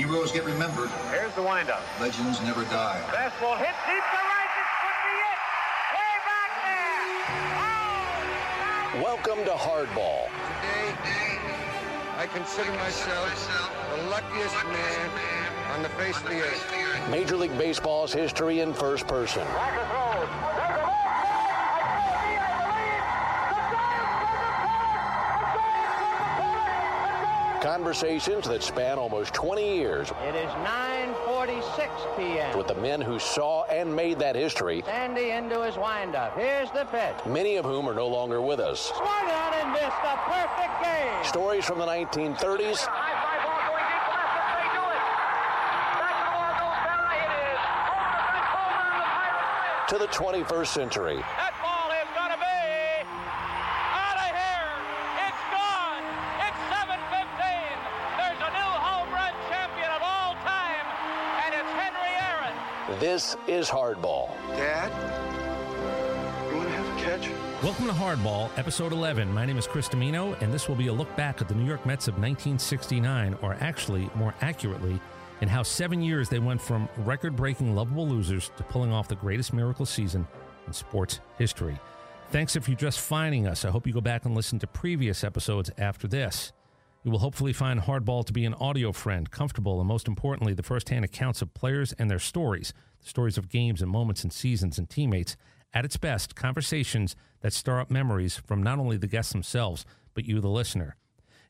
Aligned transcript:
Heroes 0.00 0.32
get 0.32 0.46
remembered. 0.46 0.88
Here's 1.10 1.34
the 1.34 1.42
windup. 1.42 1.82
Legends 2.00 2.40
never 2.40 2.64
die. 2.64 3.02
Fastball 3.08 3.58
hit 3.58 3.76
deep 3.86 4.00
to 4.00 4.20
right. 4.24 4.48
This 4.56 4.70
could 4.80 4.98
be 5.04 5.12
it. 5.28 5.38
Way 5.92 6.14
back 6.24 6.50
there. 6.64 7.04
Oh! 8.96 9.04
Welcome 9.04 9.44
to 9.44 9.50
Hardball. 9.50 10.30
Today, 10.62 10.96
I 12.16 12.26
consider 12.32 12.72
myself 12.76 13.28
the 13.94 14.08
luckiest 14.08 14.64
man 14.64 15.10
on 15.74 15.82
the 15.82 15.90
face 15.90 16.16
of 16.16 16.30
the 16.30 16.40
earth. 16.40 17.10
Major 17.10 17.36
League 17.36 17.58
Baseball's 17.58 18.14
history 18.14 18.60
in 18.60 18.72
first 18.72 19.06
person. 19.06 19.46
Conversations 27.60 28.48
that 28.48 28.62
span 28.62 28.98
almost 28.98 29.34
20 29.34 29.76
years. 29.76 30.10
It 30.26 30.34
is 30.34 30.50
9:46 30.64 32.16
p.m. 32.16 32.56
with 32.56 32.68
the 32.68 32.74
men 32.76 33.02
who 33.02 33.18
saw 33.18 33.64
and 33.64 33.94
made 33.94 34.18
that 34.18 34.34
history, 34.34 34.82
Sandy 34.86 35.30
into 35.30 35.62
his 35.62 35.76
windup. 35.76 36.38
Here's 36.38 36.70
the 36.70 36.86
pitch. 36.86 37.16
many 37.26 37.56
of 37.56 37.66
whom 37.66 37.86
are 37.86 37.94
no 37.94 38.08
longer 38.08 38.40
with 38.40 38.60
us. 38.60 38.80
Swung 38.96 39.30
on 39.30 39.52
and 39.60 39.72
missed 39.72 39.84
a 39.84 40.16
perfect 40.24 40.82
game. 40.82 41.24
Stories 41.24 41.66
from 41.66 41.78
the 41.78 41.86
1930s 41.86 42.86
High 42.86 43.20
fly 43.20 43.44
ball 43.44 43.60
going 43.68 43.90
deep 51.50 51.59
This 63.00 63.34
is 63.48 63.66
Hardball. 63.66 64.28
Dad, 64.58 64.92
you 66.50 66.56
want 66.58 66.68
to 66.68 66.74
have 66.74 66.86
a 66.86 67.00
catch? 67.00 67.30
Welcome 67.64 67.86
to 67.86 67.94
Hardball, 67.94 68.50
episode 68.58 68.92
11. 68.92 69.32
My 69.32 69.46
name 69.46 69.56
is 69.56 69.66
Chris 69.66 69.88
Domino, 69.88 70.34
and 70.42 70.52
this 70.52 70.68
will 70.68 70.74
be 70.74 70.88
a 70.88 70.92
look 70.92 71.16
back 71.16 71.40
at 71.40 71.48
the 71.48 71.54
New 71.54 71.64
York 71.64 71.86
Mets 71.86 72.08
of 72.08 72.16
1969, 72.16 73.38
or 73.40 73.56
actually, 73.62 74.10
more 74.16 74.34
accurately, 74.42 75.00
in 75.40 75.48
how 75.48 75.62
seven 75.62 76.02
years 76.02 76.28
they 76.28 76.40
went 76.40 76.60
from 76.60 76.90
record 76.98 77.34
breaking 77.34 77.74
lovable 77.74 78.06
losers 78.06 78.50
to 78.58 78.62
pulling 78.64 78.92
off 78.92 79.08
the 79.08 79.16
greatest 79.16 79.54
miracle 79.54 79.86
season 79.86 80.28
in 80.66 80.72
sports 80.74 81.20
history. 81.38 81.80
Thanks 82.28 82.54
if 82.54 82.68
you're 82.68 82.76
just 82.76 83.00
finding 83.00 83.46
us. 83.46 83.64
I 83.64 83.70
hope 83.70 83.86
you 83.86 83.94
go 83.94 84.02
back 84.02 84.26
and 84.26 84.34
listen 84.34 84.58
to 84.58 84.66
previous 84.66 85.24
episodes 85.24 85.70
after 85.78 86.06
this. 86.06 86.52
You 87.02 87.10
will 87.10 87.20
hopefully 87.20 87.54
find 87.54 87.80
Hardball 87.80 88.26
to 88.26 88.32
be 88.32 88.44
an 88.44 88.52
audio 88.54 88.92
friend, 88.92 89.30
comfortable, 89.30 89.80
and 89.80 89.88
most 89.88 90.06
importantly, 90.06 90.52
the 90.52 90.62
firsthand 90.62 91.02
accounts 91.02 91.40
of 91.40 91.54
players 91.54 91.94
and 91.94 92.10
their 92.10 92.18
stories, 92.18 92.74
the 93.00 93.08
stories 93.08 93.38
of 93.38 93.48
games 93.48 93.80
and 93.80 93.90
moments 93.90 94.22
and 94.22 94.30
seasons 94.30 94.76
and 94.78 94.90
teammates. 94.90 95.34
At 95.72 95.86
its 95.86 95.96
best, 95.96 96.36
conversations 96.36 97.16
that 97.40 97.54
stir 97.54 97.80
up 97.80 97.90
memories 97.90 98.36
from 98.36 98.62
not 98.62 98.78
only 98.78 98.98
the 98.98 99.06
guests 99.06 99.32
themselves, 99.32 99.86
but 100.12 100.26
you, 100.26 100.40
the 100.40 100.48
listener. 100.48 100.96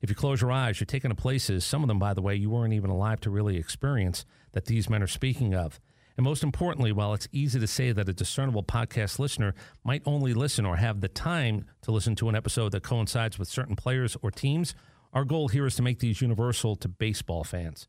If 0.01 0.09
you 0.09 0.15
close 0.15 0.41
your 0.41 0.53
eyes, 0.53 0.79
you're 0.79 0.87
taken 0.87 1.11
to 1.11 1.17
places, 1.17 1.65
some 1.65 1.83
of 1.83 1.89
them, 1.89 1.99
by 1.99 2.15
the 2.15 2.23
way, 2.23 2.37
you 2.37 2.49
weren't 2.49 2.73
even 2.73 2.91
alive 2.91 3.21
to 3.23 3.31
really 3.31 3.57
experience, 3.57 4.25
that 4.53 4.67
these 4.67 4.89
men 4.89 5.03
are 5.03 5.09
speaking 5.09 5.53
of. 5.53 5.81
And 6.17 6.25
most 6.25 6.45
importantly, 6.45 6.93
while 6.93 7.13
it's 7.13 7.29
easy 7.33 7.59
to 7.59 7.67
say 7.67 7.91
that 7.91 8.09
a 8.09 8.13
discernible 8.13 8.63
podcast 8.63 9.19
listener 9.19 9.55
might 9.83 10.03
only 10.07 10.33
listen 10.33 10.65
or 10.65 10.77
have 10.77 11.01
the 11.01 11.09
time 11.09 11.65
to 11.83 11.91
listen 11.91 12.15
to 12.17 12.29
an 12.29 12.37
episode 12.37 12.71
that 12.71 12.85
coincides 12.85 13.37
with 13.37 13.49
certain 13.49 13.75
players 13.75 14.17
or 14.23 14.31
teams, 14.31 14.77
our 15.13 15.25
goal 15.25 15.49
here 15.49 15.67
is 15.67 15.77
to 15.77 15.83
make 15.83 15.99
these 15.99 16.21
universal 16.21 16.77
to 16.77 16.89
baseball 16.89 17.45
fans. 17.45 17.89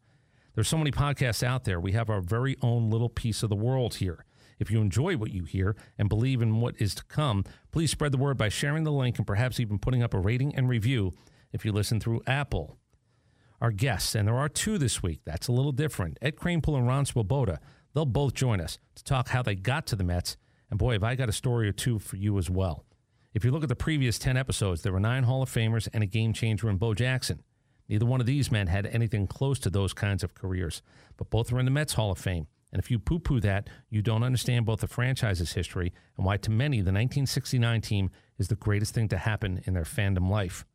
There's 0.56 0.68
so 0.68 0.78
many 0.78 0.92
podcasts 0.92 1.44
out 1.44 1.64
there. 1.64 1.80
We 1.80 1.94
have 1.94 2.10
our 2.10 2.22
very 2.22 2.58
own 2.62 2.90
little 2.90 3.10
piece 3.10 3.44
of 3.44 3.50
the 3.50 3.56
world 3.56 3.96
here. 3.96 4.26
If 4.60 4.70
you 4.70 4.82
enjoy 4.82 5.18
what 5.18 5.32
you 5.32 5.44
hear 5.44 5.76
and 5.98 6.10
believe 6.10 6.42
in 6.42 6.60
what 6.60 6.76
is 6.80 6.94
to 6.96 7.04
come, 7.06 7.46
please 7.72 7.90
spread 7.90 8.12
the 8.12 8.18
word 8.18 8.38
by 8.38 8.50
sharing 8.50 8.84
the 8.84 8.92
link 8.92 9.18
and 9.18 9.26
perhaps 9.26 9.60
even 9.60 9.80
putting 9.80 10.04
up 10.04 10.14
a 10.14 10.20
rating 10.20 10.54
and 10.56 10.70
review 10.70 11.14
if 11.52 11.66
you 11.66 11.72
listen 11.72 12.00
through 12.00 12.22
Apple. 12.28 12.78
Our 13.60 13.72
guests, 13.72 14.14
and 14.16 14.28
there 14.28 14.38
are 14.38 14.50
two 14.50 14.78
this 14.78 15.02
week, 15.02 15.22
that's 15.26 15.48
a 15.48 15.52
little 15.52 15.72
different. 15.72 16.18
Ed 16.22 16.36
Kranepool 16.36 16.78
and 16.78 16.88
Ron 16.88 17.06
Swoboda. 17.06 17.60
They'll 17.94 18.06
both 18.06 18.34
join 18.34 18.62
us 18.62 18.78
to 18.96 19.04
talk 19.04 19.30
how 19.30 19.42
they 19.42 19.56
got 19.56 19.86
to 19.88 19.96
the 19.96 20.04
Mets. 20.04 20.38
And 20.70 20.80
boy, 20.80 20.94
have 20.94 21.04
I 21.04 21.16
got 21.16 21.30
a 21.30 21.34
story 21.34 21.68
or 21.68 21.74
two 21.74 22.00
for 22.00 22.16
you 22.16 22.38
as 22.38 22.50
well. 22.50 22.86
If 23.34 23.46
you 23.46 23.52
look 23.52 23.64
at 23.64 23.70
the 23.70 23.76
previous 23.78 24.20
10 24.20 24.36
episodes, 24.36 24.82
there 24.82 24.92
were 24.92 25.00
nine 25.00 25.24
Hall 25.24 25.42
of 25.42 25.50
Famers 25.50 25.88
and 25.94 26.04
a 26.04 26.08
game 26.08 26.34
changer 26.34 26.70
in 26.70 26.76
Bo 26.76 26.94
Jackson. 26.94 27.42
Neither 27.88 28.06
one 28.06 28.20
of 28.20 28.26
these 28.26 28.52
men 28.52 28.68
had 28.68 28.86
anything 28.88 29.26
close 29.26 29.58
to 29.60 29.70
those 29.70 29.94
kinds 29.94 30.22
of 30.22 30.36
careers, 30.36 30.82
but 31.16 31.30
both 31.30 31.52
are 31.54 31.60
in 31.60 31.64
the 31.64 31.72
Mets 31.72 31.94
Hall 31.94 32.12
of 32.12 32.18
Fame. 32.18 32.48
And 32.74 32.82
if 32.82 32.92
you 32.92 33.00
poo 33.00 33.20
poo 33.20 33.40
that, 33.40 33.70
you 33.90 34.02
don't 34.02 34.24
understand 34.24 34.66
both 34.66 34.82
the 34.82 34.88
franchise's 34.88 35.54
history 35.54 35.94
and 36.18 36.26
why, 36.26 36.36
to 36.38 36.52
many, 36.52 36.78
the 36.78 36.92
1969 36.92 37.80
team 37.80 38.12
is 38.38 38.50
the 38.50 38.56
greatest 38.56 38.94
thing 38.94 39.08
to 39.08 39.18
happen 39.18 39.62
in 39.66 39.74
their 39.74 39.84
fandom 39.84 40.30
life. 40.30 40.66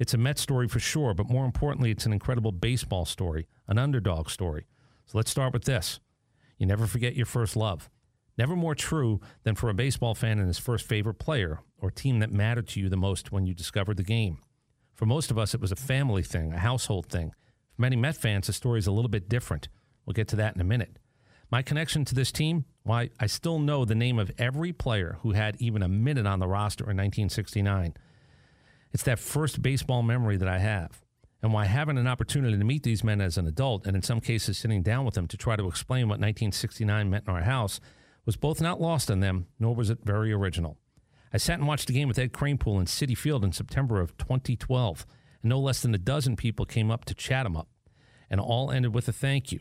It's 0.00 0.14
a 0.14 0.18
Mets 0.18 0.42
story 0.42 0.66
for 0.66 0.80
sure, 0.80 1.14
but 1.14 1.30
more 1.30 1.44
importantly, 1.44 1.92
it's 1.92 2.06
an 2.06 2.12
incredible 2.12 2.50
baseball 2.50 3.04
story, 3.04 3.46
an 3.68 3.78
underdog 3.78 4.30
story. 4.30 4.66
So 5.06 5.16
let's 5.16 5.30
start 5.30 5.52
with 5.52 5.64
this. 5.64 6.00
You 6.58 6.66
never 6.66 6.88
forget 6.88 7.14
your 7.14 7.26
first 7.26 7.54
love. 7.54 7.88
Never 8.36 8.56
more 8.56 8.74
true 8.74 9.20
than 9.44 9.54
for 9.54 9.68
a 9.68 9.74
baseball 9.74 10.16
fan 10.16 10.38
and 10.38 10.48
his 10.48 10.58
first 10.58 10.86
favorite 10.86 11.20
player 11.20 11.60
or 11.80 11.90
team 11.90 12.18
that 12.20 12.32
mattered 12.32 12.68
to 12.68 12.80
you 12.80 12.88
the 12.88 12.96
most 12.96 13.32
when 13.32 13.46
you 13.46 13.54
discovered 13.54 13.96
the 13.96 14.02
game. 14.02 14.38
For 14.94 15.06
most 15.06 15.30
of 15.30 15.38
us, 15.38 15.54
it 15.54 15.60
was 15.60 15.72
a 15.72 15.76
family 15.76 16.22
thing, 16.22 16.52
a 16.52 16.58
household 16.58 17.06
thing. 17.06 17.32
For 17.74 17.82
many 17.82 17.96
Met 17.96 18.16
fans, 18.16 18.46
the 18.46 18.52
story 18.52 18.78
is 18.78 18.86
a 18.86 18.92
little 18.92 19.08
bit 19.08 19.28
different. 19.28 19.68
We'll 20.04 20.14
get 20.14 20.28
to 20.28 20.36
that 20.36 20.54
in 20.54 20.60
a 20.60 20.64
minute. 20.64 20.98
My 21.50 21.62
connection 21.62 22.04
to 22.04 22.14
this 22.14 22.30
team, 22.30 22.64
why, 22.84 23.10
I 23.18 23.26
still 23.26 23.58
know 23.58 23.84
the 23.84 23.94
name 23.94 24.18
of 24.18 24.30
every 24.38 24.72
player 24.72 25.18
who 25.22 25.32
had 25.32 25.56
even 25.58 25.82
a 25.82 25.88
minute 25.88 26.26
on 26.26 26.38
the 26.38 26.46
roster 26.46 26.84
in 26.84 26.96
1969. 26.96 27.94
It's 28.92 29.02
that 29.04 29.18
first 29.18 29.62
baseball 29.62 30.02
memory 30.02 30.36
that 30.36 30.48
I 30.48 30.58
have. 30.58 31.00
And 31.42 31.52
why 31.52 31.64
having 31.64 31.96
an 31.96 32.06
opportunity 32.06 32.56
to 32.56 32.64
meet 32.64 32.82
these 32.82 33.02
men 33.02 33.20
as 33.20 33.38
an 33.38 33.46
adult, 33.46 33.86
and 33.86 33.96
in 33.96 34.02
some 34.02 34.20
cases 34.20 34.58
sitting 34.58 34.82
down 34.82 35.04
with 35.04 35.14
them 35.14 35.26
to 35.28 35.36
try 35.36 35.56
to 35.56 35.66
explain 35.66 36.02
what 36.02 36.20
1969 36.20 37.08
meant 37.08 37.24
in 37.26 37.32
our 37.32 37.42
house, 37.42 37.80
was 38.26 38.36
both 38.36 38.60
not 38.60 38.80
lost 38.80 39.10
on 39.10 39.20
them, 39.20 39.46
nor 39.58 39.74
was 39.74 39.90
it 39.90 40.00
very 40.04 40.32
original. 40.32 40.76
I 41.32 41.38
sat 41.38 41.58
and 41.58 41.68
watched 41.68 41.86
the 41.86 41.92
game 41.92 42.08
with 42.08 42.18
Ed 42.18 42.32
Kranepool 42.32 42.80
in 42.80 42.86
Citi 42.86 43.16
Field 43.16 43.44
in 43.44 43.52
September 43.52 44.00
of 44.00 44.16
2012, 44.16 45.06
and 45.42 45.48
no 45.48 45.60
less 45.60 45.80
than 45.80 45.94
a 45.94 45.98
dozen 45.98 46.36
people 46.36 46.66
came 46.66 46.90
up 46.90 47.04
to 47.04 47.14
chat 47.14 47.46
him 47.46 47.56
up, 47.56 47.68
and 48.28 48.40
all 48.40 48.70
ended 48.70 48.94
with 48.94 49.08
a 49.08 49.12
thank 49.12 49.52
you. 49.52 49.60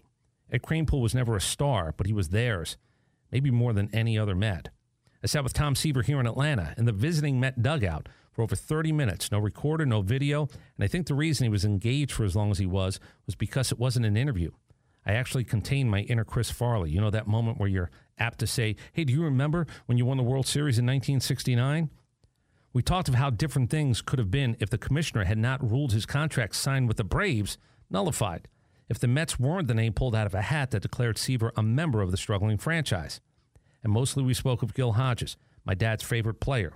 Ed 0.51 0.63
Kranepool 0.63 1.01
was 1.01 1.13
never 1.13 1.35
a 1.35 1.41
star, 1.41 1.93
but 1.95 2.07
he 2.07 2.13
was 2.13 2.29
theirs, 2.29 2.77
maybe 3.31 3.51
more 3.51 3.73
than 3.73 3.93
any 3.93 4.17
other 4.17 4.35
Met. 4.35 4.69
I 5.23 5.27
sat 5.27 5.43
with 5.43 5.53
Tom 5.53 5.75
Seaver 5.75 6.01
here 6.01 6.19
in 6.19 6.25
Atlanta 6.25 6.73
in 6.77 6.85
the 6.85 6.91
visiting 6.91 7.39
Met 7.39 7.61
dugout 7.61 8.09
for 8.31 8.41
over 8.41 8.55
30 8.55 8.91
minutes. 8.93 9.31
No 9.31 9.39
recorder, 9.39 9.85
no 9.85 10.01
video. 10.01 10.43
And 10.43 10.83
I 10.83 10.87
think 10.87 11.07
the 11.07 11.13
reason 11.13 11.43
he 11.43 11.49
was 11.49 11.65
engaged 11.65 12.13
for 12.13 12.23
as 12.23 12.37
long 12.37 12.51
as 12.51 12.57
he 12.57 12.65
was 12.65 12.99
was 13.25 13.35
because 13.35 13.71
it 13.71 13.77
wasn't 13.77 14.05
an 14.05 14.15
interview. 14.15 14.51
I 15.05 15.13
actually 15.13 15.43
contained 15.43 15.91
my 15.91 16.01
inner 16.01 16.23
Chris 16.23 16.49
Farley. 16.49 16.91
You 16.91 17.01
know, 17.01 17.09
that 17.09 17.27
moment 17.27 17.59
where 17.59 17.67
you're 17.67 17.91
apt 18.19 18.39
to 18.39 18.47
say, 18.47 18.75
Hey, 18.93 19.03
do 19.03 19.13
you 19.13 19.23
remember 19.23 19.65
when 19.85 19.97
you 19.97 20.05
won 20.05 20.17
the 20.17 20.23
World 20.23 20.47
Series 20.47 20.77
in 20.77 20.85
1969? 20.85 21.89
We 22.71 22.83
talked 22.83 23.09
of 23.09 23.15
how 23.15 23.31
different 23.31 23.69
things 23.69 24.01
could 24.01 24.19
have 24.19 24.29
been 24.29 24.55
if 24.59 24.69
the 24.69 24.77
commissioner 24.77 25.23
had 25.23 25.37
not 25.37 25.67
ruled 25.67 25.91
his 25.91 26.05
contract 26.05 26.55
signed 26.55 26.87
with 26.87 26.97
the 26.97 27.03
Braves 27.03 27.57
nullified, 27.89 28.47
if 28.87 28.99
the 28.99 29.07
Mets 29.07 29.39
weren't 29.39 29.67
the 29.67 29.73
name 29.73 29.93
pulled 29.93 30.15
out 30.15 30.27
of 30.27 30.35
a 30.35 30.43
hat 30.43 30.71
that 30.71 30.83
declared 30.83 31.17
Seaver 31.17 31.51
a 31.55 31.63
member 31.63 32.01
of 32.01 32.11
the 32.11 32.17
struggling 32.17 32.57
franchise. 32.57 33.21
And 33.83 33.91
mostly 33.91 34.23
we 34.23 34.33
spoke 34.33 34.61
of 34.61 34.73
Gil 34.73 34.93
Hodges, 34.93 35.37
my 35.65 35.73
dad's 35.73 36.03
favorite 36.03 36.39
player 36.39 36.73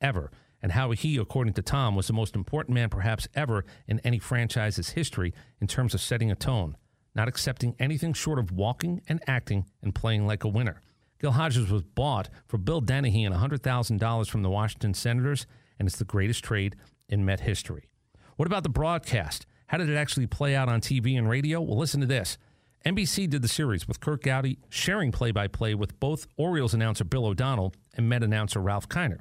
ever, 0.00 0.30
and 0.62 0.72
how 0.72 0.90
he, 0.90 1.16
according 1.16 1.54
to 1.54 1.62
Tom, 1.62 1.94
was 1.94 2.06
the 2.06 2.12
most 2.12 2.34
important 2.34 2.74
man 2.74 2.90
perhaps 2.90 3.28
ever 3.34 3.64
in 3.86 4.00
any 4.00 4.18
franchise's 4.18 4.90
history 4.90 5.32
in 5.60 5.66
terms 5.66 5.94
of 5.94 6.00
setting 6.00 6.30
a 6.30 6.36
tone, 6.36 6.76
not 7.14 7.28
accepting 7.28 7.74
anything 7.78 8.12
short 8.12 8.38
of 8.38 8.52
walking 8.52 9.02
and 9.08 9.20
acting 9.26 9.66
and 9.82 9.94
playing 9.94 10.26
like 10.26 10.44
a 10.44 10.48
winner. 10.48 10.80
Gil 11.20 11.32
Hodges 11.32 11.70
was 11.70 11.82
bought 11.82 12.30
for 12.46 12.56
Bill 12.56 12.80
Denehy 12.80 13.26
and 13.26 13.34
$100,000 13.34 14.30
from 14.30 14.42
the 14.42 14.50
Washington 14.50 14.94
Senators, 14.94 15.46
and 15.78 15.86
it's 15.86 15.98
the 15.98 16.04
greatest 16.04 16.42
trade 16.42 16.76
in 17.08 17.24
Met 17.24 17.40
history. 17.40 17.88
What 18.36 18.46
about 18.46 18.62
the 18.62 18.70
broadcast? 18.70 19.44
How 19.66 19.78
did 19.78 19.90
it 19.90 19.96
actually 19.96 20.26
play 20.26 20.56
out 20.56 20.68
on 20.68 20.80
TV 20.80 21.18
and 21.18 21.28
radio? 21.28 21.60
Well, 21.60 21.78
listen 21.78 22.00
to 22.00 22.06
this. 22.06 22.38
NBC 22.86 23.28
did 23.28 23.42
the 23.42 23.48
series 23.48 23.86
with 23.86 24.00
Curt 24.00 24.22
Gowdy 24.22 24.58
sharing 24.70 25.12
play 25.12 25.30
by 25.30 25.46
play 25.46 25.74
with 25.74 26.00
both 26.00 26.26
Orioles 26.38 26.72
announcer 26.72 27.04
Bill 27.04 27.26
O'Donnell 27.26 27.74
and 27.94 28.08
Met 28.08 28.22
announcer 28.22 28.60
Ralph 28.60 28.88
Kiner. 28.88 29.18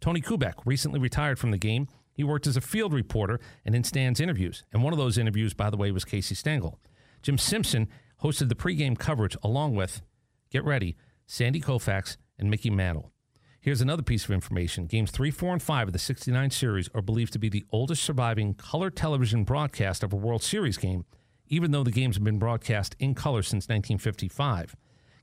Tony 0.00 0.22
Kubek 0.22 0.54
recently 0.64 0.98
retired 0.98 1.38
from 1.38 1.50
the 1.50 1.58
game. 1.58 1.86
He 2.14 2.24
worked 2.24 2.46
as 2.46 2.56
a 2.56 2.62
field 2.62 2.94
reporter 2.94 3.38
and 3.66 3.74
in 3.74 3.84
stands 3.84 4.18
interviews. 4.18 4.64
And 4.72 4.82
one 4.82 4.94
of 4.94 4.98
those 4.98 5.18
interviews, 5.18 5.52
by 5.52 5.68
the 5.68 5.76
way, 5.76 5.92
was 5.92 6.06
Casey 6.06 6.34
Stengel. 6.34 6.80
Jim 7.22 7.38
Simpson 7.38 7.88
hosted 8.22 8.48
the 8.48 8.54
pregame 8.54 8.98
coverage 8.98 9.36
along 9.42 9.74
with, 9.74 10.02
get 10.50 10.64
ready, 10.64 10.96
Sandy 11.26 11.60
Koufax 11.60 12.16
and 12.38 12.50
Mickey 12.50 12.68
Mantle. 12.70 13.12
Here's 13.60 13.80
another 13.80 14.02
piece 14.02 14.24
of 14.24 14.32
information. 14.32 14.86
Games 14.86 15.12
3, 15.12 15.30
4, 15.30 15.52
and 15.52 15.62
5 15.62 15.88
of 15.88 15.92
the 15.92 15.98
69 16.00 16.50
series 16.50 16.90
are 16.96 17.02
believed 17.02 17.32
to 17.32 17.38
be 17.38 17.48
the 17.48 17.64
oldest 17.70 18.02
surviving 18.02 18.54
color 18.54 18.90
television 18.90 19.44
broadcast 19.44 20.02
of 20.02 20.12
a 20.12 20.16
World 20.16 20.42
Series 20.42 20.76
game, 20.76 21.04
even 21.46 21.70
though 21.70 21.84
the 21.84 21.92
games 21.92 22.16
have 22.16 22.24
been 22.24 22.40
broadcast 22.40 22.96
in 22.98 23.14
color 23.14 23.42
since 23.42 23.68
1955. 23.68 24.74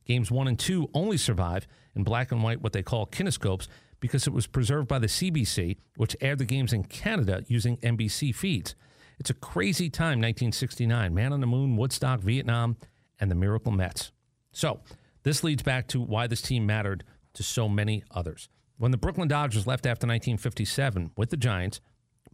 Games 0.05 0.31
1 0.31 0.47
and 0.47 0.57
2 0.57 0.89
only 0.93 1.17
survive 1.17 1.67
in 1.95 2.03
black 2.03 2.31
and 2.31 2.41
white, 2.41 2.61
what 2.61 2.71
they 2.71 2.81
call 2.81 3.07
kinescopes, 3.07 3.67
because 3.99 4.25
it 4.25 4.33
was 4.33 4.47
preserved 4.47 4.87
by 4.87 4.99
the 4.99 5.07
CBC, 5.07 5.75
which 5.97 6.15
aired 6.21 6.39
the 6.39 6.45
games 6.45 6.71
in 6.71 6.85
Canada 6.85 7.43
using 7.47 7.75
NBC 7.77 8.33
feeds. 8.33 8.73
It's 9.19 9.29
a 9.29 9.33
crazy 9.33 9.89
time, 9.89 10.19
1969. 10.19 11.13
Man 11.13 11.33
on 11.33 11.41
the 11.41 11.47
Moon, 11.47 11.75
Woodstock, 11.75 12.21
Vietnam, 12.21 12.77
and 13.19 13.29
the 13.29 13.35
Miracle 13.35 13.71
Mets. 13.71 14.11
So, 14.51 14.79
this 15.23 15.43
leads 15.43 15.61
back 15.61 15.87
to 15.89 15.99
why 15.99 16.27
this 16.27 16.41
team 16.41 16.65
mattered 16.65 17.03
to 17.33 17.43
so 17.43 17.67
many 17.67 18.03
others. 18.11 18.47
When 18.77 18.91
the 18.91 18.97
Brooklyn 18.97 19.27
Dodgers 19.27 19.67
left 19.67 19.85
after 19.85 20.07
1957 20.07 21.11
with 21.17 21.29
the 21.29 21.37
Giants, 21.37 21.81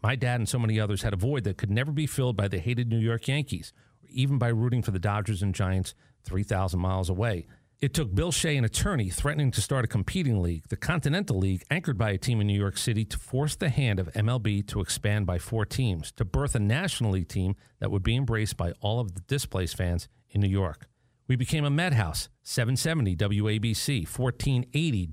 my 0.04 0.16
dad 0.16 0.40
and 0.40 0.48
so 0.48 0.60
many 0.60 0.80
others 0.80 1.02
had 1.02 1.14
a 1.14 1.18
void 1.18 1.44
that 1.46 1.58
could 1.58 1.72
never 1.72 1.92
be 1.92 2.06
filled 2.06 2.38
by 2.38 2.48
the 2.48 2.60
hated 2.60 2.88
New 2.88 3.00
York 3.00 3.28
Yankees, 3.28 3.74
or 4.04 4.10
even 4.12 4.38
by 4.38 4.50
rooting 4.50 4.84
for 4.84 4.92
the 4.92 5.00
Dodgers 5.00 5.42
and 5.42 5.56
Giants 5.56 5.96
3,000 6.24 6.80
miles 6.80 7.10
away. 7.10 7.48
It 7.82 7.94
took 7.94 8.16
Bill 8.16 8.32
Shea, 8.32 8.56
an 8.56 8.64
attorney, 8.64 9.10
threatening 9.10 9.52
to 9.52 9.62
start 9.62 9.84
a 9.84 9.88
competing 9.88 10.42
league, 10.42 10.70
the 10.70 10.78
Continental 10.78 11.38
League, 11.38 11.64
anchored 11.70 11.98
by 11.98 12.12
a 12.12 12.18
team 12.18 12.40
in 12.40 12.48
New 12.48 12.58
York 12.58 12.78
City, 12.78 13.04
to 13.06 13.20
force 13.20 13.56
the 13.56 13.70
hand 13.70 14.00
of 14.00 14.12
MLB 14.14 14.66
to 14.68 14.80
expand 14.80 15.26
by 15.26 15.38
four 15.38 15.66
teams, 15.66 16.12
to 16.14 16.24
birth 16.24 16.56
a 16.56 16.60
National 16.60 17.12
League 17.12 17.28
team 17.28 17.56
that 17.80 17.92
would 17.92 18.02
be 18.02 18.16
embraced 18.16 18.56
by 18.56 18.72
all 18.80 19.02
of 19.02 19.14
the 19.14 19.22
displaced 19.22 19.76
fans 19.76 20.08
in 20.30 20.40
New 20.40 20.48
York. 20.48 20.88
We 21.28 21.36
became 21.36 21.66
a 21.66 21.70
Met 21.70 21.94
House, 21.94 22.30
770 22.44 23.16
WABC, 23.18 24.08
1480 24.08 25.10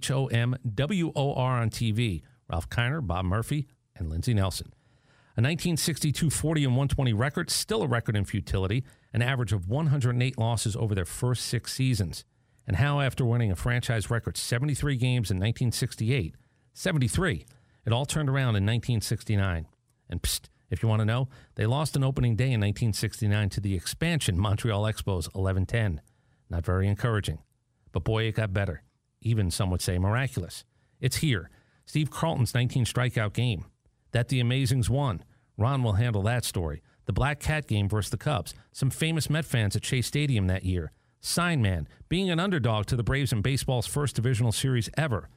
WHOM, 0.00 0.56
WOR 0.64 1.52
on 1.52 1.70
TV. 1.70 2.22
Ralph 2.48 2.68
Kiner, 2.68 3.04
Bob 3.04 3.24
Murphy, 3.24 3.66
and 3.96 4.10
Lindsey 4.10 4.34
Nelson. 4.34 4.68
A 5.36 5.42
1962 5.42 6.30
40 6.30 6.64
and 6.64 6.72
120 6.74 7.12
record, 7.12 7.50
still 7.50 7.82
a 7.82 7.88
record 7.88 8.16
in 8.16 8.24
futility, 8.24 8.84
an 9.14 9.22
average 9.22 9.52
of 9.52 9.68
108 9.68 10.36
losses 10.36 10.74
over 10.74 10.94
their 10.94 11.04
first 11.04 11.46
six 11.46 11.72
seasons. 11.72 12.24
And 12.66 12.76
how, 12.76 13.00
after 13.00 13.24
winning 13.24 13.52
a 13.52 13.56
franchise 13.56 14.10
record 14.10 14.36
73 14.36 14.96
games 14.96 15.30
in 15.30 15.36
1968, 15.36 16.34
73, 16.72 17.46
it 17.86 17.92
all 17.92 18.06
turned 18.06 18.28
around 18.28 18.56
in 18.56 18.66
1969. 18.66 19.66
And 20.10 20.20
psst, 20.20 20.48
if 20.68 20.82
you 20.82 20.88
want 20.88 21.00
to 21.00 21.06
know, 21.06 21.28
they 21.54 21.64
lost 21.64 21.94
an 21.94 22.02
opening 22.02 22.34
day 22.34 22.46
in 22.46 22.60
1969 22.60 23.50
to 23.50 23.60
the 23.60 23.74
expansion 23.74 24.36
Montreal 24.38 24.82
Expos 24.82 25.30
11-10. 25.30 26.00
Not 26.50 26.64
very 26.64 26.88
encouraging. 26.88 27.38
But 27.92 28.02
boy, 28.02 28.24
it 28.24 28.34
got 28.34 28.52
better. 28.52 28.82
Even 29.20 29.50
some 29.50 29.70
would 29.70 29.80
say 29.80 29.98
miraculous. 29.98 30.64
It's 31.00 31.16
here. 31.16 31.50
Steve 31.86 32.10
Carlton's 32.10 32.54
19 32.54 32.84
strikeout 32.84 33.32
game. 33.32 33.66
That 34.10 34.28
the 34.28 34.40
Amazings 34.40 34.88
won. 34.88 35.22
Ron 35.56 35.84
will 35.84 35.92
handle 35.92 36.22
that 36.22 36.44
story. 36.44 36.82
The 37.06 37.12
Black 37.12 37.40
Cat 37.40 37.66
game 37.66 37.88
versus 37.88 38.10
the 38.10 38.16
Cubs. 38.16 38.54
Some 38.72 38.90
famous 38.90 39.28
Met 39.28 39.44
fans 39.44 39.76
at 39.76 39.84
Shea 39.84 40.02
Stadium 40.02 40.46
that 40.46 40.64
year. 40.64 40.92
Sign 41.20 41.62
Man, 41.62 41.88
being 42.08 42.30
an 42.30 42.40
underdog 42.40 42.86
to 42.86 42.96
the 42.96 43.02
Braves 43.02 43.32
in 43.32 43.42
baseball's 43.42 43.86
first 43.86 44.16
divisional 44.16 44.52
series 44.52 44.90
ever. 44.96 45.28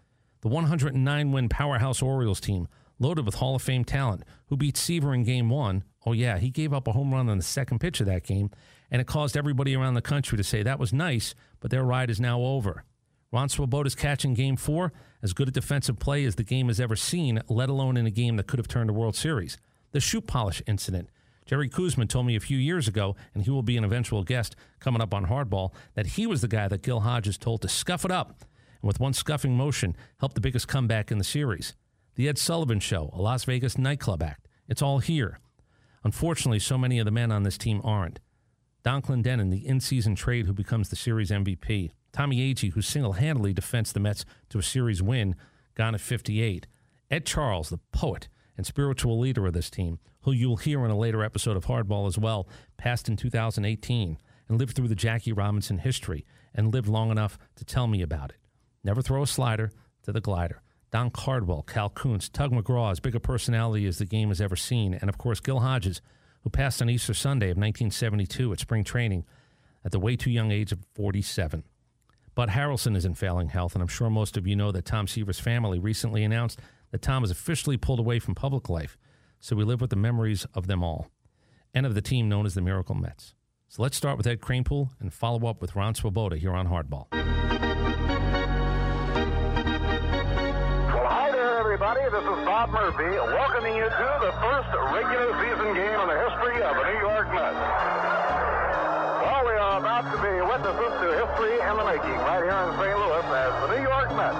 The 0.41 0.49
109 0.49 1.31
win 1.31 1.49
powerhouse 1.49 2.01
Orioles 2.01 2.39
team, 2.39 2.67
loaded 2.99 3.25
with 3.25 3.35
Hall 3.35 3.55
of 3.55 3.61
Fame 3.61 3.85
talent, 3.85 4.23
who 4.47 4.57
beat 4.57 4.77
Seaver 4.77 5.13
in 5.13 5.23
game 5.23 5.49
one. 5.49 5.83
Oh, 6.05 6.13
yeah, 6.13 6.37
he 6.37 6.49
gave 6.49 6.73
up 6.73 6.87
a 6.87 6.91
home 6.91 7.13
run 7.13 7.29
on 7.29 7.37
the 7.37 7.43
second 7.43 7.79
pitch 7.79 7.99
of 7.99 8.05
that 8.05 8.23
game, 8.23 8.51
and 8.91 9.01
it 9.01 9.07
caused 9.07 9.35
everybody 9.35 9.75
around 9.75 9.93
the 9.93 10.01
country 10.01 10.37
to 10.37 10.43
say 10.43 10.63
that 10.63 10.79
was 10.79 10.93
nice, 10.93 11.33
but 11.59 11.71
their 11.71 11.83
ride 11.83 12.09
is 12.09 12.19
now 12.19 12.41
over. 12.41 12.83
Ron 13.31 13.49
Swoboda's 13.49 13.95
catch 13.95 14.23
in 14.23 14.33
game 14.33 14.55
four, 14.55 14.93
as 15.21 15.33
good 15.33 15.49
a 15.49 15.51
defensive 15.51 15.99
play 15.99 16.23
as 16.23 16.35
the 16.35 16.43
game 16.43 16.67
has 16.67 16.79
ever 16.79 16.95
seen, 16.95 17.41
let 17.49 17.69
alone 17.69 17.97
in 17.97 18.05
a 18.05 18.11
game 18.11 18.37
that 18.37 18.47
could 18.47 18.59
have 18.59 18.67
turned 18.67 18.89
a 18.89 18.93
World 18.93 19.15
Series. 19.15 19.57
The 19.91 19.99
shoe 19.99 20.21
polish 20.21 20.61
incident. 20.67 21.09
Jerry 21.47 21.69
Koosman 21.69 22.09
told 22.09 22.25
me 22.25 22.35
a 22.35 22.41
few 22.41 22.57
years 22.57 22.89
ago, 22.89 23.15
and 23.33 23.43
he 23.43 23.49
will 23.49 23.63
be 23.63 23.77
an 23.77 23.85
eventual 23.85 24.23
guest 24.23 24.55
coming 24.81 25.01
up 25.01 25.13
on 25.13 25.27
Hardball, 25.27 25.71
that 25.95 26.05
he 26.07 26.27
was 26.27 26.41
the 26.41 26.47
guy 26.49 26.67
that 26.67 26.83
Gil 26.83 26.99
Hodges 26.99 27.37
told 27.37 27.61
to 27.61 27.69
scuff 27.69 28.03
it 28.03 28.11
up, 28.11 28.41
and 28.81 28.87
with 28.87 28.99
one 28.99 29.13
scuffing 29.13 29.55
motion, 29.55 29.95
helped 30.19 30.35
the 30.35 30.41
biggest 30.41 30.67
comeback 30.67 31.09
in 31.09 31.17
the 31.17 31.23
series. 31.23 31.73
The 32.15 32.27
Ed 32.27 32.37
Sullivan 32.37 32.81
Show, 32.81 33.11
a 33.13 33.21
Las 33.21 33.45
Vegas 33.45 33.77
nightclub 33.77 34.21
act. 34.21 34.47
It's 34.67 34.81
all 34.81 34.99
here. 34.99 35.39
Unfortunately, 36.03 36.59
so 36.59 36.77
many 36.77 36.99
of 36.99 37.05
the 37.05 37.11
men 37.11 37.31
on 37.31 37.43
this 37.43 37.57
team 37.57 37.81
aren't. 37.83 38.19
Donn 38.83 39.01
Clendenon, 39.01 39.49
the 39.49 39.65
in 39.65 39.79
season 39.79 40.15
trade 40.15 40.47
who 40.47 40.53
becomes 40.53 40.89
the 40.89 40.95
series 40.95 41.31
MVP. 41.31 41.91
Tommy 42.11 42.53
Agee, 42.53 42.73
who 42.73 42.81
single 42.81 43.13
handedly 43.13 43.53
defends 43.53 43.93
the 43.93 43.99
Mets 43.99 44.25
to 44.49 44.59
a 44.59 44.63
series 44.63 45.01
win, 45.01 45.35
gone 45.75 45.95
at 45.95 46.01
58. 46.01 46.67
Ed 47.09 47.25
Charles, 47.25 47.69
the 47.69 47.79
poet 47.91 48.27
and 48.57 48.65
spiritual 48.65 49.19
leader 49.19 49.45
of 49.45 49.53
this 49.53 49.69
team, 49.69 49.99
who 50.27 50.33
you'll 50.33 50.57
hear 50.57 50.83
in 50.83 50.91
a 50.91 50.97
later 50.97 51.23
episode 51.23 51.55
of 51.55 51.67
Hardball 51.67 52.05
as 52.05 52.17
well, 52.17 52.49
passed 52.75 53.07
in 53.07 53.15
2018 53.15 54.17
and 54.49 54.59
lived 54.59 54.75
through 54.75 54.89
the 54.89 54.93
Jackie 54.93 55.31
Robinson 55.31 55.77
history 55.77 56.25
and 56.53 56.73
lived 56.73 56.89
long 56.89 57.11
enough 57.11 57.39
to 57.55 57.63
tell 57.63 57.87
me 57.87 58.01
about 58.01 58.31
it. 58.31 58.35
Never 58.83 59.01
throw 59.01 59.23
a 59.23 59.27
slider 59.27 59.71
to 60.03 60.11
the 60.11 60.19
glider. 60.19 60.61
Don 60.91 61.11
Cardwell, 61.11 61.63
Cal 61.63 61.89
Koonce, 61.89 62.29
Tug 62.29 62.51
McGraw, 62.51 62.91
as 62.91 62.99
big 62.99 63.15
a 63.15 63.21
personality 63.21 63.85
as 63.85 63.99
the 63.99 64.05
game 64.05 64.27
has 64.27 64.41
ever 64.41 64.57
seen, 64.57 64.93
and 64.95 65.09
of 65.09 65.17
course 65.17 65.39
Gil 65.39 65.61
Hodges, 65.61 66.01
who 66.41 66.49
passed 66.49 66.81
on 66.81 66.89
Easter 66.89 67.13
Sunday 67.13 67.45
of 67.45 67.57
1972 67.57 68.51
at 68.51 68.59
spring 68.59 68.83
training 68.83 69.23
at 69.85 69.93
the 69.93 69.99
way 69.99 70.17
too 70.17 70.29
young 70.29 70.51
age 70.51 70.73
of 70.73 70.79
47. 70.95 71.63
Bud 72.35 72.49
Harrelson 72.49 72.97
is 72.97 73.05
in 73.05 73.13
failing 73.13 73.47
health, 73.47 73.75
and 73.75 73.81
I'm 73.81 73.87
sure 73.87 74.09
most 74.09 74.35
of 74.35 74.45
you 74.45 74.57
know 74.57 74.73
that 74.73 74.83
Tom 74.83 75.07
Seaver's 75.07 75.39
family 75.39 75.79
recently 75.79 76.25
announced 76.25 76.59
that 76.91 77.01
Tom 77.01 77.23
is 77.23 77.31
officially 77.31 77.77
pulled 77.77 77.99
away 77.99 78.19
from 78.19 78.35
public 78.35 78.67
life, 78.67 78.97
so 79.39 79.55
we 79.55 79.63
live 79.63 79.81
with 79.81 79.89
the 79.89 79.95
memories 79.95 80.45
of 80.53 80.67
them 80.67 80.83
all, 80.83 81.07
and 81.73 81.85
of 81.85 81.95
the 81.95 82.01
team 82.01 82.27
known 82.29 82.45
as 82.45 82.53
the 82.55 82.61
Miracle 82.61 82.95
Mets. 82.95 83.33
So 83.69 83.83
let's 83.83 83.97
start 83.97 84.17
with 84.17 84.25
Ed 84.25 84.39
Kranepool 84.39 84.91
and 84.99 85.13
follow 85.13 85.45
up 85.47 85.61
with 85.61 85.75
Ron 85.75 85.93
Swoboda 85.93 86.37
here 86.37 86.53
on 86.53 86.67
Hardball. 86.67 87.07
Well, 87.11 87.21
hi 91.03 91.31
there, 91.31 91.59
everybody. 91.59 91.99
This 92.07 92.23
is 92.23 92.39
Bob 92.47 92.69
Murphy 92.71 93.11
welcoming 93.35 93.75
you 93.75 93.83
to 93.83 94.07
the 94.23 94.31
first 94.39 94.71
regular 94.95 95.35
season 95.43 95.75
game 95.75 95.99
in 95.99 96.07
the 96.07 96.15
history 96.15 96.63
of 96.63 96.79
the 96.79 96.83
New 96.87 96.99
York 97.03 97.27
Mets. 97.35 97.59
Well, 99.19 99.43
we 99.43 99.55
are 99.59 99.79
about 99.83 100.07
to 100.15 100.17
be 100.23 100.31
witnesses 100.47 100.93
to 101.03 101.07
history 101.11 101.59
in 101.59 101.75
the 101.75 101.83
making 101.83 102.17
right 102.23 102.47
here 102.47 102.55
in 102.55 102.71
St. 102.79 102.95
Louis 102.95 103.27
as 103.35 103.51
the 103.67 103.75
New 103.75 103.83
York 103.83 104.15
Mets 104.15 104.39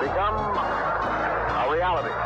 become 0.00 0.40
a 0.40 1.68
reality. 1.68 2.23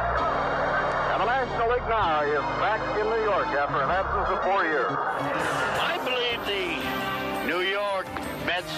Now 1.89 2.23
is 2.23 2.41
back 2.61 2.81
in 3.01 3.07
New 3.07 3.23
York 3.25 3.47
after 3.47 3.81
an 3.81 3.91
absence 3.91 4.29
of 4.29 4.43
four 4.45 4.63
years. 4.65 4.93
I 4.93 5.97
believe 6.05 6.41
the 6.45 7.47
New 7.47 7.63
York 7.63 8.07
Mets 8.45 8.71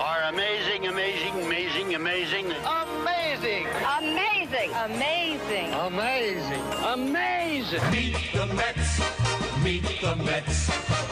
are 0.00 0.22
amazing, 0.32 0.86
amazing, 0.86 1.44
amazing, 1.44 1.94
amazing. 1.94 2.46
Amazing! 2.66 3.66
Amazing! 3.98 4.70
Amazing! 4.74 5.72
Amazing. 5.72 6.62
Amazing. 6.84 7.90
Meet 7.92 8.16
the 8.32 8.46
Mets, 8.46 9.62
meet 9.62 10.00
the 10.00 10.16
Mets. 10.16 10.56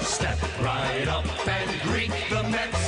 Step 0.05 0.38
right 0.61 1.07
up 1.07 1.26
and 1.47 1.83
greet 1.83 2.12
the 2.29 2.43
Mets. 2.43 2.86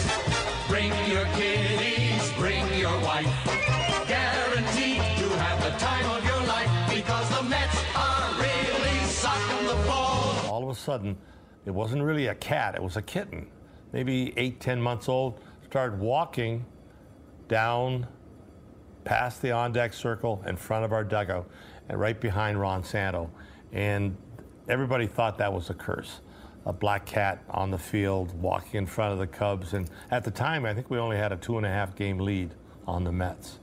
All 10.69 10.73
of 10.73 10.77
a 10.77 10.81
sudden, 10.83 11.17
it 11.65 11.71
wasn't 11.71 12.03
really 12.03 12.27
a 12.27 12.35
cat, 12.35 12.75
it 12.75 12.83
was 12.83 12.99
a 12.99 13.03
kitten, 13.03 13.47
maybe 13.95 14.35
eight, 14.37 14.61
ten 14.61 14.79
months 14.79 15.09
old, 15.09 15.41
started 15.65 15.99
walking 15.99 16.67
down 17.49 18.07
past 19.03 19.41
the 19.41 19.51
on 19.51 19.73
deck 19.73 19.95
circle 19.95 20.43
in 20.47 20.59
front 20.59 20.85
of 20.85 20.93
our 20.93 21.05
dugout 21.05 21.49
and 21.89 21.99
right 21.99 22.21
behind 22.21 22.61
Ron 22.61 22.85
Santo. 22.85 23.31
And 23.73 24.15
everybody 24.69 25.07
thought 25.07 25.39
that 25.39 25.51
was 25.51 25.71
a 25.71 25.75
curse. 25.75 26.21
A 26.67 26.73
black 26.75 27.07
cat 27.07 27.43
on 27.49 27.71
the 27.71 27.79
field 27.79 28.39
walking 28.39 28.77
in 28.81 28.85
front 28.85 29.15
of 29.15 29.19
the 29.19 29.27
Cubs. 29.27 29.73
And 29.73 29.89
at 30.11 30.23
the 30.23 30.31
time, 30.31 30.67
I 30.67 30.75
think 30.75 30.91
we 30.91 30.99
only 30.99 31.17
had 31.17 31.33
a 31.33 31.37
two 31.39 31.57
and 31.57 31.65
a 31.65 31.71
half 31.71 31.97
game 31.97 32.19
lead 32.19 32.53
on 32.87 33.05
the 33.05 33.13
Mets. 33.13 33.59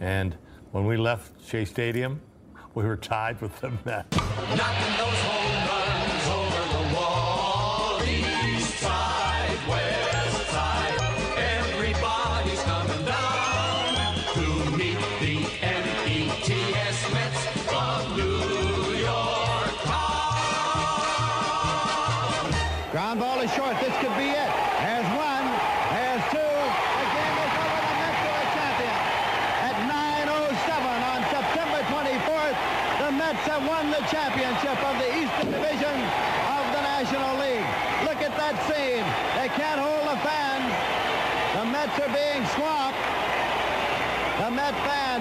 And 0.00 0.34
when 0.72 0.86
we 0.86 0.96
left 0.96 1.32
Shea 1.46 1.66
Stadium, 1.66 2.22
we 2.74 2.84
were 2.84 2.96
tied 2.96 3.42
with 3.42 3.60
the 3.60 3.72
Mets. 3.84 5.35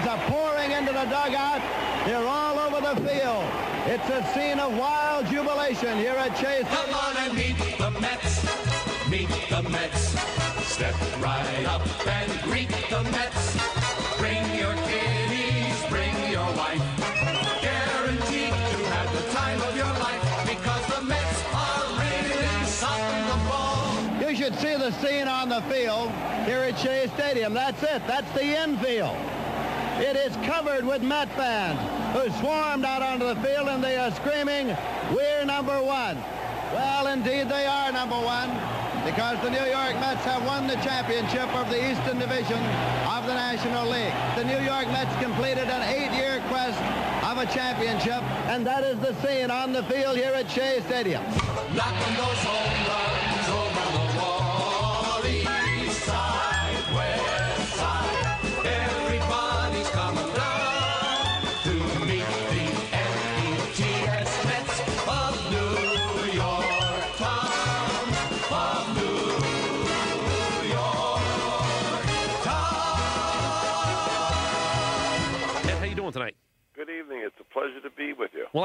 Fans 0.06 0.22
are 0.22 0.30
pouring 0.30 0.72
into 0.72 0.94
the 0.94 1.06
dugout. 1.06 1.62
They're 2.06 2.28
all 2.28 2.60
over 2.60 2.80
the 2.80 2.96
field. 3.08 3.44
It's 3.88 4.08
a 4.10 4.24
scene 4.34 4.60
of 4.60 4.78
wild 4.78 5.26
jubilation 5.28 5.98
here 5.98 6.14
at 6.14 6.38
Shea. 6.38 6.62
Come 6.64 6.94
on 6.94 7.18
and 7.18 7.34
meet 7.34 7.58
the 7.78 7.92
Mets. 8.00 9.10
Meet 9.10 9.30
the 9.50 9.64
Mets. 9.70 10.20
Step 10.68 10.94
right 11.22 11.66
up 11.66 11.82
and 12.08 12.42
greet 12.44 12.70
the 12.90 13.04
Mets. 13.12 13.58
Bring 14.20 14.44
your 14.56 14.74
kiddies, 14.86 15.86
bring 15.90 16.14
your 16.32 16.46
wife. 16.54 16.82
Guaranteed 17.62 18.54
to 18.54 18.86
have 18.94 19.10
the 19.12 19.32
time 19.34 19.62
of 19.62 19.76
your 19.76 19.94
life 20.06 20.22
because 20.48 20.86
the 20.96 21.02
Mets 21.04 21.44
are 21.52 21.84
really 22.00 22.66
something 22.66 23.26
to 23.32 23.38
ball. 23.50 24.30
You 24.30 24.36
should 24.36 24.56
see 24.60 24.76
the 24.76 24.92
scene 25.02 25.28
on 25.28 25.50
the 25.50 25.62
field 25.64 26.12
here 26.46 26.60
at 26.60 26.78
Shea 26.78 27.08
Stadium. 27.16 27.54
That's 27.54 27.82
it. 27.82 28.06
That's 28.06 28.32
the 28.34 28.62
infield. 28.62 29.18
It 29.98 30.18
is 30.18 30.36
covered 30.46 30.86
with 30.86 31.02
Met 31.02 31.30
fans 31.36 31.80
who 32.12 32.30
swarmed 32.42 32.84
out 32.84 33.02
onto 33.02 33.26
the 33.26 33.36
field 33.38 33.70
and 33.70 33.82
they 33.82 33.96
are 33.96 34.12
screaming, 34.12 34.76
we're 35.16 35.46
number 35.46 35.82
one. 35.82 36.18
Well, 36.74 37.08
indeed, 37.08 37.48
they 37.48 37.66
are 37.66 37.94
number 37.94 38.16
one 38.16 38.52
because 39.06 39.40
the 39.42 39.50
New 39.50 39.64
York 39.72 39.96
Mets 40.04 40.26
have 40.26 40.46
won 40.46 40.68
the 40.68 40.76
championship 40.84 41.48
of 41.56 41.70
the 41.70 41.80
Eastern 41.80 42.20
Division 42.20 42.60
of 43.08 43.26
the 43.26 43.34
National 43.34 43.88
League. 43.88 44.14
The 44.36 44.44
New 44.44 44.60
York 44.66 44.88
Mets 44.88 45.16
completed 45.24 45.70
an 45.70 45.84
eight-year 45.88 46.44
quest 46.50 46.82
of 47.24 47.38
a 47.38 47.46
championship, 47.54 48.22
and 48.52 48.68
that 48.68 48.84
is 48.84 49.00
the 49.00 49.14
scene 49.22 49.50
on 49.50 49.72
the 49.72 49.84
field 49.84 50.18
here 50.18 50.34
at 50.34 50.50
Shea 50.52 50.82
Stadium. 50.88 51.24
Those 51.24 52.44
home 52.44 52.88
runs 52.90 53.15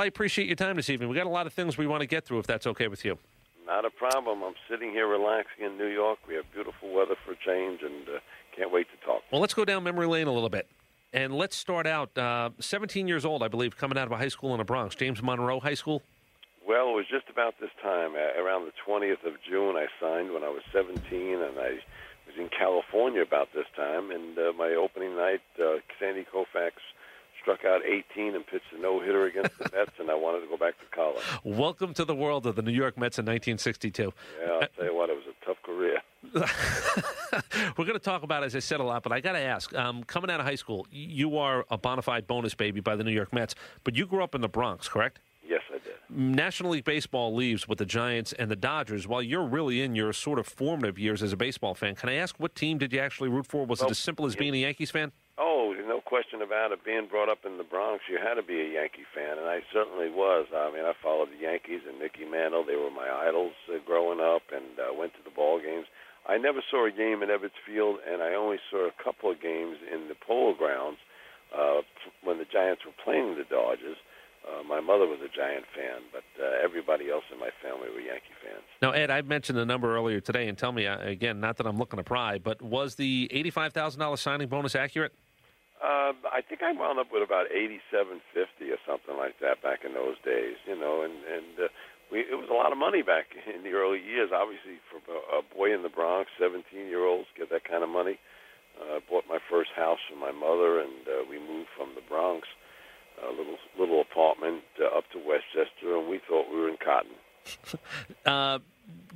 I 0.00 0.06
appreciate 0.06 0.46
your 0.46 0.56
time 0.56 0.76
this 0.76 0.88
evening. 0.88 1.10
We 1.10 1.14
got 1.14 1.26
a 1.26 1.28
lot 1.28 1.46
of 1.46 1.52
things 1.52 1.76
we 1.76 1.86
want 1.86 2.00
to 2.00 2.06
get 2.06 2.24
through, 2.24 2.38
if 2.38 2.46
that's 2.46 2.66
okay 2.68 2.88
with 2.88 3.04
you. 3.04 3.18
Not 3.66 3.84
a 3.84 3.90
problem. 3.90 4.42
I'm 4.42 4.54
sitting 4.68 4.92
here 4.92 5.06
relaxing 5.06 5.66
in 5.66 5.76
New 5.76 5.88
York. 5.88 6.18
We 6.26 6.34
have 6.36 6.44
beautiful 6.54 6.90
weather 6.90 7.16
for 7.22 7.32
a 7.32 7.36
change, 7.36 7.82
and 7.82 8.08
uh, 8.08 8.20
can't 8.56 8.72
wait 8.72 8.86
to 8.90 9.06
talk. 9.06 9.20
Well, 9.30 9.42
let's 9.42 9.52
go 9.52 9.66
down 9.66 9.84
memory 9.84 10.06
lane 10.06 10.26
a 10.26 10.32
little 10.32 10.48
bit. 10.48 10.66
And 11.12 11.34
let's 11.34 11.54
start 11.54 11.86
out. 11.86 12.16
Uh, 12.16 12.48
17 12.58 13.08
years 13.08 13.26
old, 13.26 13.42
I 13.42 13.48
believe, 13.48 13.76
coming 13.76 13.98
out 13.98 14.06
of 14.06 14.12
a 14.12 14.16
high 14.16 14.28
school 14.28 14.54
in 14.54 14.58
the 14.58 14.64
Bronx, 14.64 14.94
James 14.94 15.22
Monroe 15.22 15.60
High 15.60 15.74
School. 15.74 16.00
Well, 16.66 16.88
it 16.88 16.94
was 16.94 17.06
just 17.10 17.28
about 17.28 17.56
this 17.60 17.70
time, 17.82 18.14
around 18.16 18.64
the 18.64 18.72
20th 18.88 19.26
of 19.26 19.34
June. 19.46 19.76
I 19.76 19.86
signed 20.00 20.32
when 20.32 20.44
I 20.44 20.48
was 20.48 20.62
17, 20.72 20.96
and 21.12 21.58
I 21.58 21.76
was 22.24 22.38
in 22.38 22.48
California 22.48 23.20
about 23.20 23.48
this 23.54 23.66
time. 23.76 24.10
And 24.10 24.38
uh, 24.38 24.52
my 24.56 24.70
opening 24.70 25.14
night, 25.14 25.42
uh, 25.60 25.84
Sandy 26.00 26.24
Koufax 26.24 26.72
struck 27.40 27.64
out 27.64 27.80
18 27.84 28.34
and 28.34 28.46
pitched 28.46 28.72
a 28.76 28.80
no 28.80 29.00
hitter 29.00 29.26
against 29.26 29.56
the 29.58 29.70
Mets, 29.74 29.92
and 29.98 30.10
I 30.10 30.14
wanted 30.14 30.40
to 30.42 30.46
go 30.48 30.56
back 30.56 30.74
to 30.80 30.86
college. 30.94 31.22
Welcome 31.44 31.94
to 31.94 32.04
the 32.04 32.14
world 32.14 32.46
of 32.46 32.56
the 32.56 32.62
New 32.62 32.72
York 32.72 32.96
Mets 32.98 33.18
in 33.18 33.24
1962. 33.24 34.12
Yeah, 34.42 34.50
I'll 34.52 34.60
tell 34.76 34.84
you 34.84 34.94
what, 34.94 35.10
it 35.10 35.16
was 35.16 35.24
a 35.26 35.44
tough 35.44 35.62
career. 35.62 36.00
We're 37.78 37.84
going 37.84 37.98
to 37.98 38.04
talk 38.04 38.22
about, 38.22 38.44
as 38.44 38.54
I 38.54 38.58
said, 38.60 38.80
a 38.80 38.84
lot, 38.84 39.02
but 39.02 39.12
I 39.12 39.20
got 39.20 39.32
to 39.32 39.40
ask. 39.40 39.74
Um, 39.74 40.04
coming 40.04 40.30
out 40.30 40.40
of 40.40 40.46
high 40.46 40.54
school, 40.54 40.86
you 40.90 41.38
are 41.38 41.64
a 41.70 41.78
bona 41.78 42.02
fide 42.02 42.26
bonus 42.26 42.54
baby 42.54 42.80
by 42.80 42.96
the 42.96 43.04
New 43.04 43.12
York 43.12 43.32
Mets, 43.32 43.54
but 43.84 43.96
you 43.96 44.06
grew 44.06 44.22
up 44.22 44.34
in 44.34 44.40
the 44.40 44.48
Bronx, 44.48 44.88
correct? 44.88 45.18
Yes, 45.48 45.62
I 45.70 45.78
did. 45.78 45.94
National 46.10 46.70
League 46.70 46.84
Baseball 46.84 47.34
leaves 47.34 47.66
with 47.68 47.78
the 47.78 47.86
Giants 47.86 48.32
and 48.32 48.50
the 48.50 48.56
Dodgers 48.56 49.06
while 49.08 49.22
you're 49.22 49.46
really 49.46 49.80
in 49.82 49.94
your 49.94 50.12
sort 50.12 50.38
of 50.38 50.46
formative 50.46 50.98
years 50.98 51.22
as 51.22 51.32
a 51.32 51.36
baseball 51.36 51.74
fan. 51.74 51.94
Can 51.94 52.08
I 52.08 52.14
ask 52.14 52.36
what 52.38 52.54
team 52.54 52.78
did 52.78 52.92
you 52.92 52.98
actually 53.00 53.28
root 53.30 53.46
for? 53.46 53.64
Was 53.66 53.80
Well, 53.80 53.88
it 53.88 53.92
as 53.92 53.98
simple 53.98 54.26
as 54.26 54.36
being 54.36 54.54
a 54.54 54.58
Yankees 54.58 54.90
fan? 54.90 55.12
Oh, 55.40 55.72
no 55.88 56.04
question 56.04 56.42
about 56.42 56.70
it. 56.70 56.84
Being 56.84 57.08
brought 57.08 57.32
up 57.32 57.48
in 57.48 57.56
the 57.56 57.64
Bronx, 57.64 58.04
you 58.12 58.18
had 58.20 58.34
to 58.34 58.44
be 58.44 58.60
a 58.60 58.76
Yankee 58.76 59.08
fan, 59.08 59.38
and 59.40 59.48
I 59.48 59.64
certainly 59.72 60.12
was. 60.12 60.44
I 60.52 60.68
mean, 60.68 60.84
I 60.84 60.92
followed 61.02 61.32
the 61.32 61.40
Yankees 61.40 61.80
and 61.88 61.98
Mickey 61.98 62.28
Mantle. 62.28 62.62
They 62.62 62.76
were 62.76 62.92
my 62.92 63.08
idols 63.08 63.56
uh, 63.72 63.80
growing 63.86 64.20
up, 64.20 64.42
and 64.52 64.76
uh, 64.76 64.92
went 64.92 65.14
to 65.16 65.24
the 65.24 65.32
ball 65.32 65.58
games. 65.58 65.86
I 66.28 66.36
never 66.36 66.60
saw 66.70 66.84
a 66.84 66.92
game 66.92 67.22
in 67.24 67.30
Ebbets 67.32 67.56
Field, 67.64 68.04
and 68.04 68.20
I 68.20 68.34
only 68.36 68.58
saw 68.70 68.84
a 68.84 68.92
couple 69.02 69.32
of 69.32 69.40
games 69.40 69.80
in 69.88 70.08
the 70.08 70.14
Polo 70.14 70.52
Grounds 70.52 70.98
uh, 71.56 71.80
when 72.22 72.36
the 72.36 72.44
Giants 72.44 72.84
were 72.84 72.92
playing 73.02 73.40
the 73.40 73.48
Dodgers. 73.48 73.96
Uh, 74.44 74.62
my 74.62 74.80
mother 74.80 75.08
was 75.08 75.20
a 75.24 75.32
Giant 75.34 75.64
fan, 75.74 76.04
but 76.12 76.24
uh, 76.36 76.52
everybody 76.62 77.10
else 77.10 77.24
in 77.32 77.38
my 77.40 77.50
family 77.64 77.88
were 77.88 78.00
Yankee 78.00 78.36
fans. 78.44 78.64
Now, 78.82 78.90
Ed, 78.92 79.10
I 79.10 79.22
mentioned 79.22 79.56
the 79.56 79.64
number 79.64 79.96
earlier 79.96 80.20
today, 80.20 80.48
and 80.48 80.56
tell 80.56 80.72
me 80.72 80.86
uh, 80.86 81.00
again, 81.00 81.40
not 81.40 81.56
that 81.56 81.66
I'm 81.66 81.78
looking 81.78 81.96
to 81.96 82.04
pry, 82.04 82.38
but 82.38 82.60
was 82.60 82.96
the 82.96 83.28
eighty-five 83.30 83.72
thousand 83.72 84.00
dollars 84.00 84.20
signing 84.20 84.48
bonus 84.48 84.74
accurate? 84.74 85.14
Uh, 85.80 86.12
I 86.28 86.44
think 86.44 86.60
I 86.62 86.72
wound 86.72 87.00
up 87.00 87.08
with 87.08 87.24
about 87.24 87.48
eighty-seven 87.48 88.20
fifty 88.36 88.68
or 88.68 88.76
something 88.84 89.16
like 89.16 89.40
that 89.40 89.64
back 89.64 89.80
in 89.80 89.94
those 89.96 90.20
days. 90.20 90.60
You 90.68 90.76
know, 90.76 91.00
and 91.00 91.16
and 91.24 91.56
uh, 91.56 91.72
we 92.12 92.20
it 92.20 92.36
was 92.36 92.52
a 92.52 92.54
lot 92.54 92.72
of 92.72 92.76
money 92.76 93.00
back 93.00 93.32
in 93.54 93.64
the 93.64 93.72
early 93.72 94.00
years. 94.00 94.28
Obviously, 94.28 94.76
for 94.92 95.00
a, 95.00 95.40
boy 95.40 95.72
in 95.72 95.82
the 95.82 95.88
Bronx, 95.88 96.28
seventeen-year-olds 96.38 97.32
get 97.32 97.48
that 97.48 97.64
kind 97.64 97.82
of 97.82 97.88
money. 97.88 98.20
Uh, 98.76 98.96
I 98.96 99.00
bought 99.08 99.24
my 99.28 99.40
first 99.48 99.70
house 99.74 99.98
for 100.04 100.20
my 100.20 100.32
mother, 100.32 100.80
and 100.80 101.08
uh, 101.08 101.24
we 101.24 101.40
moved 101.40 101.72
from 101.72 101.96
the 101.96 102.04
Bronx, 102.04 102.44
a 103.16 103.32
little 103.32 103.56
little 103.78 104.04
apartment 104.04 104.68
uh, 104.76 104.92
up 104.92 105.08
to 105.16 105.18
Westchester, 105.18 105.96
and 105.96 106.08
we 106.12 106.20
thought 106.28 106.52
we 106.52 106.60
were 106.60 106.68
in 106.68 106.76
Cotton. 106.76 107.16
Uh, 108.26 108.58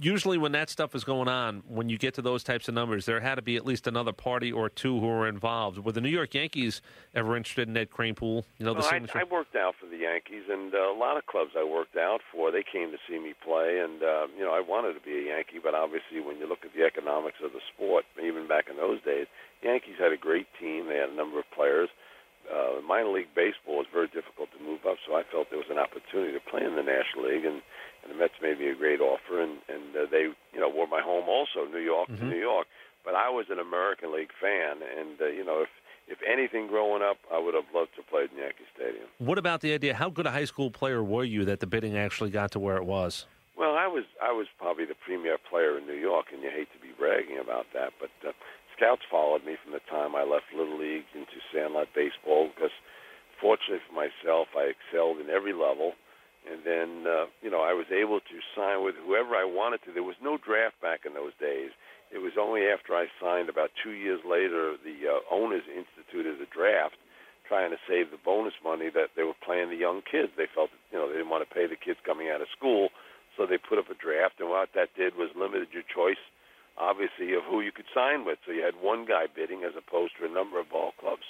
usually, 0.00 0.38
when 0.38 0.52
that 0.52 0.70
stuff 0.70 0.94
is 0.94 1.04
going 1.04 1.28
on, 1.28 1.62
when 1.68 1.88
you 1.88 1.98
get 1.98 2.14
to 2.14 2.22
those 2.22 2.42
types 2.42 2.68
of 2.68 2.74
numbers, 2.74 3.06
there 3.06 3.20
had 3.20 3.36
to 3.36 3.42
be 3.42 3.56
at 3.56 3.64
least 3.64 3.86
another 3.86 4.12
party 4.12 4.52
or 4.52 4.68
two 4.68 4.98
who 5.00 5.06
were 5.06 5.28
involved. 5.28 5.78
Were 5.78 5.92
the 5.92 6.00
New 6.00 6.08
York 6.10 6.34
Yankees 6.34 6.82
ever 7.14 7.36
interested 7.36 7.68
in 7.68 7.76
Ed 7.76 7.90
Kranepool? 7.90 8.44
You 8.58 8.66
know, 8.66 8.74
the 8.74 8.80
Well, 8.80 8.88
I, 8.88 8.90
signature. 8.90 9.18
I 9.18 9.24
worked 9.24 9.56
out 9.56 9.74
for 9.80 9.86
the 9.86 9.98
Yankees, 9.98 10.44
and 10.50 10.74
uh, 10.74 10.90
a 10.90 10.98
lot 10.98 11.16
of 11.16 11.26
clubs 11.26 11.52
I 11.56 11.64
worked 11.64 11.96
out 11.96 12.20
for, 12.32 12.50
they 12.50 12.64
came 12.64 12.90
to 12.90 12.98
see 13.08 13.18
me 13.18 13.34
play, 13.44 13.80
and 13.80 14.02
uh, 14.02 14.26
you 14.36 14.44
know 14.44 14.52
I 14.52 14.60
wanted 14.60 14.94
to 14.94 15.00
be 15.00 15.28
a 15.28 15.36
Yankee, 15.36 15.60
but 15.62 15.74
obviously 15.74 16.20
when 16.20 16.38
you 16.38 16.48
look 16.48 16.64
at 16.64 16.74
the 16.74 16.84
economics 16.84 17.38
of 17.42 17.52
the 17.52 17.60
sport, 17.74 18.04
even 18.22 18.48
back 18.48 18.66
in 18.68 18.76
those 18.76 19.02
days, 19.02 19.26
Yankees 19.62 19.96
had 19.98 20.12
a 20.12 20.16
great 20.16 20.46
team. 20.60 20.88
They 20.88 20.96
had 20.96 21.10
a 21.10 21.16
number 21.16 21.38
of 21.38 21.50
players. 21.54 21.88
Uh, 22.44 22.80
minor 22.86 23.08
league 23.08 23.32
baseball 23.34 23.78
was 23.78 23.86
very 23.90 24.08
difficult 24.08 24.52
to 24.52 24.62
move 24.62 24.84
up, 24.84 24.98
so 25.06 25.16
I 25.16 25.22
felt 25.32 25.48
there 25.48 25.58
was 25.58 25.72
an 25.72 25.78
opportunity 25.78 26.32
to 26.36 26.44
play 26.44 26.60
in 26.60 26.76
the 26.76 26.82
National 26.84 27.24
League, 27.32 27.44
and, 27.46 27.62
and 28.04 28.12
the 28.12 28.18
Mets 28.18 28.34
made 28.40 28.60
me 28.60 28.68
a 28.68 28.76
great 28.76 29.00
offer, 29.00 29.40
and, 29.40 29.58
and 29.68 29.96
uh, 29.96 30.06
they, 30.10 30.28
you 30.52 30.60
know, 30.60 30.68
were 30.68 30.86
my 30.86 31.00
home 31.00 31.24
also, 31.28 31.64
New 31.70 31.80
York 31.80 32.08
to 32.08 32.24
New 32.24 32.38
York. 32.38 32.66
But 33.04 33.14
I 33.14 33.30
was 33.30 33.46
an 33.50 33.58
American 33.58 34.14
League 34.14 34.32
fan, 34.40 34.80
and 34.84 35.20
uh, 35.20 35.26
you 35.26 35.44
know, 35.44 35.62
if 35.62 35.68
if 36.06 36.18
anything 36.30 36.68
growing 36.68 37.02
up, 37.02 37.16
I 37.32 37.38
would 37.38 37.54
have 37.54 37.64
loved 37.74 37.96
to 37.96 38.02
play 38.02 38.28
in 38.30 38.36
Yankee 38.36 38.68
Stadium. 38.76 39.08
What 39.18 39.38
about 39.38 39.62
the 39.62 39.72
idea? 39.72 39.94
How 39.94 40.10
good 40.10 40.26
a 40.26 40.30
high 40.30 40.44
school 40.44 40.70
player 40.70 41.02
were 41.02 41.24
you 41.24 41.44
that 41.46 41.60
the 41.60 41.66
bidding 41.66 41.96
actually 41.96 42.30
got 42.30 42.52
to 42.52 42.58
where 42.58 42.76
it 42.76 42.84
was? 42.84 43.26
Well, 43.56 43.74
I 43.76 43.86
was 43.86 44.04
I 44.22 44.32
was 44.32 44.46
probably 44.58 44.84
the 44.84 44.96
premier 44.96 45.38
player 45.38 45.78
in 45.78 45.86
New 45.86 45.96
York, 45.96 46.26
and 46.32 46.42
you 46.42 46.50
hate 46.50 46.68
to 46.72 46.80
be 46.80 46.92
bragging 46.96 47.38
about 47.38 47.66
that, 47.72 47.92
but 48.00 48.10
uh, 48.26 48.32
scouts 48.76 49.02
followed 49.10 49.44
me 49.44 49.56
from 49.62 49.72
the 49.72 49.84
time 49.90 50.14
I 50.14 50.24
left 50.24 50.50
Little 50.54 50.78
League 50.78 51.06
into 51.14 51.38
Sandlot 51.52 51.88
baseball 51.94 52.50
because, 52.54 52.74
fortunately 53.40 53.80
for 53.86 53.94
myself, 53.94 54.48
I 54.56 54.72
excelled 54.74 55.20
in 55.20 55.30
every 55.30 55.52
level, 55.52 55.94
and 56.44 56.60
then 56.64 57.06
uh, 57.08 57.26
you 57.42 57.50
know 57.50 57.62
I 57.62 57.72
was 57.72 57.86
able 57.90 58.20
to 58.20 58.36
sign 58.56 58.84
with 58.84 58.94
whoever 59.00 59.34
I 59.34 59.44
wanted 59.44 59.82
to. 59.84 59.92
There 59.92 60.06
was 60.06 60.20
no 60.22 60.36
draft 60.36 60.80
back 60.80 61.04
in 61.06 61.14
those 61.14 61.32
days. 61.40 61.70
It 62.12 62.20
was 62.22 62.36
only 62.38 62.68
after 62.68 62.94
I 62.94 63.10
signed, 63.18 63.48
about 63.48 63.74
two 63.82 63.90
years 63.90 64.20
later, 64.22 64.76
the 64.78 65.08
uh, 65.08 65.34
owners 65.34 65.64
instituted 65.66 66.38
a 66.38 66.46
draft, 66.46 66.94
trying 67.48 67.72
to 67.72 67.80
save 67.88 68.12
the 68.12 68.22
bonus 68.22 68.54
money 68.62 68.86
that 68.94 69.16
they 69.16 69.24
were 69.24 69.38
playing 69.42 69.70
the 69.70 69.80
young 69.80 70.02
kids. 70.04 70.30
They 70.36 70.46
felt 70.46 70.70
you 70.92 70.98
know 70.98 71.08
they 71.08 71.18
didn't 71.18 71.32
want 71.32 71.48
to 71.48 71.54
pay 71.54 71.66
the 71.66 71.80
kids 71.80 71.98
coming 72.04 72.28
out 72.28 72.40
of 72.40 72.48
school, 72.54 72.90
so 73.36 73.46
they 73.46 73.58
put 73.58 73.78
up 73.80 73.90
a 73.90 73.98
draft, 73.98 74.38
and 74.38 74.48
what 74.48 74.70
that 74.74 74.94
did 74.94 75.16
was 75.16 75.32
limited 75.34 75.72
your 75.72 75.86
choice, 75.88 76.20
obviously, 76.78 77.34
of 77.34 77.42
who 77.48 77.60
you 77.60 77.72
could 77.72 77.88
sign 77.90 78.24
with. 78.24 78.38
So 78.46 78.52
you 78.52 78.62
had 78.62 78.78
one 78.78 79.06
guy 79.08 79.26
bidding 79.26 79.64
as 79.64 79.74
opposed 79.74 80.14
to 80.20 80.28
a 80.28 80.32
number 80.32 80.60
of 80.60 80.70
ball 80.70 80.92
clubs. 81.00 81.26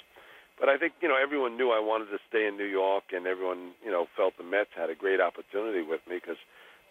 But 0.59 0.69
I 0.69 0.77
think 0.77 0.93
you 1.01 1.07
know 1.07 1.17
everyone 1.21 1.57
knew 1.57 1.71
I 1.71 1.79
wanted 1.79 2.11
to 2.11 2.19
stay 2.29 2.47
in 2.47 2.57
New 2.57 2.69
York, 2.69 3.05
and 3.11 3.27
everyone 3.27 3.71
you 3.83 3.91
know 3.91 4.07
felt 4.15 4.37
the 4.37 4.43
Mets 4.43 4.71
had 4.75 4.89
a 4.89 4.95
great 4.95 5.19
opportunity 5.19 5.81
with 5.81 6.01
me 6.07 6.15
because 6.15 6.39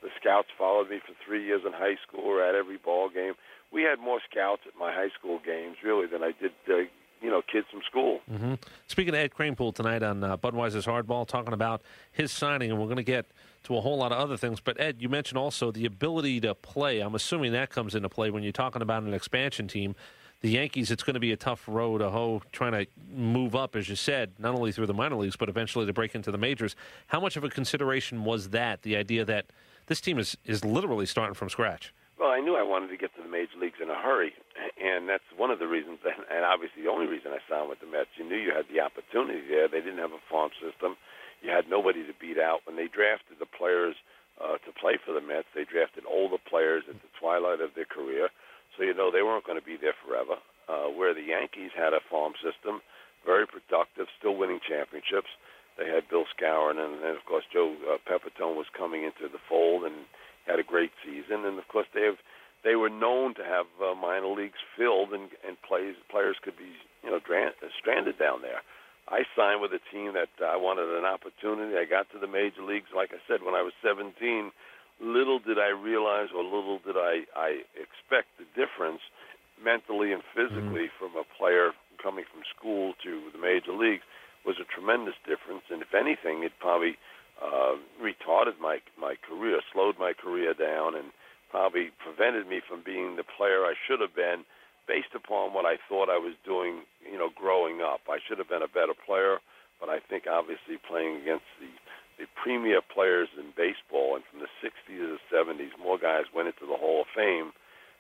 the 0.03 0.11
scouts 0.21 0.49
followed 0.57 0.91
me 0.91 1.01
for 1.01 1.15
three 1.25 1.45
years 1.45 1.63
in 1.65 1.73
high 1.73 1.97
school, 2.07 2.21
or 2.21 2.43
at 2.43 2.55
every 2.55 2.77
ball 2.77 3.09
game. 3.09 3.35
We 3.73 3.83
had 3.83 3.99
more 3.99 4.21
scouts 4.31 4.63
at 4.67 4.79
my 4.79 4.93
high 4.93 5.11
school 5.19 5.41
games 5.45 5.79
really 5.83 6.07
than 6.07 6.23
I 6.23 6.33
did 6.39 6.53
uh, 6.69 6.85
you 7.25 7.31
know 7.31 7.41
kids 7.51 7.67
from 7.71 7.81
school. 7.89 8.21
hmm 8.29 8.55
Speaking 8.87 9.15
of 9.15 9.21
Ed 9.21 9.33
Kranepool 9.33 9.75
tonight 9.75 10.03
on 10.03 10.23
uh, 10.23 10.37
Budweiser's 10.37 10.87
Hardball, 10.87 11.27
talking 11.27 11.55
about 11.55 11.83
his 12.13 12.31
signing, 12.31 12.71
and 12.71 12.79
we're 12.79 12.87
going 12.87 12.97
to 12.97 13.03
get 13.03 13.27
to 13.65 13.77
a 13.77 13.81
whole 13.81 13.97
lot 13.97 14.13
of 14.13 14.19
other 14.19 14.37
things. 14.37 14.61
But 14.61 14.79
Ed, 14.79 14.97
you 15.01 15.09
mentioned 15.09 15.39
also 15.39 15.73
the 15.73 15.87
ability 15.87 16.41
to 16.43 16.55
play. 16.55 17.01
I'm 17.01 17.15
assuming 17.15 17.53
that 17.53 17.71
comes 17.71 17.95
into 17.95 18.11
play 18.11 18.31
when 18.31 18.43
you're 18.43 18.53
talking 18.53 18.83
about 18.83 19.03
an 19.03 19.15
expansion 19.15 19.67
team. 19.67 19.97
The 20.45 20.51
Yankees, 20.51 20.91
it's 20.91 21.03
going 21.03 21.15
to 21.15 21.21
be 21.21 21.33
a 21.33 21.39
tough 21.39 21.65
road 21.67 22.05
to 22.05 22.11
hoe 22.11 22.43
trying 22.53 22.73
to 22.73 22.85
move 23.17 23.57
up, 23.57 23.75
as 23.75 23.89
you 23.89 23.97
said, 23.97 24.37
not 24.39 24.55
only 24.55 24.73
through 24.73 24.85
the 24.85 24.93
minor 24.93 25.17
leagues, 25.17 25.37
but 25.37 25.49
eventually 25.49 25.87
to 25.87 25.93
break 25.95 26.15
into 26.15 26.31
the 26.31 26.37
majors. 26.37 26.77
How 27.07 27.19
much 27.19 27.39
of 27.39 27.45
a 27.45 27.49
consideration 27.49 28.25
was 28.29 28.51
that, 28.51 28.83
the 28.83 28.95
idea 28.95 29.25
that 29.25 29.47
this 29.87 30.03
team 30.03 30.19
is, 30.19 30.37
is 30.45 30.63
literally 30.63 31.07
starting 31.07 31.33
from 31.33 31.49
scratch? 31.49 31.95
Well, 32.21 32.29
I 32.29 32.41
knew 32.41 32.57
I 32.57 32.63
wanted 32.63 32.89
to 32.89 32.99
get 32.99 33.17
to 33.17 33.23
the 33.23 33.29
major 33.33 33.57
leagues 33.59 33.81
in 33.81 33.89
a 33.89 33.97
hurry, 33.97 34.35
and 34.77 35.09
that's 35.09 35.25
one 35.35 35.51
of 35.51 35.61
the 35.61 35.67
reasons, 35.67 36.01
and 36.05 36.45
obviously 36.45 36.83
the 36.83 36.91
only 36.91 37.07
reason 37.07 37.33
I 37.33 37.41
signed 37.49 37.71
with 37.71 37.81
the 37.81 37.87
Mets. 37.87 38.13
You 38.21 38.29
knew 38.29 38.37
you 38.37 38.53
had 38.53 38.69
the 38.69 38.85
opportunity 38.85 39.41
there. 39.49 39.67
They 39.67 39.81
didn't 39.81 40.05
have 40.05 40.13
a 40.13 40.21
farm 40.29 40.51
system. 40.61 41.01
You 41.41 41.57
had 41.57 41.71
nobody 41.71 42.05
to 42.05 42.13
beat 42.21 42.37
out. 42.37 42.61
When 42.69 42.77
they 42.77 42.89
drafted 42.93 43.41
the 43.41 43.49
players 43.49 43.97
uh, 44.37 44.61
to 44.61 44.71
play 44.77 45.01
for 45.01 45.17
the 45.17 45.25
Mets, 45.25 45.49
they 45.57 45.65
drafted 45.65 46.05
older 46.05 46.37
players 46.37 46.85
at 46.85 47.01
the 47.01 47.09
twilight 47.19 47.65
of 47.65 47.73
their 47.73 47.89
career, 47.89 48.29
so 48.77 48.85
you 48.85 48.95
know 48.95 49.11
they 49.11 49.23
weren't 49.23 49.47
going 49.47 49.59
to 49.59 49.65
be 49.65 49.77
there 49.77 49.97
forever. 50.05 50.41
Uh, 50.65 50.89
where 50.89 51.13
the 51.13 51.21
Yankees 51.21 51.77
had 51.77 51.93
a 51.93 52.01
farm 52.09 52.33
system, 52.41 52.81
very 53.29 53.45
productive, 53.45 54.09
still 54.17 54.33
winning 54.33 54.61
championships. 54.65 55.29
They 55.77 55.85
had 55.85 56.09
Bill 56.09 56.25
Skowron, 56.33 56.81
and 56.81 57.05
then 57.05 57.13
of 57.13 57.25
course 57.29 57.45
Joe 57.53 57.77
uh, 57.85 58.01
Pepitone 58.09 58.57
was 58.57 58.71
coming 58.73 59.05
into 59.05 59.29
the 59.29 59.43
fold 59.49 59.85
and 59.85 60.09
had 60.47 60.59
a 60.59 60.65
great 60.65 60.93
season. 61.05 61.45
And 61.45 61.59
of 61.59 61.69
course 61.69 61.87
they 61.93 62.09
have 62.09 62.17
they 62.65 62.77
were 62.77 62.89
known 62.89 63.35
to 63.37 63.45
have 63.45 63.69
uh, 63.77 63.95
minor 63.95 64.33
leagues 64.33 64.63
filled 64.77 65.13
and 65.13 65.29
and 65.45 65.61
plays 65.61 66.01
players 66.09 66.41
could 66.41 66.57
be 66.57 66.73
you 67.05 67.11
know 67.11 67.21
dran- 67.21 67.53
stranded 67.77 68.19
down 68.19 68.41
there. 68.41 68.65
I 69.09 69.29
signed 69.37 69.61
with 69.61 69.73
a 69.77 69.85
team 69.93 70.17
that 70.17 70.33
I 70.41 70.57
wanted 70.57 70.89
an 70.89 71.05
opportunity. 71.05 71.77
I 71.77 71.85
got 71.85 72.09
to 72.13 72.19
the 72.19 72.31
major 72.31 72.65
leagues, 72.65 72.89
like 72.97 73.13
I 73.13 73.21
said, 73.29 73.45
when 73.45 73.53
I 73.55 73.61
was 73.61 73.77
17. 73.85 74.17
Little 75.05 75.39
did 75.39 75.59
I 75.61 75.69
realize, 75.69 76.33
or 76.35 76.43
little 76.43 76.81
did 76.81 76.97
I, 76.97 77.29
I 77.37 77.61
expect 77.77 78.33
the 78.41 78.49
difference 78.57 79.05
mentally 79.61 80.13
and 80.17 80.23
physically 80.35 80.89
Mm-hmm. 80.89 80.99
from 80.99 81.13
a 81.21 81.29
player 81.37 81.73
coming 82.03 82.25
from 82.33 82.43
school 82.57 82.95
to 83.05 83.29
the 83.33 83.39
major 83.39 83.73
leagues 83.73 84.03
was 84.45 84.57
a 84.61 84.65
tremendous 84.69 85.15
difference. 85.25 85.65
And 85.71 85.81
if 85.81 85.93
anything, 85.95 86.43
it 86.45 86.53
probably 86.61 86.97
uh, 87.41 87.77
retarded 88.01 88.61
my 88.61 88.81
my 88.99 89.15
career, 89.21 89.61
slowed 89.73 89.99
my 89.99 90.13
career 90.13 90.55
down, 90.55 90.95
and 90.97 91.13
probably 91.51 91.91
prevented 92.03 92.49
me 92.49 92.61
from 92.61 92.83
being 92.85 93.17
the 93.17 93.25
player 93.25 93.65
I 93.65 93.75
should 93.87 94.01
have 94.01 94.15
been 94.15 94.45
based 94.87 95.15
upon 95.17 95.55
what 95.55 95.65
I 95.65 95.77
thought 95.89 96.09
I 96.13 96.19
was 96.21 96.35
doing, 96.45 96.85
you 97.01 97.17
know, 97.17 97.31
growing 97.35 97.81
up. 97.81 98.01
I 98.09 98.19
should 98.21 98.39
have 98.39 98.49
been 98.49 98.63
a 98.63 98.69
better 98.69 98.93
player, 98.93 99.39
but 99.81 99.89
I 99.89 99.99
think 100.01 100.25
obviously 100.29 100.77
playing 100.77 101.23
against 101.23 101.49
the 101.61 101.73
the 102.19 102.27
premier 102.41 102.81
players 102.81 103.29
in 103.39 103.47
baseball 103.57 104.17
and 104.17 104.25
from 104.31 104.41
the 104.41 104.51
60s 104.63 104.73
to 104.87 105.19
the 105.19 105.37
70s, 105.37 105.71
more 105.83 105.99
guys 105.99 106.25
went 106.35 106.49
into 106.49 106.67
the 106.67 106.77
Hall 106.77 107.03
of 107.03 107.07
Fame. 107.15 107.53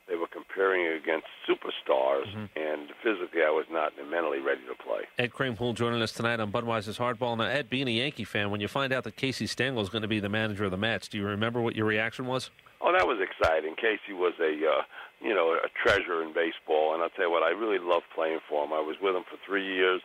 They 0.06 0.16
were 0.16 0.26
comparing 0.26 0.87
against 0.87 1.26
superstars, 1.49 2.28
and 2.56 2.90
physically 3.02 3.40
I 3.40 3.49
was 3.49 3.64
not 3.71 3.92
and 3.99 4.11
mentally 4.11 4.38
ready 4.38 4.61
to 4.68 4.75
play. 4.75 5.09
Ed 5.18 5.30
Kranepool 5.33 5.75
joining 5.75 6.02
us 6.02 6.12
tonight 6.12 6.40
on 6.40 6.52
Budweiser's 6.52 6.99
Hardball. 6.99 7.38
Now, 7.38 7.44
Ed, 7.44 7.71
being 7.71 7.88
a 7.88 7.90
Yankee 7.90 8.25
fan, 8.25 8.50
when 8.50 8.61
you 8.61 8.68
find 8.68 8.92
out 8.92 9.04
that 9.04 9.16
Casey 9.16 9.47
Stengel 9.47 9.80
is 9.80 9.88
going 9.88 10.02
to 10.02 10.09
be 10.09 10.21
the 10.21 10.28
manager 10.28 10.64
of 10.66 10.73
the 10.73 10.76
Mets, 10.76 11.09
do 11.09 11.16
you 11.16 11.25
remember 11.25 11.62
what 11.62 11.75
your 11.75 11.87
reaction 11.87 12.26
was? 12.26 12.50
Oh, 12.83 12.92
that 12.92 13.06
was 13.06 13.16
exciting. 13.18 13.76
Casey 13.76 14.12
was 14.12 14.35
a, 14.40 14.52
uh, 14.52 14.83
you 15.23 15.35
know, 15.35 15.56
a 15.56 15.68
treasure 15.83 16.23
in 16.23 16.35
baseball, 16.35 16.92
and 16.92 17.02
I'll 17.02 17.09
tell 17.09 17.25
you 17.25 17.30
what, 17.30 17.42
I 17.42 17.50
really 17.50 17.78
loved 17.78 18.04
playing 18.14 18.40
for 18.47 18.62
him. 18.62 18.75
I 18.75 18.80
was 18.80 18.97
with 19.00 19.16
him 19.16 19.25
for 19.25 19.38
three 19.47 19.64
years, 19.64 20.02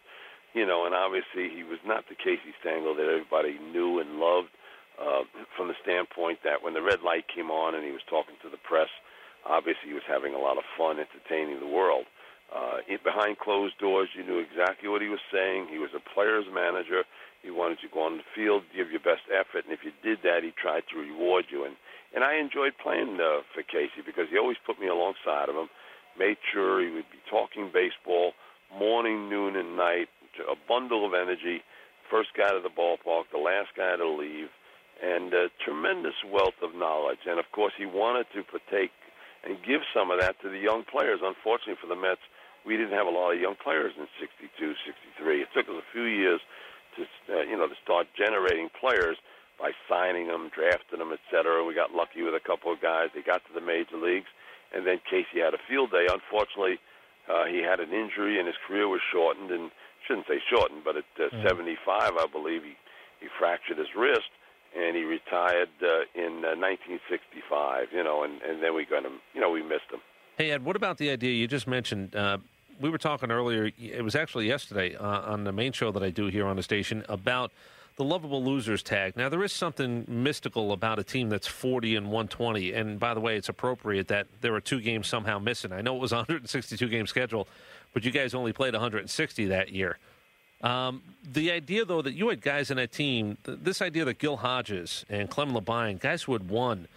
you 0.54 0.66
know, 0.66 0.86
and 0.86 0.96
obviously 0.96 1.50
he 1.50 1.64
was 1.64 1.80
not 1.86 2.06
the 2.10 2.16
Casey 2.16 2.54
Stengel 2.62 2.96
that 2.96 3.06
everybody 3.06 3.58
knew 3.72 4.00
and 4.00 4.20
loved, 4.20 4.50
uh, 5.00 5.24
from 5.56 5.68
the 5.70 5.80
standpoint 5.82 6.40
that 6.44 6.64
when 6.64 6.74
the 6.74 6.82
red 6.82 7.02
light 7.02 7.24
came 7.32 7.50
on 7.50 7.76
and 7.76 7.86
he 7.86 7.92
was 7.92 8.04
talking 8.10 8.36
to 8.44 8.50
the 8.50 8.60
press, 8.60 8.92
obviously 9.48 9.88
he 9.88 9.96
was 9.96 10.08
having 10.08 10.34
a 10.34 10.42
lot 10.42 10.58
of 10.58 10.66
fun 10.78 11.00
entertaining 11.00 11.60
the 11.60 11.70
world. 11.70 12.04
Uh, 12.50 12.82
it, 12.90 13.04
behind 13.04 13.38
closed 13.38 13.78
doors, 13.78 14.10
you 14.18 14.26
knew 14.26 14.42
exactly 14.42 14.90
what 14.90 15.02
he 15.02 15.08
was 15.08 15.22
saying. 15.32 15.70
He 15.70 15.78
was 15.78 15.94
a 15.96 16.02
player's 16.02 16.50
manager. 16.52 17.06
He 17.46 17.52
wanted 17.52 17.80
you 17.82 17.88
to 17.88 17.94
go 17.94 18.04
on 18.04 18.18
the 18.18 18.28
field, 18.36 18.64
give 18.76 18.92
your 18.92 19.00
best 19.00 19.24
effort, 19.32 19.64
and 19.64 19.72
if 19.72 19.86
you 19.86 19.94
did 20.04 20.20
that, 20.26 20.44
he 20.44 20.52
tried 20.52 20.84
to 20.92 21.00
reward 21.00 21.46
you. 21.50 21.64
And 21.64 21.78
and 22.14 22.24
I 22.24 22.42
enjoyed 22.42 22.74
playing 22.82 23.22
uh, 23.22 23.46
for 23.54 23.62
Casey 23.62 24.02
because 24.04 24.26
he 24.34 24.38
always 24.38 24.58
put 24.66 24.82
me 24.82 24.88
alongside 24.88 25.48
of 25.48 25.56
him, 25.56 25.70
made 26.18 26.38
sure 26.52 26.82
he 26.82 26.90
would 26.90 27.06
be 27.14 27.22
talking 27.30 27.70
baseball 27.72 28.34
morning, 28.74 29.30
noon, 29.30 29.56
and 29.56 29.78
night. 29.78 30.10
A 30.40 30.56
bundle 30.68 31.06
of 31.06 31.14
energy. 31.14 31.62
First 32.10 32.30
guy 32.38 32.50
to 32.50 32.60
the 32.62 32.70
ballpark, 32.70 33.30
the 33.32 33.38
last 33.38 33.70
guy 33.78 33.96
to 33.96 34.08
leave, 34.08 34.50
and 35.02 35.34
a 35.34 35.50
tremendous 35.64 36.16
wealth 36.26 36.58
of 36.62 36.76
knowledge. 36.76 37.26
And 37.30 37.40
of 37.40 37.46
course, 37.52 37.74
he 37.78 37.86
wanted 37.86 38.28
to 38.34 38.44
partake 38.44 38.92
and 39.44 39.58
give 39.64 39.82
some 39.94 40.12
of 40.12 40.20
that 40.20 40.42
to 40.42 40.50
the 40.50 40.58
young 40.58 40.84
players. 40.84 41.22
Unfortunately 41.24 41.80
for 41.80 41.88
the 41.88 41.96
Mets, 41.96 42.22
we 42.66 42.76
didn't 42.76 42.98
have 42.98 43.08
a 43.08 43.14
lot 43.14 43.32
of 43.32 43.40
young 43.40 43.56
players 43.56 43.94
in 43.98 44.08
'62, 44.20 44.74
'63. 44.86 45.42
It 45.42 45.48
took 45.54 45.70
us 45.70 45.80
a 45.80 45.92
few 45.94 46.04
years 46.04 46.42
to, 46.98 47.06
uh, 47.32 47.44
you 47.44 47.56
know, 47.56 47.68
to 47.68 47.76
start 47.84 48.08
generating 48.18 48.70
players 48.80 49.18
by 49.60 49.72
signing 49.88 50.28
them, 50.28 50.50
drafting 50.54 51.00
them, 51.00 51.12
et 51.14 51.20
cetera. 51.32 51.64
We 51.64 51.74
got 51.74 51.94
lucky 51.94 52.24
with 52.24 52.34
a 52.34 52.40
couple 52.40 52.72
of 52.72 52.82
guys. 52.82 53.10
They 53.14 53.22
got 53.22 53.46
to 53.48 53.54
the 53.54 53.62
major 53.62 53.98
leagues, 53.98 54.28
and 54.74 54.88
then 54.88 55.00
Casey 55.10 55.40
had 55.40 55.54
a 55.54 55.62
field 55.70 55.92
day. 55.92 56.08
Unfortunately, 56.12 56.80
uh, 57.30 57.46
he 57.46 57.60
had 57.60 57.80
an 57.80 57.94
injury, 57.94 58.40
and 58.40 58.48
his 58.48 58.58
career 58.68 58.88
was 58.88 59.02
shortened. 59.12 59.52
And 59.52 59.72
shouldn't 60.10 60.28
say 60.28 60.42
shortened, 60.50 60.82
but 60.84 60.98
at 60.98 61.06
uh, 61.22 61.30
75, 61.48 61.78
I 62.18 62.26
believe 62.32 62.64
he 62.64 62.74
he 63.20 63.28
fractured 63.38 63.78
his 63.78 63.88
wrist, 63.96 64.32
and 64.76 64.96
he 64.96 65.04
retired 65.04 65.70
uh, 65.84 66.08
in 66.16 66.44
uh, 66.44 66.58
1965. 66.58 67.88
You 67.94 68.04
know, 68.04 68.24
and 68.24 68.42
and 68.42 68.64
then 68.64 68.74
we 68.74 68.86
got 68.86 69.06
him. 69.06 69.22
You 69.34 69.42
know, 69.42 69.52
we 69.52 69.62
missed 69.62 69.92
him. 69.92 70.00
Hey, 70.38 70.52
Ed, 70.52 70.66
what 70.66 70.76
about 70.76 70.98
the 70.98 71.12
idea 71.12 71.34
you 71.34 71.48
just 71.48 71.68
mentioned? 71.68 72.16
Uh, 72.16 72.40
we 72.80 72.90
were 72.90 72.98
talking 72.98 73.30
earlier, 73.30 73.72
it 73.78 74.02
was 74.02 74.16
actually 74.16 74.48
yesterday 74.48 74.96
uh, 74.96 75.34
on 75.34 75.44
the 75.44 75.52
main 75.52 75.74
show 75.74 75.92
that 75.92 76.02
I 76.02 76.12
do 76.12 76.28
here 76.28 76.48
on 76.48 76.56
the 76.56 76.64
station 76.64 77.04
about 77.10 77.52
the 78.00 78.06
lovable 78.06 78.42
losers 78.42 78.82
tag. 78.82 79.18
Now, 79.18 79.28
there 79.28 79.44
is 79.44 79.52
something 79.52 80.06
mystical 80.08 80.72
about 80.72 81.00
a 81.00 81.04
team 81.04 81.28
that's 81.28 81.48
40 81.48 81.98
and 81.98 82.06
120. 82.06 82.72
And 82.72 82.98
by 82.98 83.14
the 83.14 83.20
way, 83.20 83.36
it's 83.36 83.50
appropriate 83.50 84.08
that 84.08 84.28
there 84.40 84.56
are 84.56 84.62
two 84.62 84.80
games 84.80 85.08
somehow 85.08 85.38
missing. 85.38 85.74
I 85.74 85.82
know 85.82 85.98
it 85.98 86.00
was 86.00 86.14
a 86.14 86.18
162 86.18 86.88
game 86.88 87.06
schedule, 87.06 87.50
but 87.94 88.04
you 88.04 88.12
guys 88.12 88.34
only 88.34 88.54
played 88.54 88.74
160 88.74 89.46
that 89.46 89.70
year. 89.70 89.98
Um, 90.62 91.02
the 91.24 91.52
idea, 91.52 91.86
though, 91.86 92.02
that 92.02 92.14
you 92.14 92.30
had 92.30 92.42
guys 92.42 92.70
in 92.70 92.78
that 92.78 92.92
team, 92.92 93.38
th- 93.46 93.60
this 93.62 93.82
idea 93.82 94.04
that 94.06 94.20
Gil 94.20 94.38
Hodges 94.38 95.06
and 95.10 95.30
Clem 95.30 95.54
Labine, 95.54 96.00
guys 96.00 96.24
who 96.24 96.34
had 96.34 96.50
won, 96.50 96.88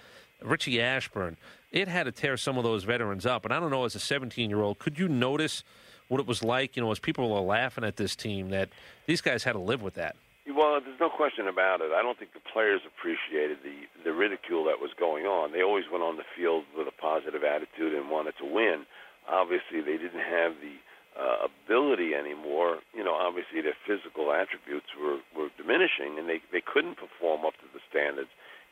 Richie 0.43 0.81
Ashburn, 0.81 1.37
it 1.71 1.87
had 1.87 2.05
to 2.05 2.13
tear 2.13 2.37
some 2.37 2.59
of 2.59 2.65
those 2.65 2.85
veterans 2.85 3.25
up. 3.25 3.45
And 3.45 3.55
I 3.55 3.61
don't 3.61 3.71
know, 3.71 3.85
as 3.85 3.95
a 3.95 4.01
17 4.01 4.51
year 4.51 4.61
old, 4.61 4.79
could 4.79 4.99
you 4.99 5.09
notice 5.09 5.63
what 6.09 6.21
it 6.21 6.27
was 6.27 6.43
like, 6.43 6.77
you 6.77 6.83
know, 6.83 6.91
as 6.91 6.99
people 6.99 7.31
were 7.31 7.41
laughing 7.41 7.85
at 7.85 7.97
this 7.97 8.17
team, 8.17 8.51
that 8.51 8.69
these 9.07 9.21
guys 9.21 9.45
had 9.45 9.53
to 9.53 9.61
live 9.61 9.81
with 9.81 9.95
that? 9.95 10.17
Well, 10.55 10.81
there's 10.81 10.99
no 10.99 11.09
question 11.09 11.47
about 11.47 11.81
it. 11.81 11.93
I 11.93 12.03
don't 12.03 12.19
think 12.19 12.33
the 12.33 12.41
players 12.53 12.81
appreciated 12.85 13.59
the 13.63 13.87
the 14.03 14.13
ridicule 14.13 14.65
that 14.65 14.81
was 14.81 14.91
going 14.99 15.25
on. 15.25 15.53
They 15.53 15.63
always 15.63 15.85
went 15.91 16.03
on 16.03 16.17
the 16.17 16.25
field 16.37 16.65
with 16.77 16.89
a 16.89 16.93
positive 16.93 17.45
attitude 17.45 17.95
and 17.95 18.11
wanted 18.11 18.35
to 18.39 18.45
win. 18.45 18.85
Obviously, 19.29 19.81
they 19.81 19.99
didn't 19.99 20.27
have 20.27 20.59
the 20.61 20.77
uh, 21.19 21.47
ability 21.49 22.15
anymore. 22.15 22.81
You 22.95 23.05
know, 23.05 23.15
obviously 23.15 23.61
their 23.61 23.77
physical 23.87 24.33
attributes 24.33 24.89
were 24.97 25.21
were 25.37 25.51
diminishing, 25.57 26.19
and 26.19 26.29
they 26.29 26.41
they 26.53 26.63
couldn't 26.63 26.97
perform 26.97 27.45
up 27.45 27.55
to 27.61 27.69
the 27.73 27.81
standards. 27.89 28.31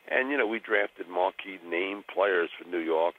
And 0.09 0.29
you 0.29 0.37
know, 0.37 0.47
we 0.47 0.59
drafted 0.59 1.07
marquee 1.07 1.59
name 1.65 2.03
players 2.09 2.49
for 2.57 2.67
New 2.67 2.81
York 2.81 3.15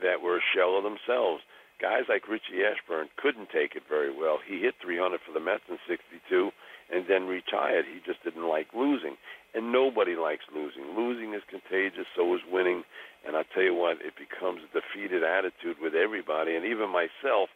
that 0.00 0.22
were 0.22 0.38
a 0.38 0.48
shell 0.54 0.76
of 0.78 0.84
themselves. 0.84 1.44
Guys 1.80 2.06
like 2.08 2.28
Richie 2.28 2.62
Ashburn 2.62 3.08
couldn't 3.18 3.50
take 3.50 3.74
it 3.74 3.82
very 3.88 4.14
well. 4.14 4.38
He 4.38 4.60
hit 4.60 4.74
300 4.80 5.20
for 5.26 5.32
the 5.32 5.42
Mets 5.42 5.66
in 5.68 5.78
'62 5.86 6.50
and 6.92 7.04
then 7.08 7.26
retired. 7.26 7.84
He 7.88 8.00
just 8.04 8.22
didn't 8.22 8.48
like 8.48 8.68
losing. 8.74 9.16
And 9.54 9.72
nobody 9.72 10.16
likes 10.16 10.44
losing. 10.54 10.96
Losing 10.96 11.34
is 11.34 11.42
contagious, 11.48 12.06
so 12.16 12.34
is 12.34 12.40
winning. 12.50 12.84
And 13.26 13.36
I 13.36 13.42
tell 13.54 13.62
you 13.62 13.74
what, 13.74 14.02
it 14.02 14.14
becomes 14.18 14.60
a 14.66 14.70
defeated 14.74 15.22
attitude 15.22 15.78
with 15.80 15.94
everybody, 15.94 16.56
and 16.56 16.64
even 16.64 16.90
myself. 16.90 17.50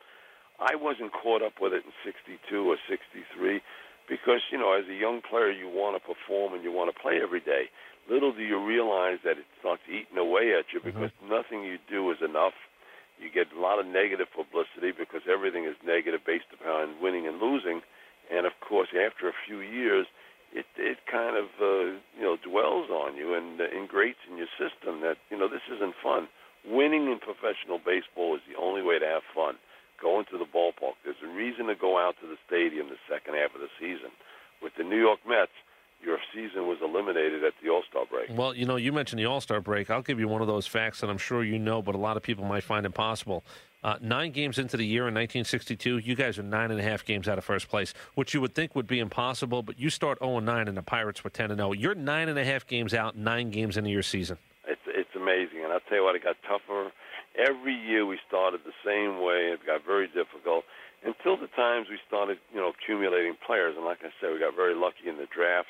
I 0.56 0.72
wasn't 0.72 1.12
caught 1.12 1.42
up 1.42 1.60
with 1.60 1.74
it 1.76 1.84
in 1.84 1.92
62 2.00 2.40
or 2.64 2.80
63 2.88 3.60
because, 4.08 4.40
you 4.48 4.56
know, 4.56 4.72
as 4.72 4.88
a 4.88 4.96
young 4.96 5.20
player, 5.20 5.52
you 5.52 5.68
want 5.68 6.00
to 6.00 6.00
perform 6.00 6.54
and 6.54 6.64
you 6.64 6.72
want 6.72 6.88
to 6.88 6.96
play 6.96 7.20
every 7.20 7.44
day. 7.44 7.68
Little 8.08 8.32
do 8.32 8.40
you 8.40 8.56
realize 8.56 9.20
that 9.20 9.36
it 9.36 9.44
starts 9.60 9.82
eating 9.84 10.16
away 10.16 10.56
at 10.56 10.72
you 10.72 10.80
because 10.80 11.12
mm-hmm. 11.20 11.28
nothing 11.28 11.60
you 11.60 11.76
do 11.90 12.08
is 12.08 12.24
enough. 12.24 12.56
You 13.20 13.28
get 13.28 13.52
a 13.52 13.60
lot 13.60 13.76
of 13.76 13.84
negative 13.84 14.32
publicity 14.32 14.96
because 14.96 15.28
everything 15.28 15.68
is 15.68 15.76
negative 15.84 16.24
based 16.24 16.48
upon 16.56 17.02
winning 17.02 17.26
and 17.28 17.36
losing 17.36 17.82
and 18.30 18.46
of 18.46 18.52
course, 18.60 18.88
after 18.90 19.28
a 19.28 19.36
few 19.46 19.60
years, 19.60 20.06
it 20.56 20.66
it 20.76 20.98
kind 21.04 21.36
of 21.36 21.52
uh, 21.60 22.00
you 22.16 22.24
know 22.24 22.36
dwells 22.40 22.88
on 22.88 23.16
you 23.16 23.34
and 23.34 23.60
uh, 23.60 23.68
ingrates 23.76 24.24
in 24.30 24.38
your 24.40 24.50
system 24.56 25.02
that 25.02 25.16
you 25.30 25.36
know 25.36 25.48
this 25.48 25.66
isn't 25.68 25.94
fun. 26.02 26.28
Winning 26.64 27.06
in 27.12 27.20
professional 27.20 27.78
baseball 27.78 28.34
is 28.34 28.42
the 28.50 28.58
only 28.58 28.82
way 28.82 28.98
to 28.98 29.06
have 29.06 29.22
fun. 29.34 29.54
go 30.02 30.18
into 30.18 30.36
the 30.36 30.48
ballpark. 30.48 30.96
There's 31.04 31.22
a 31.22 31.28
reason 31.28 31.66
to 31.66 31.76
go 31.76 31.98
out 31.98 32.16
to 32.20 32.26
the 32.26 32.36
stadium 32.46 32.88
the 32.88 33.00
second 33.08 33.34
half 33.34 33.54
of 33.54 33.60
the 33.60 33.70
season. 33.78 34.10
With 34.62 34.72
the 34.76 34.84
New 34.84 34.98
York 34.98 35.20
Mets, 35.28 35.52
your 36.02 36.18
season 36.34 36.66
was 36.66 36.78
eliminated 36.82 37.44
at 37.44 37.52
the 37.62 37.68
All 37.70 37.82
Star 37.88 38.04
break. 38.10 38.30
Well, 38.30 38.54
you 38.54 38.64
know, 38.64 38.76
you 38.76 38.92
mentioned 38.92 39.20
the 39.20 39.26
All 39.26 39.40
Star 39.40 39.60
break. 39.60 39.90
I'll 39.90 40.02
give 40.02 40.18
you 40.18 40.28
one 40.28 40.40
of 40.40 40.48
those 40.48 40.66
facts 40.66 41.00
that 41.00 41.10
I'm 41.10 41.18
sure 41.18 41.44
you 41.44 41.58
know, 41.58 41.82
but 41.82 41.94
a 41.94 41.98
lot 41.98 42.16
of 42.16 42.22
people 42.22 42.44
might 42.44 42.64
find 42.64 42.86
impossible. 42.86 43.44
Uh, 43.86 43.94
nine 44.00 44.32
games 44.32 44.58
into 44.58 44.76
the 44.76 44.84
year 44.84 45.02
in 45.06 45.14
1962, 45.14 45.98
you 45.98 46.16
guys 46.16 46.40
are 46.40 46.42
nine 46.42 46.72
and 46.72 46.80
a 46.80 46.82
half 46.82 47.04
games 47.04 47.28
out 47.28 47.38
of 47.38 47.44
first 47.44 47.68
place, 47.68 47.94
which 48.16 48.34
you 48.34 48.40
would 48.40 48.52
think 48.52 48.74
would 48.74 48.88
be 48.88 48.98
impossible. 48.98 49.62
But 49.62 49.78
you 49.78 49.90
start 49.90 50.18
0 50.18 50.40
9, 50.40 50.66
and 50.66 50.76
the 50.76 50.82
Pirates 50.82 51.22
were 51.22 51.30
10 51.30 51.52
and 51.52 51.60
0. 51.60 51.70
You're 51.70 51.94
nine 51.94 52.28
and 52.28 52.36
a 52.36 52.44
half 52.44 52.66
games 52.66 52.92
out, 52.92 53.16
nine 53.16 53.50
games 53.50 53.76
into 53.76 53.90
your 53.90 54.02
season. 54.02 54.38
It's 54.66 54.82
it's 54.88 55.14
amazing, 55.14 55.62
and 55.62 55.72
I'll 55.72 55.86
tell 55.88 55.98
you 55.98 56.02
what, 56.02 56.16
it 56.16 56.24
got 56.24 56.34
tougher 56.42 56.90
every 57.38 57.74
year. 57.74 58.04
We 58.04 58.18
started 58.26 58.62
the 58.66 58.74
same 58.84 59.22
way. 59.22 59.54
It 59.54 59.64
got 59.64 59.86
very 59.86 60.08
difficult 60.08 60.64
until 61.04 61.36
the 61.36 61.46
times 61.54 61.86
we 61.88 61.98
started, 62.08 62.38
you 62.52 62.58
know, 62.58 62.70
accumulating 62.74 63.36
players. 63.46 63.76
And 63.76 63.84
like 63.84 63.98
I 64.02 64.10
said, 64.20 64.32
we 64.34 64.40
got 64.40 64.56
very 64.56 64.74
lucky 64.74 65.06
in 65.06 65.16
the 65.16 65.30
draft. 65.30 65.68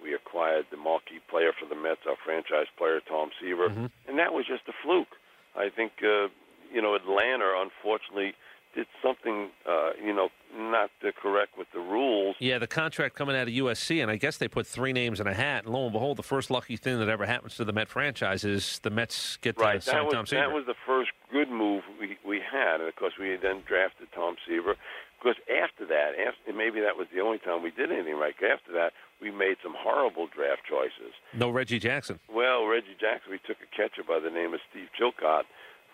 We 0.00 0.14
acquired 0.14 0.66
the 0.70 0.76
marquee 0.76 1.18
player 1.28 1.50
for 1.58 1.66
the 1.66 1.74
Mets, 1.74 2.06
our 2.06 2.14
franchise 2.24 2.70
player, 2.78 3.00
Tom 3.00 3.30
Seaver, 3.40 3.70
Mm-hmm. 3.70 3.86
and 4.06 4.18
that 4.20 4.32
was 4.32 4.46
just 4.46 4.62
a 4.68 4.72
fluke. 4.84 5.18
I 5.56 5.68
think, 5.74 5.92
uh, 6.04 6.28
you 6.76 6.82
know, 6.82 6.94
Atlanta 6.94 7.54
unfortunately 7.56 8.34
did 8.74 8.86
something, 9.02 9.48
uh, 9.66 9.92
you 10.04 10.12
know, 10.12 10.28
not 10.54 10.90
correct 11.22 11.56
with 11.56 11.66
the 11.72 11.80
rules. 11.80 12.36
Yeah, 12.38 12.58
the 12.58 12.66
contract 12.66 13.16
coming 13.16 13.34
out 13.34 13.48
of 13.48 13.54
USC, 13.54 14.02
and 14.02 14.10
I 14.10 14.16
guess 14.16 14.36
they 14.36 14.48
put 14.48 14.66
three 14.66 14.92
names 14.92 15.18
in 15.18 15.26
a 15.26 15.32
hat. 15.32 15.64
And 15.64 15.72
lo 15.72 15.84
and 15.84 15.92
behold, 15.92 16.18
the 16.18 16.22
first 16.22 16.50
lucky 16.50 16.76
thing 16.76 16.98
that 16.98 17.08
ever 17.08 17.24
happens 17.24 17.56
to 17.56 17.64
the 17.64 17.72
Met 17.72 17.88
franchise 17.88 18.44
is 18.44 18.78
the 18.80 18.90
Mets 18.90 19.38
get 19.38 19.56
to 19.56 19.80
sign 19.80 20.04
was 20.04 20.12
Tom 20.12 20.26
Seaver. 20.26 20.42
that 20.42 20.54
was 20.54 20.66
the 20.66 20.74
first 20.86 21.10
good 21.32 21.48
move 21.50 21.84
we 21.98 22.18
we 22.26 22.38
had, 22.38 22.80
and 22.80 22.88
of 22.88 22.96
course 22.96 23.14
we 23.18 23.36
then 23.40 23.62
drafted 23.66 24.08
Tom 24.14 24.36
Seaver. 24.46 24.76
Because 25.18 25.40
after 25.48 25.86
that, 25.86 26.12
after 26.20 26.52
maybe 26.52 26.80
that 26.80 26.98
was 26.98 27.08
the 27.12 27.20
only 27.22 27.38
time 27.38 27.62
we 27.62 27.70
did 27.70 27.90
anything 27.90 28.16
right. 28.18 28.34
After 28.44 28.72
that, 28.74 28.92
we 29.22 29.30
made 29.30 29.56
some 29.62 29.74
horrible 29.74 30.26
draft 30.28 30.60
choices. 30.68 31.14
no 31.32 31.48
Reggie 31.48 31.78
Jackson. 31.78 32.20
Well, 32.28 32.66
Reggie 32.66 32.96
Jackson, 33.00 33.32
we 33.32 33.38
took 33.38 33.56
a 33.64 33.70
catcher 33.74 34.04
by 34.06 34.20
the 34.20 34.28
name 34.28 34.52
of 34.52 34.60
Steve 34.70 34.88
Chilcott, 34.92 35.44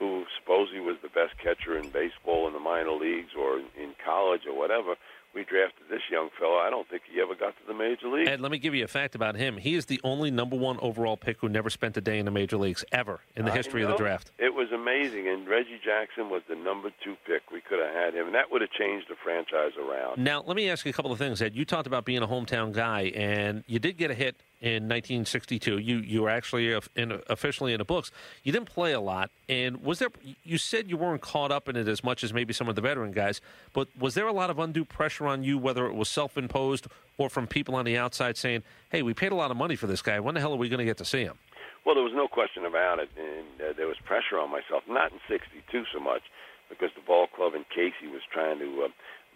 who 0.03 0.25
supposedly 0.37 0.81
was 0.81 0.97
the 1.01 1.09
best 1.09 1.39
catcher 1.39 1.79
in 1.79 1.89
baseball 1.91 2.49
in 2.49 2.53
the 2.53 2.59
minor 2.59 2.91
leagues 2.91 3.31
or 3.39 3.59
in, 3.59 3.95
college 4.05 4.41
or 4.49 4.59
whatever. 4.59 4.97
We 5.33 5.45
drafted 5.45 5.85
this 5.89 6.01
young 6.11 6.29
fellow. 6.41 6.57
I 6.57 6.71
don't 6.71 6.89
think 6.89 7.03
he 7.11 7.21
ever 7.21 7.37
got 7.37 7.55
to 7.57 7.67
the 7.69 7.73
major 7.73 8.09
league. 8.09 8.27
Ed, 8.27 8.41
let 8.41 8.51
me 8.51 8.59
give 8.59 8.75
you 8.75 8.83
a 8.83 8.89
fact 8.89 9.15
about 9.15 9.37
him. 9.37 9.57
He 9.57 9.77
is 9.77 9.87
the 9.87 10.01
only 10.03 10.33
number 10.33 10.57
one 10.57 10.77
overall 10.81 11.17
pick 11.17 11.41
who 11.41 11.49
never 11.49 11.71
spent 11.71 11.97
a 11.97 12.01
day 12.01 12.19
in 12.19 12.25
the 12.25 12.33
major 12.33 12.57
leagues 12.57 12.85
ever 12.91 13.21
in 13.37 13.45
the 13.45 13.53
I 13.53 13.55
history 13.55 13.83
of 13.83 13.91
the 13.91 13.97
draft. 13.97 14.33
It 14.39 14.53
was 14.55 14.73
amazing, 14.73 15.29
and 15.29 15.49
Reggie 15.49 15.81
Jackson 15.83 16.29
was 16.29 16.43
the 16.49 16.57
number 16.57 16.91
two 17.05 17.17
pick. 17.25 17.53
We 17.53 17.61
could 17.61 17.79
have 17.79 17.95
had 17.95 18.13
him, 18.13 18.27
and 18.27 18.35
that 18.35 18.51
would 18.51 18.61
have 18.61 18.73
changed 18.73 19.07
the 19.09 19.15
franchise 19.23 19.73
around. 19.79 20.19
Now, 20.19 20.43
let 20.45 20.57
me 20.57 20.69
ask 20.69 20.85
you 20.85 20.91
a 20.91 20.93
couple 20.93 21.13
of 21.13 21.19
things, 21.19 21.41
Ed. 21.41 21.55
You 21.55 21.65
talked 21.65 21.87
about 21.87 22.05
being 22.05 22.23
a 22.23 22.29
hometown 22.29 22.73
guy, 22.73 23.13
and 23.15 23.63
you 23.69 23.79
did 23.79 23.97
get 23.97 24.11
a 24.11 24.15
hit 24.15 24.37
in 24.63 24.85
1962. 24.85 25.79
You 25.79 25.99
you 25.99 26.23
were 26.23 26.31
actually 26.31 26.73
in, 26.95 27.21
officially 27.29 27.73
in 27.73 27.79
the 27.79 27.85
books. 27.85 28.11
You 28.45 28.53
didn't 28.53 28.69
play 28.69 28.93
a 28.93 29.01
lot, 29.01 29.31
and 29.49 29.83
was 29.83 29.99
there? 29.99 30.09
You 30.45 30.57
said 30.57 30.89
you 30.89 30.97
weren't 30.97 31.21
caught 31.21 31.51
up 31.51 31.69
in 31.69 31.77
it 31.77 31.89
as 31.89 32.03
much 32.03 32.25
as 32.25 32.33
maybe 32.33 32.53
some 32.53 32.69
of 32.69 32.77
the 32.77 32.81
veteran 32.81 33.11
guys, 33.11 33.41
but 33.75 33.89
was 33.99 34.15
there 34.15 34.29
a 34.29 34.33
lot 34.33 34.49
of 34.51 34.59
undue 34.59 34.85
pressure 34.85 35.27
on 35.27 35.43
you, 35.43 35.59
whether 35.59 35.87
it 35.87 35.95
was 35.95 36.09
self-imposed 36.09 36.87
or 37.19 37.29
from 37.29 37.47
people 37.47 37.75
on 37.75 37.85
the 37.85 37.99
outside 37.99 38.37
saying, 38.37 38.63
"Hey, 38.91 39.03
we 39.03 39.13
paid 39.13 39.33
a 39.33 39.35
lot 39.35 39.51
of 39.51 39.57
money 39.57 39.75
for 39.77 39.89
this 39.89 40.01
guy. 40.01 40.21
When 40.21 40.35
the 40.35 40.41
hell 40.41 40.53
are 40.53 40.57
we 40.57 40.69
going 40.69 40.79
to 40.79 40.85
get 40.85 40.97
to 40.99 41.05
see 41.05 41.25
him?" 41.25 41.39
Well, 41.85 41.97
there 41.97 42.05
was 42.05 42.15
no 42.15 42.29
question 42.29 42.65
about 42.65 43.01
it, 43.01 43.11
and 43.19 43.61
uh, 43.61 43.73
there 43.77 43.89
was 43.89 43.97
pressure 44.05 44.39
on 44.39 44.51
myself. 44.51 44.85
Not 44.89 45.11
in 45.11 45.19
'62 45.29 45.85
so 45.93 45.99
much, 45.99 46.23
because 46.71 46.91
the 46.95 47.03
ball 47.05 47.27
club 47.27 47.55
in 47.57 47.65
Casey 47.75 48.07
was 48.07 48.23
trying 48.33 48.61
to 48.61 48.85
uh, 48.85 48.89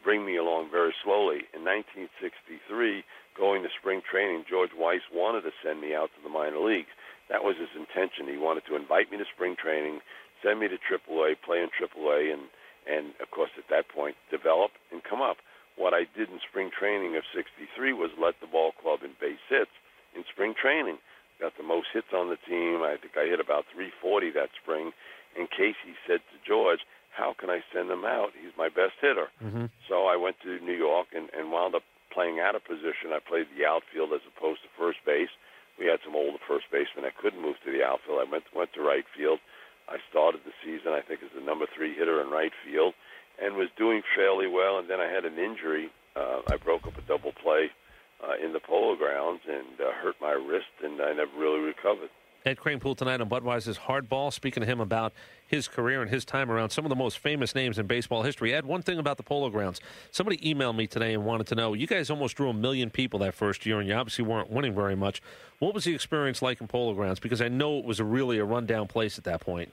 bring 0.07 0.25
me 0.25 0.37
along 0.37 0.71
very 0.71 0.95
slowly. 1.03 1.51
In 1.51 1.67
1963, 1.67 3.03
going 3.35 3.67
to 3.67 3.69
spring 3.75 4.07
training, 4.07 4.47
George 4.49 4.71
Weiss 4.71 5.03
wanted 5.11 5.43
to 5.43 5.51
send 5.67 5.83
me 5.83 5.99
out 5.99 6.15
to 6.15 6.23
the 6.23 6.31
minor 6.31 6.63
leagues. 6.63 6.95
That 7.27 7.43
was 7.43 7.59
his 7.59 7.75
intention. 7.75 8.31
He 8.31 8.39
wanted 8.39 8.63
to 8.71 8.79
invite 8.79 9.11
me 9.11 9.19
to 9.19 9.27
spring 9.27 9.59
training, 9.59 9.99
send 10.47 10.63
me 10.63 10.71
to 10.71 10.79
AAA, 10.79 11.43
play 11.43 11.59
in 11.59 11.75
AAA, 11.75 12.33
and 12.33 12.47
and 12.87 13.19
of 13.19 13.35
course 13.35 13.51
at 13.59 13.67
that 13.67 13.91
point 13.91 14.15
develop 14.31 14.71
and 14.95 15.03
come 15.03 15.21
up. 15.21 15.43
What 15.75 15.91
I 15.93 16.07
did 16.15 16.31
in 16.31 16.39
spring 16.39 16.71
training 16.71 17.19
of 17.19 17.27
'63 17.35 17.67
was 17.93 18.15
let 18.15 18.39
the 18.39 18.47
ball 18.47 18.71
club 18.79 19.03
in 19.03 19.11
base 19.19 19.43
hits 19.51 19.75
in 20.15 20.23
spring 20.31 20.55
training. 20.55 21.03
Got 21.43 21.59
the 21.59 21.67
most 21.67 21.89
hits 21.93 22.15
on 22.15 22.31
the 22.31 22.39
team. 22.47 22.87
I 22.87 22.95
think 22.95 23.19
I 23.19 23.27
hit 23.27 23.43
about 23.43 23.67
340 23.75 24.31
that 24.39 24.55
spring. 24.55 24.95
And 25.37 25.51
Casey 25.51 25.99
said 26.07 26.23
to 26.31 26.37
George, 26.47 26.81
"How 27.17 27.33
can 27.33 27.49
I 27.49 27.65
send 27.73 27.91
him 27.91 28.05
out? 28.05 28.31
He's 28.37 28.53
my 28.57 28.69
best 28.69 29.01
hitter." 29.01 29.29
Mm-hmm. 29.43 29.67
So 29.89 30.07
I 30.07 30.17
went 30.17 30.37
to 30.45 30.61
New 30.61 30.77
York 30.77 31.09
and, 31.17 31.29
and 31.33 31.51
wound 31.51 31.75
up 31.75 31.83
playing 32.13 32.41
out 32.41 32.55
of 32.55 32.65
position. 32.65 33.13
I 33.13 33.21
played 33.21 33.49
the 33.57 33.65
outfield 33.65 34.13
as 34.13 34.25
opposed 34.29 34.63
to 34.63 34.69
first 34.79 35.01
base. 35.05 35.33
We 35.79 35.87
had 35.87 36.01
some 36.05 36.17
older 36.17 36.39
first 36.49 36.67
basemen 36.73 37.05
that 37.05 37.17
couldn't 37.21 37.43
move 37.43 37.57
to 37.65 37.73
the 37.73 37.85
outfield. 37.85 38.21
I 38.21 38.29
went 38.31 38.45
went 38.55 38.73
to 38.75 38.81
right 38.81 39.05
field. 39.17 39.41
I 39.89 39.99
started 40.11 40.43
the 40.45 40.57
season, 40.65 40.93
I 40.93 41.01
think, 41.01 41.23
as 41.23 41.31
the 41.35 41.45
number 41.45 41.67
three 41.71 41.95
hitter 41.95 42.21
in 42.21 42.29
right 42.31 42.53
field, 42.65 42.95
and 43.41 43.55
was 43.57 43.69
doing 43.79 44.03
fairly 44.17 44.49
well. 44.49 44.79
And 44.79 44.91
then 44.91 45.01
I 45.01 45.07
had 45.07 45.25
an 45.25 45.39
injury. 45.39 45.91
Uh, 46.17 46.41
I 46.49 46.57
broke 46.57 46.89
up 46.89 46.99
a 46.99 47.07
double 47.07 47.33
play 47.33 47.71
uh, 48.25 48.35
in 48.43 48.53
the 48.53 48.61
Polo 48.61 48.97
Grounds 48.97 49.43
and 49.47 49.81
uh, 49.81 49.93
hurt 49.93 50.17
my 50.21 50.33
wrist, 50.33 50.73
and 50.83 51.01
I 51.01 51.13
never 51.13 51.37
really 51.39 51.61
recovered. 51.61 52.11
Ed 52.47 52.59
Kranepool 52.59 52.97
tonight 52.97 53.21
on 53.21 53.29
Budweiser's 53.29 53.77
Hardball, 53.77 54.33
speaking 54.33 54.61
to 54.61 54.67
him 54.67 54.79
about 54.79 55.13
his 55.49 55.67
career 55.67 56.01
and 56.01 56.09
his 56.09 56.25
time 56.25 56.49
around 56.49 56.71
some 56.71 56.85
of 56.85 56.91
the 56.91 56.95
most 56.95 57.19
famous 57.19 57.57
names 57.57 57.77
in 57.77 57.89
baseball 57.89 58.23
history. 58.23 58.55
Ed, 58.55 58.65
one 58.65 58.83
thing 58.83 59.01
about 59.01 59.17
the 59.17 59.25
Polo 59.25 59.51
Grounds. 59.51 59.81
Somebody 60.13 60.37
emailed 60.39 60.77
me 60.77 60.87
today 60.87 61.13
and 61.13 61.25
wanted 61.25 61.49
to 61.49 61.57
know, 61.57 61.75
you 61.75 61.89
guys 61.89 62.09
almost 62.09 62.37
drew 62.37 62.49
a 62.49 62.55
million 62.55 62.89
people 62.89 63.19
that 63.19 63.35
first 63.35 63.67
year, 63.67 63.81
and 63.81 63.89
you 63.89 63.95
obviously 63.95 64.25
weren't 64.25 64.49
winning 64.49 64.77
very 64.77 64.95
much. 64.95 65.21
What 65.59 65.75
was 65.75 65.83
the 65.83 65.95
experience 65.95 66.41
like 66.41 66.61
in 66.61 66.69
Polo 66.69 66.95
Grounds? 66.95 67.19
Because 67.19 67.43
I 67.43 67.49
know 67.49 67.79
it 67.81 67.85
was 67.85 67.99
a 67.99 68.05
really 68.05 68.39
a 68.39 68.45
rundown 68.45 68.87
place 68.87 69.19
at 69.19 69.25
that 69.25 69.41
point. 69.41 69.73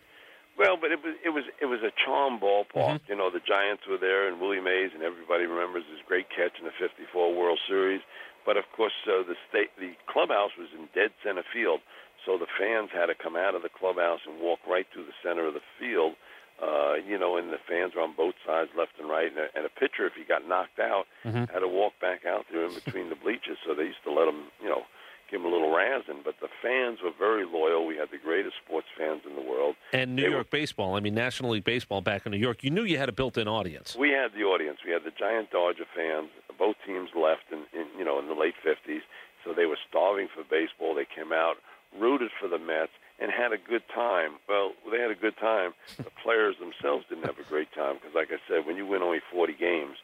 Well, 0.57 0.77
but 0.79 0.91
it 0.91 1.01
was 1.03 1.15
it 1.25 1.29
was 1.29 1.43
it 1.61 1.65
was 1.65 1.81
a 1.81 1.89
charm 2.05 2.39
ballpark. 2.39 3.01
You 3.07 3.15
know, 3.15 3.29
the 3.29 3.41
Giants 3.41 3.83
were 3.89 3.97
there, 3.97 4.27
and 4.27 4.39
Willie 4.39 4.61
Mays, 4.61 4.91
and 4.93 5.01
everybody 5.01 5.45
remembers 5.45 5.83
his 5.89 6.01
great 6.07 6.29
catch 6.29 6.57
in 6.59 6.65
the 6.65 6.71
'54 6.79 7.35
World 7.35 7.59
Series. 7.67 8.01
But 8.45 8.57
of 8.57 8.65
course, 8.75 8.93
uh, 9.07 9.23
the 9.23 9.35
state 9.49 9.71
the 9.79 9.93
clubhouse 10.05 10.51
was 10.57 10.67
in 10.77 10.89
dead 10.93 11.11
center 11.23 11.43
field, 11.53 11.79
so 12.25 12.37
the 12.37 12.47
fans 12.59 12.89
had 12.93 13.07
to 13.07 13.15
come 13.15 13.35
out 13.35 13.55
of 13.55 13.61
the 13.61 13.69
clubhouse 13.69 14.21
and 14.27 14.39
walk 14.41 14.59
right 14.67 14.87
through 14.93 15.05
the 15.05 15.17
center 15.23 15.45
of 15.45 15.53
the 15.53 15.65
field. 15.79 16.15
Uh, 16.61 16.93
you 17.05 17.17
know, 17.17 17.35
and 17.35 17.51
the 17.51 17.57
fans 17.67 17.93
were 17.95 18.01
on 18.01 18.13
both 18.15 18.35
sides, 18.45 18.69
left 18.77 18.91
and 18.99 19.09
right, 19.09 19.27
and 19.27 19.37
a, 19.39 19.47
and 19.57 19.65
a 19.65 19.69
pitcher, 19.69 20.05
if 20.05 20.13
he 20.13 20.23
got 20.23 20.47
knocked 20.47 20.79
out, 20.79 21.07
Mhm. 21.25 21.49
had 21.51 21.59
to 21.59 21.67
walk 21.67 21.93
back 21.99 22.25
out 22.25 22.45
there 22.51 22.63
in 22.63 22.73
between 22.73 23.09
the 23.09 23.15
bleachers. 23.15 23.57
So 23.65 23.73
they 23.73 23.85
used 23.85 24.03
to 24.03 24.11
let 24.11 24.27
him, 24.27 24.51
you 24.61 24.69
know, 24.69 24.85
give 25.31 25.41
him 25.41 25.47
a 25.47 25.49
little 25.49 25.71
razzing. 25.71 26.23
But 26.23 26.39
the 26.39 26.47
fans 26.61 27.01
were 27.01 27.09
very 27.11 27.43
loyal. 27.43 27.85
We 27.87 27.97
had 27.97 28.11
the 28.11 28.19
greatest 28.19 28.55
sports 28.63 28.87
fans 28.95 29.21
in 29.25 29.35
the 29.35 29.41
world. 29.41 29.75
And 29.93 30.15
New 30.15 30.21
They 30.21 30.29
York 30.29 30.51
baseball, 30.51 30.93
I 30.95 30.99
mean, 30.99 31.15
National 31.15 31.49
League 31.51 31.63
Baseball 31.65 32.01
back 32.01 32.25
in 32.27 32.31
New 32.31 32.37
York, 32.37 32.63
you 32.63 32.69
knew 32.69 32.83
you 32.83 32.99
had 32.99 33.09
a 33.09 33.13
built 33.13 33.35
in 33.37 33.47
audience. 33.47 33.95
We 33.95 34.11
had 34.11 34.33
the 34.33 34.43
audience. 34.43 34.77
We 34.85 34.91
had 34.91 35.03
the 35.03 35.11
giant 35.11 35.49
Dodger 35.49 35.85
fans. 35.95 36.29
Both 36.59 36.75
teams 36.85 37.09
left 37.15 37.51
in, 37.51 37.65
in 37.77 37.87
you 37.97 38.05
know 38.05 38.19
in 38.19 38.27
the 38.27 38.35
late 38.35 38.55
fifties, 38.63 39.01
so 39.43 39.53
they 39.53 39.65
were 39.65 39.79
starving 39.89 40.27
for 40.29 40.43
baseball. 40.43 40.93
They 40.93 41.05
came 41.05 41.33
out, 41.33 41.57
rooted 41.99 42.31
for 42.39 42.47
the 42.47 42.57
Mets, 42.59 42.91
and 43.19 43.31
had 43.31 43.51
a 43.53 43.57
good 43.57 43.83
time. 43.93 44.31
Well, 44.49 44.71
they 44.91 44.99
had 44.99 45.11
a 45.11 45.15
good 45.15 45.37
time. 45.37 45.73
The 45.97 46.03
players 46.23 46.55
themselves 46.59 47.05
didn't 47.09 47.25
have 47.25 47.39
a 47.39 47.43
great 47.49 47.71
time 47.73 47.95
because, 47.95 48.15
like 48.15 48.29
I 48.31 48.37
said, 48.47 48.65
when 48.65 48.75
you 48.77 48.85
win 48.85 49.01
only 49.01 49.19
forty 49.31 49.53
games, 49.53 49.97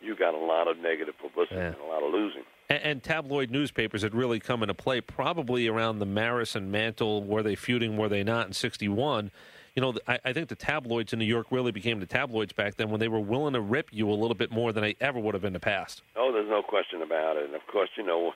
you 0.00 0.14
got 0.16 0.34
a 0.34 0.38
lot 0.38 0.68
of 0.68 0.78
negative 0.78 1.14
publicity 1.18 1.56
Yeah. 1.56 1.68
and 1.68 1.76
a 1.76 1.86
lot 1.86 2.02
of 2.02 2.12
losing. 2.12 2.42
And, 2.68 2.82
and 2.82 3.02
tabloid 3.02 3.50
newspapers 3.50 4.02
had 4.02 4.14
really 4.14 4.40
come 4.40 4.62
into 4.62 4.74
play 4.74 5.00
probably 5.00 5.68
around 5.68 6.00
the 6.00 6.06
Maris 6.06 6.54
and 6.54 6.70
Mantle. 6.72 7.22
Were 7.22 7.42
they 7.42 7.54
feuding? 7.54 7.96
Were 7.96 8.08
they 8.08 8.24
not 8.24 8.48
in 8.48 8.52
'61? 8.52 9.30
You 9.76 9.82
know, 9.82 9.94
I, 10.08 10.18
I 10.24 10.32
think 10.32 10.48
the 10.48 10.56
tabloids 10.56 11.12
in 11.12 11.18
New 11.18 11.26
York 11.26 11.48
really 11.50 11.70
became 11.70 12.00
the 12.00 12.06
tabloids 12.06 12.54
back 12.54 12.76
then 12.76 12.88
when 12.88 12.98
they 12.98 13.08
were 13.08 13.20
willing 13.20 13.52
to 13.52 13.60
rip 13.60 13.90
you 13.92 14.10
a 14.10 14.14
little 14.14 14.34
bit 14.34 14.50
more 14.50 14.72
than 14.72 14.82
they 14.82 14.96
ever 15.02 15.20
would 15.20 15.34
have 15.34 15.44
in 15.44 15.52
the 15.52 15.60
past. 15.60 16.00
Oh, 16.16 16.32
there's 16.32 16.48
no 16.48 16.62
question 16.62 17.02
about 17.02 17.36
it. 17.36 17.44
And 17.44 17.54
of 17.54 17.60
course, 17.70 17.90
you 17.94 18.02
know, 18.02 18.32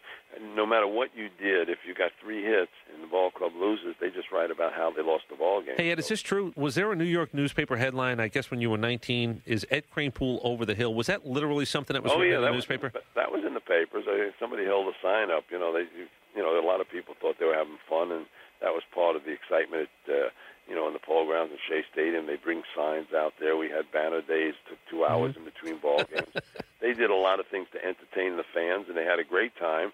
no 0.54 0.66
matter 0.66 0.86
what 0.86 1.08
you 1.16 1.30
did, 1.40 1.70
if 1.70 1.78
you 1.88 1.94
got 1.94 2.12
three 2.22 2.44
hits 2.44 2.72
and 2.92 3.02
the 3.02 3.06
ball 3.06 3.30
club 3.30 3.52
loses, 3.58 3.94
they 4.02 4.10
just 4.10 4.30
write 4.30 4.50
about 4.50 4.74
how 4.74 4.92
they 4.94 5.02
lost 5.02 5.24
the 5.30 5.36
ball 5.36 5.62
game. 5.62 5.76
Hey, 5.78 5.90
Ed, 5.90 5.98
is 5.98 6.08
this 6.08 6.20
true? 6.20 6.52
Was 6.56 6.74
there 6.74 6.92
a 6.92 6.96
New 6.96 7.04
York 7.04 7.32
newspaper 7.32 7.78
headline? 7.78 8.20
I 8.20 8.28
guess 8.28 8.50
when 8.50 8.60
you 8.60 8.68
were 8.68 8.76
19, 8.76 9.40
is 9.46 9.66
Ed 9.70 9.84
Kranepool 9.96 10.40
over 10.44 10.66
the 10.66 10.74
hill? 10.74 10.92
Was 10.92 11.06
that 11.06 11.26
literally 11.26 11.64
something 11.64 11.94
that 11.94 12.02
was 12.02 12.12
oh 12.12 12.18
written 12.18 12.32
yeah, 12.32 12.38
in 12.40 12.44
the 12.44 12.50
newspaper? 12.52 12.90
Was, 12.92 13.02
that 13.16 13.32
was 13.32 13.44
in 13.46 13.54
the 13.54 13.60
papers. 13.60 14.04
I, 14.06 14.28
somebody 14.38 14.66
held 14.66 14.88
a 14.88 14.96
sign 15.02 15.30
up. 15.30 15.44
You 15.50 15.58
know, 15.58 15.72
they, 15.72 15.88
you 16.36 16.42
know, 16.42 16.60
a 16.60 16.60
lot 16.60 16.82
of 16.82 16.90
people 16.90 17.14
thought 17.18 17.36
they 17.40 17.46
were 17.46 17.56
having 17.56 17.78
fun, 17.88 18.12
and 18.12 18.26
that 18.60 18.72
was 18.76 18.82
part 18.94 19.16
of 19.16 19.24
the 19.24 19.32
excitement. 19.32 19.88
At, 20.04 20.12
uh, 20.12 20.28
you 20.70 20.76
know, 20.76 20.86
in 20.86 20.92
the 20.92 21.00
polo 21.00 21.26
grounds 21.26 21.50
in 21.50 21.58
Shea 21.66 21.82
Stadium, 21.92 22.26
they 22.26 22.36
bring 22.36 22.62
signs 22.76 23.12
out 23.12 23.34
there. 23.40 23.56
We 23.56 23.68
had 23.68 23.90
banner 23.90 24.22
days, 24.22 24.54
took 24.68 24.78
two 24.88 25.02
mm-hmm. 25.02 25.12
hours 25.12 25.34
in 25.36 25.44
between 25.44 25.78
ball 25.78 26.04
games. 26.04 26.30
they 26.80 26.94
did 26.94 27.10
a 27.10 27.16
lot 27.16 27.40
of 27.40 27.48
things 27.48 27.66
to 27.72 27.84
entertain 27.84 28.36
the 28.36 28.46
fans, 28.54 28.86
and 28.86 28.96
they 28.96 29.04
had 29.04 29.18
a 29.18 29.24
great 29.24 29.56
time. 29.58 29.90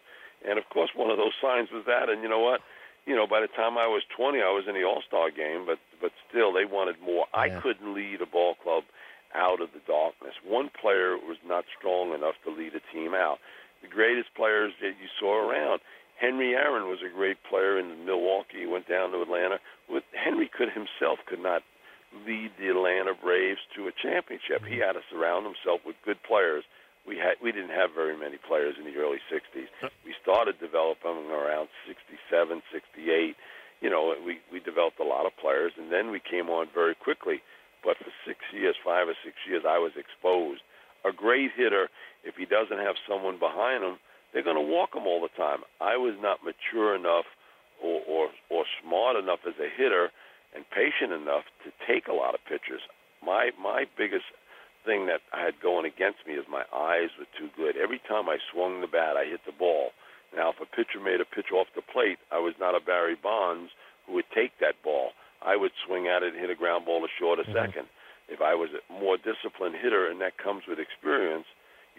And 0.47 0.59
of 0.59 0.69
course, 0.69 0.91
one 0.95 1.11
of 1.11 1.17
those 1.17 1.33
signs 1.41 1.71
was 1.73 1.85
that. 1.87 2.11
And 2.11 2.23
you 2.23 2.29
know 2.29 2.41
what? 2.41 2.61
You 3.07 3.17
know, 3.17 3.27
by 3.27 3.41
the 3.41 3.49
time 3.49 3.79
I 3.79 3.87
was 3.87 4.03
20, 4.15 4.43
I 4.43 4.53
was 4.53 4.69
in 4.69 4.75
the 4.75 4.85
All 4.85 5.01
Star 5.01 5.31
game, 5.31 5.65
but 5.65 5.79
but 5.99 6.13
still, 6.29 6.53
they 6.53 6.67
wanted 6.67 7.01
more. 7.01 7.25
I 7.33 7.49
couldn't 7.49 7.95
lead 7.95 8.21
a 8.21 8.27
ball 8.27 8.57
club 8.63 8.85
out 9.35 9.63
of 9.63 9.73
the 9.73 9.81
darkness. 9.89 10.35
One 10.45 10.69
player 10.69 11.17
was 11.17 11.39
not 11.47 11.65
strong 11.79 12.13
enough 12.13 12.35
to 12.45 12.51
lead 12.51 12.75
a 12.75 12.85
team 12.93 13.15
out. 13.15 13.39
The 13.81 13.89
greatest 13.89 14.35
players 14.35 14.75
that 14.83 15.01
you 15.01 15.09
saw 15.19 15.41
around. 15.41 15.81
Henry 16.21 16.55
Aaron 16.55 16.89
was 16.89 17.01
a 17.05 17.13
great 17.13 17.37
player 17.49 17.79
in 17.79 18.05
Milwaukee. 18.05 18.65
He 18.65 18.67
went 18.67 18.89
down 18.89 19.13
to 19.13 19.21
Atlanta. 19.21 19.61
With 19.89 20.05
Henry 20.13 20.49
could 20.49 20.73
himself 20.73 21.21
could 21.29 21.43
not 21.43 21.63
lead 22.25 22.53
the 22.59 22.73
Atlanta 22.73 23.13
Braves 23.13 23.61
to 23.77 23.89
a 23.89 23.93
championship. 23.93 24.65
He 24.65 24.79
had 24.81 24.97
to 24.97 25.05
surround 25.11 25.45
himself 25.45 25.85
with 25.85 25.97
good 26.05 26.23
players. 26.25 26.65
We 27.07 27.17
had 27.17 27.37
we 27.43 27.53
didn't 27.53 27.77
have 27.77 27.93
very 27.95 28.17
many 28.17 28.39
players 28.41 28.75
in 28.79 28.85
the 28.85 28.97
early 28.99 29.21
60s. 29.29 29.69
Uh. 29.83 29.93
We 30.05 30.15
started 30.23 30.59
developing 30.59 31.29
around 31.31 31.69
67, 31.87 32.63
68. 32.73 33.37
You 33.81 33.91
know, 33.91 34.15
we 34.25 34.41
we 34.51 34.59
developed 34.61 34.99
a 34.99 35.05
lot 35.05 35.27
of 35.27 35.37
players, 35.37 35.73
and 35.77 35.93
then 35.93 36.11
we 36.11 36.21
came 36.21 36.49
on 36.49 36.67
very 36.73 36.95
quickly. 36.95 37.43
But 37.85 37.99
for 37.99 38.11
six 38.27 38.41
years, 38.53 38.75
five 38.83 39.07
or 39.07 39.15
six 39.23 39.37
years, 39.47 39.63
I 39.69 39.79
was 39.79 39.93
exposed. 39.95 40.63
A 41.05 41.13
great 41.13 41.53
hitter, 41.55 41.87
if 42.25 42.35
he 42.35 42.47
doesn't 42.47 42.83
have 42.83 42.97
someone 43.07 43.39
behind 43.39 43.85
him, 43.85 43.99
they're 44.33 44.43
going 44.45 44.57
to 44.61 44.73
walk 44.73 44.95
him 44.95 45.07
all 45.07 45.21
the 45.21 45.33
time. 45.37 45.61
I 45.81 45.97
was 45.97 46.15
not 46.21 46.45
mature 46.45 46.95
enough 46.95 47.27
or, 47.83 48.01
or 48.09 48.29
or 48.51 48.65
smart 48.83 49.17
enough 49.17 49.41
as 49.47 49.55
a 49.61 49.69
hitter 49.69 50.11
and 50.55 50.65
patient 50.71 51.13
enough 51.13 51.45
to 51.65 51.73
take 51.87 52.09
a 52.09 52.13
lot 52.17 52.35
of 52.35 52.41
pitches. 52.45 52.81
My 53.25 53.51
my 53.61 53.85
biggest 53.97 54.25
thing 54.85 55.07
that 55.07 55.21
I 55.33 55.43
had 55.45 55.61
going 55.61 55.85
against 55.85 56.27
me 56.27 56.35
is 56.35 56.45
my 56.49 56.65
eyes 56.73 57.11
were 57.19 57.27
too 57.39 57.51
good. 57.57 57.77
Every 57.77 58.01
time 58.07 58.29
I 58.29 58.39
swung 58.53 58.81
the 58.81 58.87
bat, 58.87 59.17
I 59.17 59.25
hit 59.27 59.41
the 59.45 59.53
ball. 59.53 59.91
Now, 60.35 60.51
if 60.51 60.61
a 60.61 60.67
pitcher 60.67 61.01
made 61.03 61.21
a 61.21 61.25
pitch 61.25 61.51
off 61.53 61.67
the 61.75 61.83
plate, 61.83 62.19
I 62.31 62.39
was 62.39 62.55
not 62.61 62.75
a 62.75 62.81
Barry 62.81 63.17
Bonds 63.21 63.71
who 64.07 64.15
would 64.15 64.31
take 64.35 64.59
that 64.61 64.79
ball. 64.85 65.11
I 65.43 65.57
would 65.57 65.73
swing 65.87 66.07
at 66.09 66.23
it 66.23 66.33
and 66.35 66.41
hit 66.41 66.51
a 66.51 66.55
ground 66.55 66.85
ball 66.87 67.01
to 67.01 67.09
short 67.19 67.39
a 67.39 67.43
Mm-hmm. 67.43 67.53
second. 67.53 67.87
If 68.29 68.41
I 68.41 68.55
was 68.55 68.71
a 68.75 68.83
more 68.93 69.17
disciplined 69.17 69.77
hitter, 69.77 70.11
and 70.11 70.21
that 70.21 70.37
comes 70.39 70.63
with 70.67 70.79
experience, 70.81 71.47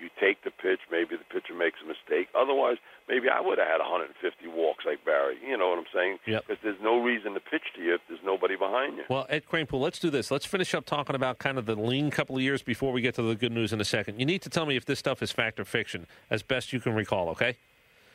you 0.01 0.10
take 0.19 0.43
the 0.43 0.51
pitch. 0.51 0.79
Maybe 0.91 1.15
the 1.15 1.25
pitcher 1.33 1.53
makes 1.53 1.79
a 1.83 1.88
mistake. 1.88 2.27
Otherwise, 2.36 2.77
maybe 3.07 3.27
I 3.29 3.41
would 3.41 3.57
have 3.57 3.67
had 3.67 3.79
150 3.79 4.47
walks 4.47 4.86
like 4.86 5.03
Barry. 5.05 5.38
You 5.45 5.57
know 5.57 5.69
what 5.69 5.79
I'm 5.79 5.91
saying? 5.93 6.17
Yep. 6.25 6.47
Because 6.47 6.63
there's 6.63 6.81
no 6.81 7.01
reason 7.01 7.33
to 7.33 7.39
pitch 7.39 7.63
to 7.75 7.81
you 7.81 7.95
if 7.95 8.01
there's 8.07 8.19
nobody 8.23 8.55
behind 8.55 8.97
you. 8.97 9.03
Well, 9.10 9.25
Ed 9.29 9.43
Kranepool, 9.45 9.81
let's 9.81 9.99
do 9.99 10.10
this. 10.10 10.31
Let's 10.31 10.45
finish 10.45 10.73
up 10.73 10.86
talking 10.86 11.15
about 11.15 11.39
kind 11.39 11.57
of 11.57 11.65
the 11.65 11.75
lean 11.75 12.12
couple 12.12 12.36
of 12.36 12.41
years 12.41 12.62
before 12.62 12.91
we 12.91 13.01
get 13.01 13.15
to 13.15 13.21
the 13.21 13.36
good 13.36 13.51
news 13.51 13.73
in 13.73 13.81
a 13.81 13.86
second. 13.86 14.19
You 14.19 14.25
need 14.25 14.41
to 14.43 14.49
tell 14.49 14.65
me 14.65 14.75
if 14.75 14.86
this 14.86 14.99
stuff 14.99 15.21
is 15.21 15.31
fact 15.31 15.60
or 15.60 15.65
fiction, 15.65 16.07
as 16.29 16.43
best 16.43 16.73
you 16.73 16.79
can 16.79 16.93
recall, 16.93 17.29
okay? 17.29 17.57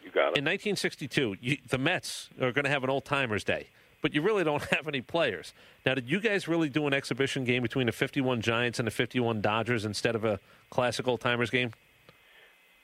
You 0.02 0.10
got 0.10 0.32
it. 0.32 0.38
In 0.38 0.44
1962, 0.44 1.36
you, 1.40 1.58
the 1.68 1.78
Mets 1.78 2.30
are 2.40 2.52
going 2.52 2.64
to 2.64 2.70
have 2.70 2.84
an 2.84 2.90
old 2.90 3.04
timers 3.04 3.44
day, 3.44 3.68
but 4.02 4.12
you 4.12 4.20
really 4.20 4.44
don't 4.44 4.62
have 4.74 4.86
any 4.86 5.00
players. 5.00 5.54
Now, 5.86 5.94
did 5.94 6.10
you 6.10 6.20
guys 6.20 6.46
really 6.46 6.68
do 6.68 6.86
an 6.86 6.92
exhibition 6.92 7.44
game 7.44 7.62
between 7.62 7.86
the 7.86 7.92
51 7.92 8.42
Giants 8.42 8.78
and 8.78 8.86
the 8.86 8.90
51 8.90 9.40
Dodgers 9.40 9.86
instead 9.86 10.14
of 10.14 10.24
a 10.26 10.38
classic 10.68 11.08
old 11.08 11.20
timers 11.22 11.48
game? 11.48 11.70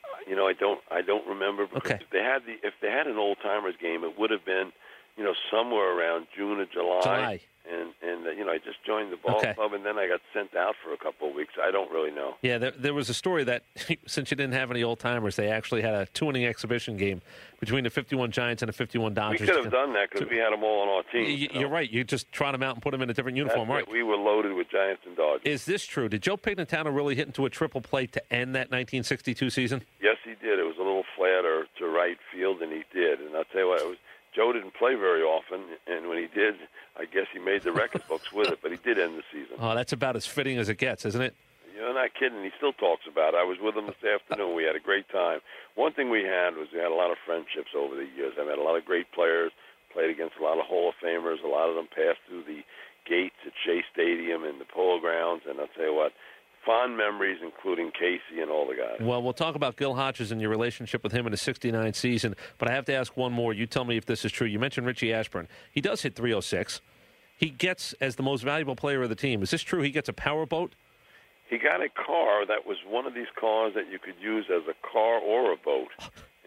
Uh, 0.04 0.30
you 0.30 0.34
know, 0.36 0.46
I 0.46 0.54
don't 0.54 0.80
I 0.90 1.02
don't 1.02 1.26
remember 1.26 1.66
because 1.66 1.90
Okay. 1.90 2.02
if 2.02 2.10
they 2.10 2.22
had 2.22 2.46
the 2.46 2.54
if 2.66 2.72
they 2.80 2.88
had 2.90 3.06
an 3.06 3.16
old 3.18 3.38
timers 3.42 3.74
game, 3.80 4.04
it 4.04 4.18
would 4.18 4.30
have 4.30 4.44
been, 4.46 4.72
you 5.18 5.24
know, 5.24 5.34
somewhere 5.50 5.98
around 5.98 6.28
June 6.34 6.58
or 6.60 6.66
July. 6.66 7.00
July. 7.02 7.40
And 7.70 7.92
and 8.02 8.26
uh, 8.26 8.30
you 8.30 8.44
know, 8.44 8.52
I 8.52 8.58
just 8.58 8.82
joined 8.86 9.12
the 9.12 9.16
ball 9.16 9.36
Okay. 9.38 9.52
club, 9.54 9.72
and 9.74 9.84
then 9.84 9.98
I 9.98 10.08
got 10.08 10.20
sent 10.32 10.56
out 10.56 10.74
for 10.82 10.92
a 10.92 10.96
couple 10.96 11.28
of 11.28 11.34
weeks. 11.34 11.54
I 11.62 11.70
don't 11.70 11.90
really 11.90 12.10
know. 12.10 12.34
Yeah, 12.42 12.58
there, 12.58 12.70
there 12.70 12.94
was 12.94 13.10
a 13.10 13.14
story 13.14 13.44
that 13.44 13.62
since 14.06 14.30
you 14.30 14.36
didn't 14.36 14.54
have 14.54 14.70
any 14.70 14.82
old 14.82 15.00
timers, 15.00 15.36
they 15.36 15.48
actually 15.50 15.82
had 15.82 15.94
a 15.94 16.06
two 16.06 16.28
inning 16.30 16.46
exhibition 16.46 16.96
game 16.96 17.20
between 17.60 17.84
the 17.84 17.90
51 17.90 18.30
Giants 18.30 18.62
and 18.62 18.68
the 18.68 18.72
51 18.72 19.14
Dodgers. 19.14 19.40
We 19.40 19.46
could 19.46 19.64
have 19.64 19.72
done 19.72 19.92
that 19.94 20.10
because 20.10 20.28
we 20.30 20.36
had 20.38 20.52
them 20.52 20.64
all 20.64 20.82
on 20.82 20.88
our 20.88 21.02
team. 21.12 21.38
You 21.38 21.48
know? 21.48 21.60
You're 21.60 21.68
right. 21.68 21.90
You 21.90 22.04
just 22.04 22.30
trot 22.32 22.52
them 22.52 22.62
out 22.62 22.74
and 22.74 22.82
put 22.82 22.92
them 22.92 23.02
in 23.02 23.10
a 23.10 23.14
different 23.14 23.36
uniform, 23.36 23.68
That's 23.68 23.86
right? 23.86 23.92
We 23.92 24.02
were 24.02 24.16
loaded 24.16 24.54
with 24.54 24.70
Giants 24.70 25.02
and 25.06 25.16
Dodgers. 25.16 25.42
Is 25.44 25.64
this 25.66 25.84
true? 25.84 26.08
Did 26.08 26.22
Joe 26.22 26.36
Pignatano 26.36 26.94
really 26.94 27.16
hit 27.16 27.26
into 27.26 27.44
a 27.46 27.50
triple 27.50 27.80
play 27.80 28.06
to 28.06 28.32
end 28.32 28.54
that 28.54 28.70
1962 28.70 29.50
season? 29.50 29.82
Yes, 30.00 30.16
he 30.24 30.30
did. 30.30 30.58
It 30.58 30.64
was 30.64 30.76
a 30.76 30.82
little 30.82 31.04
flatter 31.16 31.66
to 31.78 31.86
right 31.86 32.16
field, 32.32 32.62
and 32.62 32.72
he 32.72 32.84
did. 32.94 33.20
And 33.20 33.36
I'll 33.36 33.44
tell 33.44 33.62
you 33.62 33.68
what, 33.68 33.80
it 33.82 33.88
was, 33.88 33.96
Joe 34.38 34.52
didn't 34.52 34.74
play 34.74 34.94
very 34.94 35.22
often, 35.22 35.66
and 35.88 36.08
when 36.08 36.16
he 36.16 36.28
did, 36.30 36.54
I 36.96 37.06
guess 37.06 37.26
he 37.32 37.40
made 37.40 37.62
the 37.62 37.72
record 37.72 38.06
books 38.06 38.30
with 38.32 38.46
it. 38.46 38.60
But 38.62 38.70
he 38.70 38.76
did 38.78 38.96
end 38.96 39.18
the 39.18 39.26
season. 39.32 39.56
Oh, 39.58 39.74
that's 39.74 39.92
about 39.92 40.14
as 40.14 40.26
fitting 40.26 40.58
as 40.58 40.68
it 40.68 40.78
gets, 40.78 41.04
isn't 41.04 41.20
it? 41.20 41.34
You're 41.74 41.92
not 41.92 42.14
kidding. 42.14 42.44
He 42.44 42.50
still 42.56 42.72
talks 42.72 43.02
about 43.10 43.34
it. 43.34 43.38
I 43.38 43.42
was 43.42 43.58
with 43.58 43.74
him 43.74 43.86
this 43.86 43.98
afternoon. 44.06 44.54
We 44.54 44.62
had 44.62 44.76
a 44.76 44.80
great 44.80 45.08
time. 45.08 45.40
One 45.74 45.92
thing 45.92 46.08
we 46.08 46.22
had 46.22 46.54
was 46.54 46.68
we 46.72 46.78
had 46.78 46.92
a 46.92 46.94
lot 46.94 47.10
of 47.10 47.18
friendships 47.26 47.74
over 47.76 47.96
the 47.96 48.06
years. 48.14 48.34
I 48.38 48.44
met 48.46 48.58
a 48.58 48.62
lot 48.62 48.78
of 48.78 48.84
great 48.84 49.10
players, 49.10 49.50
played 49.92 50.10
against 50.10 50.36
a 50.38 50.44
lot 50.44 50.58
of 50.58 50.66
Hall 50.66 50.88
of 50.88 50.94
Famers. 51.02 51.42
A 51.42 51.48
lot 51.48 51.68
of 51.68 51.74
them 51.74 51.88
passed 51.90 52.22
through 52.28 52.44
the 52.46 52.62
gates 53.10 53.42
at 53.44 53.58
Shea 53.66 53.82
Stadium 53.92 54.44
and 54.44 54.60
the 54.60 54.70
Polo 54.70 55.00
Grounds. 55.00 55.42
And 55.50 55.58
I'll 55.58 55.74
tell 55.74 55.90
you 55.90 55.94
what, 55.94 56.12
fond 56.64 56.96
memories, 56.96 57.38
including 57.42 57.90
Casey 57.92 58.40
and 58.40 58.50
all 58.50 58.66
the 58.66 58.74
guys. 58.74 58.98
Well, 59.00 59.22
we'll 59.22 59.32
talk 59.32 59.54
about 59.54 59.76
Gil 59.76 59.94
Hodges 59.94 60.30
and 60.32 60.40
your 60.40 60.50
relationship 60.50 61.02
with 61.02 61.12
him 61.12 61.26
in 61.26 61.30
the 61.30 61.36
69 61.38 61.92
season, 61.94 62.34
but 62.58 62.68
I 62.70 62.74
have 62.74 62.84
to 62.86 62.94
ask 62.94 63.16
one 63.16 63.32
more. 63.32 63.52
You 63.52 63.66
tell 63.66 63.84
me 63.84 63.96
if 63.96 64.06
this 64.06 64.24
is 64.24 64.32
true. 64.32 64.46
You 64.46 64.58
mentioned 64.58 64.86
Richie 64.86 65.12
Ashburn. 65.12 65.48
He 65.72 65.80
does 65.80 66.02
hit 66.02 66.14
306. 66.14 66.80
He 67.36 67.50
gets 67.50 67.94
as 68.00 68.16
the 68.16 68.22
most 68.22 68.42
valuable 68.42 68.76
player 68.76 69.02
of 69.02 69.08
the 69.08 69.14
team. 69.14 69.42
Is 69.42 69.50
this 69.50 69.62
true? 69.62 69.80
He 69.82 69.90
gets 69.90 70.08
a 70.08 70.12
power 70.12 70.44
boat? 70.44 70.74
He 71.48 71.56
got 71.56 71.80
a 71.80 71.88
car 71.88 72.44
that 72.44 72.66
was 72.66 72.76
one 72.86 73.06
of 73.06 73.14
these 73.14 73.30
cars 73.40 73.72
that 73.74 73.90
you 73.90 73.98
could 73.98 74.16
use 74.20 74.46
as 74.50 74.62
a 74.68 74.74
car 74.86 75.18
or 75.18 75.52
a 75.52 75.56
boat. 75.56 75.88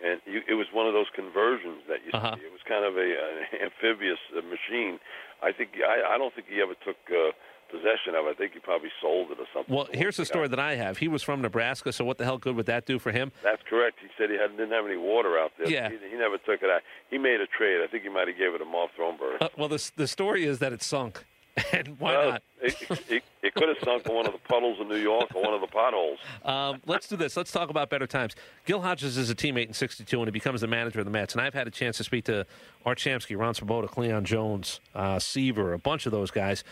And 0.04 0.20
you, 0.26 0.42
it 0.50 0.54
was 0.56 0.68
one 0.74 0.86
of 0.88 0.94
those 0.94 1.08
conversions 1.16 1.82
that 1.88 2.00
you 2.06 2.12
Uh-huh. 2.14 2.36
see. 2.36 2.46
It 2.46 2.52
was 2.52 2.62
kind 2.68 2.86
of 2.86 2.98
a, 2.98 3.02
an 3.02 3.66
amphibious 3.72 4.20
uh, 4.36 4.42
machine. 4.42 5.00
I 5.42 5.52
think 5.52 5.72
I, 5.82 6.14
I 6.16 6.18
don't 6.20 6.34
think 6.36 6.48
he 6.50 6.62
ever 6.62 6.76
took 6.86 6.98
uh, 7.10 7.32
possession 7.72 8.16
of 8.16 8.26
it. 8.28 8.32
I 8.32 8.34
think 8.34 8.54
he 8.54 8.60
probably 8.60 8.90
sold 9.02 9.32
it 9.32 9.40
or 9.40 9.46
something. 9.54 9.74
Well, 9.74 9.88
here's 9.92 10.18
the 10.18 10.26
story 10.26 10.48
that 10.48 10.60
I 10.60 10.76
have. 10.76 10.98
He 10.98 11.08
was 11.08 11.24
from 11.24 11.42
Nebraska, 11.42 11.92
so 11.92 12.06
what 12.06 12.18
the 12.18 12.26
hell 12.26 12.38
good 12.38 12.56
would 12.56 12.68
that 12.68 12.86
do 12.86 13.00
for 13.00 13.12
him? 13.12 13.32
That's 13.44 13.62
correct. 13.70 13.98
He 14.02 14.08
said 14.18 14.30
he 14.30 14.38
had, 14.38 14.52
didn't 14.58 14.72
have 14.72 14.86
any 14.86 14.98
water 14.98 15.38
out 15.40 15.52
there. 15.58 15.70
Yeah. 15.70 15.90
He, 15.90 15.98
he 16.12 16.18
never 16.18 16.38
took 16.38 16.62
it 16.62 16.70
out. 16.70 16.82
He 17.10 17.18
made 17.18 17.42
a 17.42 17.48
trade. 17.48 17.82
I 17.84 17.88
think 17.88 18.04
he 18.04 18.10
might 18.10 18.28
have 18.28 18.38
gave 18.38 18.54
it 18.54 18.60
to 18.60 18.66
Marv 18.66 18.90
Throneberry. 18.98 19.42
Uh, 19.42 19.50
well, 19.58 19.70
the, 19.70 19.92
the 19.96 20.08
story 20.08 20.46
is 20.46 20.60
that 20.60 20.74
it 20.74 20.84
sunk. 20.84 21.26
And 21.74 22.00
why 22.00 22.18
well, 22.18 22.30
not? 22.32 22.44
It, 22.62 22.76
it, 23.10 23.24
it 23.44 23.54
could 23.56 23.70
have 23.70 23.78
sunk 23.84 24.08
in 24.08 24.16
one 24.16 24.26
of 24.26 24.34
the 24.34 24.40
puddles 24.40 24.78
in 24.80 24.88
New 24.88 24.98
York 24.98 25.34
or 25.36 25.44
one 25.44 25.54
of 25.54 25.62
the 25.62 25.68
potholes. 25.68 26.20
Um, 26.46 26.82
let's 26.86 27.08
do 27.08 27.16
this. 27.16 27.36
Let's 27.36 27.52
talk 27.52 27.70
about 27.70 27.90
better 27.90 28.08
times. 28.08 28.36
Gil 28.66 28.82
Hodges 28.82 29.18
is 29.18 29.30
a 29.30 29.36
teammate 29.36 29.68
in 29.68 29.74
62, 29.74 30.18
and 30.18 30.28
he 30.28 30.32
becomes 30.32 30.62
the 30.62 30.68
manager 30.68 31.00
of 31.00 31.06
the 31.06 31.12
Mets. 31.12 31.34
And 31.34 31.42
I've 31.42 31.54
had 31.54 31.68
a 31.68 31.72
chance 31.72 31.98
to 31.98 32.04
speak 32.04 32.26
to 32.26 32.46
Art 32.86 33.00
Shamsky, 33.00 33.38
Ron 33.38 33.54
Swoboda, 33.54 33.88
Cleon 33.88 34.24
Jones, 34.24 34.80
uh, 34.96 35.20
Seaver, 35.20 35.74
a 35.74 35.80
bunch 35.80 36.06
of 36.06 36.12
those 36.12 36.32
guys. 36.32 36.64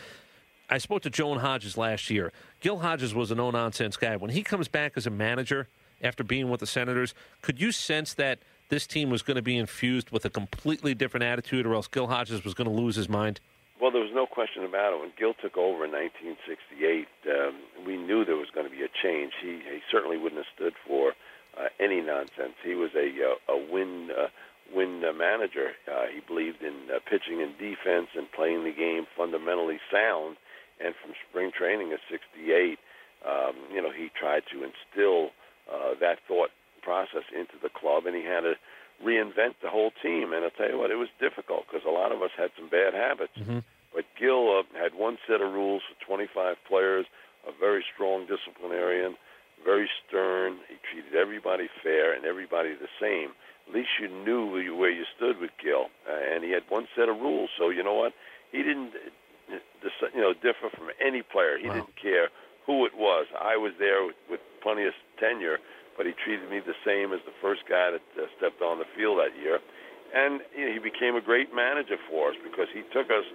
I 0.70 0.78
spoke 0.78 1.02
to 1.04 1.10
Joan 1.10 1.40
Hodges 1.40 1.78
last 1.78 2.10
year. 2.10 2.32
Gil 2.60 2.80
Hodges 2.80 3.14
was 3.16 3.32
a 3.32 3.36
no 3.36 3.50
nonsense 3.50 3.98
guy. 3.98 4.16
When 4.16 4.30
he 4.30 4.44
comes 4.44 4.68
back 4.68 4.94
as 4.96 5.08
a 5.08 5.10
manager 5.10 5.68
after 6.02 6.24
being 6.24 6.50
with 6.50 6.60
the 6.60 6.68
Senators, 6.68 7.16
could 7.42 7.60
you 7.60 7.72
sense 7.72 8.14
that 8.14 8.40
this 8.70 8.86
team 8.86 9.10
was 9.10 9.24
going 9.24 9.36
to 9.36 9.42
be 9.42 9.58
infused 9.58 10.12
with 10.12 10.26
a 10.26 10.30
completely 10.30 10.94
different 10.94 11.24
attitude, 11.24 11.66
or 11.66 11.74
else 11.74 11.88
Gil 11.88 12.08
Hodges 12.08 12.44
was 12.44 12.54
going 12.54 12.70
to 12.70 12.74
lose 12.74 12.96
his 12.96 13.10
mind? 13.10 13.40
Well, 13.82 13.92
there 13.92 14.02
was 14.02 14.12
no 14.14 14.28
question 14.28 14.64
about 14.64 14.94
it. 14.94 15.00
When 15.00 15.12
Gil 15.18 15.34
took 15.34 15.58
over 15.58 15.86
in 15.86 15.92
1968, 15.92 17.08
um, 17.32 17.56
we 17.88 17.98
knew 17.98 18.24
there 18.24 18.36
was 18.36 18.50
going 18.54 18.70
to 18.70 18.72
be 18.72 18.84
a 18.84 18.90
change. 19.02 19.34
He, 19.42 19.64
he 19.66 19.80
certainly 19.90 20.18
wouldn't 20.18 20.38
have 20.38 20.54
stood 20.54 20.74
for 20.86 21.14
uh, 21.58 21.70
any 21.80 22.02
nonsense. 22.02 22.54
He 22.64 22.76
was 22.76 22.92
a 22.94 23.10
uh, 23.10 23.54
a 23.54 23.72
win 23.72 24.10
uh, 24.12 24.28
win 24.74 25.04
uh, 25.04 25.14
manager. 25.14 25.72
Uh, 25.88 26.06
he 26.14 26.20
believed 26.22 26.62
in 26.62 26.94
uh, 26.94 27.00
pitching 27.10 27.42
and 27.42 27.58
defense 27.58 28.10
and 28.16 28.32
playing 28.32 28.66
the 28.66 28.72
game 28.72 29.08
fundamentally 29.18 29.80
sound. 29.92 30.38
And 30.84 30.96
from 31.02 31.14
spring 31.30 31.52
training 31.52 31.94
of 31.94 32.00
'68, 32.10 32.80
um, 33.28 33.56
you 33.74 33.82
know, 33.82 33.92
he 33.92 34.10
tried 34.18 34.44
to 34.52 34.64
instill 34.64 35.32
uh, 35.68 35.94
that 36.00 36.20
thought 36.28 36.50
process 36.82 37.28
into 37.36 37.60
the 37.62 37.70
club, 37.70 38.06
and 38.06 38.16
he 38.16 38.24
had 38.24 38.42
to 38.42 38.56
reinvent 39.04 39.60
the 39.62 39.70
whole 39.70 39.92
team. 40.02 40.32
And 40.34 40.44
I'll 40.44 40.56
tell 40.56 40.70
you 40.70 40.78
what, 40.78 40.92
it 40.92 40.96
was 40.96 41.10
difficult 41.20 41.66
because 41.68 41.86
a 41.88 41.92
lot 41.92 42.12
of 42.12 42.22
us 42.22 42.32
had 42.38 42.52
some 42.58 42.70
bad 42.70 42.94
habits. 42.94 43.36
But 43.94 44.06
Gil 44.20 44.60
uh, 44.60 44.64
had 44.78 44.94
one 44.94 45.18
set 45.28 45.42
of 45.42 45.52
rules 45.54 45.82
for 45.88 46.06
25 46.06 46.56
players, 46.68 47.06
a 47.48 47.52
very 47.58 47.84
strong 47.94 48.28
disciplinarian, 48.28 49.16
very 49.66 49.90
stern. 50.08 50.58
He 50.70 50.76
treated 50.92 51.16
everybody 51.20 51.68
fair 51.84 52.14
and 52.14 52.26
everybody 52.26 52.76
the 52.76 52.92
same. 53.02 53.32
At 53.68 53.76
least 53.76 53.90
you 54.02 54.08
knew 54.08 54.46
where 54.46 54.62
you, 54.62 54.76
where 54.76 54.92
you 54.92 55.04
stood 55.16 55.40
with 55.40 55.52
Gil. 55.62 55.88
Uh, 56.08 56.34
and 56.34 56.44
he 56.44 56.52
had 56.52 56.64
one 56.70 56.88
set 56.96 57.10
of 57.10 57.18
rules. 57.18 57.50
So 57.58 57.70
you 57.70 57.84
know 57.84 57.96
what? 57.96 58.14
He 58.52 58.60
didn't, 58.60 58.94
you 59.50 60.22
know, 60.22 60.34
differ 60.34 60.70
from 60.76 60.90
any 61.04 61.22
player. 61.22 61.58
He 61.58 61.68
didn't 61.68 61.96
care 61.96 62.30
who 62.66 62.86
it 62.86 62.96
was. 62.96 63.26
I 63.34 63.58
was 63.58 63.74
there 63.80 64.06
with, 64.06 64.16
with 64.30 64.42
plenty 64.62 64.86
of 64.86 64.94
tenure, 65.20 65.58
but 65.98 66.06
he 66.06 66.14
treated 66.14 66.50
me 66.50 66.60
the 66.60 66.78
same 66.86 67.14
as 67.14 67.20
the 67.26 67.34
first 67.42 67.66
guy 67.68 67.92
that 67.92 68.06
uh, 68.16 68.28
stepped 68.38 68.62
on 68.62 68.80
the 68.80 68.86
field 68.96 69.20
that 69.20 69.34
year. 69.42 69.60
And 70.14 70.42
you 70.56 70.66
know, 70.68 70.74
he 70.74 70.80
became 70.80 71.16
a 71.16 71.22
great 71.22 71.54
manager 71.54 71.98
for 72.10 72.30
us 72.30 72.38
because 72.44 72.68
he 72.74 72.82
took 72.94 73.10
us 73.10 73.26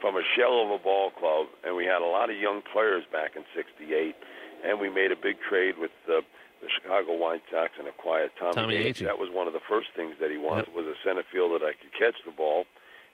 from 0.00 0.16
a 0.16 0.24
shell 0.36 0.64
of 0.64 0.70
a 0.72 0.80
ball 0.82 1.10
club, 1.12 1.46
and 1.64 1.76
we 1.76 1.84
had 1.84 2.00
a 2.00 2.08
lot 2.08 2.30
of 2.30 2.36
young 2.36 2.62
players 2.72 3.04
back 3.12 3.36
in 3.36 3.44
'68, 3.54 4.16
and 4.64 4.80
we 4.80 4.88
made 4.88 5.12
a 5.12 5.16
big 5.16 5.36
trade 5.44 5.76
with 5.78 5.92
uh, 6.08 6.20
the 6.60 6.68
Chicago 6.68 7.16
White 7.16 7.42
Sox 7.50 7.72
and 7.78 7.88
acquired 7.88 8.30
Tommy, 8.38 8.54
Tommy 8.54 8.76
Agee. 8.76 9.04
That 9.04 9.18
was 9.18 9.28
one 9.32 9.46
of 9.46 9.52
the 9.52 9.64
first 9.68 9.88
things 9.96 10.14
that 10.20 10.30
he 10.30 10.36
wanted 10.36 10.72
was 10.74 10.86
a 10.86 10.96
center 11.04 11.24
fielder 11.32 11.58
that 11.60 11.66
I 11.66 11.72
could 11.76 11.92
catch 11.96 12.16
the 12.24 12.32
ball, 12.32 12.64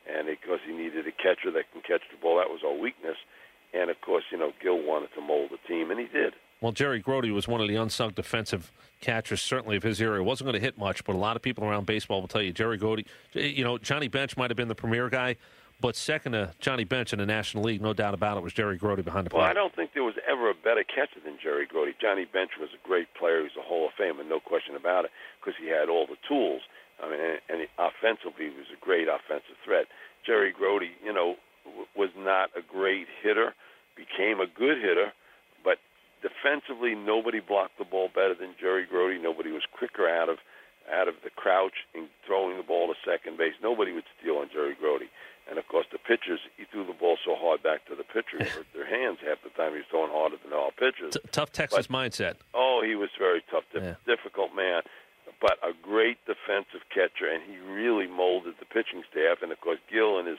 and 0.07 0.27
because 0.27 0.61
he 0.67 0.73
needed 0.73 1.07
a 1.07 1.13
catcher 1.13 1.51
that 1.53 1.71
can 1.73 1.83
catch 1.83 2.03
the 2.11 2.19
ball, 2.21 2.39
that 2.39 2.49
was 2.49 2.61
our 2.65 2.77
weakness. 2.77 3.17
And 3.75 3.91
of 3.91 4.01
course, 4.01 4.25
you 4.31 4.39
know 4.39 4.53
Gil 4.63 4.83
wanted 4.83 5.13
to 5.15 5.21
mold 5.21 5.51
the 5.51 5.59
team, 5.69 5.91
and 5.91 6.01
he 6.01 6.07
did. 6.07 6.35
Well, 6.61 6.73
Jerry 6.73 7.01
Grote 7.01 7.27
was 7.27 7.47
one 7.47 7.61
of 7.61 7.69
the 7.69 7.77
unsung 7.77 8.13
defensive 8.13 8.73
catchers, 9.01 9.43
certainly 9.43 9.77
of 9.77 9.83
his 9.83 10.01
era. 10.01 10.23
wasn't 10.25 10.47
going 10.47 10.55
to 10.55 10.65
hit 10.65 10.79
much, 10.79 11.05
but 11.05 11.15
a 11.15 11.19
lot 11.19 11.37
of 11.37 11.43
people 11.43 11.65
around 11.65 11.85
baseball 11.85 12.21
will 12.21 12.29
tell 12.29 12.41
you 12.41 12.53
Jerry 12.53 12.79
Grote. 12.79 13.07
You 13.35 13.63
know, 13.63 13.77
Johnny 13.77 14.09
Bench 14.09 14.37
might 14.39 14.49
have 14.51 14.57
been 14.57 14.69
the 14.69 14.75
premier 14.75 15.11
guy, 15.11 15.37
but 15.81 15.95
second 15.97 16.33
to 16.33 16.55
Johnny 16.59 16.85
Bench 16.85 17.13
in 17.13 17.19
the 17.19 17.27
National 17.27 17.65
League, 17.65 17.83
no 17.83 17.93
doubt 17.93 18.15
about 18.15 18.39
it, 18.39 18.43
was 18.43 18.55
Jerry 18.55 18.79
Grote 18.79 19.05
behind 19.05 19.27
the 19.27 19.31
plate. 19.31 19.41
Well, 19.41 19.51
I 19.51 19.53
don't 19.53 19.75
think 19.75 19.93
there 19.93 20.05
was 20.05 20.15
ever 20.27 20.49
a 20.49 20.55
better 20.55 20.83
catcher 20.83 21.21
than 21.23 21.37
Jerry 21.43 21.67
Grote. 21.67 21.95
Johnny 22.01 22.25
Bench 22.25 22.53
was 22.59 22.71
a 22.73 22.87
great 22.87 23.13
player. 23.13 23.43
He's 23.43 23.57
a 23.59 23.63
Hall 23.63 23.89
of 23.89 23.93
Famer, 24.01 24.27
no 24.27 24.41
question 24.41 24.77
about 24.77 25.05
it, 25.05 25.11
because 25.39 25.55
he 25.61 25.69
had 25.69 25.91
all 25.91 26.07
the 26.07 26.17
tools. 26.27 26.63
I 27.03 27.11
mean, 27.11 27.21
and, 27.21 27.39
and 27.49 27.69
offensively, 27.79 28.51
he 28.51 28.57
was 28.57 28.67
a 28.73 28.81
great 28.85 29.09
offensive 29.09 29.57
threat. 29.65 29.87
Jerry 30.25 30.53
Grote, 30.53 30.83
you 31.05 31.13
know, 31.13 31.37
w- 31.65 31.87
was 31.97 32.11
not 32.17 32.51
a 32.57 32.63
great 32.63 33.07
hitter, 33.23 33.55
became 33.97 34.41
a 34.41 34.47
good 34.47 34.79
hitter, 34.79 35.13
but 35.65 35.79
defensively, 36.23 36.95
nobody 36.95 37.41
blocked 37.41 37.79
the 37.79 37.85
ball 37.85 38.09
better 38.13 38.35
than 38.35 38.55
Jerry 38.61 38.87
Grote. 38.87 39.21
Nobody 39.21 39.51
was 39.53 39.63
quicker 39.73 40.09
out 40.09 40.29
of 40.29 40.39
out 40.87 41.09
of 41.09 41.15
the 41.25 41.31
crouch 41.31 41.83
and 41.97 42.07
throwing 42.25 42.57
the 42.57 42.63
ball 42.63 42.87
to 42.87 42.95
second 43.05 43.37
base. 43.37 43.55
Nobody 43.61 43.91
would 43.93 44.05
steal 44.21 44.37
on 44.37 44.49
Jerry 44.53 44.77
Grote. 44.79 45.03
And 45.51 45.59
of 45.59 45.67
course, 45.67 45.87
the 45.91 45.99
pitchers, 45.99 46.39
he 46.57 46.65
threw 46.71 46.87
the 46.87 46.93
ball 46.93 47.19
so 47.25 47.35
hard 47.37 47.61
back 47.63 47.85
to 47.87 47.95
the 47.97 48.05
pitchers, 48.05 48.49
hurt 48.55 48.67
their 48.73 48.87
hands 48.87 49.19
half 49.27 49.39
the 49.43 49.51
time. 49.51 49.73
He 49.73 49.79
was 49.79 49.87
throwing 49.91 50.11
harder 50.13 50.37
than 50.43 50.53
all 50.53 50.71
pitchers. 50.79 51.15
T- 51.15 51.21
tough 51.33 51.51
Texas 51.53 51.89
mindset. 51.89 52.35
Oh, 52.55 52.83
he 52.87 52.95
was 52.95 53.11
very 53.19 53.43
tough, 53.51 53.65
dif- 53.73 53.83
Yeah. 53.83 53.95
difficult 54.07 54.55
man, 54.55 54.83
but 55.41 55.59
a 55.63 55.73
great 55.83 56.19
defensive 56.27 56.89
catcher, 56.89 57.29
and 57.29 57.43
he 57.45 57.59
really 57.59 58.07
molded 58.07 58.55
the 58.59 58.67
pitching 58.67 59.03
staff. 59.11 59.39
And 59.43 59.53
of 59.53 59.61
course, 59.61 59.79
Gil 59.91 60.19
and 60.19 60.29
his 60.29 60.39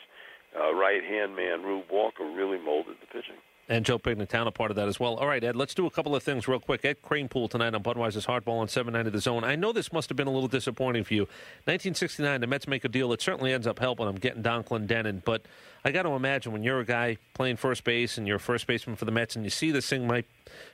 uh, 0.57 0.73
right 0.73 1.03
hand 1.03 1.35
man, 1.35 1.63
Rube 1.63 1.89
Walker, 1.91 2.23
really 2.23 2.59
molded 2.59 2.97
the 3.01 3.07
pitching. 3.07 3.39
And 3.69 3.83
Joe 3.85 3.99
Pignatano 3.99 4.53
part 4.53 4.71
of 4.71 4.77
that 4.77 4.87
as 4.87 4.97
well. 4.97 5.15
All 5.15 5.27
right, 5.27 5.43
Ed, 5.43 5.57
let's 5.57 5.73
do 5.73 5.85
a 5.85 5.89
couple 5.91 6.15
of 6.15 6.23
things 6.23 6.47
real 6.47 6.59
quick. 6.61 6.85
Ed 6.85 7.01
Kranepool 7.01 7.49
tonight 7.49 7.75
on 7.75 7.83
Budweiser's 7.83 8.25
Hardball 8.25 8.59
on 8.59 8.69
790 8.69 9.09
The 9.11 9.19
Zone. 9.21 9.43
I 9.43 9.57
know 9.57 9.73
this 9.73 9.91
must 9.91 10.07
have 10.07 10.15
been 10.15 10.27
a 10.27 10.31
little 10.31 10.47
disappointing 10.47 11.03
for 11.03 11.13
you. 11.13 11.23
1969, 11.65 12.39
the 12.39 12.47
Mets 12.47 12.65
make 12.65 12.85
a 12.85 12.87
deal. 12.87 13.11
It 13.11 13.21
certainly 13.21 13.51
ends 13.51 13.67
up 13.67 13.79
helping 13.79 14.05
them 14.05 14.15
getting 14.15 14.41
Donn 14.41 14.63
Clendenon. 14.63 15.21
But 15.25 15.41
I 15.83 15.91
got 15.91 16.03
to 16.03 16.11
imagine 16.11 16.53
when 16.53 16.63
you're 16.63 16.79
a 16.79 16.85
guy 16.85 17.17
playing 17.33 17.57
first 17.57 17.83
base 17.83 18.17
and 18.17 18.25
you're 18.25 18.37
a 18.37 18.39
first 18.39 18.67
baseman 18.67 18.95
for 18.95 19.03
the 19.03 19.11
Mets 19.11 19.35
and 19.35 19.43
you 19.43 19.49
see 19.49 19.71
this 19.71 19.87
thing 19.89 20.07
might 20.07 20.25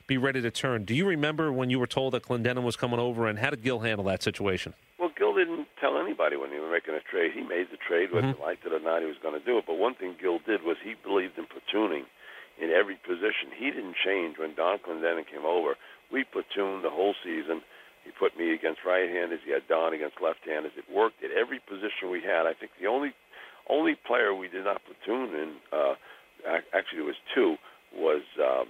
be 0.05 0.17
ready 0.17 0.41
to 0.43 0.51
turn. 0.51 0.85
Do 0.85 0.93
you 0.93 1.07
remember 1.07 1.51
when 1.51 1.71
you 1.71 1.79
were 1.79 1.87
told 1.87 2.13
that 2.13 2.21
Clendenon 2.21 2.61
was 2.61 2.75
coming 2.75 2.99
over 2.99 3.27
and 3.27 3.39
how 3.39 3.49
did 3.49 3.63
Gil 3.63 3.79
handle 3.79 4.05
that 4.05 4.21
situation? 4.21 4.75
Well, 4.99 5.09
Gil 5.17 5.33
didn't 5.33 5.65
tell 5.81 5.97
anybody 5.97 6.35
when 6.37 6.51
he 6.51 6.59
was 6.59 6.69
making 6.71 6.93
a 6.93 6.99
trade. 7.09 7.31
He 7.33 7.41
made 7.41 7.71
the 7.71 7.77
trade, 7.77 8.11
whether 8.13 8.27
Mhm. 8.27 8.37
he 8.37 8.43
liked 8.43 8.65
it 8.67 8.71
or 8.71 8.79
not, 8.79 9.01
he 9.01 9.07
was 9.07 9.17
going 9.17 9.33
to 9.37 9.43
do 9.43 9.57
it. 9.57 9.65
But 9.65 9.79
one 9.79 9.95
thing 9.95 10.15
Gil 10.21 10.37
did 10.45 10.61
was 10.61 10.77
he 10.83 10.93
believed 10.93 11.39
in 11.39 11.45
platooning 11.47 12.05
in 12.61 12.69
every 12.69 12.95
position. 12.95 13.49
He 13.55 13.71
didn't 13.71 13.95
change 14.05 14.37
when 14.37 14.55
Donn 14.55 14.77
Clendenon 14.79 15.25
came 15.25 15.45
over. 15.45 15.75
We 16.11 16.23
platooned 16.23 16.83
the 16.83 16.93
whole 16.93 17.15
season. 17.23 17.61
He 18.03 18.11
put 18.11 18.37
me 18.37 18.53
against 18.53 18.81
right-handers. 18.85 19.39
He 19.45 19.51
had 19.51 19.67
Don 19.67 19.93
against 19.93 20.21
left-handers. 20.21 20.73
It 20.77 20.85
worked 20.91 21.23
at 21.23 21.31
every 21.31 21.59
position 21.59 22.11
we 22.11 22.21
had. 22.21 22.45
I 22.45 22.53
think 22.53 22.71
the 22.79 22.87
only 22.87 23.13
only 23.69 23.95
player 23.95 24.35
we 24.35 24.49
did 24.49 24.65
not 24.65 24.81
platoon 24.83 25.33
in, 25.33 25.55
uh, 25.71 25.95
actually 26.75 26.99
it 26.99 27.07
was 27.07 27.15
two, 27.33 27.55
was 27.95 28.21
um, 28.35 28.67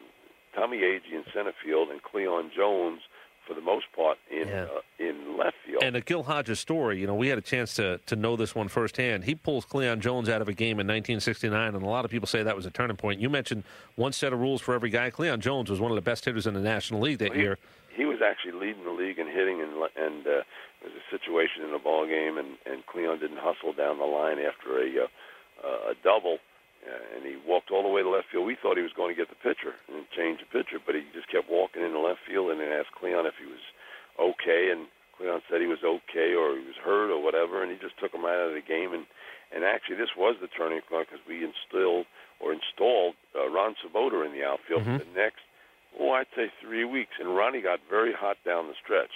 Tommy 0.54 0.78
Agee 0.78 1.14
in 1.18 1.24
center 1.34 1.54
field 1.66 1.90
and 1.90 2.02
Cleon 2.04 2.52
Jones 2.56 3.02
for 3.48 3.54
the 3.54 3.62
most 3.62 3.86
part 3.96 4.18
in 4.32 4.48
Yeah. 4.48 4.64
uh, 4.66 4.82
in 5.00 5.38
left 5.38 5.58
field. 5.66 5.84
And 5.84 5.96
a 5.96 6.02
Gil 6.02 6.24
Hodges 6.24 6.60
story, 6.60 7.00
you 7.00 7.08
know, 7.08 7.16
we 7.16 7.28
had 7.28 7.38
a 7.38 7.42
chance 7.42 7.74
to 7.76 7.98
to 8.06 8.16
know 8.16 8.36
this 8.36 8.56
one 8.56 8.68
firsthand. 8.68 9.24
He 9.26 9.36
pulls 9.36 9.66
Cleon 9.66 10.00
Jones 10.02 10.30
out 10.30 10.42
of 10.42 10.48
a 10.48 10.54
game 10.54 10.80
in 10.80 10.88
1969, 10.88 11.76
and 11.76 11.84
a 11.84 11.88
lot 11.88 12.06
of 12.06 12.12
people 12.12 12.28
say 12.28 12.44
that 12.44 12.56
was 12.56 12.66
a 12.66 12.72
turning 12.72 12.98
point. 12.98 13.20
You 13.20 13.30
mentioned 13.30 13.64
one 13.96 14.12
set 14.14 14.34
of 14.34 14.40
rules 14.40 14.62
for 14.62 14.74
every 14.74 14.90
guy. 14.90 15.10
Cleon 15.10 15.42
Jones 15.42 15.70
was 15.70 15.80
one 15.80 15.92
of 15.92 15.96
the 15.96 16.02
best 16.02 16.26
hitters 16.26 16.48
in 16.48 16.54
the 16.54 16.62
National 16.62 17.02
League 17.02 17.20
that 17.20 17.30
Well, 17.30 17.38
he- 17.38 17.44
year. 17.44 17.58
he 17.96 18.06
was 18.06 18.22
actually 18.22 18.54
leading 18.54 18.84
the 18.84 18.92
league 18.92 19.20
in 19.20 19.28
hitting, 19.28 19.62
and 19.62 19.72
and 19.96 20.26
uh, 20.28 20.30
there 20.82 20.92
was 20.92 20.94
a 20.94 21.10
situation 21.12 21.64
in 21.64 21.72
the 21.72 21.80
ball 21.80 22.06
game, 22.06 22.38
and 22.38 22.58
and 22.66 22.86
Cleon 22.86 23.20
didn't 23.20 23.38
hustle 23.40 23.74
down 23.74 23.98
the 24.00 24.06
line 24.06 24.40
after 24.40 24.80
a 24.80 25.04
uh, 25.04 25.08
uh, 25.64 25.92
a 25.92 25.96
double, 26.04 26.38
uh, 26.84 27.16
and 27.16 27.26
he 27.26 27.36
walked 27.48 27.72
all 27.72 27.84
the 27.84 27.90
way 27.90 28.02
to 28.04 28.10
left 28.10 28.28
field. 28.32 28.46
We 28.46 28.56
thought 28.60 28.78
he 28.78 28.84
was 28.84 28.94
going 28.94 29.16
to 29.16 29.20
get 29.20 29.30
the 29.30 29.40
pitcher 29.40 29.76
and 29.88 30.04
change 30.16 30.40
the 30.44 30.50
pitcher, 30.52 30.80
but 30.84 30.96
he 30.96 31.02
just 31.14 31.32
kept 31.32 31.50
walking 31.50 31.82
in 31.84 31.94
the 31.94 32.00
left 32.04 32.20
field, 32.28 32.52
and 32.52 32.60
then 32.60 32.72
asked 32.72 32.92
Cleon 32.94 33.26
if 33.26 33.36
he 33.40 33.48
was 33.48 33.64
okay, 34.20 34.70
and 34.72 34.88
Cleon 35.18 35.42
said 35.50 35.62
he 35.62 35.68
was 35.68 35.84
okay 35.84 36.34
or 36.36 36.58
he 36.58 36.66
was 36.66 36.76
hurt 36.84 37.10
or 37.14 37.22
whatever, 37.22 37.64
and 37.64 37.72
he 37.72 37.78
just 37.78 37.98
took 38.00 38.14
him 38.14 38.26
right 38.26 38.36
out 38.38 38.50
of 38.52 38.58
the 38.58 38.62
game. 38.66 38.94
And 38.94 39.06
and 39.54 39.64
actually, 39.64 39.98
this 40.02 40.18
was 40.18 40.36
the 40.42 40.50
turning 40.50 40.82
point 40.90 41.08
because 41.08 41.22
we 41.30 41.46
instilled 41.46 42.08
or 42.42 42.54
installed 42.58 43.14
uh, 43.38 43.48
Ron 43.54 43.76
Swoboda 43.80 44.26
in 44.26 44.34
the 44.34 44.44
outfield 44.44 44.82
Mhm. 44.82 44.98
for 44.98 45.06
the 45.06 45.14
next, 45.14 45.46
oh, 46.00 46.10
I'd 46.10 46.26
say 46.36 46.50
three 46.60 46.84
weeks, 46.84 47.14
and 47.20 47.36
Ronnie 47.38 47.62
got 47.62 47.80
very 47.88 48.14
hot 48.14 48.38
down 48.44 48.68
the 48.68 48.74
stretch. 48.82 49.12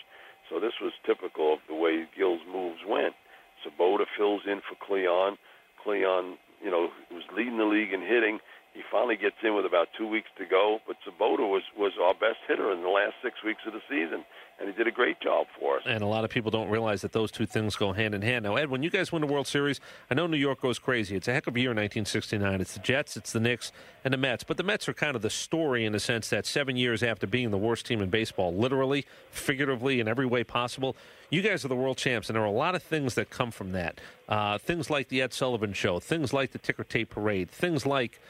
So 0.48 0.60
this 0.60 0.80
was 0.80 0.94
typical 1.06 1.54
of 1.54 1.60
the 1.68 1.74
way 1.74 2.06
Gil's 2.16 2.46
moves 2.46 2.86
went. 2.86 3.16
Swoboda 3.64 4.06
fills 4.16 4.46
in 4.46 4.62
for 4.62 4.76
Cleon. 4.76 5.40
Cleon, 5.82 6.38
you 6.64 6.72
know, 6.72 6.90
was 7.12 7.24
leading 7.36 7.58
the 7.58 7.66
league 7.66 7.94
in 7.94 8.02
hitting. 8.02 8.40
He 8.78 8.84
finally 8.92 9.16
gets 9.16 9.38
in 9.42 9.56
with 9.56 9.66
about 9.66 9.88
two 9.98 10.08
weeks 10.08 10.30
to 10.38 10.46
go, 10.46 10.78
but 10.86 10.98
Swoboda 11.04 11.48
was 11.48 11.64
was 11.76 11.94
our 12.00 12.14
best 12.14 12.38
hitter 12.48 12.72
in 12.72 12.84
the 12.84 12.90
last 12.90 13.16
six 13.24 13.42
weeks 13.44 13.62
of 13.66 13.74
the 13.74 13.82
season, 13.90 14.24
and 14.60 14.70
he 14.70 14.76
did 14.76 14.86
a 14.86 14.92
great 14.92 15.20
job 15.20 15.48
for 15.60 15.78
us. 15.78 15.84
And 15.88 16.04
a 16.04 16.06
lot 16.06 16.24
of 16.24 16.30
people 16.30 16.52
don't 16.52 16.70
realize 16.70 17.02
that 17.02 17.12
those 17.12 17.32
two 17.32 17.48
things 17.48 17.76
go 17.76 17.94
hand 17.94 18.14
in 18.14 18.22
hand. 18.22 18.44
Now, 18.44 18.56
Ed, 18.56 18.70
when 18.70 18.84
you 18.84 18.92
guys 18.92 19.12
win 19.12 19.22
the 19.22 19.28
World 19.28 19.48
Series, 19.48 19.80
I 20.12 20.14
know 20.14 20.28
New 20.28 20.38
York 20.38 20.62
goes 20.62 20.78
crazy. 20.78 21.16
It's 21.16 21.28
a 21.28 21.34
heck 21.34 21.48
of 21.48 21.56
a 21.56 21.60
year, 21.60 21.70
1969. 21.72 22.62
It's 22.62 22.76
the 22.76 22.80
Jets, 22.82 23.18
it's 23.18 23.32
the 23.32 23.40
Knicks, 23.40 23.72
and 24.06 24.14
the 24.14 24.18
Mets. 24.20 24.44
But 24.44 24.58
the 24.58 24.64
Mets 24.64 24.88
are 24.88 24.94
kind 24.94 25.16
of 25.16 25.24
the 25.24 25.32
story 25.32 25.84
in 25.84 25.92
the 25.92 26.00
sense 26.00 26.30
that 26.30 26.46
seven 26.46 26.78
years 26.78 27.02
after 27.02 27.26
being 27.26 27.50
the 27.50 27.58
worst 27.58 27.88
team 27.88 28.00
in 28.00 28.12
baseball, 28.12 28.54
literally, 28.54 29.08
figuratively, 29.32 30.00
in 30.00 30.08
every 30.08 30.28
way 30.28 30.44
possible, 30.44 30.96
you 31.32 31.42
guys 31.42 31.66
are 31.66 31.68
the 31.68 31.76
world 31.76 31.98
champs. 31.98 32.30
And 32.30 32.36
there 32.36 32.44
are 32.44 32.46
a 32.46 32.52
lot 32.52 32.76
of 32.76 32.84
things 32.84 33.16
that 33.16 33.32
come 33.32 33.50
from 33.50 33.72
that. 33.72 34.00
Uh, 34.30 34.60
things 34.60 34.92
like 34.92 35.08
the 35.08 35.24
Ed 35.24 35.34
Sullivan 35.34 35.74
Show, 35.74 36.00
things 36.00 36.32
like 36.32 36.52
the 36.52 36.60
ticker 36.60 36.84
tape 36.84 37.10
parade, 37.10 37.50
things 37.50 37.84
like 37.84 38.22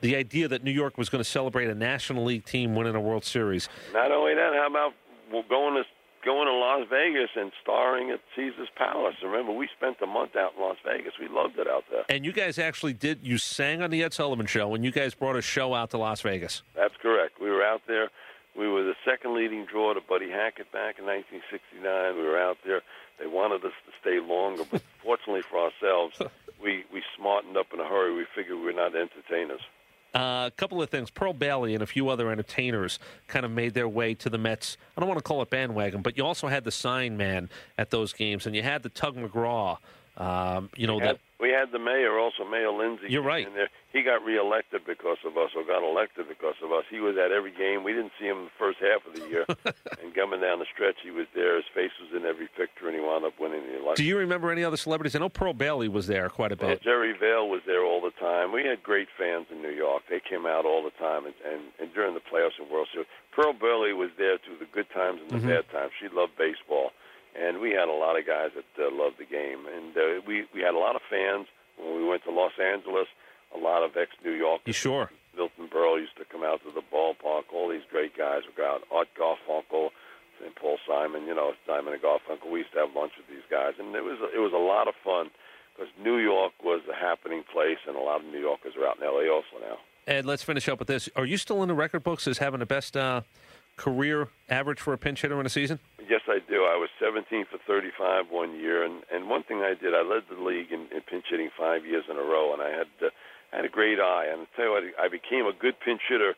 the 0.00 0.16
idea 0.16 0.48
that 0.48 0.62
New 0.62 0.70
York 0.70 0.98
was 0.98 1.08
going 1.08 1.22
to 1.22 1.28
celebrate 1.28 1.68
a 1.68 1.74
National 1.74 2.24
League 2.24 2.44
team 2.44 2.74
winning 2.74 2.94
a 2.94 3.00
World 3.00 3.24
Series. 3.24 3.68
Not 3.92 4.12
only 4.12 4.34
that, 4.34 4.52
how 4.54 4.66
about 4.68 4.92
going 5.48 5.74
to 5.74 5.84
going 6.24 6.46
to 6.48 6.52
Las 6.52 6.86
Vegas 6.90 7.30
and 7.36 7.52
starring 7.62 8.10
at 8.10 8.20
Caesar's 8.34 8.68
Palace? 8.76 9.14
Remember, 9.22 9.52
we 9.52 9.68
spent 9.76 9.96
a 10.02 10.06
month 10.06 10.34
out 10.34 10.54
in 10.56 10.62
Las 10.62 10.76
Vegas. 10.84 11.12
We 11.20 11.28
loved 11.28 11.56
it 11.56 11.68
out 11.68 11.84
there. 11.90 12.04
And 12.08 12.24
you 12.24 12.32
guys 12.32 12.58
actually 12.58 12.94
did, 12.94 13.20
you 13.22 13.38
sang 13.38 13.80
on 13.80 13.90
the 13.90 14.02
Ed 14.02 14.12
Sullivan 14.12 14.46
Show, 14.46 14.74
and 14.74 14.84
you 14.84 14.90
guys 14.90 15.14
brought 15.14 15.36
a 15.36 15.42
show 15.42 15.72
out 15.72 15.90
to 15.90 15.98
Las 15.98 16.20
Vegas. 16.22 16.62
That's 16.74 16.94
correct. 17.00 17.40
We 17.40 17.48
were 17.48 17.62
out 17.62 17.82
there. 17.86 18.10
We 18.58 18.68
were 18.68 18.82
the 18.82 18.96
second 19.04 19.34
leading 19.36 19.66
draw 19.66 19.94
to 19.94 20.00
Buddy 20.00 20.30
Hackett 20.30 20.72
back 20.72 20.98
in 20.98 21.04
1969. 21.06 22.16
We 22.16 22.22
were 22.22 22.40
out 22.40 22.58
there. 22.64 22.82
They 23.20 23.26
wanted 23.26 23.64
us 23.64 23.76
to 23.86 23.92
stay 24.00 24.18
longer, 24.18 24.64
but 24.70 24.82
fortunately 25.04 25.42
for 25.42 25.58
ourselves, 25.58 26.20
we, 26.60 26.84
we 26.92 27.02
smartened 27.16 27.56
up 27.56 27.66
in 27.72 27.80
a 27.80 27.86
hurry. 27.86 28.14
We 28.14 28.26
figured 28.34 28.58
we 28.58 28.64
were 28.64 28.72
not 28.72 28.96
entertainers. 28.96 29.60
Uh, 30.16 30.46
a 30.46 30.50
couple 30.56 30.80
of 30.80 30.88
things. 30.88 31.10
Pearl 31.10 31.34
Bailey 31.34 31.74
and 31.74 31.82
a 31.82 31.86
few 31.86 32.08
other 32.08 32.30
entertainers 32.30 32.98
kind 33.28 33.44
of 33.44 33.50
made 33.50 33.74
their 33.74 33.86
way 33.86 34.14
to 34.14 34.30
the 34.30 34.38
Mets. 34.38 34.78
I 34.96 35.00
don't 35.00 35.08
want 35.10 35.18
to 35.18 35.22
call 35.22 35.42
it 35.42 35.50
bandwagon, 35.50 36.00
but 36.00 36.16
you 36.16 36.24
also 36.24 36.48
had 36.48 36.64
the 36.64 36.70
sign 36.70 37.18
man 37.18 37.50
at 37.76 37.90
those 37.90 38.14
games, 38.14 38.46
and 38.46 38.56
you 38.56 38.62
had 38.62 38.82
the 38.82 38.88
Tug 38.88 39.14
McGraw. 39.14 39.76
Um, 40.16 40.70
you 40.76 40.86
know 40.86 40.94
we 40.94 41.00
that 41.02 41.18
we 41.38 41.50
had 41.50 41.70
the 41.70 41.78
mayor, 41.78 42.18
also 42.18 42.44
Mayor 42.44 42.70
Lindsay. 42.70 43.08
You're 43.10 43.22
right. 43.22 43.46
In 43.46 43.52
there. 43.52 43.68
He 43.92 44.02
got 44.02 44.24
reelected 44.24 44.86
because 44.86 45.18
of 45.26 45.36
us, 45.36 45.50
or 45.54 45.62
got 45.64 45.82
elected 45.84 46.28
because 46.28 46.54
of 46.64 46.72
us. 46.72 46.84
He 46.90 47.00
was 47.00 47.16
at 47.18 47.32
every 47.32 47.50
game. 47.52 47.84
We 47.84 47.92
didn't 47.92 48.12
see 48.18 48.24
him 48.24 48.44
the 48.48 48.50
first 48.58 48.78
half 48.80 49.04
of 49.06 49.12
the 49.20 49.28
year, 49.28 49.44
and 50.02 50.14
coming 50.14 50.40
down 50.40 50.60
the 50.60 50.66
stretch, 50.72 50.96
he 51.04 51.10
was 51.10 51.26
there. 51.34 51.56
His 51.56 51.66
face 51.74 51.90
was 52.00 52.16
in 52.16 52.24
every 52.26 52.48
picture, 52.56 52.88
and 52.88 52.94
he 52.96 53.00
wound 53.02 53.26
up 53.26 53.34
winning 53.38 53.60
the 53.68 53.76
election. 53.76 54.02
Do 54.02 54.04
you 54.08 54.16
remember 54.16 54.50
any 54.50 54.64
other 54.64 54.78
celebrities? 54.78 55.14
I 55.14 55.18
know 55.18 55.28
Pearl 55.28 55.52
Bailey 55.52 55.88
was 55.88 56.06
there 56.06 56.30
quite 56.30 56.52
a 56.52 56.56
bit. 56.56 56.82
Jerry 56.82 57.12
Vale 57.12 57.48
was 57.48 57.60
there 57.66 57.84
all 57.84 58.00
the 58.00 58.12
time. 58.18 58.52
We 58.52 58.64
had 58.64 58.82
great 58.82 59.08
fans 59.18 59.46
in 59.50 59.60
New 59.60 59.70
York. 59.76 60.04
They 60.08 60.20
came 60.20 60.46
out 60.46 60.64
all 60.64 60.82
the 60.82 60.90
time, 60.96 61.26
and, 61.26 61.34
and, 61.44 61.60
and 61.78 61.92
during 61.92 62.14
the 62.14 62.20
playoffs 62.20 62.56
and 62.58 62.70
World 62.70 62.88
Series, 62.90 63.08
Pearl 63.32 63.52
Bailey 63.52 63.92
was 63.92 64.08
there 64.16 64.38
through 64.38 64.56
the 64.58 64.68
good 64.72 64.88
times 64.94 65.20
and 65.20 65.30
the 65.30 65.44
Mhm. 65.44 65.48
bad 65.48 65.68
times. 65.70 65.92
She 66.00 66.08
loved 66.08 66.32
baseball, 66.38 66.92
and 67.36 67.60
we 67.60 67.70
had 67.70 67.88
a 67.88 67.92
lot 67.92 68.18
of 68.18 68.26
guys 68.26 68.50
that 68.56 68.70
uh, 68.80 68.88
loved 68.92 69.18
the 69.18 69.24
game, 69.24 69.66
and 69.66 69.96
uh, 69.96 70.20
we 70.26 70.46
we 70.54 70.60
had 70.60 70.74
a 70.74 70.78
lot 70.78 70.96
of 70.96 71.02
fans 71.08 71.46
when 71.78 71.96
we 71.96 72.04
went 72.04 72.24
to 72.24 72.30
Los 72.30 72.52
Angeles. 72.60 73.06
A 73.54 73.58
lot 73.58 73.84
of 73.84 73.96
ex-New 73.96 74.32
York. 74.32 74.62
You 74.66 74.72
sure? 74.72 75.10
Milton 75.36 75.68
Berle 75.68 76.00
used 76.00 76.16
to 76.16 76.24
come 76.24 76.42
out 76.42 76.60
to 76.64 76.72
the 76.74 76.82
ballpark. 76.82 77.44
All 77.54 77.68
these 77.68 77.86
great 77.88 78.16
guys 78.16 78.42
would 78.44 78.56
go 78.56 78.66
out. 78.66 78.82
Art 78.90 79.08
Garfunkel, 79.14 79.90
and 80.44 80.54
Paul 80.56 80.78
Simon. 80.86 81.26
You 81.26 81.34
know, 81.34 81.52
Simon 81.66 81.92
and 81.92 82.02
Garfunkel. 82.02 82.50
We 82.50 82.60
used 82.60 82.72
to 82.72 82.80
have 82.80 82.96
lunch 82.96 83.12
with 83.16 83.28
these 83.28 83.46
guys, 83.50 83.74
and 83.78 83.94
it 83.94 84.04
was 84.04 84.18
it 84.34 84.40
was 84.40 84.52
a 84.52 84.58
lot 84.58 84.88
of 84.88 84.94
fun 85.04 85.30
because 85.74 85.92
New 86.02 86.16
York 86.16 86.52
was 86.64 86.82
a 86.90 86.94
happening 86.94 87.44
place, 87.52 87.78
and 87.86 87.96
a 87.96 88.00
lot 88.00 88.20
of 88.20 88.26
New 88.26 88.40
Yorkers 88.40 88.74
are 88.76 88.86
out 88.86 88.96
in 88.98 89.04
L.A. 89.04 89.28
also 89.28 89.60
now. 89.60 89.78
Ed, 90.06 90.24
let's 90.24 90.42
finish 90.42 90.68
up 90.68 90.78
with 90.78 90.88
this. 90.88 91.08
Are 91.16 91.26
you 91.26 91.36
still 91.36 91.62
in 91.62 91.68
the 91.68 91.74
record 91.74 92.02
books 92.02 92.26
as 92.28 92.38
having 92.38 92.60
the 92.60 92.66
best 92.66 92.96
uh, 92.96 93.22
career 93.76 94.28
average 94.48 94.80
for 94.80 94.92
a 94.92 94.98
pinch 94.98 95.22
hitter 95.22 95.38
in 95.40 95.46
a 95.46 95.50
season? 95.50 95.78
Yes, 96.08 96.22
I 96.28 96.38
do. 96.48 96.64
I 96.64 96.76
was 96.76 96.88
17 97.00 97.44
for 97.50 97.58
35 97.66 98.26
one 98.30 98.58
year, 98.58 98.82
and 98.84 99.02
and 99.12 99.28
one 99.28 99.42
thing 99.42 99.58
I 99.62 99.74
did, 99.74 99.94
I 99.94 100.02
led 100.02 100.22
the 100.30 100.40
league 100.42 100.72
in, 100.72 100.88
in 100.94 101.00
pinch 101.08 101.26
hitting 101.30 101.50
five 101.58 101.84
years 101.84 102.04
in 102.10 102.16
a 102.16 102.22
row, 102.22 102.52
and 102.52 102.62
I 102.62 102.70
had 102.70 102.88
uh, 103.04 103.10
had 103.52 103.64
a 103.64 103.68
great 103.68 103.98
eye, 104.00 104.26
and 104.30 104.42
I 104.42 104.46
tell 104.56 104.64
you 104.66 104.70
what, 104.72 104.82
I 105.00 105.08
became 105.08 105.46
a 105.46 105.52
good 105.52 105.74
pinch 105.84 106.00
hitter 106.08 106.34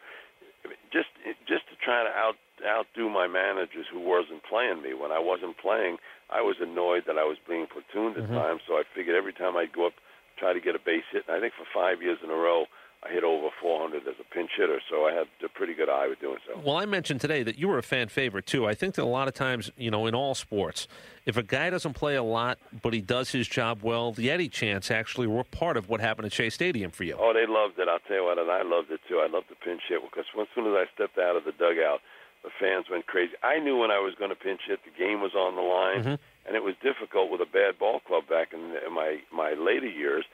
just 0.93 1.09
just 1.47 1.69
to 1.71 1.77
try 1.85 2.03
to 2.05 2.11
out 2.11 2.37
outdo 2.67 3.09
my 3.09 3.29
managers 3.29 3.87
who 3.93 4.01
wasn't 4.01 4.43
playing 4.43 4.83
me. 4.83 4.95
When 4.95 5.13
I 5.13 5.19
wasn't 5.21 5.57
playing, 5.59 5.99
I 6.31 6.41
was 6.43 6.57
annoyed 6.61 7.05
that 7.07 7.17
I 7.19 7.25
was 7.25 7.37
being 7.47 7.67
platooned 7.71 8.17
at 8.19 8.25
Mhm. 8.29 8.35
times. 8.35 8.63
So 8.67 8.75
I 8.75 8.83
figured 8.95 9.15
every 9.15 9.33
time 9.33 9.57
I'd 9.57 9.73
go 9.73 9.87
up, 9.87 9.95
try 10.39 10.53
to 10.53 10.61
get 10.61 10.75
a 10.75 10.79
base 10.81 11.05
hit. 11.13 11.25
And 11.29 11.37
I 11.37 11.41
think 11.41 11.55
for 11.55 11.65
five 11.73 12.03
years 12.03 12.19
in 12.23 12.31
a 12.31 12.35
row, 12.35 12.67
I 13.05 13.11
hit 13.13 13.23
over 13.23 13.49
400 13.63 14.09
as 14.09 14.15
a 14.21 14.35
pinch 14.35 14.51
hitter. 14.57 14.81
So 14.91 15.07
I 15.07 15.13
had 15.13 15.29
a 15.45 15.49
pretty 15.49 15.73
good 15.73 15.89
eye 15.89 16.09
with 16.09 16.21
doing 16.21 16.39
so. 16.47 16.61
Well, 16.65 16.77
I 16.77 16.85
mentioned 16.85 17.21
today 17.21 17.45
that 17.45 17.57
you 17.57 17.69
were 17.69 17.79
a 17.79 17.83
fan 17.83 18.09
favorite 18.09 18.45
too. 18.47 18.67
I 18.67 18.75
think 18.75 18.97
that 18.97 19.03
a 19.03 19.07
lot 19.07 19.29
of 19.29 19.35
times, 19.35 19.71
you 19.77 19.91
know, 19.91 20.07
in 20.07 20.15
all 20.17 20.35
sports, 20.35 20.89
if 21.25 21.37
a 21.37 21.43
guy 21.45 21.71
doesn't 21.71 21.95
play 21.95 22.17
a 22.17 22.23
lot 22.25 22.59
but 22.83 22.93
he 22.93 23.01
does 23.01 23.31
his 23.31 23.47
job 23.47 23.83
well, 23.83 24.11
the 24.13 24.31
Eddie 24.31 24.49
chants 24.49 24.91
actually 24.91 25.29
were 25.29 25.45
part 25.45 25.77
of 25.77 25.89
what 25.89 26.01
happened 26.01 26.27
at 26.27 26.33
Shea 26.33 26.51
Stadium 26.51 26.91
for 26.91 27.05
you. 27.05 27.17
Oh, 27.19 27.33
they 27.33 27.47
loved 27.47 27.79
it. 27.79 27.87
I'll 27.89 28.01
tell 28.01 28.17
you 28.17 28.25
what, 28.25 28.39
and 28.39 28.51
I 28.51 28.63
loved 28.63 28.91
it 28.91 29.01
too. 29.09 29.19
I 29.21 29.29
loved 29.29 29.49
the 29.49 29.55
pinch 29.57 29.83
hit 29.89 30.01
because 30.03 30.25
as 30.39 30.47
soon 30.55 30.67
as 30.67 30.75
I 30.75 30.85
stepped 30.95 31.19
out 31.19 31.37
of 31.37 31.45
the 31.45 31.53
dugout, 31.53 32.01
the 32.43 32.51
fans 32.59 32.87
went 32.91 33.07
crazy. 33.07 33.33
I 33.45 33.59
knew 33.61 33.77
when 33.79 33.91
I 33.93 33.99
was 33.99 34.15
going 34.19 34.31
to 34.31 34.37
pinch 34.37 34.63
hit, 34.67 34.81
the 34.85 34.91
game 34.97 35.21
was 35.23 35.35
on 35.35 35.55
the 35.55 35.63
line, 35.63 36.03
Mhm. 36.05 36.19
and 36.47 36.57
it 36.57 36.63
was 36.65 36.75
difficult 36.83 37.31
with 37.31 37.41
a 37.41 37.47
bad 37.47 37.79
ball 37.79 38.01
club 38.01 38.27
back 38.29 38.53
in, 38.53 38.75
in 38.85 38.93
my 38.93 39.21
my 39.31 39.53
later 39.55 39.87
years 39.89 40.25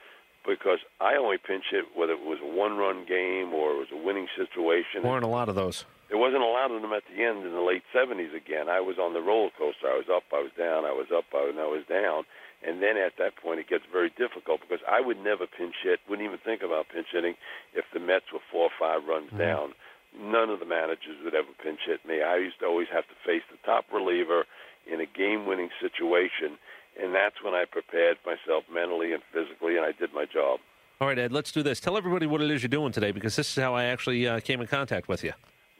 because 0.45 0.79
I 1.01 1.15
only 1.15 1.37
pinch 1.37 1.65
hit 1.71 1.85
whether 1.95 2.13
it 2.13 2.21
was 2.25 2.39
a 2.41 2.47
one-run 2.47 3.05
game 3.05 3.53
or 3.53 3.71
it 3.71 3.77
was 3.77 3.91
a 3.91 3.97
winning 3.97 4.27
situation. 4.37 5.03
Weren't 5.03 5.23
a 5.25 5.27
lot 5.27 5.49
of 5.49 5.55
those. 5.55 5.85
There 6.09 6.17
wasn't 6.19 6.43
a 6.43 6.47
lot 6.47 6.69
of 6.71 6.81
them 6.81 6.93
at 6.93 7.03
the 7.09 7.23
end 7.23 7.43
in 7.45 7.51
the 7.51 7.61
late 7.61 7.83
'70s. 7.93 8.33
Again, 8.35 8.69
I 8.69 8.79
was 8.79 8.97
on 8.99 9.13
the 9.13 9.21
roller 9.21 9.49
coaster. 9.57 9.87
I 9.89 9.97
was 9.97 10.05
up, 10.09 10.23
I 10.31 10.41
was 10.41 10.51
down, 10.57 10.85
I 10.85 10.91
was 10.93 11.07
up, 11.11 11.25
I 11.33 11.49
was, 11.49 11.55
I 11.57 11.65
was 11.65 11.83
down, 11.89 12.25
and 12.61 12.81
then 12.81 12.95
at 12.95 13.17
that 13.17 13.35
point 13.37 13.59
it 13.59 13.67
gets 13.67 13.85
very 13.91 14.11
difficult 14.15 14.61
because 14.61 14.85
I 14.87 15.01
would 15.01 15.17
never 15.17 15.47
pinch 15.47 15.75
hit. 15.83 15.99
Wouldn't 16.07 16.25
even 16.25 16.37
think 16.37 16.61
about 16.61 16.89
pinch 16.89 17.07
hitting 17.11 17.33
if 17.73 17.85
the 17.91 17.99
Mets 17.99 18.31
were 18.31 18.39
four 18.51 18.69
or 18.69 18.75
five 18.79 19.05
runs 19.07 19.31
Mhm. 19.33 19.37
down. 19.39 19.73
None 20.17 20.49
of 20.51 20.59
the 20.59 20.65
managers 20.65 21.17
would 21.23 21.33
ever 21.35 21.51
pinch 21.61 21.81
hit 21.85 22.05
me. 22.05 22.21
I 22.21 22.37
used 22.37 22.59
to 22.59 22.67
always 22.67 22.87
have 22.89 23.07
to 23.09 23.15
face 23.25 23.43
the 23.51 23.57
top 23.65 23.85
reliever 23.91 24.45
in 24.85 25.01
a 25.01 25.05
game-winning 25.07 25.71
situation, 25.81 26.57
and 27.01 27.13
that's 27.15 27.41
when 27.41 27.55
I 27.55 27.65
prepared 27.65 28.19
myself 28.25 28.63
mentally 28.69 29.11
and 29.11 29.23
physically, 29.33 29.75
and 29.75 29.85
I 29.85 29.91
did 29.91 30.13
my 30.13 30.25
job. 30.25 30.59
All 31.01 31.04
right, 31.15 31.25
Ed, 31.25 31.31
let's 31.31 31.51
do 31.51 31.63
this. 31.63 31.79
Tell 31.79 31.97
everybody 31.97 32.27
what 32.27 32.41
it 32.41 32.51
is 32.51 32.61
you're 32.61 32.69
doing 32.69 32.91
today 32.91 33.11
because 33.11 33.35
this 33.35 33.47
is 33.49 33.55
how 33.55 33.73
I 33.73 33.85
actually 33.85 34.27
uh, 34.27 34.39
came 34.39 34.59
in 34.59 34.67
contact 34.67 35.07
with 35.07 35.23
you. 35.23 35.31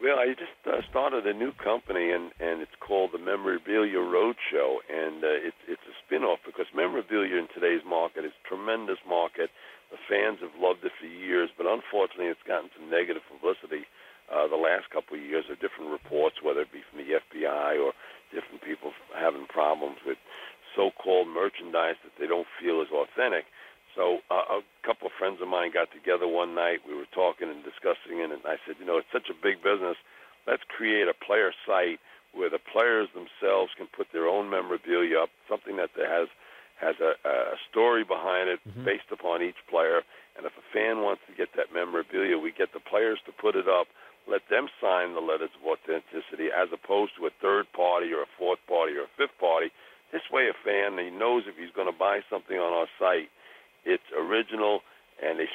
Well, 0.02 0.20
I 0.20 0.28
just 0.38 0.56
uh, 0.68 0.82
started 0.90 1.26
a 1.28 1.34
new 1.34 1.52
company, 1.52 2.12
and 2.12 2.32
and 2.40 2.62
it's 2.62 2.76
called 2.80 3.12
the 3.12 3.20
Memorabilia 3.20 4.00
Roadshow, 4.00 4.84
and 4.88 5.24
uh, 5.24 5.48
it's 5.48 5.62
it's 5.68 5.84
a 5.88 5.96
spin-off 6.06 6.40
because 6.46 6.68
memorabilia 6.76 7.36
in 7.36 7.48
today's 7.54 7.84
market 7.84 8.24
is 8.24 8.32
a 8.32 8.48
tremendous 8.48 9.00
market. 9.08 9.50
The 9.92 10.00
fans 10.08 10.40
have 10.42 10.56
loved 10.60 10.84
it 10.84 10.92
for 11.00 11.08
years, 11.08 11.50
but 11.58 11.66
unfortunately, 11.66 12.28
it's 12.28 12.44
gotten 12.48 12.70
some 12.78 12.90
negative 12.90 13.24
publicity 13.28 13.88
uh, 14.32 14.48
the 14.48 14.60
last 14.60 14.90
couple 14.92 15.18
of 15.18 15.24
years 15.24 15.46
of 15.50 15.60
different 15.60 15.92
reports, 15.92 16.44
whether 16.44 16.62
it 16.62 16.72
be 16.72 16.84
from 16.92 17.00
the 17.02 17.20
FBI 17.20 17.80
or 17.82 17.94
different 18.32 18.62
people 18.62 18.92
having 19.16 19.48
problems 19.48 19.98
with 20.06 20.18
so-called 20.76 21.28
merchandise 21.32 21.96
that 22.04 22.14
they 22.20 22.28
don't 22.28 22.50
feel 22.60 22.82
is 22.84 22.92
authentic. 22.92 23.48
So 23.96 24.20
uh, 24.30 24.60
a 24.60 24.62
couple 24.86 25.08
of 25.08 25.14
friends 25.18 25.40
of 25.42 25.45
mine 25.56 25.72
got 25.72 25.88
together 25.96 26.28
one 26.28 26.52
night. 26.52 26.84
We 26.84 27.00
were 27.00 27.08
talking 27.16 27.48
and 27.48 27.64
discussing 27.64 28.20
it, 28.20 28.36
and 28.36 28.44
I 28.44 28.60
said, 28.68 28.76
you 28.76 28.84
know, 28.86 29.00
it's 29.00 29.16
such 29.16 29.32
a 29.32 29.38
big 29.40 29.64
business. 29.64 29.96
Let's 30.44 30.68
create 30.68 31.08
a 31.08 31.16
player 31.16 31.56
site 31.64 32.04
where 32.36 32.52
the 32.52 32.60
players 32.60 33.08
themselves 33.16 33.72
can 33.80 33.88
put 33.88 34.12
their 34.12 34.28
own 34.28 34.52
memorabilia 34.52 35.24
up, 35.24 35.32
something 35.48 35.80
that 35.80 35.96
has 35.96 36.28
has 36.76 37.00
a, 37.00 37.16
a 37.24 37.56
story 37.72 38.04
behind 38.04 38.52
it 38.52 38.60
mm-hmm. 38.68 38.84
based 38.84 39.08
upon 39.08 39.40
each 39.40 39.56
player. 39.72 40.04
And 40.36 40.44
if 40.44 40.52
a 40.60 40.66
fan 40.76 41.00
wants 41.00 41.24
to 41.24 41.32
get 41.32 41.56
that 41.56 41.72
memorabilia, 41.72 42.36
we 42.36 42.52
get 42.52 42.76
the 42.76 42.84
players 42.84 43.24
to 43.24 43.32
put 43.32 43.56
it 43.56 43.72
up, 43.72 43.88
let 44.28 44.44
them 44.52 44.68
sign 44.84 45.16
the 45.16 45.24
letters 45.24 45.56
of 45.56 45.64
authenticity, 45.64 46.52
as 46.52 46.68
opposed 46.76 47.16
to 47.16 47.32
a 47.32 47.34
third 47.40 47.72
party 47.72 48.12
or 48.12 48.28
a 48.28 48.32
fourth 48.36 48.60
party 48.68 48.92
or 49.00 49.08
a 49.08 49.16
fifth 49.16 49.40
party. 49.40 49.72
This 50.12 50.28
way, 50.28 50.52
a 50.52 50.58
fan 50.68 51.00
he 51.00 51.08
knows 51.08 51.48
if 51.48 51.56
he's 51.56 51.72
going 51.72 51.88
to 51.88 51.96
buy 51.96 52.20
something 52.28 52.60
on 52.60 52.76
our 52.76 52.92
site, 53.00 53.32
it's 53.88 54.10
original, 54.12 54.84
and 55.24 55.40
they 55.40 55.48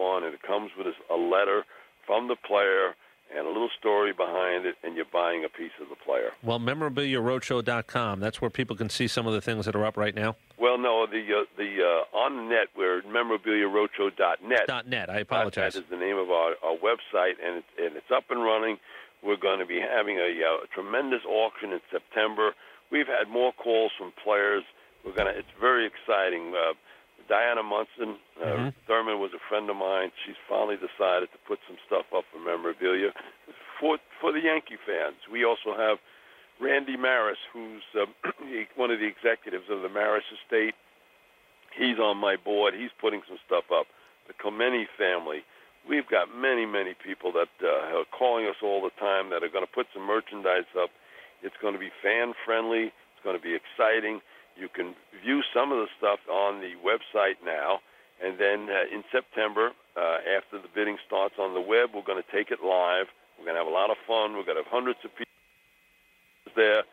And 0.00 0.24
it 0.34 0.40
comes 0.42 0.70
with 0.78 0.86
a 1.10 1.14
letter 1.14 1.64
from 2.06 2.28
the 2.28 2.36
player 2.36 2.94
and 3.36 3.46
a 3.46 3.48
little 3.48 3.68
story 3.78 4.12
behind 4.12 4.64
it, 4.66 4.74
and 4.82 4.96
you're 4.96 5.04
buying 5.12 5.44
a 5.44 5.48
piece 5.48 5.70
of 5.80 5.88
the 5.88 5.94
player. 5.94 6.30
Well, 6.42 6.58
memorabiliaroadshow.com, 6.58 8.18
that's 8.18 8.40
where 8.40 8.50
people 8.50 8.74
can 8.76 8.88
see 8.88 9.06
some 9.06 9.26
of 9.26 9.34
the 9.34 9.40
things 9.40 9.66
that 9.66 9.76
are 9.76 9.84
up 9.84 9.96
right 9.96 10.14
now. 10.14 10.34
Well, 10.58 10.78
no, 10.78 11.06
the 11.06 11.20
uh, 11.20 11.44
the 11.56 12.04
uh, 12.12 12.16
on 12.16 12.36
the 12.36 12.42
net 12.44 12.68
we're 12.76 13.02
memorabiliaroadshow.net. 13.02 14.66
Dot 14.66 14.88
.net, 14.88 15.10
I 15.10 15.18
apologize. 15.20 15.74
That 15.74 15.80
is 15.84 15.90
the 15.90 15.96
name 15.96 16.16
of 16.16 16.30
our, 16.30 16.54
our 16.64 16.76
website, 16.76 17.34
and 17.44 17.58
it's, 17.58 17.66
and 17.78 17.96
it's 17.96 18.10
up 18.14 18.24
and 18.30 18.42
running. 18.42 18.78
We're 19.22 19.36
going 19.36 19.58
to 19.60 19.66
be 19.66 19.78
having 19.80 20.16
a, 20.16 20.30
uh, 20.42 20.66
tremendous 20.74 21.20
auction 21.28 21.72
in 21.72 21.80
September. 21.92 22.52
We've 22.90 23.06
had 23.06 23.28
more 23.30 23.52
calls 23.52 23.92
from 23.98 24.12
players. 24.24 24.64
We're 25.04 25.12
gonna. 25.14 25.30
It's 25.36 25.48
very 25.60 25.86
exciting. 25.86 26.54
Uh, 26.54 26.72
Diana 27.28 27.62
Munson, 27.62 28.18
uh, 28.42 28.46
Mhm. 28.46 28.74
Was 29.20 29.36
a 29.36 29.48
friend 29.52 29.68
of 29.68 29.76
mine. 29.76 30.08
She's 30.24 30.40
finally 30.48 30.80
decided 30.80 31.28
to 31.36 31.40
put 31.44 31.60
some 31.68 31.76
stuff 31.84 32.08
up 32.16 32.24
for 32.32 32.40
memorabilia 32.40 33.12
for 33.76 34.00
for 34.16 34.32
the 34.32 34.40
Yankee 34.40 34.80
fans. 34.80 35.20
We 35.28 35.44
also 35.44 35.76
have 35.76 36.00
Randy 36.56 36.96
Maris, 36.96 37.36
who's 37.52 37.84
uh, 37.92 38.08
one 38.80 38.88
of 38.88 38.96
the 38.96 39.04
executives 39.04 39.68
of 39.68 39.84
the 39.84 39.92
Maris 39.92 40.24
estate. 40.32 40.72
He's 41.76 42.00
on 42.00 42.16
my 42.16 42.36
board. 42.36 42.72
He's 42.72 42.96
putting 42.96 43.20
some 43.28 43.36
stuff 43.44 43.68
up. 43.68 43.86
The 44.28 44.32
Clemente 44.40 44.88
family. 44.96 45.44
We've 45.88 46.08
got 46.08 46.28
many, 46.32 46.64
many 46.64 46.96
people 46.96 47.32
that 47.32 47.52
uh, 47.60 48.00
are 48.00 48.08
calling 48.12 48.44
us 48.46 48.60
all 48.62 48.80
the 48.80 48.92
time 49.00 49.28
that 49.30 49.44
are 49.44 49.52
going 49.52 49.64
to 49.64 49.72
put 49.72 49.88
some 49.92 50.04
merchandise 50.04 50.68
up. 50.76 50.88
It's 51.42 51.56
going 51.60 51.72
to 51.72 51.80
be 51.80 51.92
fan 52.04 52.32
friendly. 52.44 52.92
It's 52.92 53.24
going 53.24 53.36
to 53.36 53.42
be 53.42 53.56
exciting. 53.56 54.20
You 54.56 54.68
can 54.68 54.94
view 55.24 55.40
some 55.52 55.72
of 55.72 55.78
the 55.80 55.88
stuff 55.96 56.20
on 56.28 56.60
the 56.60 56.76
website 56.84 57.40
now, 57.44 57.80
and 58.22 58.38
then 58.38 58.68
uh, 58.68 58.84
in 58.94 59.02
September, 59.10 59.72
uh, 59.96 60.18
after 60.36 60.60
the 60.60 60.68
bidding 60.74 60.98
starts 61.06 61.34
on 61.38 61.54
the 61.54 61.60
web, 61.60 61.90
we're 61.94 62.06
going 62.06 62.22
to 62.22 62.30
take 62.32 62.50
it 62.50 62.60
live. 62.62 63.06
We're 63.38 63.44
going 63.44 63.56
to 63.56 63.64
have 63.64 63.70
a 63.70 63.74
lot 63.74 63.90
of 63.90 63.96
fun. 64.06 64.36
We're 64.36 64.44
going 64.44 64.60
to 64.60 64.64
have 64.64 64.72
hundreds 64.72 65.00
of 65.04 65.10
people 65.16 65.32
there. 66.54 66.84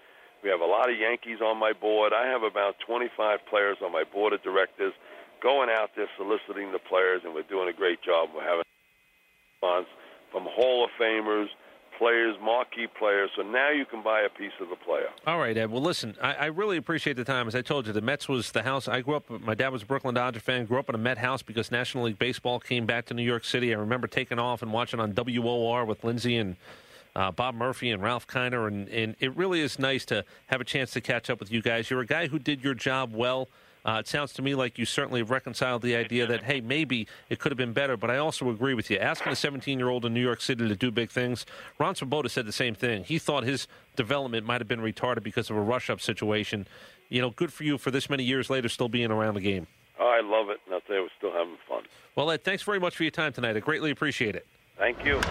We 0.43 0.49
have 0.49 0.61
a 0.61 0.65
lot 0.65 0.89
of 0.89 0.97
Yankees 0.97 1.41
on 1.41 1.57
my 1.57 1.73
board. 1.73 2.13
I 2.13 2.27
have 2.27 2.43
about 2.43 2.75
25 2.85 3.39
players 3.49 3.77
on 3.83 3.91
my 3.91 4.03
board 4.03 4.33
of 4.33 4.43
directors 4.43 4.93
going 5.41 5.69
out 5.69 5.91
there 5.95 6.07
soliciting 6.17 6.71
the 6.71 6.79
players, 6.79 7.21
and 7.25 7.33
we're 7.33 7.43
doing 7.43 7.67
a 7.67 7.73
great 7.73 8.01
job. 8.01 8.29
We're 8.33 8.47
having 8.47 8.63
response 9.61 9.87
from 10.31 10.45
Hall 10.45 10.85
of 10.85 10.91
Famers, 10.99 11.47
players, 11.97 12.35
marquee 12.41 12.87
players. 12.97 13.29
So 13.35 13.41
now 13.41 13.71
you 13.71 13.85
can 13.85 14.03
buy 14.03 14.21
a 14.21 14.29
piece 14.29 14.51
of 14.61 14.69
the 14.69 14.75
player. 14.75 15.07
All 15.25 15.39
right, 15.39 15.57
Ed. 15.57 15.71
Well, 15.71 15.81
listen, 15.81 16.15
I, 16.21 16.33
I 16.33 16.45
really 16.45 16.77
appreciate 16.77 17.17
the 17.17 17.23
time. 17.23 17.47
As 17.47 17.55
I 17.55 17.61
told 17.61 17.87
you, 17.87 17.93
the 17.93 18.01
Mets 18.01 18.27
was 18.27 18.51
the 18.51 18.63
house. 18.63 18.87
I 18.87 19.01
grew 19.01 19.15
up. 19.15 19.29
My 19.29 19.55
dad 19.55 19.69
was 19.69 19.83
a 19.83 19.85
Brooklyn 19.85 20.15
Dodger 20.15 20.39
fan. 20.39 20.65
Grew 20.65 20.79
up 20.79 20.89
in 20.89 20.95
a 20.95 20.99
Met 20.99 21.17
house 21.17 21.41
because 21.41 21.71
National 21.71 22.05
League 22.05 22.19
Baseball 22.19 22.59
came 22.59 22.85
back 22.85 23.05
to 23.07 23.13
New 23.13 23.23
York 23.23 23.45
City. 23.45 23.73
I 23.73 23.77
remember 23.77 24.07
taking 24.07 24.39
off 24.39 24.61
and 24.61 24.71
watching 24.71 24.99
on 24.99 25.13
WOR 25.13 25.85
with 25.85 26.03
Lindsay 26.03 26.37
and 26.37 26.55
uh, 27.15 27.31
Bob 27.31 27.55
Murphy 27.55 27.89
and 27.89 28.01
Ralph 28.01 28.27
Kiner, 28.27 28.67
and, 28.67 28.87
and 28.89 29.15
it 29.19 29.35
really 29.35 29.59
is 29.59 29.79
nice 29.79 30.05
to 30.05 30.23
have 30.47 30.61
a 30.61 30.63
chance 30.63 30.91
to 30.91 31.01
catch 31.01 31.31
up 31.31 31.39
with 31.39 31.51
you 31.51 31.63
guys. 31.63 31.89
You're 31.89 32.01
a 32.01 32.05
guy 32.05 32.27
who 32.27 32.37
did 32.37 32.63
your 32.63 32.75
job 32.75 33.13
well. 33.13 33.49
Uh, 33.87 33.99
it 33.99 34.07
sounds 34.07 34.33
to 34.33 34.41
me 34.41 34.53
like 34.53 34.77
you 34.77 34.83
certainly 34.83 35.21
have 35.21 35.31
reconciled 35.31 35.81
the 35.81 35.95
idea 35.95 36.27
that, 36.27 36.43
hey, 36.43 36.59
maybe 36.59 37.07
it 37.29 37.39
could 37.39 37.53
have 37.53 37.57
been 37.57 37.71
better, 37.71 37.95
but 37.95 38.11
I 38.11 38.17
also 38.17 38.49
agree 38.49 38.73
with 38.73 38.91
you. 38.91 38.97
Asking 38.97 39.31
a 39.31 39.35
17 39.35 39.79
year 39.79 39.87
old 39.87 40.03
in 40.03 40.13
New 40.13 40.21
York 40.21 40.41
City 40.41 40.67
to 40.67 40.75
do 40.75 40.91
big 40.91 41.09
things, 41.09 41.45
Ron 41.79 41.95
Swoboda 41.95 42.27
said 42.27 42.45
the 42.45 42.51
same 42.51 42.75
thing. 42.75 43.05
He 43.05 43.17
thought 43.17 43.45
his 43.45 43.65
development 43.95 44.45
might 44.45 44.59
have 44.59 44.67
been 44.67 44.81
retarded 44.81 45.23
because 45.23 45.49
of 45.49 45.55
a 45.55 45.61
rush 45.61 45.89
up 45.89 46.01
situation. 46.01 46.67
You 47.07 47.21
know, 47.21 47.29
good 47.29 47.53
for 47.53 47.63
you 47.63 47.77
for 47.77 47.89
this 47.89 48.09
many 48.09 48.25
years 48.25 48.49
later 48.49 48.67
still 48.67 48.89
being 48.89 49.09
around 49.09 49.35
the 49.35 49.41
game. 49.41 49.67
Oh, 49.97 50.05
I 50.05 50.19
love 50.19 50.49
it, 50.49 50.59
and 50.65 50.75
I'll 50.75 50.81
tell 50.81 50.97
you, 50.97 51.03
we're 51.03 51.09
still 51.17 51.31
having 51.31 51.57
fun. 51.67 51.83
Well, 52.15 52.29
Ed, 52.29 52.43
thanks 52.43 52.63
very 52.63 52.81
much 52.81 52.97
for 52.97 53.03
your 53.03 53.11
time 53.11 53.31
tonight. 53.31 53.55
I 53.55 53.61
greatly 53.61 53.91
appreciate 53.91 54.35
it. 54.35 54.45
Thank 54.77 55.05
you. 55.05 55.21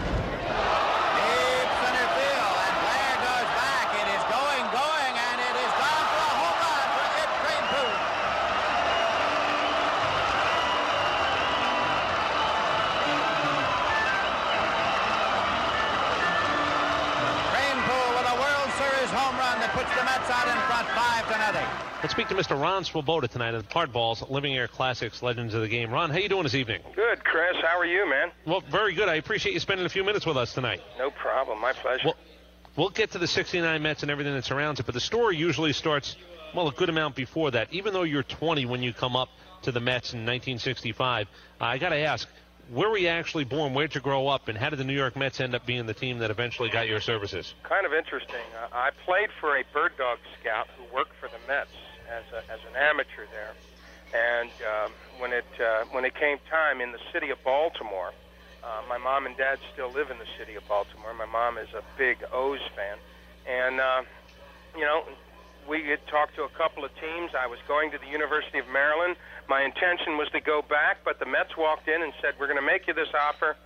Let's 22.07 22.15
speak 22.15 22.29
to 22.29 22.35
Mr. 22.35 22.57
Ron 22.57 22.85
Swoboda 22.85 23.27
tonight 23.27 23.53
at 23.53 23.67
the 23.67 23.73
Hardballs 23.73 24.29
Living 24.29 24.55
Air 24.55 24.69
Classics 24.69 25.21
Legends 25.21 25.53
of 25.53 25.59
the 25.59 25.67
Game. 25.67 25.91
Ron, 25.91 26.09
how 26.09 26.19
you 26.19 26.29
doing 26.29 26.43
this 26.43 26.55
evening? 26.55 26.79
Good, 26.95 27.21
Chris. 27.25 27.57
How 27.61 27.77
are 27.77 27.85
you, 27.85 28.09
man? 28.09 28.31
Well, 28.45 28.61
very 28.61 28.93
good. 28.93 29.09
I 29.09 29.15
appreciate 29.15 29.51
you 29.51 29.59
spending 29.59 29.85
a 29.85 29.89
few 29.89 30.05
minutes 30.05 30.25
with 30.25 30.37
us 30.37 30.53
tonight. 30.53 30.79
No 30.97 31.11
problem. 31.11 31.59
My 31.59 31.73
pleasure. 31.73 32.05
Well, 32.05 32.15
we'll 32.77 32.91
get 32.91 33.11
to 33.11 33.17
the 33.17 33.27
69 33.27 33.81
Mets 33.81 34.03
and 34.03 34.09
everything 34.09 34.33
that 34.35 34.45
surrounds 34.45 34.79
it, 34.79 34.85
but 34.85 34.95
the 34.95 35.01
story 35.01 35.35
usually 35.35 35.73
starts, 35.73 36.15
well, 36.55 36.69
a 36.69 36.71
good 36.71 36.87
amount 36.87 37.15
before 37.15 37.51
that. 37.51 37.73
Even 37.73 37.91
though 37.91 38.03
you're 38.03 38.23
20 38.23 38.65
when 38.67 38.81
you 38.81 38.93
come 38.93 39.17
up, 39.17 39.27
to 39.63 39.73
the 39.73 39.81
Mets 39.81 40.13
in 40.13 40.19
1965. 40.19 41.27
Uh, 41.59 41.63
I 41.65 41.77
got 41.77 41.89
to 41.89 41.97
ask, 41.97 42.25
where 42.69 42.89
were 42.89 42.97
you 42.97 43.09
actually 43.09 43.43
born? 43.43 43.73
Where'd 43.73 43.95
you 43.95 43.99
grow 43.99 44.29
up? 44.29 44.47
And 44.47 44.57
how 44.57 44.69
did 44.69 44.79
the 44.79 44.85
New 44.85 44.95
York 44.95 45.17
Mets 45.17 45.41
end 45.41 45.55
up 45.55 45.65
being 45.65 45.85
the 45.87 45.93
team 45.93 46.19
that 46.19 46.31
eventually 46.31 46.69
got 46.69 46.87
your 46.87 47.01
services? 47.01 47.53
Kind 47.63 47.85
of 47.85 47.91
interesting. 47.91 48.45
Uh, 48.55 48.67
I 48.71 48.91
played 49.03 49.27
for 49.41 49.57
a 49.57 49.63
bird 49.73 49.91
dog 49.97 50.19
scout 50.39 50.67
who 50.77 50.95
worked 50.95 51.11
for 51.19 51.27
the 51.27 51.39
Mets 51.49 51.71
as, 52.09 52.23
a, 52.33 52.51
as 52.51 52.59
an 52.69 52.75
amateur 52.75 53.25
there. 53.31 53.53
And 54.13 54.49
um, 54.63 54.91
when 55.19 55.33
it 55.33 55.45
uh, 55.59 55.83
when 55.91 56.05
it 56.05 56.15
came 56.15 56.37
time 56.49 56.79
in 56.79 56.91
the 56.91 56.99
city 57.11 57.29
of 57.29 57.43
Baltimore, 57.43 58.13
uh, 58.63 58.81
my 58.87 58.97
mom 58.97 59.25
and 59.25 59.35
dad 59.35 59.59
still 59.73 59.91
live 59.91 60.09
in 60.11 60.17
the 60.17 60.27
city 60.37 60.55
of 60.55 60.65
Baltimore. 60.67 61.13
My 61.13 61.25
mom 61.25 61.57
is 61.57 61.67
a 61.73 61.83
big 61.97 62.23
O's 62.31 62.61
fan, 62.75 62.97
and 63.45 63.79
uh, 63.81 64.03
you 64.77 64.85
know, 64.85 65.03
we 65.67 65.89
had 65.89 66.05
talked 66.07 66.35
to 66.35 66.43
a 66.43 66.49
couple 66.49 66.85
of 66.85 66.91
teams. 67.01 67.31
I 67.37 67.47
was 67.47 67.59
going 67.67 67.91
to 67.91 67.97
the 67.97 68.07
University 68.07 68.59
of 68.59 68.67
Maryland. 68.69 69.17
My 69.49 69.63
intention 69.63 70.17
was 70.17 70.29
to 70.29 70.39
go 70.39 70.61
back, 70.61 70.99
but 71.03 71.19
the 71.19 71.25
Mets 71.25 71.57
walked 71.57 71.89
in 71.89 72.01
and 72.01 72.13
said, 72.21 72.35
"We're 72.39 72.47
going 72.47 72.59
to 72.59 72.65
make 72.65 72.87
you 72.87 72.93
this 72.93 73.09
offer, 73.13 73.57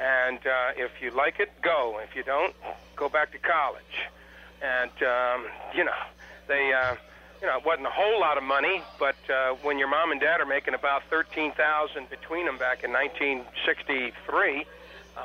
and 0.00 0.38
uh, 0.38 0.72
if 0.76 0.92
you 1.02 1.10
like 1.10 1.40
it, 1.40 1.50
go. 1.60 2.00
If 2.02 2.16
you 2.16 2.22
don't, 2.22 2.54
go 2.96 3.10
back 3.10 3.32
to 3.32 3.38
college." 3.38 4.08
And 4.62 4.92
um, 5.02 5.46
you 5.74 5.84
know, 5.84 6.00
they. 6.48 6.72
Uh, 6.72 6.96
you 7.44 7.50
know, 7.50 7.58
it 7.58 7.66
wasn't 7.66 7.86
a 7.86 7.90
whole 7.90 8.18
lot 8.18 8.38
of 8.38 8.42
money, 8.42 8.80
but 8.98 9.16
uh, 9.28 9.52
when 9.60 9.78
your 9.78 9.88
mom 9.88 10.12
and 10.12 10.20
dad 10.20 10.40
are 10.40 10.46
making 10.46 10.72
about 10.72 11.02
thirteen 11.10 11.52
thousand 11.52 12.08
between 12.08 12.46
them 12.46 12.56
back 12.56 12.82
in 12.84 12.90
1963, 12.90 14.64
uh, 15.14 15.20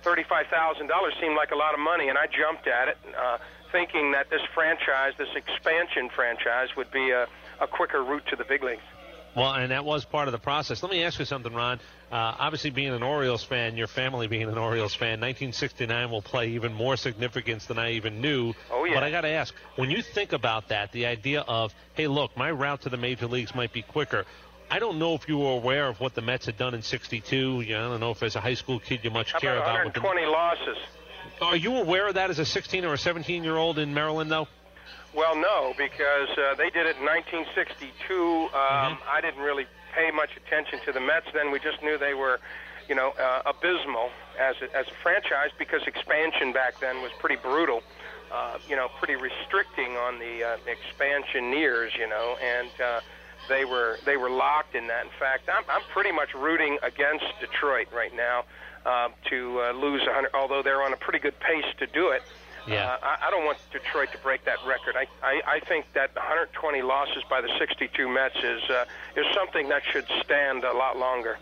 thirty-five 0.00 0.46
thousand 0.46 0.86
dollars 0.86 1.14
seemed 1.20 1.34
like 1.34 1.50
a 1.50 1.56
lot 1.56 1.74
of 1.74 1.80
money, 1.80 2.08
and 2.08 2.16
I 2.16 2.28
jumped 2.28 2.68
at 2.68 2.86
it, 2.86 2.98
uh, 3.18 3.38
thinking 3.72 4.12
that 4.12 4.30
this 4.30 4.42
franchise, 4.54 5.14
this 5.18 5.34
expansion 5.34 6.08
franchise, 6.08 6.68
would 6.76 6.92
be 6.92 7.10
a, 7.10 7.26
a 7.58 7.66
quicker 7.66 8.04
route 8.04 8.26
to 8.30 8.36
the 8.36 8.44
big 8.44 8.62
leagues. 8.62 8.86
Well, 9.36 9.52
and 9.52 9.70
that 9.70 9.84
was 9.84 10.06
part 10.06 10.28
of 10.28 10.32
the 10.32 10.38
process. 10.38 10.82
Let 10.82 10.90
me 10.90 11.04
ask 11.04 11.18
you 11.18 11.26
something, 11.26 11.52
Ron. 11.52 11.78
Uh, 12.10 12.34
obviously, 12.38 12.70
being 12.70 12.92
an 12.92 13.02
Orioles 13.02 13.44
fan, 13.44 13.76
your 13.76 13.86
family 13.86 14.28
being 14.28 14.48
an 14.48 14.56
Orioles 14.56 14.94
fan, 14.94 15.20
1969 15.20 16.10
will 16.10 16.22
play 16.22 16.48
even 16.52 16.72
more 16.72 16.96
significance 16.96 17.66
than 17.66 17.78
I 17.78 17.92
even 17.92 18.22
knew. 18.22 18.54
Oh, 18.70 18.84
yeah. 18.84 18.94
But 18.94 19.02
I 19.02 19.10
got 19.10 19.20
to 19.22 19.28
ask, 19.28 19.54
when 19.76 19.90
you 19.90 20.00
think 20.00 20.32
about 20.32 20.68
that, 20.68 20.90
the 20.92 21.04
idea 21.04 21.42
of, 21.42 21.74
hey, 21.92 22.06
look, 22.06 22.34
my 22.34 22.50
route 22.50 22.80
to 22.82 22.88
the 22.88 22.96
major 22.96 23.26
leagues 23.26 23.54
might 23.54 23.74
be 23.74 23.82
quicker. 23.82 24.24
I 24.70 24.78
don't 24.78 24.98
know 24.98 25.14
if 25.14 25.28
you 25.28 25.38
were 25.38 25.52
aware 25.52 25.86
of 25.86 26.00
what 26.00 26.14
the 26.14 26.22
Mets 26.22 26.46
had 26.46 26.56
done 26.56 26.74
in 26.74 26.82
'62. 26.82 27.60
You 27.60 27.74
know, 27.74 27.86
I 27.86 27.90
don't 27.90 28.00
know 28.00 28.10
if 28.12 28.22
as 28.22 28.36
a 28.36 28.40
high 28.40 28.54
school 28.54 28.80
kid 28.80 29.00
you 29.04 29.10
much 29.10 29.32
How 29.32 29.38
care 29.38 29.58
about 29.58 29.76
about 29.76 29.84
what 29.84 29.94
the 29.94 30.00
120 30.00 30.32
losses? 30.32 30.82
Are 31.40 31.56
you 31.56 31.76
aware 31.76 32.08
of 32.08 32.14
that 32.14 32.30
as 32.30 32.38
a 32.38 32.44
16 32.44 32.84
or 32.84 32.94
a 32.94 32.98
17 32.98 33.44
year 33.44 33.56
old 33.56 33.78
in 33.78 33.92
Maryland, 33.92 34.30
though? 34.30 34.48
Well, 35.16 35.34
no, 35.34 35.72
because 35.78 36.28
uh, 36.36 36.54
they 36.56 36.68
did 36.68 36.84
it 36.84 37.00
in 37.00 37.06
1962. 37.08 38.52
Um, 38.52 39.00
I 39.08 39.20
didn't 39.22 39.40
really 39.40 39.64
pay 39.94 40.10
much 40.10 40.28
attention 40.36 40.78
to 40.84 40.92
the 40.92 41.00
Mets 41.00 41.24
then. 41.32 41.50
We 41.50 41.58
just 41.58 41.82
knew 41.82 41.96
they 41.96 42.12
were, 42.12 42.38
you 42.86 42.94
know, 42.94 43.14
uh, 43.18 43.48
abysmal 43.48 44.10
as 44.38 44.56
a, 44.60 44.76
as 44.76 44.86
a 44.88 44.94
franchise 45.02 45.56
because 45.58 45.80
expansion 45.86 46.52
back 46.52 46.78
then 46.80 47.00
was 47.00 47.12
pretty 47.18 47.36
brutal. 47.36 47.82
Uh, 48.30 48.58
you 48.68 48.76
know, 48.76 48.88
pretty 48.98 49.16
restricting 49.16 49.96
on 49.96 50.18
the 50.18 50.44
uh, 50.44 50.56
expansioneers. 50.68 51.96
You 51.96 52.08
know, 52.08 52.36
and 52.44 52.68
uh, 52.78 53.00
they 53.48 53.64
were 53.64 53.96
they 54.04 54.18
were 54.18 54.28
locked 54.28 54.74
in 54.74 54.86
that. 54.88 55.04
In 55.04 55.12
fact, 55.18 55.48
I'm 55.48 55.64
I'm 55.70 55.82
pretty 55.94 56.12
much 56.12 56.34
rooting 56.34 56.76
against 56.82 57.24
Detroit 57.40 57.88
right 57.90 58.14
now 58.14 58.44
uh, 58.84 59.08
to 59.30 59.60
uh, 59.62 59.72
lose 59.72 60.02
100. 60.02 60.34
Although 60.34 60.62
they're 60.62 60.82
on 60.82 60.92
a 60.92 60.98
pretty 60.98 61.20
good 61.20 61.40
pace 61.40 61.72
to 61.78 61.86
do 61.86 62.10
it. 62.10 62.20
Yeah. 62.66 62.96
Uh, 63.02 63.06
I, 63.06 63.28
I 63.28 63.30
don't 63.30 63.44
want 63.44 63.58
Detroit 63.72 64.10
to 64.12 64.18
break 64.18 64.44
that 64.44 64.58
record. 64.66 64.96
I, 64.96 65.06
I, 65.22 65.40
I 65.46 65.60
think 65.60 65.86
that 65.94 66.14
120 66.14 66.82
losses 66.82 67.22
by 67.30 67.40
the 67.40 67.50
62 67.58 68.08
Mets 68.08 68.36
is 68.36 68.62
uh, 68.70 68.84
is 69.16 69.26
something 69.34 69.68
that 69.68 69.82
should 69.84 70.06
stand 70.24 70.64
a 70.64 70.72
lot 70.72 70.98
longer. 70.98 71.38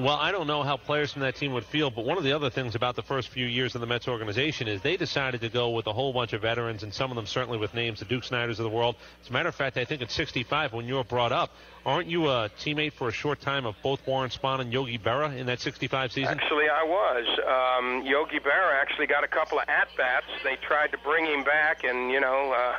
Well, 0.00 0.16
I 0.16 0.32
don't 0.32 0.46
know 0.46 0.62
how 0.62 0.78
players 0.78 1.12
from 1.12 1.20
that 1.22 1.36
team 1.36 1.52
would 1.52 1.66
feel, 1.66 1.90
but 1.90 2.06
one 2.06 2.16
of 2.16 2.24
the 2.24 2.32
other 2.32 2.48
things 2.48 2.74
about 2.74 2.96
the 2.96 3.02
first 3.02 3.28
few 3.28 3.44
years 3.44 3.74
of 3.74 3.82
the 3.82 3.86
Mets 3.86 4.08
organization 4.08 4.66
is 4.66 4.80
they 4.80 4.96
decided 4.96 5.42
to 5.42 5.50
go 5.50 5.68
with 5.70 5.86
a 5.86 5.92
whole 5.92 6.14
bunch 6.14 6.32
of 6.32 6.40
veterans, 6.40 6.82
and 6.82 6.94
some 6.94 7.10
of 7.10 7.16
them 7.16 7.26
certainly 7.26 7.58
with 7.58 7.74
names, 7.74 7.98
the 7.98 8.06
Duke 8.06 8.24
Sniders 8.24 8.58
of 8.58 8.64
the 8.64 8.70
world. 8.70 8.96
As 9.22 9.28
a 9.28 9.32
matter 9.34 9.50
of 9.50 9.54
fact, 9.54 9.76
I 9.76 9.84
think 9.84 10.00
at 10.00 10.10
65, 10.10 10.72
when 10.72 10.86
you 10.86 10.94
were 10.94 11.04
brought 11.04 11.32
up, 11.32 11.50
aren't 11.84 12.08
you 12.08 12.30
a 12.30 12.48
teammate 12.58 12.94
for 12.94 13.08
a 13.08 13.12
short 13.12 13.42
time 13.42 13.66
of 13.66 13.74
both 13.82 14.00
Warren 14.06 14.30
Spahn 14.30 14.60
and 14.60 14.72
Yogi 14.72 14.96
Berra 14.96 15.36
in 15.36 15.44
that 15.46 15.60
65 15.60 16.12
season? 16.12 16.32
Actually, 16.32 16.70
I 16.70 16.82
was. 16.82 17.26
Um, 17.46 18.06
Yogi 18.06 18.38
Berra 18.38 18.80
actually 18.80 19.06
got 19.06 19.22
a 19.22 19.28
couple 19.28 19.58
of 19.58 19.68
at 19.68 19.88
bats. 19.98 20.24
They 20.42 20.56
tried 20.56 20.92
to 20.92 20.98
bring 21.04 21.26
him 21.26 21.44
back, 21.44 21.84
and 21.84 22.10
you 22.10 22.20
know, 22.20 22.54
uh, 22.56 22.76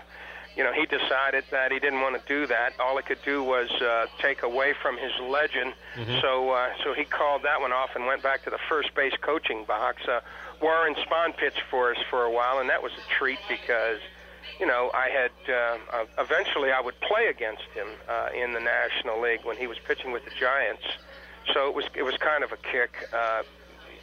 you 0.56 0.64
know, 0.64 0.74
he 0.74 0.86
decided 0.86 1.44
that 1.52 1.72
he 1.72 1.80
didn't 1.80 2.02
want 2.02 2.20
to 2.20 2.28
do 2.28 2.46
that. 2.48 2.74
All 2.80 2.98
it 2.98 3.06
could 3.06 3.22
do 3.24 3.42
was 3.44 3.70
uh, 3.82 4.08
take 4.20 4.44
away 4.44 4.74
from 4.82 4.98
his 4.98 5.12
legend. 5.22 5.74
Mhm. 5.96 6.22
So, 6.22 6.52
uh, 6.52 6.70
so 6.84 6.94
he 6.94 7.06
called 7.06 7.44
that 7.44 7.62
one 7.62 7.72
off 7.72 7.92
and 7.96 8.06
went 8.06 8.22
back 8.22 8.44
to 8.44 8.50
the 8.50 8.60
first 8.70 8.94
base 8.94 9.14
coaching 9.22 9.64
box. 9.66 10.06
Uh, 10.08 10.20
Warren 10.62 10.96
Spahn 10.96 11.36
pitched 11.38 11.62
for 11.70 11.92
us 11.92 11.98
for 12.10 12.24
a 12.24 12.32
while, 12.32 12.60
and 12.60 12.70
that 12.70 12.82
was 12.84 12.92
a 12.94 13.10
treat 13.18 13.40
because. 13.50 14.00
You 14.60 14.66
know, 14.68 14.92
I 14.94 15.10
had 15.10 15.32
uh, 15.50 15.78
uh, 15.94 16.06
eventually 16.20 16.72
I 16.72 16.82
would 16.82 17.00
play 17.02 17.28
against 17.28 17.64
him 17.74 17.88
uh, 18.10 18.30
in 18.36 18.54
the 18.54 18.60
National 18.60 19.20
League 19.22 19.42
when 19.44 19.56
he 19.58 19.66
was 19.66 19.78
pitching 19.88 20.12
with 20.12 20.24
the 20.26 20.32
Giants. 20.32 20.84
So 21.54 21.68
it 21.70 21.74
was 21.76 21.86
it 21.96 22.04
was 22.04 22.16
kind 22.18 22.44
of 22.44 22.52
a 22.52 22.58
kick 22.58 22.92
uh, 23.14 23.44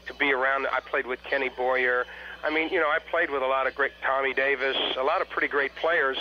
to 0.06 0.14
be 0.14 0.32
around. 0.32 0.66
I 0.72 0.80
played 0.80 1.06
with 1.06 1.22
Kenny 1.24 1.48
Boyer. 1.48 2.06
I 2.44 2.50
mean, 2.50 2.68
you 2.70 2.78
know, 2.80 2.88
I 2.88 2.98
played 3.10 3.30
with 3.30 3.42
a 3.42 3.46
lot 3.46 3.66
of 3.66 3.74
great 3.74 3.92
Tommy 4.02 4.32
Davis, 4.32 4.76
a 4.96 5.02
lot 5.02 5.20
of 5.20 5.28
pretty 5.28 5.48
great 5.48 5.74
players, 5.74 6.18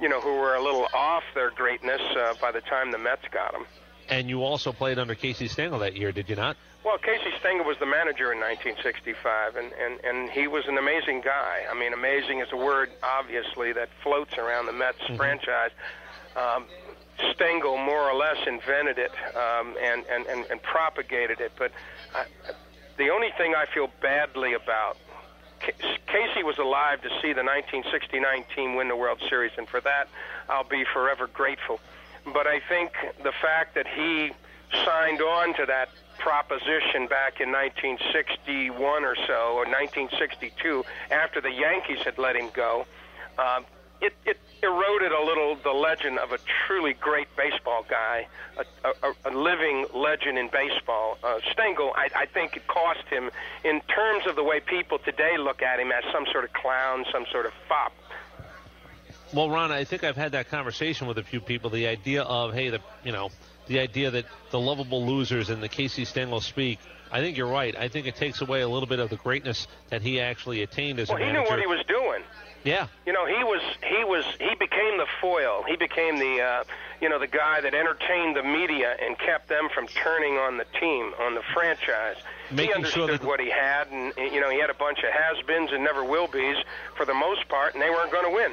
you 0.00 0.08
know, 0.08 0.20
who 0.20 0.36
were 0.36 0.54
a 0.54 0.62
little 0.62 0.86
off 0.94 1.24
their 1.34 1.50
greatness 1.50 2.00
uh, 2.16 2.34
by 2.40 2.52
the 2.52 2.60
time 2.60 2.92
the 2.92 2.98
Mets 2.98 3.22
got 3.30 3.52
them. 3.52 3.66
And 4.08 4.28
you 4.28 4.44
also 4.44 4.72
played 4.72 4.98
under 4.98 5.14
Casey 5.14 5.48
Stengel 5.48 5.80
that 5.80 5.96
year, 5.96 6.12
did 6.12 6.28
you 6.28 6.36
not? 6.36 6.56
Well, 6.84 6.98
Casey 6.98 7.32
Stengel 7.40 7.66
was 7.66 7.76
the 7.78 7.86
manager 7.86 8.32
in 8.32 8.38
1965, 8.38 9.56
and, 9.56 9.72
and, 9.72 10.04
and 10.04 10.30
he 10.30 10.46
was 10.46 10.68
an 10.68 10.78
amazing 10.78 11.20
guy. 11.20 11.64
I 11.68 11.76
mean, 11.76 11.92
amazing 11.92 12.38
is 12.40 12.48
a 12.52 12.56
word, 12.56 12.90
obviously, 13.02 13.72
that 13.72 13.88
floats 14.04 14.38
around 14.38 14.66
the 14.66 14.72
Mets 14.72 15.02
franchise. 15.16 15.72
Um, 16.36 16.66
Stengel 17.34 17.76
more 17.78 18.08
or 18.08 18.14
less 18.14 18.36
invented 18.46 18.98
it 18.98 19.10
um, 19.34 19.74
and, 19.82 20.04
and, 20.08 20.26
and, 20.26 20.46
and 20.48 20.62
propagated 20.62 21.40
it, 21.40 21.50
but 21.58 21.72
I, 22.14 22.26
the 22.98 23.10
only 23.10 23.30
thing 23.36 23.54
I 23.56 23.66
feel 23.74 23.90
badly 24.00 24.54
about 24.54 24.96
Casey 25.60 26.42
was 26.42 26.58
alive 26.58 27.02
to 27.02 27.08
see 27.20 27.32
the 27.32 27.42
1969 27.44 28.44
team 28.54 28.76
win 28.76 28.88
the 28.88 28.96
World 28.96 29.20
Series, 29.28 29.52
and 29.58 29.68
for 29.68 29.80
that, 29.80 30.08
I'll 30.48 30.64
be 30.64 30.84
forever 30.92 31.26
grateful. 31.26 31.80
But 32.32 32.46
I 32.46 32.60
think 32.60 32.92
the 33.22 33.32
fact 33.42 33.74
that 33.74 33.86
he 33.86 34.32
signed 34.84 35.20
on 35.20 35.54
to 35.54 35.66
that 35.66 35.90
proposition 36.18 37.06
back 37.06 37.40
in 37.40 37.52
1961 37.52 39.04
or 39.04 39.14
so, 39.26 39.52
or 39.54 39.64
1962, 39.64 40.84
after 41.10 41.40
the 41.40 41.52
Yankees 41.52 41.98
had 42.04 42.18
let 42.18 42.36
him 42.36 42.50
go, 42.52 42.86
um, 43.38 43.64
it, 44.00 44.12
it 44.24 44.38
eroded 44.62 45.12
a 45.12 45.22
little 45.22 45.56
the 45.56 45.70
legend 45.72 46.18
of 46.18 46.32
a 46.32 46.38
truly 46.66 46.94
great 46.94 47.28
baseball 47.36 47.84
guy, 47.88 48.26
a, 48.56 48.88
a, 48.88 49.30
a 49.30 49.32
living 49.36 49.86
legend 49.94 50.38
in 50.38 50.48
baseball. 50.48 51.18
Uh, 51.22 51.38
Stengel, 51.52 51.92
I, 51.94 52.08
I 52.16 52.26
think 52.26 52.56
it 52.56 52.66
cost 52.66 53.04
him 53.10 53.30
in 53.64 53.80
terms 53.82 54.26
of 54.26 54.36
the 54.36 54.42
way 54.44 54.60
people 54.60 54.98
today 54.98 55.36
look 55.38 55.62
at 55.62 55.78
him 55.78 55.92
as 55.92 56.04
some 56.12 56.26
sort 56.32 56.44
of 56.44 56.52
clown, 56.52 57.04
some 57.12 57.26
sort 57.30 57.46
of 57.46 57.52
fop. 57.68 57.92
Well, 59.32 59.50
Ron, 59.50 59.72
I 59.72 59.84
think 59.84 60.04
I've 60.04 60.16
had 60.16 60.32
that 60.32 60.48
conversation 60.50 61.06
with 61.06 61.18
a 61.18 61.22
few 61.22 61.40
people. 61.40 61.68
The 61.70 61.88
idea 61.88 62.22
of, 62.22 62.54
hey, 62.54 62.70
the 62.70 62.80
you 63.04 63.12
know, 63.12 63.30
the 63.66 63.80
idea 63.80 64.10
that 64.12 64.24
the 64.50 64.60
lovable 64.60 65.04
losers 65.04 65.50
and 65.50 65.62
the 65.62 65.68
Casey 65.68 66.04
Stengel 66.04 66.40
speak. 66.40 66.78
I 67.10 67.20
think 67.20 67.36
you're 67.36 67.46
right. 67.48 67.74
I 67.76 67.88
think 67.88 68.06
it 68.08 68.16
takes 68.16 68.40
away 68.40 68.62
a 68.62 68.68
little 68.68 68.88
bit 68.88 68.98
of 68.98 69.10
the 69.10 69.16
greatness 69.16 69.68
that 69.90 70.02
he 70.02 70.20
actually 70.20 70.62
attained 70.62 70.98
as 70.98 71.08
Well, 71.08 71.18
a 71.18 71.20
he 71.20 71.26
manager. 71.26 71.42
knew 71.44 71.50
what 71.50 71.60
he 71.60 71.66
was 71.66 71.84
doing. 71.86 72.22
Yeah. 72.66 72.88
You 73.06 73.12
know, 73.12 73.26
he 73.26 73.44
was 73.44 73.62
he 73.82 74.04
was 74.04 74.24
he 74.40 74.54
became 74.56 74.98
the 74.98 75.06
foil. 75.20 75.62
He 75.66 75.76
became 75.76 76.18
the 76.18 76.42
uh, 76.42 76.64
you 77.00 77.08
know 77.08 77.18
the 77.20 77.28
guy 77.28 77.60
that 77.60 77.74
entertained 77.74 78.34
the 78.34 78.42
media 78.42 78.96
and 79.00 79.16
kept 79.18 79.48
them 79.48 79.68
from 79.72 79.86
turning 79.86 80.34
on 80.34 80.58
the 80.58 80.66
team, 80.80 81.12
on 81.20 81.34
the 81.34 81.42
franchise. 81.54 82.16
he 82.50 82.72
understood 82.72 83.08
sure 83.08 83.18
that- 83.18 83.24
what 83.24 83.40
he 83.40 83.50
had, 83.50 83.88
and 83.92 84.12
you 84.16 84.40
know 84.40 84.50
he 84.50 84.58
had 84.60 84.70
a 84.70 84.74
bunch 84.74 84.98
of 84.98 85.10
has-beens 85.12 85.70
and 85.72 85.84
never 85.84 86.04
will 86.04 86.26
be's 86.26 86.56
for 86.96 87.06
the 87.06 87.14
most 87.14 87.48
part, 87.48 87.74
and 87.74 87.82
they 87.82 87.90
weren't 87.90 88.10
going 88.10 88.24
to 88.28 88.34
win. 88.34 88.52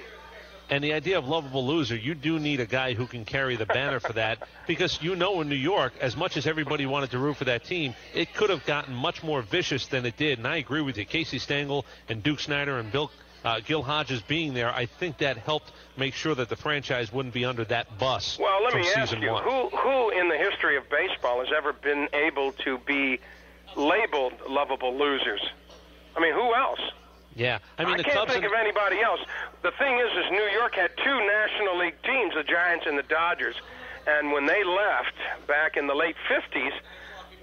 And 0.70 0.84
the 0.84 0.94
idea 0.94 1.18
of 1.18 1.28
lovable 1.28 1.68
loser, 1.68 1.96
you 1.96 2.16
do 2.16 2.40
need 2.40 2.60
a 2.60 2.66
guy 2.66 2.94
who 2.94 3.06
can 3.06 3.26
carry 3.26 3.58
the 3.58 3.66
banner 3.66 4.00
for 4.00 4.14
that 4.14 4.48
because 4.68 5.02
you 5.02 5.16
know 5.16 5.42
in 5.42 5.50
New 5.50 5.56
York, 5.56 5.94
as 6.00 6.16
much 6.16 6.38
as 6.38 6.48
everybody 6.48 6.86
wanted 6.86 7.12
to 7.12 7.20
root 7.20 7.38
for 7.38 7.46
that 7.46 7.66
team, 7.66 7.96
it 8.14 8.34
could 8.34 8.50
have 8.50 8.66
gotten 8.66 8.94
much 8.94 9.24
more 9.24 9.42
vicious 9.42 9.88
than 9.88 10.06
it 10.06 10.18
did. 10.18 10.38
And 10.38 10.48
I 10.48 10.58
agree 10.58 10.82
with 10.82 10.98
you. 10.98 11.06
Casey 11.06 11.40
Stengel 11.40 11.86
and 12.08 12.24
Duke 12.24 12.40
Snider 12.40 12.78
and 12.78 12.92
Bill 12.92 13.12
uh, 13.44 13.60
Gil 13.60 13.84
Hodges 13.84 14.22
being 14.22 14.54
there, 14.54 14.70
I 14.70 14.86
think 14.86 15.18
that 15.20 15.38
helped 15.38 15.72
make 15.98 16.14
sure 16.14 16.36
that 16.36 16.50
the 16.50 16.56
franchise 16.56 17.12
wouldn't 17.12 17.34
be 17.34 17.46
under 17.46 17.66
that 17.66 17.98
bus. 17.98 18.38
Well, 18.40 18.64
let 18.64 18.74
me 18.74 18.88
ask 18.96 19.18
you, 19.20 19.32
one. 19.32 19.44
who 19.44 19.70
who 19.70 20.10
in 20.12 20.30
the 20.30 20.38
history 20.38 20.78
of 20.78 20.90
baseball 20.90 21.40
has 21.40 21.50
ever 21.56 21.74
been 21.74 22.08
able 22.14 22.52
to 22.64 22.78
be 22.80 23.20
labeled 23.76 24.34
lovable 24.50 24.98
losers? 24.98 25.42
I 26.16 26.20
mean, 26.20 26.34
who 26.34 26.54
else? 26.56 26.80
Yeah, 27.36 27.60
I 27.78 27.86
mean 27.86 27.98
the 27.98 28.04
can't 28.04 28.16
Cubs 28.16 28.34
think 28.34 28.46
of 28.46 28.54
anybody 28.54 29.02
else. 29.02 29.20
The 29.64 29.72
thing 29.72 30.00
is, 30.00 30.26
is 30.26 30.32
New 30.32 30.50
York 30.54 30.76
had 30.76 30.92
two 30.98 31.20
National 31.26 31.80
League 31.80 31.96
teams, 32.04 32.34
the 32.36 32.44
Giants 32.44 32.86
and 32.88 32.98
the 32.98 33.04
Dodgers, 33.04 33.56
And 34.06 34.32
when 34.32 34.46
they 34.46 34.64
left 34.64 35.16
back 35.48 35.76
in 35.76 35.88
the 35.88 35.96
late 35.96 36.16
50s, 36.30 36.74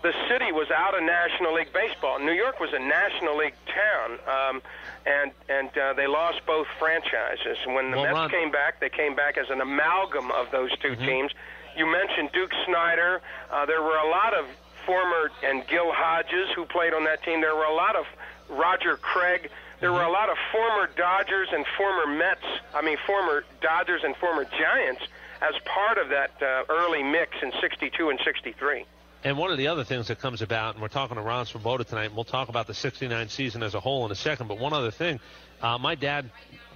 the 0.03 0.13
city 0.29 0.51
was 0.53 0.71
out 0.71 0.97
of 0.97 1.03
National 1.03 1.55
League 1.55 1.73
baseball. 1.73 2.19
New 2.19 2.33
York 2.33 2.59
was 2.61 2.73
a 2.73 2.79
National 2.79 3.37
League 3.37 3.55
town, 3.67 4.19
um, 4.27 4.63
and 5.07 5.31
and 5.49 5.69
uh, 5.77 5.93
they 5.95 6.07
lost 6.07 6.41
both 6.47 6.67
franchises. 6.79 7.59
When 7.67 7.91
the 7.91 7.97
Well, 7.99 8.07
Mets 8.07 8.15
Ron- 8.15 8.31
came 8.31 8.51
back, 8.51 8.81
they 8.81 8.89
came 8.89 9.15
back 9.15 9.37
as 9.39 9.51
an 9.51 9.61
amalgam 9.61 10.31
of 10.31 10.51
those 10.51 10.71
2 10.79 10.97
teams. 10.97 11.33
You 11.77 11.87
mentioned 11.91 12.31
Duke 12.33 12.53
Snider. 12.67 13.21
Uh, 13.51 13.67
there 13.67 13.83
were 13.83 13.97
a 13.99 14.09
lot 14.09 14.35
of 14.35 14.47
former 14.87 15.31
and 15.45 15.67
Gil 15.69 15.93
Hodges 15.93 16.49
who 16.57 16.65
played 16.65 16.95
on 16.95 17.05
that 17.05 17.23
team. 17.23 17.41
There 17.41 17.55
were 17.55 17.65
a 17.65 17.75
lot 17.75 17.95
of 17.97 18.07
Roger 18.49 18.97
Craig. 18.97 19.51
There 19.81 19.93
were 19.93 20.03
a 20.03 20.11
lot 20.11 20.29
of 20.29 20.37
former 20.53 20.89
Dodgers 20.97 21.49
and 21.53 21.65
former 21.77 22.07
Mets. 22.07 22.45
I 22.75 22.83
mean, 22.83 22.99
former 23.07 23.45
Dodgers 23.63 24.03
and 24.05 24.17
former 24.17 24.45
Giants 24.45 25.03
as 25.41 25.55
part 25.65 25.97
of 25.99 26.09
that 26.11 26.33
uh, 26.43 26.65
early 26.69 27.03
mix 27.03 27.37
in 27.43 27.53
'62 27.61 28.11
and 28.11 28.19
'63. 28.25 28.85
And 29.23 29.37
one 29.37 29.51
of 29.51 29.59
the 29.59 29.67
other 29.67 29.85
things 29.85 30.09
that 30.09 30.19
comes 30.19 30.41
about, 30.41 30.75
and 30.75 30.83
we're 30.83 30.89
talking 30.89 31.17
to 31.17 31.23
Ron 31.23 31.45
Swoboda 31.45 31.85
tonight, 31.85 32.07
and 32.07 32.15
we'll 32.15 32.25
talk 32.25 32.49
about 32.49 32.67
the 32.67 32.73
69 32.73 33.29
season 33.29 33.63
as 33.63 33.75
a 33.75 33.81
whole 33.81 34.07
in 34.07 34.11
a 34.11 34.15
second, 34.15 34.49
but 34.49 34.59
one 34.59 34.73
other 34.73 34.91
thing. 34.91 35.21
Uh, 35.61 35.77
my 35.77 35.95
dad 35.95 36.31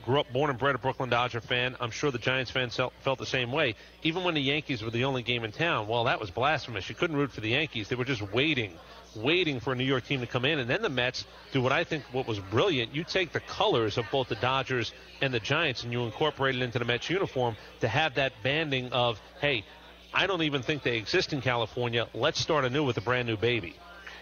grew 0.04 0.20
up, 0.20 0.30
born 0.30 0.50
and 0.50 0.58
bred 0.58 0.74
a 0.74 0.78
Brooklyn 0.78 1.08
Dodger 1.08 1.40
fan. 1.40 1.74
I'm 1.80 1.90
sure 1.90 2.10
the 2.10 2.18
Giants 2.18 2.50
fans 2.50 2.76
felt 2.76 3.18
the 3.18 3.24
same 3.24 3.50
way. 3.50 3.76
Even 4.02 4.24
when 4.24 4.34
the 4.34 4.42
Yankees 4.42 4.82
were 4.82 4.90
the 4.90 5.04
only 5.04 5.22
game 5.22 5.42
in 5.42 5.52
town, 5.52 5.88
well, 5.88 6.04
that 6.04 6.20
was 6.20 6.30
blasphemous. 6.30 6.86
You 6.90 6.94
couldn't 6.94 7.16
root 7.16 7.32
for 7.32 7.40
the 7.40 7.48
Yankees. 7.48 7.88
They 7.88 7.96
were 7.96 8.04
just 8.04 8.20
waiting, 8.20 8.74
waiting 9.16 9.58
for 9.58 9.72
a 9.72 9.76
New 9.76 9.84
York 9.84 10.06
team 10.06 10.20
to 10.20 10.26
come 10.26 10.44
in. 10.44 10.58
And 10.58 10.68
then 10.68 10.82
the 10.82 10.90
Mets 10.90 11.24
do 11.52 11.62
what 11.62 11.72
I 11.72 11.84
think 11.84 12.04
what 12.12 12.26
was 12.26 12.38
brilliant. 12.38 12.94
You 12.94 13.04
take 13.04 13.32
the 13.32 13.40
colors 13.40 13.96
of 13.96 14.04
both 14.12 14.28
the 14.28 14.34
Dodgers 14.34 14.92
and 15.22 15.32
the 15.32 15.40
Giants 15.40 15.82
and 15.82 15.92
you 15.92 16.02
incorporate 16.02 16.56
it 16.56 16.60
into 16.60 16.78
the 16.78 16.84
Mets 16.84 17.08
uniform 17.08 17.56
to 17.80 17.88
have 17.88 18.16
that 18.16 18.34
banding 18.42 18.92
of, 18.92 19.18
hey, 19.40 19.64
I 20.14 20.26
don't 20.26 20.42
even 20.42 20.62
think 20.62 20.82
they 20.82 20.96
exist 20.96 21.32
in 21.32 21.40
California. 21.40 22.06
Let's 22.14 22.40
start 22.40 22.64
anew 22.64 22.84
with 22.84 22.96
a 22.96 23.00
brand 23.00 23.26
new 23.26 23.36
baby. 23.36 23.74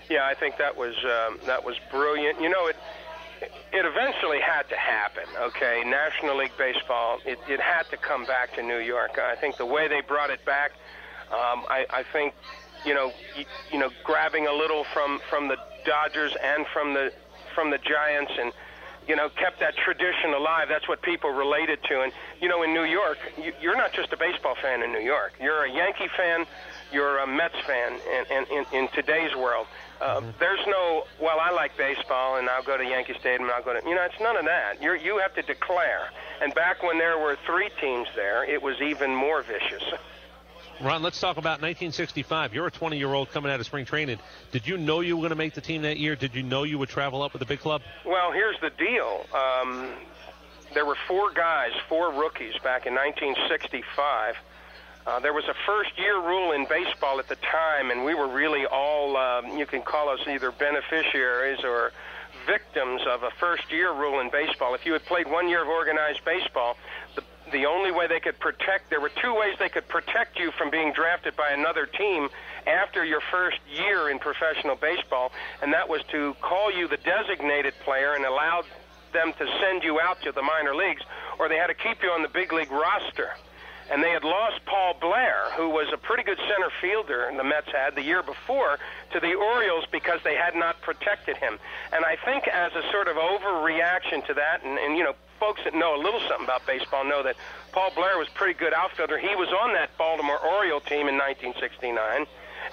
Yeah, 0.08 0.26
I 0.26 0.34
think 0.34 0.56
that 0.58 0.76
was 0.76 0.94
um, 1.04 1.38
that 1.46 1.64
was 1.64 1.76
brilliant. 1.90 2.40
You 2.40 2.48
know, 2.48 2.66
it 2.66 2.76
it 3.72 3.84
eventually 3.84 4.40
had 4.40 4.68
to 4.68 4.76
happen. 4.76 5.24
Okay, 5.38 5.82
National 5.84 6.36
League 6.36 6.56
baseball, 6.58 7.18
it, 7.24 7.38
it 7.48 7.60
had 7.60 7.84
to 7.90 7.96
come 7.96 8.24
back 8.24 8.54
to 8.54 8.62
New 8.62 8.78
York. 8.78 9.18
I 9.18 9.36
think 9.36 9.56
the 9.56 9.66
way 9.66 9.88
they 9.88 10.00
brought 10.00 10.30
it 10.30 10.44
back, 10.44 10.72
um, 11.30 11.64
I, 11.68 11.86
I 11.90 12.02
think, 12.02 12.34
you 12.84 12.94
know, 12.94 13.12
you, 13.36 13.44
you 13.72 13.78
know, 13.78 13.90
grabbing 14.04 14.46
a 14.46 14.52
little 14.52 14.84
from 14.84 15.20
from 15.28 15.48
the 15.48 15.56
Dodgers 15.84 16.34
and 16.42 16.66
from 16.72 16.94
the 16.94 17.12
from 17.54 17.70
the 17.70 17.78
Giants 17.78 18.32
and 18.38 18.52
you 19.08 19.16
know, 19.16 19.28
kept 19.28 19.60
that 19.60 19.76
tradition 19.76 20.32
alive. 20.34 20.68
That's 20.68 20.88
what 20.88 21.02
people 21.02 21.30
related 21.30 21.82
to. 21.84 22.02
And, 22.02 22.12
you 22.40 22.48
know, 22.48 22.62
in 22.62 22.72
New 22.72 22.84
York, 22.84 23.18
you, 23.36 23.52
you're 23.60 23.76
not 23.76 23.92
just 23.92 24.12
a 24.12 24.16
baseball 24.16 24.54
fan 24.60 24.82
in 24.82 24.92
New 24.92 25.00
York. 25.00 25.34
You're 25.40 25.64
a 25.64 25.70
Yankee 25.70 26.08
fan, 26.16 26.46
you're 26.92 27.18
a 27.18 27.26
Mets 27.26 27.58
fan 27.66 27.92
in, 27.92 28.36
in, 28.36 28.58
in, 28.58 28.64
in 28.72 28.88
today's 28.88 29.34
world. 29.34 29.66
Uh, 30.00 30.20
There's 30.38 30.64
no, 30.66 31.04
well, 31.20 31.38
I 31.40 31.50
like 31.50 31.76
baseball 31.76 32.36
and 32.36 32.48
I'll 32.48 32.62
go 32.62 32.76
to 32.76 32.84
Yankee 32.84 33.14
Stadium 33.18 33.42
and 33.42 33.52
I'll 33.52 33.62
go 33.62 33.78
to, 33.78 33.88
you 33.88 33.94
know, 33.94 34.02
it's 34.02 34.20
none 34.20 34.36
of 34.36 34.44
that. 34.44 34.82
You're, 34.82 34.96
you 34.96 35.18
have 35.18 35.34
to 35.34 35.42
declare. 35.42 36.10
And 36.40 36.54
back 36.54 36.82
when 36.82 36.98
there 36.98 37.18
were 37.18 37.36
three 37.46 37.70
teams 37.80 38.08
there, 38.16 38.44
it 38.44 38.62
was 38.62 38.80
even 38.80 39.14
more 39.14 39.42
vicious. 39.42 39.82
Ron, 40.80 41.02
let's 41.02 41.20
talk 41.20 41.36
about 41.36 41.60
1965. 41.62 42.54
You're 42.54 42.66
a 42.66 42.70
20 42.70 42.98
year 42.98 43.12
old 43.12 43.30
coming 43.30 43.52
out 43.52 43.60
of 43.60 43.66
spring 43.66 43.84
training. 43.84 44.18
Did 44.50 44.66
you 44.66 44.76
know 44.76 45.00
you 45.00 45.16
were 45.16 45.20
going 45.20 45.30
to 45.30 45.36
make 45.36 45.54
the 45.54 45.60
team 45.60 45.82
that 45.82 45.98
year? 45.98 46.16
Did 46.16 46.34
you 46.34 46.42
know 46.42 46.64
you 46.64 46.78
would 46.78 46.88
travel 46.88 47.22
up 47.22 47.32
with 47.32 47.40
the 47.40 47.46
big 47.46 47.60
club? 47.60 47.82
Well, 48.04 48.32
here's 48.32 48.58
the 48.60 48.70
deal. 48.70 49.26
Um, 49.34 49.90
there 50.74 50.86
were 50.86 50.96
four 51.06 51.30
guys, 51.32 51.72
four 51.88 52.12
rookies 52.12 52.54
back 52.64 52.86
in 52.86 52.94
1965. 52.94 54.36
Uh, 55.04 55.18
there 55.20 55.32
was 55.32 55.44
a 55.44 55.54
first 55.66 55.98
year 55.98 56.20
rule 56.20 56.52
in 56.52 56.66
baseball 56.66 57.18
at 57.18 57.28
the 57.28 57.36
time, 57.36 57.90
and 57.90 58.04
we 58.04 58.14
were 58.14 58.28
really 58.28 58.66
all, 58.66 59.16
um, 59.16 59.58
you 59.58 59.66
can 59.66 59.82
call 59.82 60.08
us 60.08 60.20
either 60.28 60.52
beneficiaries 60.52 61.58
or 61.64 61.92
victims 62.46 63.02
of 63.08 63.22
a 63.22 63.30
first 63.38 63.70
year 63.70 63.92
rule 63.92 64.20
in 64.20 64.30
baseball. 64.30 64.74
If 64.74 64.86
you 64.86 64.92
had 64.92 65.04
played 65.04 65.28
one 65.28 65.48
year 65.48 65.62
of 65.62 65.68
organized 65.68 66.24
baseball, 66.24 66.76
the, 67.14 67.22
the 67.52 67.66
only 67.66 67.92
way 67.92 68.06
they 68.06 68.20
could 68.20 68.38
protect, 68.40 68.90
there 68.90 69.00
were 69.00 69.10
two 69.22 69.34
ways 69.34 69.54
they 69.58 69.68
could 69.68 69.86
protect 69.88 70.38
you 70.38 70.50
from 70.52 70.70
being 70.70 70.92
drafted 70.92 71.36
by 71.36 71.50
another 71.50 71.86
team 71.86 72.28
after 72.66 73.04
your 73.04 73.20
first 73.20 73.58
year 73.70 74.10
in 74.10 74.18
professional 74.18 74.76
baseball, 74.76 75.32
and 75.60 75.72
that 75.72 75.88
was 75.88 76.02
to 76.10 76.34
call 76.40 76.72
you 76.72 76.88
the 76.88 76.96
designated 76.98 77.74
player 77.84 78.14
and 78.14 78.24
allow 78.24 78.62
them 79.12 79.32
to 79.38 79.46
send 79.60 79.84
you 79.84 80.00
out 80.00 80.20
to 80.22 80.32
the 80.32 80.42
minor 80.42 80.74
leagues, 80.74 81.02
or 81.38 81.48
they 81.48 81.56
had 81.56 81.66
to 81.66 81.74
keep 81.74 82.02
you 82.02 82.10
on 82.10 82.22
the 82.22 82.28
big 82.28 82.52
league 82.52 82.72
roster. 82.72 83.30
And 83.90 84.02
they 84.02 84.10
had 84.10 84.24
lost 84.24 84.64
Paul 84.64 84.94
Blair, 85.00 85.50
who 85.56 85.68
was 85.68 85.92
a 85.92 85.98
pretty 85.98 86.22
good 86.22 86.38
center 86.38 86.70
fielder, 86.80 87.24
and 87.24 87.38
the 87.38 87.44
Mets 87.44 87.70
had 87.70 87.94
the 87.94 88.02
year 88.02 88.22
before, 88.22 88.78
to 89.12 89.20
the 89.20 89.34
Orioles 89.34 89.84
because 89.92 90.20
they 90.24 90.34
had 90.34 90.54
not 90.54 90.80
protected 90.80 91.36
him. 91.36 91.58
And 91.92 92.04
I 92.04 92.16
think 92.24 92.48
as 92.48 92.72
a 92.74 92.82
sort 92.90 93.08
of 93.08 93.16
overreaction 93.16 94.24
to 94.28 94.34
that, 94.34 94.64
and, 94.64 94.78
and 94.78 94.96
you 94.96 95.04
know, 95.04 95.14
folks 95.42 95.64
that 95.64 95.74
know 95.74 95.96
a 95.96 96.00
little 96.00 96.20
something 96.28 96.44
about 96.44 96.64
baseball 96.68 97.04
know 97.04 97.20
that 97.24 97.34
Paul 97.72 97.90
Blair 97.96 98.16
was 98.16 98.28
a 98.28 98.38
pretty 98.38 98.54
good 98.54 98.72
outfielder. 98.72 99.18
He 99.18 99.34
was 99.34 99.48
on 99.48 99.72
that 99.72 99.90
Baltimore 99.98 100.38
Oriole 100.38 100.78
team 100.78 101.08
in 101.08 101.18
1969, 101.18 101.98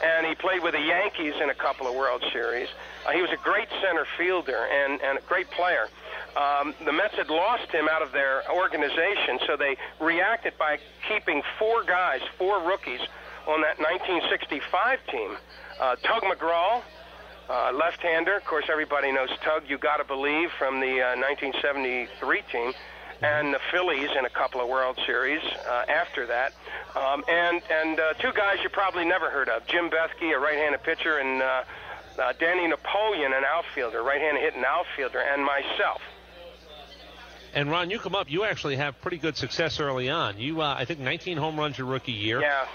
and 0.05 0.27
he 0.27 0.35
played 0.35 0.61
with 0.61 0.73
the 0.73 0.79
Yankees 0.79 1.33
in 1.41 1.49
a 1.49 1.55
couple 1.55 1.87
of 1.87 1.95
World 1.95 2.23
Series. 2.31 2.69
Uh, 3.07 3.11
he 3.11 3.23
was 3.23 3.31
a 3.31 3.41
great 3.41 3.69
center 3.81 4.05
fielder 4.19 4.67
and, 4.69 5.01
and 5.01 5.17
a 5.17 5.21
great 5.21 5.49
player. 5.49 5.89
Um, 6.37 6.75
the 6.85 6.93
Mets 6.93 7.15
had 7.15 7.31
lost 7.31 7.71
him 7.71 7.89
out 7.89 8.03
of 8.03 8.11
their 8.11 8.43
organization, 8.53 9.39
so 9.47 9.57
they 9.57 9.75
reacted 9.99 10.53
by 10.59 10.77
keeping 11.07 11.41
four 11.57 11.83
guys, 11.83 12.21
four 12.37 12.61
rookies, 12.61 13.01
on 13.47 13.61
that 13.61 13.79
1965 13.81 14.99
team. 15.09 15.37
Uh, 15.81 15.95
Tug 16.03 16.21
McGraw, 16.21 16.83
uh, 17.49 17.71
left-hander. 17.73 18.35
Of 18.35 18.45
course, 18.45 18.65
everybody 18.69 19.11
knows 19.11 19.29
Tug. 19.43 19.63
You 19.67 19.77
got 19.77 19.97
to 19.97 20.03
believe 20.03 20.51
from 20.57 20.79
the 20.79 21.01
uh, 21.01 21.15
1973 21.17 22.41
team, 22.51 22.73
and 23.21 23.53
the 23.53 23.59
Phillies 23.71 24.09
in 24.17 24.25
a 24.25 24.29
couple 24.29 24.61
of 24.61 24.69
World 24.69 24.99
Series 25.05 25.41
uh, 25.67 25.85
after 25.89 26.27
that, 26.27 26.53
um, 26.95 27.23
and 27.27 27.61
and 27.69 27.99
uh, 27.99 28.13
two 28.13 28.31
guys 28.33 28.57
you 28.63 28.69
probably 28.69 29.05
never 29.05 29.29
heard 29.29 29.49
of: 29.49 29.65
Jim 29.67 29.89
Bethke, 29.89 30.35
a 30.35 30.39
right-handed 30.39 30.83
pitcher, 30.83 31.17
and 31.17 31.41
uh, 31.41 31.63
uh, 32.19 32.33
Danny 32.39 32.67
Napoleon, 32.67 33.33
an 33.33 33.43
outfielder, 33.43 34.03
right-handed 34.03 34.41
hitting 34.41 34.63
outfielder, 34.65 35.19
and 35.19 35.43
myself. 35.43 36.01
And 37.53 37.71
Ron, 37.71 37.89
you 37.89 37.97
come 37.97 38.13
up. 38.13 38.29
You 38.29 38.43
actually 38.43 38.75
have 38.75 39.01
pretty 39.01 39.17
good 39.17 39.35
success 39.35 39.79
early 39.79 40.07
on. 40.07 40.37
You, 40.37 40.61
uh, 40.61 40.75
I 40.77 40.85
think, 40.85 40.99
19 40.99 41.37
home 41.37 41.57
runs 41.59 41.79
your 41.79 41.87
rookie 41.87 42.11
year. 42.11 42.41
Yeah. 42.41 42.67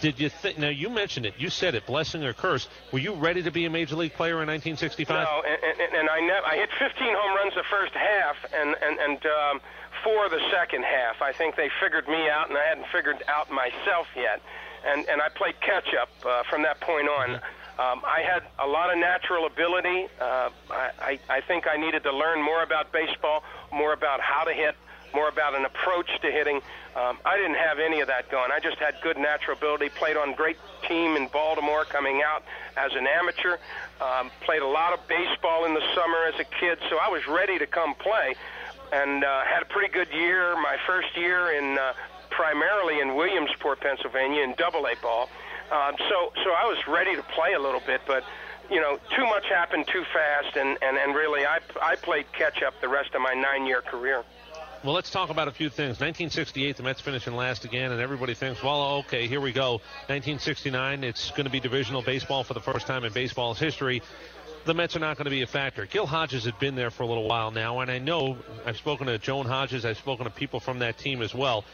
Did 0.00 0.20
you 0.20 0.28
think? 0.28 0.58
Now 0.58 0.68
you 0.68 0.90
mentioned 0.90 1.26
it. 1.26 1.34
You 1.38 1.50
said 1.50 1.74
it. 1.74 1.86
Blessing 1.86 2.24
or 2.24 2.32
curse? 2.32 2.68
Were 2.92 2.98
you 2.98 3.14
ready 3.14 3.42
to 3.42 3.50
be 3.50 3.64
a 3.64 3.70
major 3.70 3.96
league 3.96 4.14
player 4.14 4.42
in 4.42 4.48
1965? 4.48 5.26
No, 5.26 5.42
and, 5.42 5.80
and, 5.80 5.94
and 5.94 6.10
I 6.10 6.20
never. 6.20 6.46
I 6.46 6.56
hit 6.56 6.70
15 6.78 7.14
home 7.14 7.36
runs 7.36 7.54
the 7.54 7.64
first 7.70 7.92
half, 7.94 8.36
and 8.52 8.76
and 8.82 8.98
and 8.98 9.26
um, 9.26 9.60
four 10.04 10.28
the 10.28 10.40
second 10.50 10.84
half. 10.84 11.20
I 11.22 11.32
think 11.32 11.56
they 11.56 11.70
figured 11.80 12.08
me 12.08 12.28
out, 12.28 12.48
and 12.48 12.58
I 12.58 12.64
hadn't 12.64 12.86
figured 12.92 13.22
out 13.28 13.50
myself 13.50 14.06
yet. 14.16 14.40
And 14.86 15.06
and 15.08 15.20
I 15.20 15.28
played 15.28 15.60
catch 15.60 15.88
up 16.00 16.10
uh, 16.24 16.42
from 16.48 16.62
that 16.62 16.80
point 16.80 17.08
on. 17.08 17.40
Um, 17.78 18.02
I 18.04 18.22
had 18.22 18.42
a 18.58 18.66
lot 18.66 18.92
of 18.92 18.98
natural 18.98 19.46
ability. 19.46 20.08
Uh, 20.20 20.50
I, 20.70 20.90
I 21.00 21.20
I 21.28 21.40
think 21.42 21.66
I 21.66 21.76
needed 21.76 22.02
to 22.04 22.12
learn 22.12 22.42
more 22.42 22.62
about 22.62 22.92
baseball, 22.92 23.44
more 23.72 23.92
about 23.92 24.20
how 24.20 24.44
to 24.44 24.52
hit, 24.52 24.74
more 25.14 25.28
about 25.28 25.54
an 25.54 25.64
approach 25.64 26.08
to 26.22 26.30
hitting. 26.30 26.56
Um, 26.96 27.18
I 27.24 27.36
didn't 27.36 27.56
have 27.56 27.78
any 27.78 28.00
of 28.00 28.08
that 28.08 28.30
going. 28.30 28.50
I 28.52 28.60
just 28.60 28.78
had 28.78 28.96
good 29.02 29.16
natural 29.16 29.56
ability. 29.56 29.90
Played 29.90 30.16
on 30.16 30.34
great 30.34 30.58
team 30.86 31.16
in 31.16 31.28
Baltimore, 31.28 31.84
coming 31.84 32.22
out 32.22 32.44
as 32.76 32.92
an 32.94 33.06
amateur. 33.06 33.58
Um, 34.00 34.30
played 34.40 34.62
a 34.62 34.66
lot 34.66 34.92
of 34.92 35.06
baseball 35.08 35.64
in 35.64 35.74
the 35.74 35.82
summer 35.94 36.24
as 36.32 36.38
a 36.40 36.44
kid, 36.44 36.78
so 36.90 36.98
I 36.98 37.08
was 37.08 37.26
ready 37.26 37.58
to 37.58 37.66
come 37.66 37.94
play, 37.94 38.34
and 38.92 39.24
uh, 39.24 39.44
had 39.44 39.62
a 39.62 39.66
pretty 39.66 39.92
good 39.92 40.08
year. 40.12 40.54
My 40.56 40.76
first 40.86 41.16
year 41.16 41.52
in 41.52 41.78
uh, 41.78 41.92
primarily 42.30 43.00
in 43.00 43.14
Williamsport, 43.14 43.80
Pennsylvania, 43.80 44.42
in 44.42 44.54
Double 44.56 44.86
A 44.86 44.94
ball. 45.02 45.28
Um, 45.70 45.94
so 45.98 46.32
so 46.42 46.50
I 46.50 46.64
was 46.64 46.78
ready 46.88 47.14
to 47.14 47.22
play 47.22 47.52
a 47.52 47.60
little 47.60 47.82
bit, 47.86 48.00
but 48.06 48.24
you 48.70 48.80
know, 48.80 48.98
too 49.16 49.24
much 49.24 49.46
happened 49.48 49.86
too 49.86 50.04
fast, 50.12 50.56
and, 50.56 50.76
and, 50.82 50.96
and 50.98 51.14
really, 51.14 51.46
I, 51.46 51.60
I 51.80 51.96
played 51.96 52.30
catch 52.32 52.62
up 52.62 52.78
the 52.80 52.88
rest 52.88 53.14
of 53.14 53.22
my 53.22 53.34
nine 53.34 53.66
year 53.66 53.80
career. 53.80 54.24
Well, 54.84 54.94
let's 54.94 55.10
talk 55.10 55.30
about 55.30 55.48
a 55.48 55.50
few 55.50 55.70
things. 55.70 55.98
1968, 55.98 56.76
the 56.76 56.84
Mets 56.84 57.00
finishing 57.00 57.34
last 57.34 57.64
again, 57.64 57.90
and 57.90 58.00
everybody 58.00 58.34
thinks, 58.34 58.62
well, 58.62 58.98
okay, 58.98 59.26
here 59.26 59.40
we 59.40 59.50
go. 59.50 59.72
1969, 60.06 61.02
it's 61.02 61.30
going 61.32 61.46
to 61.46 61.50
be 61.50 61.58
divisional 61.58 62.00
baseball 62.00 62.44
for 62.44 62.54
the 62.54 62.60
first 62.60 62.86
time 62.86 63.02
in 63.02 63.12
baseball's 63.12 63.58
history. 63.58 64.02
The 64.66 64.74
Mets 64.74 64.94
are 64.94 65.00
not 65.00 65.16
going 65.16 65.24
to 65.24 65.32
be 65.32 65.42
a 65.42 65.48
factor. 65.48 65.84
Gil 65.86 66.06
Hodges 66.06 66.44
had 66.44 66.60
been 66.60 66.76
there 66.76 66.90
for 66.90 67.02
a 67.02 67.06
little 67.06 67.26
while 67.26 67.50
now, 67.50 67.80
and 67.80 67.90
I 67.90 67.98
know 67.98 68.36
I've 68.64 68.76
spoken 68.76 69.08
to 69.08 69.18
Joan 69.18 69.46
Hodges, 69.46 69.84
I've 69.84 69.98
spoken 69.98 70.26
to 70.26 70.30
people 70.30 70.60
from 70.60 70.78
that 70.78 70.96
team 70.96 71.22
as 71.22 71.34
well. 71.34 71.64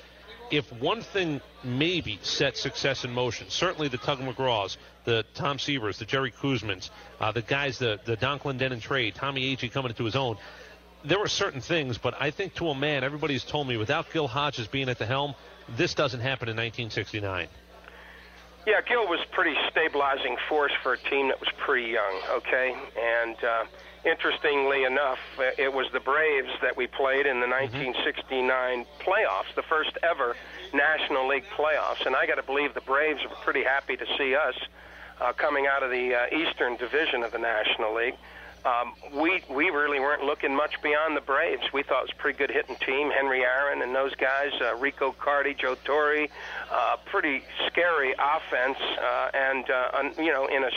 If 0.51 0.73
one 0.73 1.03
thing 1.03 1.43
maybe 1.63 2.19
set 2.23 2.57
success 2.57 3.05
in 3.05 3.13
motion, 3.13 3.51
certainly 3.51 3.89
the 3.89 3.99
Tug 3.99 4.21
McGraws, 4.21 4.79
the 5.05 5.27
Tom 5.35 5.59
Seavers, 5.59 5.99
the 5.99 6.07
Jerry 6.07 6.33
Koosmans, 6.33 6.89
uh, 7.21 7.33
the 7.33 7.43
guys, 7.43 7.79
the, 7.79 8.01
the 8.07 8.17
Donn 8.17 8.39
Clendenon 8.39 8.81
trade, 8.81 9.15
Tommy 9.15 9.55
Agee 9.55 9.71
coming 9.71 9.91
into 9.91 10.05
his 10.05 10.17
own, 10.17 10.39
there 11.05 11.19
were 11.19 11.29
certain 11.29 11.61
things, 11.61 11.99
but 11.99 12.15
I 12.21 12.31
think 12.31 12.55
to 12.55 12.69
a 12.69 12.75
man, 12.75 13.05
everybody's 13.05 13.45
told 13.45 13.69
me 13.69 13.77
without 13.77 14.11
Gil 14.13 14.29
Hodges 14.29 14.67
being 14.67 14.89
at 14.89 14.99
the 14.99 15.07
helm, 15.07 15.35
this 15.77 15.95
doesn't 15.95 16.21
happen 16.21 16.49
in 16.49 16.57
1969. 16.57 17.49
Yeah, 18.67 18.81
Gil 18.81 19.07
was 19.07 19.21
pretty 19.33 19.55
stabilizing 19.71 20.37
force 20.49 20.73
for 20.83 20.95
a 20.95 20.99
team 20.99 21.29
that 21.29 21.39
was 21.39 21.51
pretty 21.59 21.91
young. 21.91 22.21
Okay, 22.31 22.75
and 22.99 23.37
uh, 23.45 23.65
interestingly 24.07 24.85
enough, 24.85 25.19
uh, 25.39 25.51
it 25.59 25.71
was 25.71 25.87
the 25.93 26.01
Braves 26.01 26.49
that 26.63 26.75
we 26.75 26.87
played 26.87 27.27
in 27.27 27.41
the 27.41 27.47
1969 27.47 28.87
playoffs, 29.01 29.55
the 29.55 29.63
first 29.63 29.99
ever 30.03 30.35
National 30.73 31.29
League 31.29 31.45
playoffs, 31.55 32.07
and 32.07 32.17
I 32.17 32.27
got 32.27 32.37
to 32.37 32.43
believe 32.43 32.73
the 32.73 32.81
Braves 32.81 33.21
were 33.29 33.37
pretty 33.45 33.65
happy 33.65 33.97
to 33.97 34.07
see 34.17 34.35
us 34.35 34.55
uh, 35.21 35.35
coming 35.35 35.67
out 35.67 35.83
of 35.83 35.91
the 35.91 36.15
uh, 36.15 36.35
Eastern 36.35 36.77
Division 36.77 37.23
of 37.23 37.33
the 37.33 37.39
National 37.39 37.95
League. 37.95 38.17
Um, 38.65 38.95
we 39.13 39.43
we 39.51 39.69
really 39.69 40.01
weren't 40.01 40.25
looking 40.25 40.55
much 40.55 40.81
beyond 40.83 41.17
the 41.17 41.21
Braves. 41.21 41.63
We 41.73 41.83
thought 41.83 42.01
it 42.01 42.05
was 42.05 42.13
a 42.13 42.23
pretty 42.23 42.39
good 42.39 42.51
hitting 42.51 42.77
team. 42.77 43.11
Henry 43.11 43.43
Aaron 43.43 43.83
and 43.83 43.95
those 43.95 44.15
guys, 44.15 44.53
uh, 44.61 44.75
Rico 44.77 45.13
Carty, 45.13 45.53
Joe 45.53 45.77
Torre, 45.85 46.29
uh, 46.73 46.97
pretty 47.05 47.43
scary 47.67 48.15
offense, 48.19 48.79
uh, 48.99 49.31
and 49.35 49.69
uh, 49.69 49.99
un, 49.99 50.15
you 50.19 50.33
know 50.33 50.47
in 50.47 50.65
a 50.65 50.71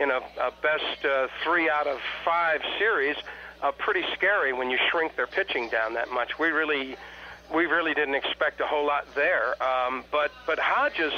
in 0.00 0.10
a, 0.10 0.18
a 0.40 0.52
best 0.62 1.04
uh, 1.04 1.26
three 1.42 1.68
out 1.68 1.88
of 1.88 1.98
five 2.24 2.60
series, 2.78 3.16
uh, 3.62 3.72
pretty 3.72 4.04
scary 4.14 4.52
when 4.52 4.70
you 4.70 4.78
shrink 4.90 5.16
their 5.16 5.26
pitching 5.26 5.68
down 5.68 5.94
that 5.94 6.10
much. 6.10 6.38
We 6.38 6.48
really 6.48 6.96
we 7.52 7.66
really 7.66 7.92
didn't 7.92 8.14
expect 8.14 8.60
a 8.60 8.66
whole 8.66 8.86
lot 8.86 9.12
there, 9.16 9.60
um, 9.62 10.04
but 10.12 10.30
but 10.46 10.58
Hodges. 10.58 11.12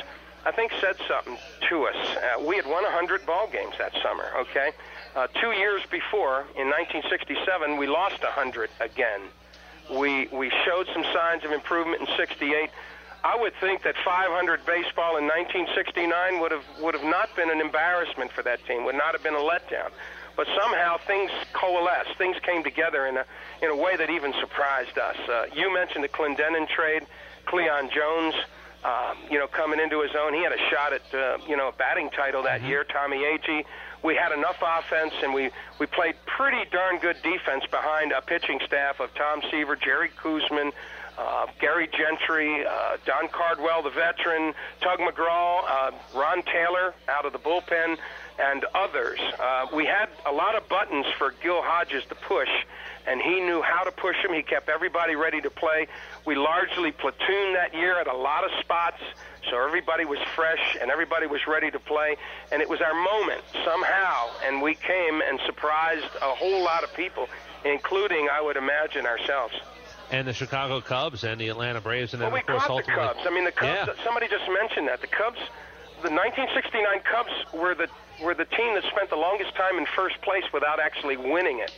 I 0.45 0.51
think 0.51 0.72
said 0.80 0.97
something 1.07 1.38
to 1.68 1.84
us. 1.84 1.95
Uh, 2.16 2.43
we 2.45 2.57
had 2.57 2.66
won 2.66 2.82
100 2.82 3.24
ball 3.24 3.49
games 3.53 3.74
that 3.78 3.93
summer. 4.03 4.24
Okay, 4.38 4.72
uh, 5.15 5.27
two 5.41 5.53
years 5.53 5.83
before, 5.91 6.47
in 6.57 6.69
1967, 6.69 7.77
we 7.77 7.87
lost 7.87 8.23
100 8.23 8.71
again. 8.81 9.21
We 9.91 10.29
we 10.29 10.51
showed 10.65 10.87
some 10.95 11.05
signs 11.13 11.45
of 11.45 11.51
improvement 11.51 12.03
in 12.03 12.17
'68. 12.17 12.71
I 13.25 13.37
would 13.37 13.53
think 13.61 13.83
that 13.83 13.95
500 14.05 14.65
baseball 14.67 15.17
in 15.17 15.27
1969 15.27 16.41
would 16.41 16.51
have 16.51 16.65
would 16.81 16.95
have 16.95 17.05
not 17.05 17.35
been 17.37 17.51
an 17.51 17.61
embarrassment 17.61 18.33
for 18.33 18.43
that 18.43 18.65
team. 18.67 18.85
Would 18.85 18.95
not 18.95 19.13
have 19.13 19.23
been 19.23 19.35
a 19.35 19.39
letdown. 19.39 19.91
But 20.35 20.47
somehow 20.59 20.97
things 20.97 21.31
coalesced. 21.53 22.17
Things 22.17 22.37
came 22.43 22.65
together 22.65 23.07
in 23.07 23.19
a 23.19 23.25
in 23.61 23.71
a 23.71 23.77
way 23.77 23.97
that 23.97 24.09
even 24.09 24.33
surprised 24.41 24.97
us. 24.97 25.17
Uh, 25.29 25.47
you 25.55 25.73
mentioned 25.75 26.05
the 26.05 26.09
Clendenon 26.09 26.69
trade, 26.69 27.05
Cleon 27.45 27.91
Jones 27.91 28.35
um, 28.85 29.17
you 29.31 29.39
know, 29.39 29.47
coming 29.47 29.79
into 29.79 30.01
his 30.01 30.11
own. 30.19 30.35
He 30.35 30.43
had 30.43 30.53
a 30.53 30.59
shot 30.71 30.93
at, 30.93 31.15
uh, 31.15 31.39
you 31.47 31.57
know, 31.57 31.69
a 31.69 31.73
batting 31.73 32.11
title 32.11 32.43
that 32.43 32.63
year. 32.63 32.85
Tommy 32.85 33.19
Agee. 33.19 33.65
We 34.03 34.16
had 34.16 34.32
enough 34.32 34.61
offense, 34.61 35.14
and 35.22 35.32
we 35.32 35.50
we 35.78 35.86
played 35.86 36.14
pretty 36.26 36.68
darn 36.70 36.98
good 36.98 37.16
defense 37.22 37.64
behind 37.70 38.12
a 38.12 38.20
pitching 38.20 38.61
staff 38.66 39.00
of 39.00 39.14
Tom 39.14 39.42
Seaver, 39.50 39.76
Jerry 39.76 40.11
Koosman, 40.11 40.72
uh, 41.18 41.46
Gary 41.61 41.88
Gentry, 41.88 42.66
uh, 42.66 42.96
Don 43.05 43.28
Cardwell, 43.28 43.82
the 43.82 43.90
veteran, 43.90 44.55
Tug 44.80 44.98
McGraw, 44.98 45.62
uh, 45.68 45.90
Ron 46.14 46.42
Taylor 46.42 46.94
out 47.09 47.26
of 47.26 47.32
the 47.32 47.38
bullpen, 47.38 47.98
and 48.38 48.64
others. 48.74 49.20
Uh, 49.38 49.66
we 49.74 49.84
had 49.84 50.09
a 50.26 50.32
lot 50.32 50.57
of 50.57 50.68
buttons 50.68 51.07
for 51.18 51.34
Gil 51.42 51.62
Hodges 51.62 52.05
to 52.09 52.14
push, 52.14 52.48
and 53.07 53.20
he 53.20 53.40
knew 53.40 53.62
how 53.62 53.84
to 53.84 53.92
push 53.92 54.16
them. 54.22 54.32
He 54.32 54.42
kept 54.42 54.68
everybody 54.68 55.14
ready 55.14 55.40
to 55.42 55.50
play. 55.50 55.86
We 56.24 56.34
largely 56.34 56.92
platooned 56.92 57.55
that 57.55 57.74
year 57.74 58.00
at 58.00 58.07
a 58.07 58.16
lot 58.16 58.44
of 58.44 58.50
spots, 58.61 59.03
so 59.51 59.64
everybody 59.64 60.05
was 60.05 60.18
fresh 60.34 60.76
and 60.80 60.90
everybody 60.90 61.26
was 61.26 61.47
ready 61.47 61.70
to 61.70 61.78
play. 61.78 62.16
And 62.51 62.62
it 62.62 62.68
was 62.68 62.80
our 62.80 62.95
moment 62.95 63.43
somehow, 63.64 64.28
and 64.45 64.62
we 64.62 64.74
came 64.74 65.20
and 65.20 65.40
surprised 65.47 66.09
a 66.16 66.34
whole 66.34 66.62
lot 66.62 66.84
of 66.84 66.95
people, 66.95 67.28
including, 67.64 68.28
I 68.32 68.40
would 68.40 68.57
imagine, 68.57 69.07
ourselves. 69.07 69.55
And 70.11 70.28
the 70.28 70.32
Chicago 70.34 70.80
Cubs 70.80 71.24
and 71.24 71.40
the 71.40 71.49
Atlanta 71.49 71.80
Braves, 71.80 72.12
and 72.12 72.20
then 72.20 72.30
well, 72.30 72.34
we 72.34 72.40
of 72.40 72.47
course 72.47 72.64
caught 72.64 72.86
the. 72.86 72.93
Cubs. 72.93 73.20
I 73.24 73.30
mean, 73.30 73.45
the 73.45 73.53
Cubs. 73.53 73.88
Yeah. 73.97 74.05
Somebody 74.05 74.28
just 74.28 74.45
mentioned 74.51 74.88
that 74.88 75.01
the 75.01 75.07
Cubs, 75.07 75.38
the 76.03 76.11
1969 76.11 77.01
Cubs 77.01 77.32
were 77.55 77.74
the 77.74 77.88
were 78.22 78.34
the 78.34 78.45
team 78.45 78.74
that 78.74 78.84
spent 78.84 79.09
the 79.09 79.16
longest 79.16 79.55
time 79.55 79.78
in 79.78 79.86
first 79.86 80.20
place 80.20 80.45
without 80.53 80.80
actually 80.80 81.16
winning 81.16 81.61
it. 81.61 81.72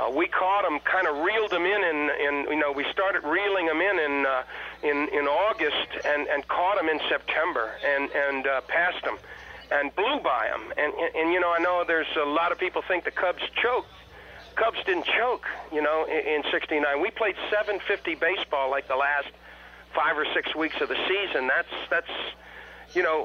Uh, 0.00 0.08
we 0.10 0.26
caught 0.26 0.62
them, 0.62 0.80
kind 0.80 1.06
of 1.06 1.24
reeled 1.24 1.50
them 1.50 1.66
in, 1.66 1.84
and 1.84 2.10
in, 2.10 2.50
you 2.50 2.58
know 2.58 2.72
we 2.72 2.84
started 2.90 3.22
reeling 3.24 3.66
them 3.66 3.80
in 3.80 3.98
in 3.98 4.24
uh, 4.24 4.42
in, 4.82 5.08
in 5.12 5.26
August 5.26 5.88
and 6.06 6.26
and 6.28 6.46
caught 6.48 6.76
them 6.76 6.88
in 6.88 6.98
September 7.08 7.72
and 7.84 8.10
and 8.12 8.46
uh, 8.46 8.60
passed 8.62 9.04
them 9.04 9.18
and 9.70 9.94
blew 9.94 10.20
by 10.20 10.48
them. 10.48 10.72
And, 10.78 10.94
and 10.94 11.14
and 11.16 11.32
you 11.32 11.40
know 11.40 11.52
I 11.52 11.58
know 11.58 11.84
there's 11.86 12.06
a 12.16 12.24
lot 12.24 12.50
of 12.50 12.58
people 12.58 12.82
think 12.86 13.04
the 13.04 13.10
Cubs 13.10 13.42
choked. 13.62 13.92
Cubs 14.56 14.78
didn't 14.86 15.04
choke, 15.04 15.46
you 15.72 15.82
know, 15.82 16.06
in, 16.06 16.44
in 16.44 16.50
'69. 16.50 17.00
We 17.02 17.10
played 17.10 17.36
750 17.50 18.14
baseball 18.14 18.70
like 18.70 18.88
the 18.88 18.96
last 18.96 19.28
five 19.94 20.16
or 20.16 20.26
six 20.32 20.54
weeks 20.54 20.80
of 20.80 20.88
the 20.88 20.96
season. 21.08 21.46
That's 21.46 21.74
that's 21.90 22.94
you 22.94 23.02
know 23.02 23.24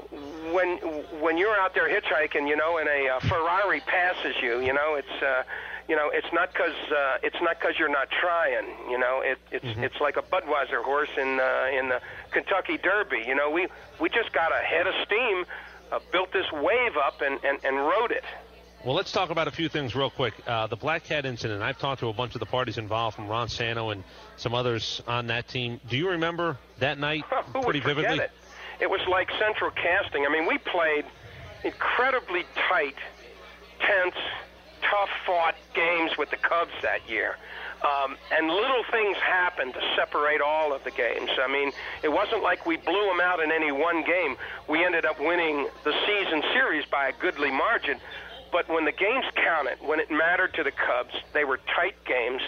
when 0.52 0.76
when 1.22 1.38
you're 1.38 1.56
out 1.56 1.72
there 1.72 1.88
hitchhiking, 1.88 2.46
you 2.46 2.56
know, 2.56 2.76
and 2.76 2.88
a 2.88 3.14
uh, 3.14 3.20
Ferrari 3.20 3.80
passes 3.80 4.34
you, 4.42 4.60
you 4.60 4.74
know, 4.74 4.96
it's 4.96 5.22
uh, 5.22 5.42
you 5.88 5.96
know 5.96 6.10
it's 6.12 6.32
not 6.32 6.52
because 6.52 6.74
uh, 6.90 7.18
it's 7.22 7.40
not 7.40 7.58
because 7.58 7.78
you're 7.78 7.88
not 7.88 8.08
trying. 8.10 8.66
You 8.90 8.98
know, 8.98 9.22
it, 9.24 9.38
it's 9.50 9.78
it's 9.78 10.00
like 10.00 10.16
a 10.16 10.22
Budweiser 10.22 10.82
horse 10.82 11.10
in 11.16 11.40
uh, 11.40 11.66
in 11.72 11.88
the 11.88 12.00
Kentucky 12.30 12.78
Derby. 12.78 13.24
You 13.26 13.34
know, 13.34 13.50
we 13.50 13.68
we 14.00 14.08
just 14.08 14.32
got 14.32 14.52
a 14.52 14.64
head 14.64 14.86
of 14.86 14.94
steam, 15.04 15.44
uh, 15.92 16.00
built 16.12 16.32
this 16.32 16.50
wave 16.52 16.96
up, 16.96 17.20
and, 17.20 17.42
and 17.44 17.58
and 17.64 17.76
rode 17.76 18.10
it. 18.10 18.24
Well, 18.84 18.94
let's 18.94 19.10
talk 19.10 19.30
about 19.30 19.48
a 19.48 19.50
few 19.50 19.68
things 19.68 19.96
real 19.96 20.10
quick. 20.10 20.34
Uh, 20.46 20.68
the 20.68 20.76
Black 20.76 21.02
Cat 21.02 21.26
incident. 21.26 21.60
I've 21.62 21.78
talked 21.78 22.00
to 22.00 22.08
a 22.08 22.12
bunch 22.12 22.34
of 22.34 22.40
the 22.40 22.46
parties 22.46 22.78
involved, 22.78 23.16
from 23.16 23.26
Ron 23.26 23.48
Santo 23.48 23.90
and 23.90 24.04
some 24.36 24.54
others 24.54 25.02
on 25.08 25.26
that 25.26 25.48
team. 25.48 25.80
Do 25.88 25.96
you 25.96 26.10
remember 26.10 26.56
that 26.78 26.98
night 26.98 27.24
Who 27.52 27.62
pretty 27.62 27.80
would 27.80 27.96
vividly? 27.96 28.24
it? 28.24 28.30
It 28.78 28.90
was 28.90 29.00
like 29.08 29.28
central 29.40 29.70
casting. 29.70 30.24
I 30.24 30.28
mean, 30.28 30.46
we 30.46 30.58
played 30.58 31.04
incredibly 31.64 32.44
tight, 32.68 32.94
tense, 33.80 34.14
tough-fought 34.90 35.54
games 35.74 36.12
with 36.18 36.30
the 36.30 36.36
Cubs 36.36 36.72
that 36.82 37.08
year. 37.08 37.36
Um, 37.84 38.16
and 38.32 38.48
little 38.48 38.84
things 38.90 39.16
happened 39.18 39.74
to 39.74 39.80
separate 39.94 40.40
all 40.40 40.72
of 40.72 40.82
the 40.84 40.90
games. 40.90 41.30
I 41.38 41.46
mean, 41.46 41.72
it 42.02 42.10
wasn't 42.10 42.42
like 42.42 42.64
we 42.66 42.76
blew 42.78 43.06
them 43.06 43.20
out 43.20 43.40
in 43.40 43.52
any 43.52 43.70
one 43.70 44.02
game. 44.02 44.36
We 44.68 44.84
ended 44.84 45.04
up 45.04 45.20
winning 45.20 45.68
the 45.84 45.92
season 46.06 46.42
series 46.52 46.86
by 46.86 47.08
a 47.08 47.12
goodly 47.12 47.50
margin. 47.50 47.98
But 48.50 48.68
when 48.68 48.84
the 48.86 48.92
games 48.92 49.26
counted, 49.34 49.78
when 49.80 50.00
it 50.00 50.10
mattered 50.10 50.54
to 50.54 50.62
the 50.62 50.72
Cubs, 50.72 51.14
they 51.34 51.44
were 51.44 51.60
tight 51.76 51.96
games, 52.06 52.40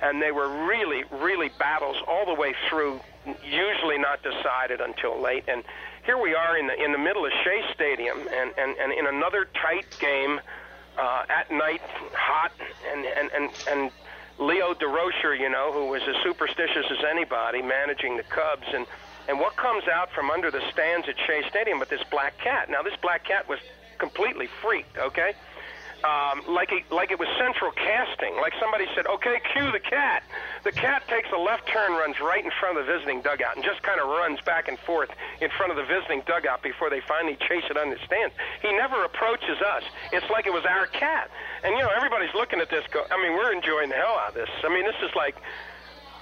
and 0.00 0.20
they 0.20 0.32
were 0.32 0.66
really, 0.66 1.04
really 1.12 1.50
battles 1.58 1.96
all 2.08 2.26
the 2.26 2.34
way 2.34 2.54
through. 2.68 3.00
Usually 3.44 3.98
not 3.98 4.22
decided 4.24 4.80
until 4.80 5.20
late. 5.20 5.44
And 5.46 5.62
here 6.04 6.20
we 6.20 6.34
are 6.34 6.58
in 6.58 6.66
the 6.66 6.74
in 6.82 6.90
the 6.90 6.98
middle 6.98 7.24
of 7.24 7.30
Shea 7.44 7.62
Stadium, 7.72 8.18
and 8.18 8.52
and, 8.58 8.76
and 8.78 8.92
in 8.92 9.06
another 9.06 9.46
tight 9.62 9.86
game 10.00 10.40
uh, 10.98 11.24
at 11.28 11.50
night, 11.50 11.82
hot, 12.14 12.52
and 12.92 13.04
and 13.04 13.30
and 13.32 13.50
and 13.68 13.90
Leo 14.38 14.74
Durocher, 14.74 15.38
you 15.38 15.48
know, 15.48 15.72
who 15.72 15.86
was 15.86 16.02
as 16.02 16.16
superstitious 16.22 16.86
as 16.90 17.04
anybody, 17.10 17.62
managing 17.62 18.16
the 18.16 18.22
Cubs, 18.24 18.66
and 18.74 18.86
and 19.28 19.38
what 19.38 19.56
comes 19.56 19.84
out 19.88 20.10
from 20.12 20.30
under 20.30 20.50
the 20.50 20.62
stands 20.70 21.08
at 21.08 21.14
Shea 21.26 21.42
Stadium 21.48 21.78
but 21.78 21.88
this 21.88 22.02
black 22.10 22.36
cat. 22.38 22.70
Now 22.70 22.82
this 22.82 22.96
black 23.00 23.24
cat 23.24 23.48
was 23.48 23.58
completely 23.98 24.48
freaked, 24.60 24.98
okay? 24.98 25.34
Um, 26.04 26.42
like 26.48 26.72
it, 26.72 26.90
like 26.90 27.10
it 27.10 27.18
was 27.18 27.28
central 27.38 27.70
casting. 27.72 28.34
Like 28.36 28.54
somebody 28.58 28.86
said, 28.94 29.06
"Okay, 29.06 29.40
cue 29.52 29.70
the 29.70 29.80
cat." 29.80 30.24
The 30.64 30.72
cat 30.72 31.06
takes 31.08 31.30
a 31.30 31.38
left 31.38 31.68
turn, 31.68 31.92
runs 31.92 32.18
right 32.20 32.44
in 32.44 32.50
front 32.58 32.78
of 32.78 32.86
the 32.86 32.92
visiting 32.92 33.22
dugout, 33.22 33.54
and 33.56 33.64
just 33.64 33.82
kind 33.82 34.00
of 34.00 34.08
runs 34.08 34.40
back 34.42 34.66
and 34.68 34.78
forth 34.80 35.10
in 35.40 35.50
front 35.50 35.70
of 35.70 35.76
the 35.76 35.84
visiting 35.84 36.22
dugout 36.26 36.62
before 36.62 36.90
they 36.90 37.00
finally 37.00 37.36
chase 37.48 37.64
it 37.70 37.76
under 37.76 37.94
the 37.94 38.04
stands. 38.04 38.34
He 38.62 38.72
never 38.72 39.04
approaches 39.04 39.62
us. 39.62 39.82
It's 40.12 40.28
like 40.30 40.46
it 40.46 40.52
was 40.52 40.64
our 40.64 40.86
cat, 40.86 41.30
and 41.62 41.76
you 41.76 41.82
know 41.82 41.90
everybody's 41.94 42.34
looking 42.34 42.60
at 42.60 42.70
this. 42.70 42.84
Go, 42.90 43.04
I 43.10 43.16
mean, 43.22 43.32
we're 43.32 43.52
enjoying 43.52 43.88
the 43.88 43.96
hell 43.96 44.18
out 44.18 44.30
of 44.30 44.34
this. 44.34 44.50
I 44.64 44.68
mean, 44.68 44.84
this 44.84 44.98
is 45.02 45.14
like 45.14 45.36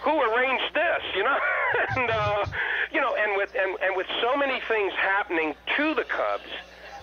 who 0.02 0.20
arranged 0.20 0.74
this, 0.74 1.02
you 1.14 1.22
know? 1.22 1.36
and 1.96 2.10
uh, 2.10 2.44
you 2.92 3.00
know, 3.00 3.14
and 3.14 3.36
with 3.36 3.54
and, 3.54 3.76
and 3.82 3.96
with 3.96 4.06
so 4.20 4.36
many 4.36 4.60
things 4.68 4.92
happening 4.94 5.54
to 5.76 5.94
the 5.94 6.04
Cubs, 6.04 6.50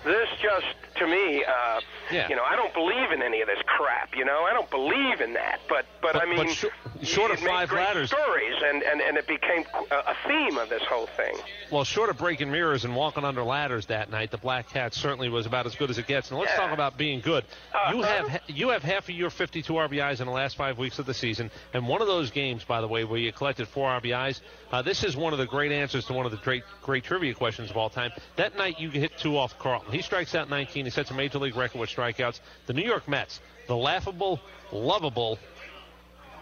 this 0.04 0.28
just 0.42 0.76
to 0.98 1.08
me, 1.08 1.44
uh, 1.44 1.80
Yeah. 2.12 2.28
you 2.30 2.36
know, 2.36 2.44
I 2.44 2.56
don't 2.56 2.74
believe 2.74 3.12
in 3.12 3.22
any 3.22 3.42
of 3.42 3.48
this 3.48 3.60
crap. 3.66 4.16
You 4.16 4.26
know, 4.26 4.44
I 4.44 4.54
don't 4.54 4.70
believe 4.70 5.22
in 5.22 5.34
that. 5.34 5.60
But 5.68 5.86
but, 6.02 6.16
I 6.16 6.26
mean, 6.26 6.38
but 6.38 6.50
shor- 6.50 6.72
short 7.04 7.32
of 7.32 7.40
five 7.40 7.72
ladders- 7.72 8.10
stories, 8.12 8.56
and 8.64 8.82
and 8.84 9.02
and 9.02 9.18
it 9.18 9.28
became 9.28 9.66
a, 9.92 10.16
theme 10.28 10.58
of 10.58 10.70
this 10.70 10.84
whole 10.84 11.08
thing. 11.08 11.36
Well, 11.72 11.84
short 11.84 12.10
of 12.10 12.18
breaking 12.18 12.52
mirrors 12.52 12.86
and 12.86 12.96
walking 12.96 13.24
under 13.26 13.44
ladders 13.44 13.88
that 13.88 14.10
night, 14.10 14.32
the 14.32 14.38
Black 14.38 14.70
Cat 14.70 14.94
certainly 14.94 15.30
was 15.30 15.46
about 15.46 15.66
as 15.66 15.76
good 15.76 15.90
as 15.90 15.98
it 15.98 16.08
gets. 16.08 16.32
And 16.32 16.40
let's 16.40 16.54
talk 16.56 16.72
about 16.72 16.98
being 16.98 17.20
good. 17.20 17.44
You 17.92 18.02
Uh-huh. 18.04 18.28
have 18.30 18.42
you 18.48 18.70
have 18.70 18.84
half 18.84 19.04
of 19.10 19.16
your 19.16 19.30
52 19.30 19.72
RBIs 19.74 20.20
in 20.20 20.26
the 20.28 20.32
last 20.32 20.56
five 20.58 20.78
weeks 20.78 21.00
of 21.00 21.06
the 21.06 21.14
season, 21.14 21.52
and 21.74 21.88
one 21.88 22.02
of 22.02 22.08
those 22.08 22.32
games, 22.32 22.64
by 22.64 22.82
the 22.82 22.88
way, 22.88 23.04
where 23.04 23.20
you 23.20 23.32
collected 23.32 23.68
four 23.68 23.90
RBIs. 23.90 24.42
Uh, 24.72 24.82
this 24.82 25.04
is 25.04 25.16
one 25.16 25.32
of 25.34 25.40
the 25.40 25.46
great 25.46 25.72
answers 25.72 26.06
to 26.06 26.14
one 26.14 26.26
of 26.26 26.32
the 26.32 26.38
great 26.38 26.64
great 26.82 27.04
trivia 27.04 27.34
questions 27.34 27.70
of 27.70 27.78
all 27.78 27.90
time. 27.90 28.12
That 28.38 28.58
night, 28.58 28.80
you 28.80 28.90
hit 28.90 29.18
two 29.18 29.38
off 29.38 29.58
Carlton. 29.60 29.92
He 29.94 30.02
strikes 30.02 30.36
out 30.36 30.50
19. 30.50 30.86
He 30.86 30.92
sets 30.92 31.12
a 31.12 31.14
major 31.14 31.40
league 31.40 31.56
record 31.56 31.80
with 31.80 31.90
strikeouts. 31.98 32.40
The 32.68 32.74
New 32.74 32.84
York 32.84 33.08
Mets, 33.08 33.40
the 33.68 33.76
laughable, 33.76 34.40
lovable, 34.72 35.40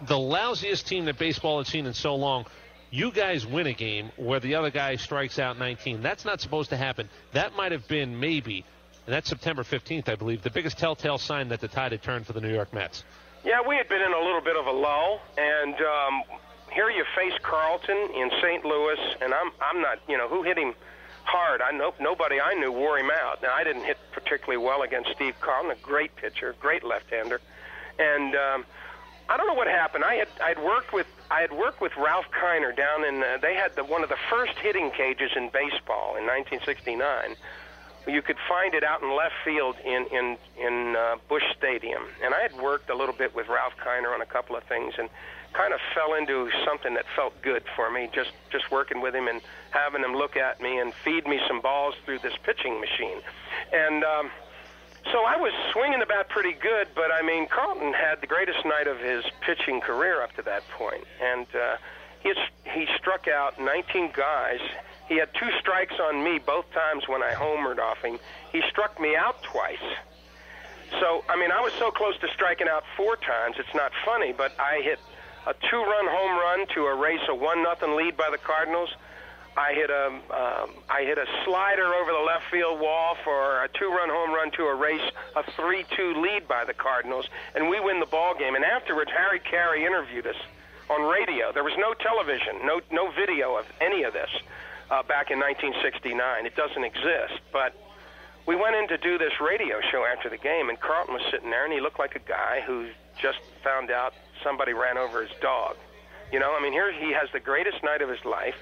the 0.08 0.16
lousiest 0.16 0.86
team 0.86 1.06
that 1.06 1.18
baseball 1.18 1.58
had 1.58 1.68
seen 1.68 1.86
in 1.86 1.94
so 1.94 2.16
long. 2.16 2.46
You 2.92 3.12
guys 3.12 3.46
win 3.46 3.68
a 3.68 3.74
game 3.74 4.12
where 4.16 4.40
the 4.40 4.56
other 4.56 4.70
guy 4.70 4.96
strikes 4.96 5.40
out 5.40 5.58
19. 5.58 6.02
That's 6.02 6.26
not 6.26 6.40
supposed 6.42 6.70
to 6.70 6.78
happen. 6.78 7.10
That 7.34 7.56
might 7.56 7.72
have 7.72 7.88
been 7.88 8.20
maybe, 8.20 8.64
and 9.06 9.14
that's 9.14 9.28
September 9.28 9.64
15th, 9.64 10.08
I 10.08 10.16
believe, 10.16 10.44
the 10.44 10.50
biggest 10.50 10.78
telltale 10.78 11.18
sign 11.18 11.50
that 11.50 11.62
the 11.62 11.68
tide 11.68 11.92
had 11.92 12.04
turned 12.04 12.26
for 12.26 12.34
the 12.34 12.42
New 12.42 12.54
York 12.54 12.74
Mets. 12.74 13.04
Yeah, 13.44 13.62
we 13.68 13.76
had 13.76 13.90
been 13.90 14.02
in 14.02 14.12
a 14.12 14.20
little 14.20 14.42
bit 14.42 14.56
of 14.56 14.66
a 14.66 14.72
lull, 14.72 15.22
and 15.38 15.76
um, 15.76 16.24
here 16.72 16.90
you 16.90 17.04
face 17.16 17.34
Carlton 17.44 17.98
in 18.16 18.32
St. 18.42 18.66
Louis, 18.66 18.98
and 19.22 19.34
I'm 19.34 19.52
I'm 19.62 19.82
not, 19.82 20.00
you 20.08 20.18
know, 20.18 20.28
who 20.28 20.42
hit 20.44 20.58
him 20.58 20.74
hard? 21.26 21.62
I 21.62 21.72
know 21.72 21.94
nobody 22.00 22.40
I 22.40 22.54
knew 22.54 22.72
wore 22.72 22.98
him 22.98 23.12
out. 23.12 23.42
Now 23.42 23.54
I 23.54 23.64
didn't 23.64 23.84
hit 23.84 23.98
particularly 24.12 24.64
well 24.64 24.84
against 24.84 25.12
Steve 25.12 25.36
Carlton, 25.40 25.72
a 25.72 25.76
great 25.76 26.16
pitcher, 26.16 26.56
great 26.60 26.84
left-hander, 26.84 27.42
and 28.00 28.36
um, 28.36 28.66
I 29.30 29.38
don't 29.38 29.48
know 29.48 29.54
what 29.54 29.68
happened. 29.68 30.04
I 30.04 30.16
had 30.16 30.28
I'd 30.42 30.60
worked 30.60 30.94
with 30.94 31.08
I 31.30 31.42
had 31.42 31.52
worked 31.52 31.82
with 31.82 31.92
Ralph 31.98 32.26
Kiner 32.32 32.76
down 32.76 33.04
in 33.06 33.24
uh, 33.24 33.38
they 33.42 33.56
had 33.56 33.76
the 33.76 33.84
one 33.84 34.04
of 34.04 34.10
the 34.10 34.20
first 34.30 34.54
hitting 34.60 34.92
cages 34.92 35.32
in 35.36 35.50
baseball 35.50 36.16
in 36.16 36.26
1969 36.26 37.36
you 38.08 38.22
could 38.22 38.38
find 38.48 38.74
it 38.74 38.84
out 38.84 39.02
in 39.02 39.16
left 39.16 39.34
field 39.44 39.76
in 39.84 40.06
in 40.12 40.38
in 40.58 40.96
uh, 40.96 41.16
Busch 41.28 41.44
Stadium. 41.58 42.04
And 42.24 42.34
I 42.34 42.42
had 42.42 42.56
worked 42.60 42.90
a 42.90 42.96
little 42.96 43.16
bit 43.16 43.36
with 43.36 43.48
Ralph 43.48 43.74
Kiner 43.84 44.14
on 44.14 44.22
a 44.22 44.26
couple 44.26 44.56
of 44.56 44.64
things, 44.64 44.94
and 44.98 45.10
kind 45.56 45.74
of 45.74 45.80
fell 45.94 46.14
into 46.16 46.50
something 46.66 46.94
that 46.96 47.06
felt 47.16 47.40
good 47.42 47.64
for 47.76 47.90
me. 47.90 48.10
Just 48.14 48.32
just 48.52 48.72
working 48.72 49.02
with 49.02 49.16
him 49.16 49.28
and 49.28 49.42
having 49.72 50.04
him 50.04 50.14
look 50.14 50.38
at 50.38 50.62
me 50.62 50.80
and 50.80 50.94
feed 50.94 51.28
me 51.28 51.40
some 51.48 51.62
balls 51.62 51.96
through 52.06 52.20
this 52.20 52.34
pitching 52.44 52.80
machine, 52.80 53.20
and. 53.72 54.04
Um, 54.04 54.32
so 55.12 55.24
I 55.24 55.38
was 55.38 55.54
swinging 55.72 56.00
the 56.00 56.08
bat 56.08 56.30
pretty 56.30 56.54
good, 56.54 56.88
but 56.96 57.12
I 57.14 57.22
mean, 57.22 57.46
Carlton 57.46 57.94
had 57.94 58.22
the 58.22 58.26
greatest 58.26 58.66
night 58.66 58.88
of 58.88 58.98
his 58.98 59.24
pitching 59.42 59.80
career 59.80 60.24
up 60.24 60.36
to 60.36 60.42
that 60.42 60.68
point. 60.70 61.04
and 61.22 61.46
uh, 61.54 61.78
he 62.22 62.34
he 62.64 62.88
struck 62.98 63.28
out 63.28 63.62
19 63.62 64.14
guys 64.18 64.60
he 65.08 65.18
had 65.18 65.30
two 65.36 65.50
strikes 65.60 65.96
on 66.00 66.24
me 66.24 66.40
both 66.40 66.66
times 66.72 67.08
when 67.08 67.22
I 67.22 67.34
homered 67.34 67.80
off 67.80 68.00
him. 68.00 68.20
He 68.52 68.62
struck 68.70 69.00
me 69.00 69.16
out 69.16 69.42
twice. 69.44 69.78
So, 71.00 71.24
I 71.30 71.36
mean, 71.40 71.52
I 71.52 71.62
was 71.62 71.74
so 71.74 71.92
close 71.92 72.18
to 72.20 72.28
striking 72.34 72.68
out 72.68 72.84
four 72.96 73.16
times. 73.18 73.58
It's 73.60 73.74
not 73.76 73.92
funny, 74.04 74.34
but 74.34 74.54
I 74.60 74.82
hit 74.82 75.00
a 75.48 75.54
two-run 75.54 76.08
home 76.08 76.38
run 76.38 76.68
to 76.74 76.88
erase 76.88 77.22
a 77.30 77.36
one 77.36 77.64
nothing 77.64 77.96
lead 77.96 78.18
by 78.18 78.30
the 78.32 78.38
Cardinals. 78.38 78.90
I 79.58 79.74
hit 79.74 79.90
a 79.90 80.08
um, 80.08 80.70
I 80.90 81.04
hit 81.04 81.18
a 81.18 81.26
slider 81.46 81.94
over 81.94 82.12
the 82.12 82.26
left 82.26 82.44
field 82.52 82.80
wall 82.80 83.16
for 83.24 83.64
a 83.64 83.70
two-run 83.70 84.10
home 84.10 84.32
run 84.34 84.52
to 84.52 84.68
erase 84.68 85.10
a 85.36 85.44
three-two 85.52 86.22
lead 86.22 86.48
by 86.48 86.66
the 86.66 86.74
Cardinals, 86.74 87.28
and 87.56 87.70
we 87.70 87.80
win 87.80 88.00
the 88.00 88.06
ball 88.06 88.36
game. 88.38 88.56
And 88.56 88.66
afterwards, 88.66 89.12
Harry 89.16 89.40
Caray 89.40 89.86
interviewed 89.86 90.28
us 90.28 90.36
on 90.90 91.02
radio. 91.10 91.54
There 91.54 91.64
was 91.64 91.78
no 91.78 91.94
television, 91.94 92.66
no 92.66 92.82
no 92.92 93.12
video 93.12 93.56
of 93.56 93.66
any 93.80 94.04
of 94.04 94.12
this 94.12 94.30
uh, 94.92 95.04
back 95.04 95.32
in 95.32 95.40
1969. 95.40 96.46
It 96.46 96.56
doesn't 96.56 96.84
exist, 96.84 97.40
but 97.54 97.74
we 98.46 98.56
went 98.56 98.76
in 98.76 98.88
to 98.90 98.98
do 98.98 99.18
this 99.18 99.40
radio 99.40 99.80
show 99.90 100.06
after 100.06 100.30
the 100.30 100.38
game, 100.38 100.70
and 100.70 100.80
Carlton 100.80 101.14
was 101.14 101.24
sitting 101.32 101.50
there, 101.50 101.64
and 101.64 101.74
he 101.74 101.80
looked 101.80 101.98
like 101.98 102.16
a 102.16 102.28
guy 102.28 102.62
who 102.66 102.88
just 103.18 103.40
found 103.64 103.90
out 103.90 104.14
somebody 104.44 104.74
ran 104.74 104.98
over 104.98 105.22
his 105.22 105.32
dog. 105.42 105.76
You 106.32 106.40
know, 106.40 106.56
I 106.58 106.62
mean, 106.62 106.74
here 106.74 106.92
he 106.92 107.14
has 107.14 107.30
the 107.34 107.40
greatest 107.40 107.84
night 107.84 108.02
of 108.02 108.10
his 108.10 108.24
life. 108.26 108.56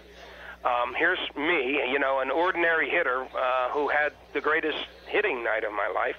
Um, 0.66 0.94
here's 0.98 1.20
me, 1.36 1.82
you 1.92 2.00
know, 2.00 2.20
an 2.22 2.32
ordinary 2.32 2.90
hitter 2.90 3.24
uh, 3.24 3.70
who 3.70 3.90
had 3.90 4.14
the 4.34 4.42
greatest 4.42 4.78
hitting 5.08 5.44
night 5.44 5.64
of 5.64 5.74
my 5.74 5.88
life, 5.94 6.16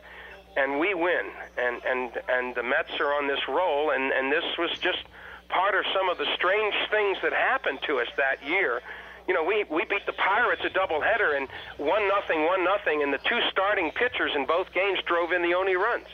and 0.56 0.78
we 0.78 0.94
win. 0.94 1.30
And 1.56 1.82
and 1.84 2.12
and 2.28 2.54
the 2.54 2.62
Mets 2.62 3.00
are 3.00 3.14
on 3.14 3.26
this 3.26 3.40
roll, 3.48 3.90
and 3.90 4.12
and 4.12 4.30
this 4.30 4.44
was 4.58 4.70
just 4.78 5.02
part 5.48 5.74
of 5.74 5.84
some 5.94 6.08
of 6.08 6.18
the 6.18 6.26
strange 6.34 6.74
things 6.90 7.18
that 7.22 7.32
happened 7.32 7.80
to 7.86 8.00
us 8.00 8.08
that 8.16 8.46
year 8.46 8.80
you 9.26 9.32
know, 9.32 9.42
we 9.42 9.64
we 9.70 9.84
beat 9.86 10.04
the 10.06 10.12
Pirates 10.12 10.62
a 10.64 10.70
doubleheader 10.70 11.36
and 11.36 11.48
one 11.78 12.06
nothing, 12.08 12.44
one 12.44 12.64
nothing, 12.64 13.02
and 13.02 13.12
the 13.12 13.18
two 13.18 13.40
starting 13.50 13.90
pitchers 13.92 14.32
in 14.34 14.44
both 14.46 14.72
games 14.72 14.98
drove 15.06 15.32
in 15.32 15.42
the 15.42 15.54
only 15.54 15.76
runs. 15.76 16.06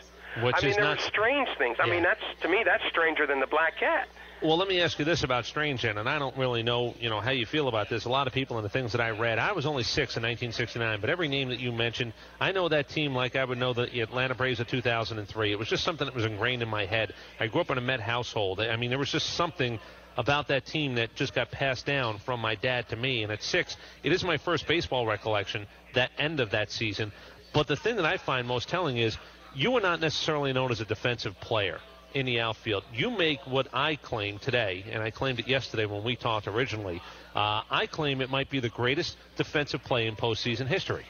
Which 0.42 0.56
I 0.56 0.60
mean, 0.60 0.70
is 0.70 0.76
there 0.76 0.84
not- 0.84 0.98
were 0.98 1.02
strange 1.02 1.48
things. 1.58 1.76
I 1.80 1.86
mean, 1.86 2.02
that's 2.02 2.22
to 2.42 2.48
me 2.48 2.62
that's 2.64 2.84
stranger 2.88 3.26
than 3.26 3.40
the 3.40 3.46
black 3.46 3.78
cat. 3.78 4.08
Well, 4.42 4.56
let 4.56 4.68
me 4.68 4.80
ask 4.80 4.98
you 4.98 5.04
this 5.04 5.22
about 5.22 5.44
Strange, 5.44 5.84
and 5.84 5.98
I 6.08 6.18
don't 6.18 6.34
really 6.34 6.62
know, 6.62 6.94
you 6.98 7.10
know, 7.10 7.20
how 7.20 7.30
you 7.30 7.44
feel 7.44 7.68
about 7.68 7.90
this. 7.90 8.06
A 8.06 8.08
lot 8.08 8.26
of 8.26 8.32
people 8.32 8.56
and 8.56 8.64
the 8.64 8.70
things 8.70 8.92
that 8.92 9.00
I 9.00 9.10
read. 9.10 9.38
I 9.38 9.52
was 9.52 9.66
only 9.66 9.82
six 9.82 10.16
in 10.16 10.22
1969, 10.22 10.98
but 11.02 11.10
every 11.10 11.28
name 11.28 11.50
that 11.50 11.60
you 11.60 11.72
mentioned, 11.72 12.14
I 12.40 12.52
know 12.52 12.66
that 12.70 12.88
team 12.88 13.14
like 13.14 13.36
I 13.36 13.44
would 13.44 13.58
know 13.58 13.74
the 13.74 14.00
Atlanta 14.00 14.34
Braves 14.34 14.58
of 14.58 14.66
2003. 14.66 15.52
It 15.52 15.58
was 15.58 15.68
just 15.68 15.84
something 15.84 16.06
that 16.06 16.14
was 16.14 16.24
ingrained 16.24 16.62
in 16.62 16.70
my 16.70 16.86
head. 16.86 17.12
I 17.38 17.48
grew 17.48 17.60
up 17.60 17.70
in 17.70 17.76
a 17.76 17.82
Met 17.82 18.00
household. 18.00 18.60
I 18.60 18.76
mean, 18.76 18.88
there 18.88 18.98
was 18.98 19.12
just 19.12 19.28
something 19.34 19.78
about 20.16 20.48
that 20.48 20.64
team 20.64 20.94
that 20.94 21.14
just 21.14 21.34
got 21.34 21.50
passed 21.50 21.84
down 21.84 22.16
from 22.18 22.40
my 22.40 22.54
dad 22.54 22.88
to 22.88 22.96
me. 22.96 23.22
And 23.22 23.30
at 23.30 23.42
six, 23.42 23.76
it 24.02 24.10
is 24.10 24.24
my 24.24 24.38
first 24.38 24.66
baseball 24.66 25.06
recollection, 25.06 25.66
that 25.92 26.12
end 26.18 26.40
of 26.40 26.52
that 26.52 26.70
season. 26.70 27.12
But 27.52 27.66
the 27.66 27.76
thing 27.76 27.96
that 27.96 28.06
I 28.06 28.16
find 28.16 28.48
most 28.48 28.70
telling 28.70 28.96
is 28.96 29.18
you 29.54 29.70
were 29.72 29.80
not 29.80 30.00
necessarily 30.00 30.52
known 30.52 30.70
as 30.70 30.80
a 30.80 30.84
defensive 30.84 31.38
player 31.40 31.78
in 32.14 32.26
the 32.26 32.40
outfield. 32.40 32.82
You 32.92 33.10
make 33.10 33.40
what 33.46 33.68
I 33.72 33.96
claim 33.96 34.38
today, 34.38 34.84
and 34.90 35.02
I 35.02 35.10
claimed 35.10 35.38
it 35.38 35.46
yesterday 35.48 35.86
when 35.86 36.02
we 36.02 36.16
talked 36.16 36.48
originally. 36.48 37.00
Uh, 37.34 37.62
I 37.70 37.86
claim 37.86 38.20
it 38.20 38.30
might 38.30 38.50
be 38.50 38.58
the 38.60 38.68
greatest 38.68 39.16
defensive 39.36 39.84
play 39.84 40.06
in 40.06 40.16
postseason 40.16 40.66
history. 40.66 41.04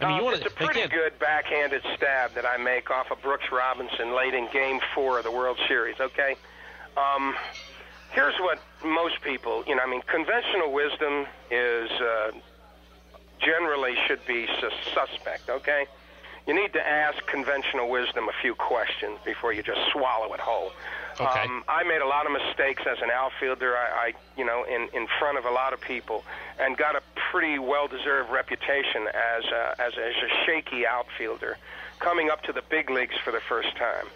I 0.00 0.08
mean, 0.08 0.20
Uh, 0.20 0.22
want 0.24 0.36
it's 0.36 0.46
a 0.46 0.50
pretty 0.50 0.86
good 0.88 1.18
backhanded 1.18 1.82
stab 1.96 2.34
that 2.34 2.44
I 2.46 2.56
make 2.58 2.90
off 2.90 3.10
of 3.10 3.20
Brooks 3.22 3.50
Robinson 3.50 4.14
late 4.14 4.34
in 4.34 4.48
Game 4.52 4.80
Four 4.94 5.18
of 5.18 5.24
the 5.24 5.30
World 5.30 5.58
Series. 5.68 5.98
Okay, 6.00 6.36
um, 6.96 7.34
here's 8.12 8.34
what 8.40 8.58
most 8.84 9.20
people, 9.22 9.64
you 9.66 9.74
know, 9.74 9.82
I 9.82 9.86
mean, 9.86 10.02
conventional 10.02 10.72
wisdom 10.72 11.26
is 11.50 11.90
uh, 11.90 12.30
generally 13.40 13.94
should 14.06 14.24
be 14.26 14.46
sus- 14.60 14.72
suspect. 14.94 15.48
Okay, 15.48 15.86
you 16.46 16.54
need 16.54 16.72
to 16.74 16.86
ask 16.86 17.24
conventional 17.26 17.88
wisdom 17.88 18.28
a 18.28 18.32
few 18.42 18.54
questions 18.54 19.18
before 19.24 19.52
you 19.52 19.62
just 19.62 19.80
swallow 19.92 20.32
it 20.34 20.40
whole. 20.40 20.72
Okay. 21.20 21.40
Um, 21.40 21.64
I 21.68 21.84
made 21.84 22.02
a 22.02 22.06
lot 22.06 22.26
of 22.26 22.32
mistakes 22.32 22.82
as 22.90 22.98
an 23.00 23.10
outfielder. 23.10 23.76
I, 23.76 24.08
I 24.08 24.12
you 24.36 24.44
know, 24.44 24.64
in 24.64 24.88
in 24.92 25.06
front 25.18 25.38
of 25.38 25.44
a 25.44 25.50
lot 25.50 25.72
of 25.72 25.80
people, 25.80 26.24
and 26.58 26.76
got 26.76 26.96
a 26.96 27.02
pretty 27.30 27.58
well-deserved 27.58 28.30
reputation 28.30 29.08
as 29.08 29.44
a, 29.44 29.80
as 29.80 29.96
a, 29.96 30.06
as 30.06 30.14
a 30.14 30.44
shaky 30.44 30.86
outfielder, 30.86 31.56
coming 32.00 32.30
up 32.30 32.42
to 32.42 32.52
the 32.52 32.62
big 32.68 32.90
leagues 32.90 33.14
for 33.24 33.30
the 33.30 33.40
first 33.40 33.76
time. 33.76 34.06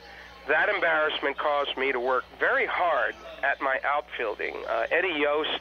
That 0.48 0.68
embarrassment 0.68 1.36
caused 1.36 1.76
me 1.76 1.92
to 1.92 2.00
work 2.00 2.24
very 2.40 2.66
hard 2.66 3.14
at 3.42 3.60
my 3.60 3.78
outfielding. 3.84 4.56
Uh, 4.68 4.86
Eddie 4.90 5.20
Yost, 5.20 5.60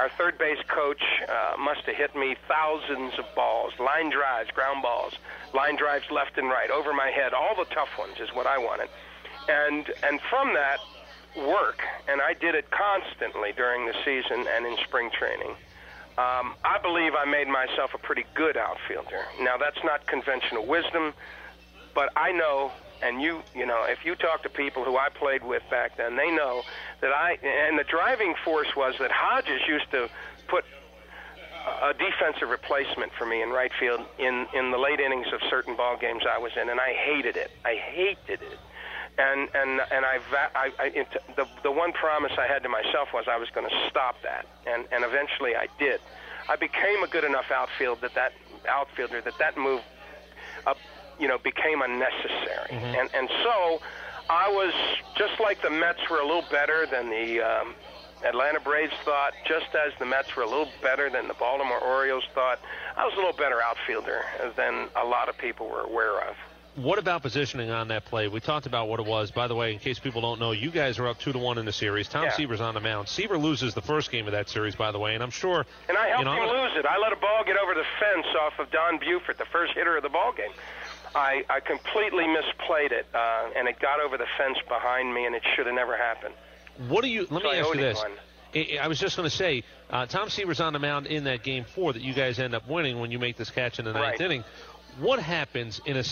our 0.00 0.08
third 0.08 0.38
base 0.38 0.62
coach, 0.66 1.02
uh, 1.28 1.58
must 1.58 1.82
have 1.82 1.94
hit 1.94 2.16
me 2.16 2.34
thousands 2.48 3.12
of 3.18 3.26
balls, 3.34 3.74
line 3.78 4.08
drives, 4.08 4.50
ground 4.50 4.82
balls, 4.82 5.12
line 5.52 5.76
drives 5.76 6.10
left 6.10 6.38
and 6.38 6.48
right, 6.48 6.70
over 6.70 6.94
my 6.94 7.08
head. 7.08 7.34
All 7.34 7.54
the 7.54 7.66
tough 7.66 7.98
ones 7.98 8.14
is 8.18 8.30
what 8.32 8.46
I 8.46 8.56
wanted. 8.56 8.88
And 9.46 9.92
and 10.02 10.18
from 10.30 10.54
that 10.54 10.78
work, 11.36 11.82
and 12.08 12.22
I 12.22 12.32
did 12.32 12.54
it 12.54 12.70
constantly 12.70 13.52
during 13.52 13.84
the 13.84 13.94
season 14.02 14.46
and 14.56 14.64
in 14.64 14.78
spring 14.84 15.10
training. 15.10 15.50
Um, 16.16 16.54
I 16.64 16.78
believe 16.80 17.12
I 17.14 17.26
made 17.26 17.48
myself 17.48 17.92
a 17.92 17.98
pretty 17.98 18.24
good 18.34 18.56
outfielder. 18.56 19.22
Now 19.42 19.58
that's 19.58 19.84
not 19.84 20.06
conventional 20.06 20.64
wisdom, 20.64 21.12
but 21.94 22.08
I 22.16 22.32
know, 22.32 22.72
and 23.02 23.20
you, 23.20 23.42
you 23.54 23.66
know, 23.66 23.84
if 23.84 24.04
you 24.04 24.14
talk 24.14 24.42
to 24.42 24.48
people 24.48 24.84
who 24.84 24.96
I 24.96 25.08
played 25.08 25.44
with 25.44 25.62
back 25.70 25.96
then, 25.96 26.16
they 26.16 26.30
know 26.30 26.62
that 27.00 27.12
I. 27.12 27.38
And 27.42 27.78
the 27.78 27.84
driving 27.84 28.34
force 28.44 28.74
was 28.76 28.94
that 28.98 29.10
Hodges 29.10 29.60
used 29.68 29.90
to 29.92 30.08
put 30.48 30.64
a 31.82 31.92
defensive 31.92 32.48
replacement 32.48 33.12
for 33.12 33.26
me 33.26 33.42
in 33.42 33.50
right 33.50 33.72
field 33.78 34.00
in 34.18 34.46
in 34.54 34.70
the 34.70 34.78
late 34.78 35.00
innings 35.00 35.26
of 35.32 35.40
certain 35.48 35.76
ball 35.76 35.96
games 35.96 36.22
I 36.28 36.38
was 36.38 36.52
in, 36.60 36.68
and 36.68 36.80
I 36.80 36.92
hated 36.92 37.36
it. 37.36 37.50
I 37.64 37.74
hated 37.76 38.42
it. 38.42 38.58
And 39.18 39.48
and 39.54 39.80
and 39.90 40.04
I, 40.04 40.18
I, 40.54 40.72
I 40.78 40.86
it, 40.94 41.08
the 41.36 41.46
the 41.62 41.70
one 41.70 41.92
promise 41.92 42.32
I 42.38 42.46
had 42.46 42.62
to 42.62 42.68
myself 42.68 43.08
was 43.12 43.26
I 43.28 43.36
was 43.36 43.48
going 43.50 43.68
to 43.68 43.88
stop 43.88 44.16
that, 44.22 44.46
and 44.66 44.86
and 44.92 45.04
eventually 45.04 45.54
I 45.56 45.66
did. 45.78 46.00
I 46.48 46.56
became 46.56 47.02
a 47.02 47.08
good 47.08 47.24
enough 47.24 47.50
outfield 47.50 48.00
that 48.00 48.14
that 48.14 48.32
outfielder 48.68 49.20
that 49.20 49.38
that 49.38 49.58
move, 49.58 49.82
uh, 50.66 50.74
you 51.20 51.28
know, 51.28 51.38
became 51.38 51.82
unnecessary, 51.82 52.70
and 52.72 53.08
and 53.14 53.28
so 53.42 53.80
I 54.28 54.48
was 54.48 54.72
just 55.16 55.40
like 55.40 55.60
the 55.62 55.70
Mets 55.70 56.08
were 56.08 56.18
a 56.18 56.26
little 56.26 56.44
better 56.50 56.86
than 56.86 57.10
the 57.10 57.40
um, 57.40 57.74
Atlanta 58.24 58.60
Braves 58.60 58.92
thought, 59.04 59.32
just 59.46 59.74
as 59.74 59.92
the 59.98 60.06
Mets 60.06 60.34
were 60.36 60.42
a 60.42 60.48
little 60.48 60.68
better 60.82 61.10
than 61.10 61.26
the 61.28 61.34
Baltimore 61.34 61.78
Orioles 61.80 62.24
thought. 62.34 62.60
I 62.96 63.04
was 63.04 63.14
a 63.14 63.16
little 63.16 63.32
better 63.32 63.60
outfielder 63.62 64.24
than 64.56 64.88
a 64.96 65.04
lot 65.04 65.28
of 65.28 65.36
people 65.38 65.68
were 65.68 65.82
aware 65.82 66.20
of. 66.28 66.36
What 66.76 67.00
about 67.00 67.22
positioning 67.22 67.70
on 67.70 67.88
that 67.88 68.04
play? 68.04 68.28
We 68.28 68.38
talked 68.38 68.66
about 68.66 68.88
what 68.88 69.00
it 69.00 69.06
was. 69.06 69.32
By 69.32 69.48
the 69.48 69.56
way, 69.56 69.72
in 69.72 69.80
case 69.80 69.98
people 69.98 70.20
don't 70.20 70.38
know, 70.38 70.52
you 70.52 70.70
guys 70.70 71.00
are 71.00 71.08
up 71.08 71.18
two 71.18 71.32
to 71.32 71.38
one 71.38 71.58
in 71.58 71.64
the 71.66 71.72
series. 71.72 72.08
Tom 72.08 72.24
Yeah. 72.24 72.36
Seaver's 72.36 72.60
on 72.60 72.74
the 72.74 72.80
mound. 72.80 73.08
Seaver 73.08 73.36
loses 73.36 73.74
the 73.74 73.82
first 73.82 74.12
game 74.12 74.26
of 74.26 74.32
that 74.32 74.48
series, 74.48 74.76
by 74.76 74.92
the 74.92 74.98
way, 74.98 75.14
and 75.14 75.22
I'm 75.22 75.30
sure. 75.30 75.66
And 75.88 75.98
I 75.98 76.08
helped 76.08 76.20
you 76.20 76.24
know, 76.26 76.42
him 76.42 76.48
lose 76.48 76.76
it. 76.76 76.86
I 76.86 76.96
let 76.98 77.12
a 77.12 77.16
ball 77.16 77.42
get 77.44 77.56
over 77.56 77.74
the 77.74 77.84
fence 77.98 78.26
off 78.40 78.58
of 78.60 78.70
Don 78.70 78.98
Buford, 78.98 79.36
the 79.38 79.46
first 79.46 79.72
hitter 79.74 79.96
of 79.96 80.04
the 80.04 80.08
ball 80.10 80.32
game. 80.32 80.52
I, 81.14 81.42
I 81.48 81.60
completely 81.60 82.24
misplayed 82.24 82.92
it, 82.92 83.06
uh, 83.14 83.50
and 83.56 83.68
it 83.68 83.78
got 83.80 84.00
over 84.00 84.16
the 84.16 84.26
fence 84.38 84.58
behind 84.68 85.12
me, 85.12 85.26
and 85.26 85.34
it 85.34 85.42
should 85.56 85.66
have 85.66 85.74
never 85.74 85.96
happened. 85.96 86.34
What 86.88 87.02
do 87.02 87.08
you? 87.10 87.26
Let 87.30 87.42
So 87.42 87.50
me 87.50 87.56
I 87.56 87.60
ask 87.60 87.74
you 87.74 87.80
this: 87.80 87.98
one. 87.98 88.12
I 88.54 88.78
I 88.82 88.88
was 88.88 88.98
just 88.98 89.16
going 89.16 89.28
to 89.28 89.34
say, 89.34 89.64
uh, 89.90 90.06
Tom 90.06 90.28
Seaver's 90.30 90.60
on 90.60 90.72
the 90.72 90.78
mound 90.78 91.06
in 91.06 91.24
that 91.24 91.42
game 91.42 91.64
four 91.64 91.92
that 91.92 92.02
you 92.02 92.14
guys 92.14 92.38
end 92.38 92.54
up 92.54 92.68
winning 92.68 93.00
when 93.00 93.10
you 93.10 93.18
make 93.18 93.36
this 93.36 93.50
catch 93.50 93.78
in 93.78 93.84
the 93.84 93.92
ninth 93.92 94.12
Right. 94.12 94.20
inning. 94.20 94.44
What 94.98 95.20
happens 95.20 95.80
in 95.86 95.96
a 95.96 96.02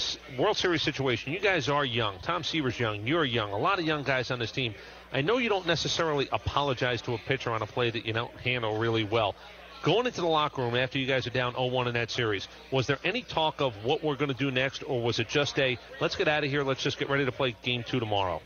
World 0.40 0.56
Series 0.56 0.82
situation? 0.82 1.32
You 1.32 1.40
guys 1.40 1.68
are 1.68 1.84
young. 1.84 2.18
Tom 2.22 2.44
Seaver's 2.44 2.78
young. 2.78 3.06
You're 3.06 3.24
young. 3.24 3.50
A 3.50 3.58
lot 3.58 3.80
of 3.80 3.84
young 3.84 4.04
guys 4.04 4.30
on 4.30 4.38
this 4.38 4.52
team. 4.52 4.74
I 5.12 5.20
know 5.20 5.38
you 5.38 5.48
don't 5.48 5.66
necessarily 5.66 6.28
apologize 6.30 7.02
to 7.02 7.14
a 7.14 7.18
pitcher 7.18 7.50
on 7.50 7.60
a 7.60 7.66
play 7.66 7.90
that 7.90 8.06
you 8.06 8.12
don't 8.12 8.34
handle 8.36 8.78
really 8.78 9.02
well. 9.04 9.34
Going 9.82 10.06
into 10.06 10.20
the 10.20 10.26
locker 10.26 10.62
room 10.62 10.74
after 10.74 10.98
you 10.98 11.06
guys 11.06 11.26
are 11.26 11.30
down 11.30 11.54
0-1 11.54 11.86
in 11.86 11.94
that 11.94 12.10
series, 12.10 12.48
was 12.72 12.86
there 12.86 12.98
any 13.04 13.22
talk 13.22 13.60
of 13.60 13.84
what 13.84 14.02
we're 14.02 14.16
going 14.16 14.30
to 14.30 14.36
do 14.36 14.50
next, 14.50 14.82
or 14.82 15.00
was 15.00 15.20
it 15.20 15.28
just 15.28 15.58
a 15.58 15.78
let's 16.00 16.16
get 16.16 16.26
out 16.26 16.42
of 16.42 16.50
here, 16.50 16.64
let's 16.64 16.82
just 16.82 16.98
get 16.98 17.08
ready 17.08 17.24
to 17.24 17.32
play 17.32 17.54
game 17.62 17.84
two 17.84 18.00
tomorrow? 18.00 18.42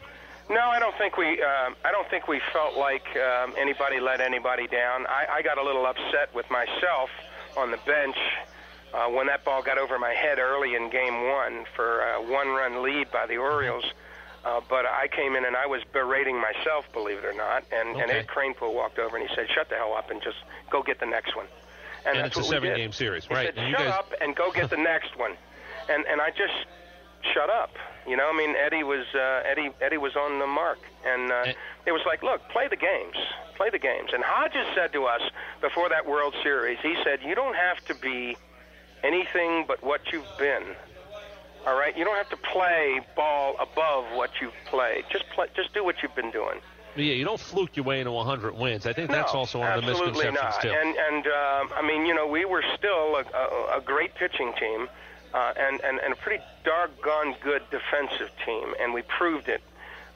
No, 0.50 0.60
I 0.60 0.78
don't 0.78 0.96
think 0.98 1.16
we. 1.16 1.40
Um, 1.42 1.74
I 1.84 1.90
don't 1.90 2.08
think 2.10 2.28
we 2.28 2.40
felt 2.52 2.76
like 2.76 3.04
um, 3.16 3.54
anybody 3.56 4.00
let 4.00 4.20
anybody 4.20 4.66
down. 4.66 5.06
I, 5.06 5.26
I 5.36 5.42
got 5.42 5.56
a 5.56 5.62
little 5.62 5.86
upset 5.86 6.34
with 6.34 6.50
myself 6.50 7.08
on 7.56 7.70
the 7.70 7.78
bench 7.86 8.16
uh, 8.92 9.06
when 9.08 9.26
that 9.28 9.44
ball 9.44 9.62
got 9.62 9.78
over 9.78 9.98
my 9.98 10.12
head 10.12 10.38
early 10.38 10.74
in 10.74 10.90
Game 10.90 11.28
One 11.28 11.64
for 11.74 12.00
a 12.00 12.20
one-run 12.20 12.82
lead 12.82 13.10
by 13.10 13.26
the 13.26 13.38
Orioles. 13.38 13.84
Uh, 14.45 14.61
but 14.68 14.84
I 14.86 15.07
came 15.09 15.36
in 15.36 15.45
and 15.45 15.57
I 15.57 15.66
was 15.66 15.82
berating 15.93 16.40
myself, 16.40 16.84
believe 16.93 17.18
it 17.18 17.24
or 17.24 17.32
not. 17.32 17.62
And, 17.72 18.01
and 18.01 18.11
Ed 18.11 18.26
Kranepool 18.26 18.74
walked 18.74 18.99
over 18.99 19.16
and 19.16 19.28
he 19.28 19.34
said, 19.36 19.47
"Shut 19.55 19.68
the 19.68 19.76
hell 19.76 19.95
up 19.97 20.11
and 20.11 20.20
just 20.22 20.38
go 20.70 20.82
get 20.82 20.99
the 21.01 21.07
next 21.07 21.36
one." 21.36 21.47
And 22.05 22.18
that's 22.18 22.36
it's 22.36 22.49
a 22.49 22.51
what 22.53 22.61
we 22.62 22.68
did. 22.68 22.72
seven-game 22.74 22.93
series, 22.93 23.24
He 23.26 23.34
right? 23.34 23.47
said, 23.47 23.59
And 23.59 23.68
you 23.68 23.76
"Shut 23.76 23.86
guys- 23.86 23.99
up 23.99 24.12
and 24.20 24.34
go 24.34 24.51
get 24.51 24.70
the 24.70 24.76
next 24.93 25.16
one," 25.16 25.36
and 25.88 26.05
and 26.07 26.20
I 26.20 26.30
just 26.30 26.66
shut 27.32 27.51
up. 27.51 27.70
You 28.05 28.16
know, 28.16 28.28
I 28.28 28.36
mean, 28.36 28.57
Eddie 28.57 28.82
was 28.82 29.07
uh, 29.14 29.43
Eddie 29.49 29.70
Eddie 29.80 29.99
was 29.99 30.16
on 30.16 30.40
the 30.40 30.47
mark, 30.49 30.78
and 31.07 31.30
uh, 31.30 31.45
it 31.86 31.93
was 31.93 32.03
like, 32.05 32.24
look, 32.24 32.40
play 32.49 32.66
the 32.66 32.74
games, 32.74 33.14
play 33.55 33.70
the 33.70 33.78
games. 33.78 34.11
And 34.12 34.24
Hodges 34.24 34.66
said 34.74 34.93
to 34.95 35.05
us 35.05 35.20
before 35.61 35.88
that 35.90 36.05
World 36.05 36.34
Series, 36.43 36.78
he 36.82 36.97
said, 37.05 37.20
you 37.24 37.36
don't 37.36 37.55
have 37.55 37.78
to 37.84 37.95
be 37.95 38.36
anything 39.05 39.64
but 39.68 39.82
what 39.84 40.12
you've 40.12 40.26
been. 40.38 40.64
All 41.66 41.78
right, 41.78 41.96
you 41.96 42.04
don't 42.04 42.16
have 42.16 42.30
to 42.30 42.36
play 42.36 43.00
ball 43.14 43.54
above 43.60 44.04
what 44.16 44.30
you've 44.40 44.52
played. 44.66 45.04
Just 45.10 45.28
play, 45.30 45.46
just 45.54 45.72
do 45.74 45.84
what 45.84 45.96
you've 46.02 46.14
been 46.14 46.30
doing. 46.32 46.58
Yeah, 46.96 47.14
you 47.14 47.24
don't 47.24 47.40
fluke 47.40 47.76
your 47.76 47.84
way 47.86 48.00
into 48.00 48.12
100 48.12 48.54
wins. 48.54 48.84
I 48.84 48.92
think 48.92 49.10
that's 49.10 49.32
No, 49.32 49.40
also 49.40 49.60
one 49.60 49.72
of 49.78 49.84
the 49.84 49.90
absolutely 49.90 50.24
misconceptions 50.26 50.54
not. 50.54 50.62
too. 50.62 50.68
And 50.70 50.96
and 50.96 51.26
um, 51.26 51.70
I 51.76 51.82
mean, 51.86 52.04
you 52.04 52.14
know, 52.14 52.26
we 52.26 52.44
were 52.44 52.62
still 52.76 53.16
a, 53.16 53.24
a, 53.34 53.78
a 53.78 53.80
great 53.80 54.14
pitching 54.14 54.52
team, 54.58 54.88
uh, 55.32 55.52
and, 55.56 55.80
and 55.82 56.00
and 56.00 56.12
a 56.12 56.16
pretty 56.16 56.42
doggone 56.64 57.36
good 57.42 57.62
defensive 57.70 58.30
team, 58.44 58.74
and 58.80 58.92
we 58.92 59.02
proved 59.02 59.48
it. 59.48 59.62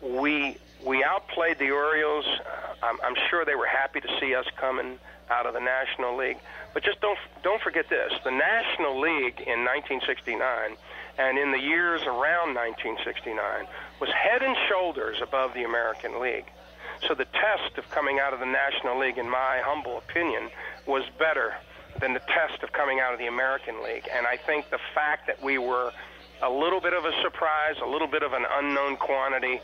We 0.03 0.59
we 0.85 1.03
outplayed 1.03 1.59
the 1.59 1.71
Orioles. 1.71 2.27
Uh, 2.27 2.85
I'm, 2.87 2.99
I'm 3.03 3.15
sure 3.31 3.45
they 3.47 3.55
were 3.55 3.67
happy 3.67 4.01
to 4.01 4.09
see 4.21 4.35
us 4.35 4.45
coming 4.57 4.99
out 5.31 5.47
of 5.47 5.55
the 5.55 5.61
National 5.61 6.17
League. 6.17 6.39
But 6.75 6.83
just 6.85 7.01
don't 7.01 7.19
don't 7.43 7.63
forget 7.63 7.89
this: 7.89 8.13
the 8.23 8.31
National 8.33 9.01
League 9.01 9.41
in 9.41 9.65
1969, 9.65 10.77
and 11.19 11.39
in 11.39 11.53
the 11.53 11.59
years 11.59 12.03
around 12.03 12.55
1969, 12.55 13.67
was 14.01 14.11
head 14.11 14.43
and 14.43 14.57
shoulders 14.69 15.17
above 15.23 15.55
the 15.55 15.65
American 15.65 16.21
League. 16.21 16.47
So 17.07 17.15
the 17.15 17.27
test 17.27 17.79
of 17.79 17.89
coming 17.91 18.19
out 18.19 18.33
of 18.33 18.41
the 18.41 18.47
National 18.47 18.99
League, 18.99 19.19
in 19.19 19.29
my 19.29 19.61
humble 19.65 19.99
opinion, 19.99 20.51
was 20.87 21.05
better 21.19 21.55
than 22.01 22.15
the 22.15 22.21
test 22.21 22.63
of 22.63 22.73
coming 22.73 23.01
out 23.01 23.13
of 23.13 23.19
the 23.19 23.27
American 23.27 23.83
League. 23.83 24.09
And 24.13 24.27
I 24.27 24.37
think 24.37 24.71
the 24.71 24.81
fact 24.95 25.27
that 25.27 25.43
we 25.43 25.59
were 25.59 25.93
a 26.43 26.51
little 26.51 26.81
bit 26.81 26.93
of 26.93 27.05
a 27.05 27.13
surprise, 27.23 27.77
a 27.83 27.87
little 27.87 28.09
bit 28.09 28.23
of 28.23 28.33
an 28.33 28.45
unknown 28.59 28.97
quantity, 28.97 29.61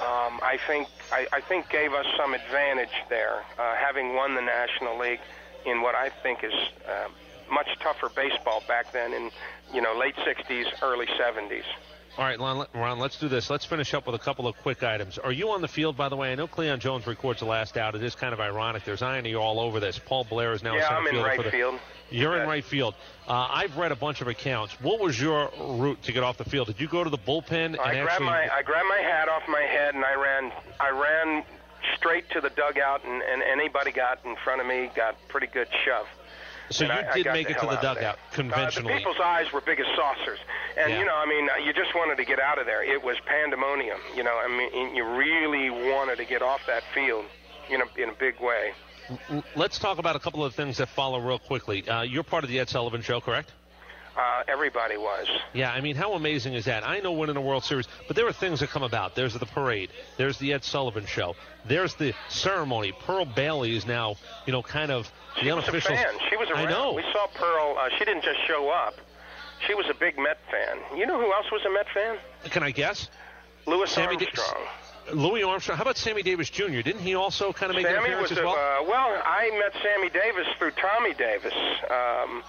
um, 0.00 0.40
I 0.42 0.58
think 0.66 0.88
I, 1.12 1.26
I 1.32 1.40
think 1.40 1.68
gave 1.68 1.92
us 1.92 2.06
some 2.16 2.34
advantage 2.34 2.94
there, 3.08 3.44
uh, 3.58 3.76
having 3.76 4.14
won 4.14 4.34
the 4.34 4.40
National 4.40 4.98
League 4.98 5.20
in 5.66 5.82
what 5.82 5.94
I 5.94 6.08
think 6.08 6.42
is 6.42 6.54
uh, 6.88 7.08
much 7.50 7.68
tougher 7.80 8.10
baseball 8.14 8.62
back 8.66 8.92
then 8.92 9.12
in 9.12 9.30
you 9.72 9.80
know 9.80 9.96
late 9.98 10.16
60s, 10.16 10.66
early 10.82 11.06
70s. 11.06 11.64
All 12.16 12.24
right, 12.24 12.38
Ron, 12.38 12.64
Ron, 12.74 13.00
let's 13.00 13.18
do 13.18 13.28
this. 13.28 13.50
Let's 13.50 13.64
finish 13.64 13.92
up 13.92 14.06
with 14.06 14.14
a 14.14 14.20
couple 14.20 14.46
of 14.46 14.56
quick 14.58 14.84
items. 14.84 15.18
Are 15.18 15.32
you 15.32 15.50
on 15.50 15.60
the 15.60 15.68
field, 15.68 15.96
by 15.96 16.08
the 16.08 16.14
way? 16.14 16.30
I 16.30 16.36
know 16.36 16.46
Cleon 16.46 16.78
Jones 16.78 17.08
records 17.08 17.40
the 17.40 17.46
last 17.46 17.76
out. 17.76 17.96
It 17.96 18.04
is 18.04 18.14
kind 18.14 18.32
of 18.32 18.38
ironic. 18.38 18.84
There's 18.84 19.02
irony 19.02 19.34
all 19.34 19.58
over 19.58 19.80
this. 19.80 19.98
Paul 19.98 20.22
Blair 20.22 20.52
is 20.52 20.62
now 20.62 20.76
Yeah, 20.76 20.88
center 20.88 21.08
I'm 21.08 21.16
in 21.16 21.22
right 21.22 21.36
for 21.36 21.42
the, 21.42 21.50
field. 21.50 21.80
You're 22.10 22.40
in 22.40 22.46
right 22.46 22.64
field. 22.64 22.94
Uh, 23.26 23.48
I've 23.50 23.76
read 23.76 23.90
a 23.90 23.96
bunch 23.96 24.20
of 24.20 24.28
accounts. 24.28 24.80
What 24.80 25.00
was 25.00 25.20
your 25.20 25.50
route 25.58 26.00
to 26.04 26.12
get 26.12 26.22
off 26.22 26.38
the 26.38 26.44
field? 26.44 26.68
Did 26.68 26.80
you 26.80 26.86
go 26.86 27.02
to 27.02 27.10
the 27.10 27.18
bullpen 27.18 27.50
and 27.52 27.80
I 27.80 27.94
grabbed 27.94 28.10
actually? 28.10 28.26
my 28.26 28.48
I 28.54 28.62
grabbed 28.62 28.88
my 28.88 28.98
hat 28.98 29.28
off 29.28 29.42
my 29.48 29.62
head 29.62 29.96
and 29.96 30.04
I 30.04 30.14
ran 30.14 30.52
I 30.78 30.90
ran 30.90 31.44
straight 31.96 32.30
to 32.30 32.40
the 32.40 32.50
dugout 32.50 33.04
and, 33.04 33.22
and 33.22 33.42
anybody 33.42 33.90
got 33.90 34.20
in 34.24 34.36
front 34.36 34.60
of 34.60 34.66
me 34.68 34.90
got 34.94 35.16
pretty 35.28 35.48
good 35.48 35.68
shove. 35.84 36.06
So 36.70 36.84
And 36.86 36.94
you 36.94 36.98
I- 37.08 37.10
I 37.10 37.14
did 37.14 37.24
got 37.24 37.32
make 37.34 37.50
it 37.50 37.54
to 37.58 37.60
the 37.60 37.66
out 37.72 37.74
of 37.74 37.80
there. 37.82 37.94
dugout 37.94 38.18
conventionally. 38.32 38.92
Uh, 38.92 38.96
the 38.96 38.98
people's 39.00 39.20
eyes 39.20 39.52
were 39.52 39.60
big 39.60 39.80
as 39.80 39.86
saucers, 39.94 40.38
and 40.76 40.90
Yeah. 40.90 40.98
you 41.00 41.04
know, 41.04 41.14
I 41.14 41.26
mean, 41.26 41.48
you 41.64 41.72
just 41.72 41.94
wanted 41.94 42.16
to 42.16 42.24
get 42.24 42.40
out 42.40 42.58
of 42.58 42.66
there. 42.66 42.82
It 42.82 43.02
was 43.02 43.16
pandemonium. 43.26 44.00
You 44.16 44.22
know, 44.22 44.36
I 44.36 44.48
mean, 44.48 44.94
you 44.96 45.04
really 45.04 45.70
wanted 45.70 46.16
to 46.16 46.24
get 46.24 46.42
off 46.42 46.64
that 46.66 46.82
field, 46.94 47.26
you 47.68 47.78
know, 47.78 47.84
in 47.96 48.08
a 48.08 48.14
big 48.14 48.40
way. 48.40 48.72
Let's 49.54 49.78
talk 49.78 49.98
about 49.98 50.16
a 50.16 50.18
couple 50.18 50.42
of 50.44 50.54
things 50.54 50.78
that 50.78 50.88
follow 50.88 51.18
real 51.20 51.38
quickly. 51.38 51.86
Uh, 51.86 52.02
you're 52.02 52.22
part 52.22 52.42
of 52.44 52.50
the 52.50 52.58
Ed 52.60 52.70
Sullivan 52.70 53.02
Show, 53.02 53.20
correct? 53.20 53.52
Uh, 54.16 54.44
everybody 54.46 54.96
was. 54.96 55.26
Yeah, 55.52 55.72
I 55.72 55.80
mean, 55.80 55.96
how 55.96 56.12
amazing 56.14 56.54
is 56.54 56.66
that? 56.66 56.86
I 56.86 57.00
know 57.00 57.12
winning 57.12 57.36
a 57.36 57.40
World 57.40 57.64
Series, 57.64 57.88
but 58.06 58.14
there 58.14 58.26
are 58.28 58.32
things 58.32 58.60
that 58.60 58.70
come 58.70 58.84
about. 58.84 59.16
There's 59.16 59.34
the 59.34 59.44
parade. 59.44 59.90
There's 60.16 60.38
the 60.38 60.52
Ed 60.52 60.62
Sullivan 60.64 61.04
Show. 61.04 61.34
There's 61.64 61.94
the 61.96 62.14
ceremony. 62.28 62.92
Pearl 62.92 63.24
Bailey 63.24 63.76
is 63.76 63.84
now, 63.86 64.14
you 64.46 64.52
know, 64.52 64.62
kind 64.62 64.92
of 64.92 65.10
She 65.40 65.50
was 65.50 65.66
a 65.68 65.80
fan. 65.80 66.14
She 66.30 66.36
was 66.36 66.48
around. 66.50 66.68
I 66.68 66.70
know. 66.70 66.92
We 66.92 67.02
saw 67.12 67.26
Pearl. 67.34 67.76
Uh, 67.78 67.88
she 67.98 68.04
didn't 68.04 68.22
just 68.24 68.38
show 68.46 68.70
up. 68.70 68.94
She 69.66 69.74
was 69.74 69.86
a 69.90 69.94
big 69.94 70.18
Met 70.18 70.38
fan. 70.50 70.78
You 70.98 71.06
know 71.06 71.18
who 71.18 71.32
else 71.32 71.50
was 71.50 71.62
a 71.64 71.70
Met 71.72 71.86
fan? 71.92 72.18
Can 72.50 72.62
I 72.62 72.70
guess? 72.70 73.08
Louis 73.66 73.90
Sammy 73.90 74.16
Da- 74.16 74.26
Armstrong. 74.26 74.66
Louis 75.12 75.42
Armstrong. 75.42 75.76
How 75.76 75.82
about 75.82 75.96
Sammy 75.96 76.22
Davis 76.22 76.50
Jr.? 76.50 76.80
Didn't 76.82 77.00
he 77.00 77.14
also 77.14 77.52
kind 77.52 77.70
of 77.70 77.76
make 77.76 77.86
an 77.86 77.92
Sammy 77.94 78.04
appearance 78.06 78.30
was 78.30 78.38
as 78.38 78.44
a, 78.44 78.46
well? 78.46 78.54
uh, 78.54 78.84
well, 78.88 79.22
I 79.24 79.50
met 79.58 79.82
Sammy 79.82 80.08
Davis 80.10 80.46
through 80.58 80.72
Tommy 80.72 81.14
Davis. 81.14 81.52
Um, 81.90 82.42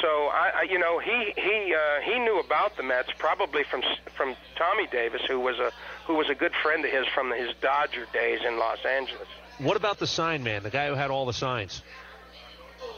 so 0.00 0.08
I, 0.08 0.52
I, 0.54 0.62
you 0.70 0.78
know, 0.78 0.98
he 0.98 1.32
he 1.36 1.74
uh, 1.74 2.00
he 2.02 2.18
knew 2.18 2.38
about 2.40 2.76
the 2.76 2.82
Mets 2.82 3.10
probably 3.18 3.62
from 3.64 3.82
from 4.16 4.34
Tommy 4.56 4.86
Davis, 4.88 5.22
who 5.28 5.40
was 5.40 5.58
a 5.58 5.70
who 6.06 6.14
was 6.14 6.28
a 6.28 6.34
good 6.34 6.52
friend 6.62 6.84
of 6.84 6.90
his 6.90 7.06
from 7.14 7.32
his 7.32 7.50
Dodger 7.60 8.06
days 8.12 8.40
in 8.46 8.58
Los 8.58 8.84
Angeles. 8.84 9.28
What 9.58 9.76
about 9.76 9.98
the 9.98 10.06
sign 10.06 10.42
man, 10.42 10.62
the 10.62 10.70
guy 10.70 10.88
who 10.88 10.94
had 10.94 11.10
all 11.10 11.26
the 11.26 11.32
signs? 11.32 11.82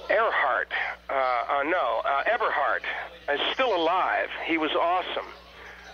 Ehrhardt, 0.08 0.72
uh, 1.08 1.12
uh, 1.12 1.62
no, 1.64 2.02
uh, 2.04 2.24
Eberhart 2.24 2.82
is 3.32 3.40
still 3.52 3.74
alive. 3.76 4.28
He 4.46 4.58
was 4.58 4.70
awesome. 4.72 5.26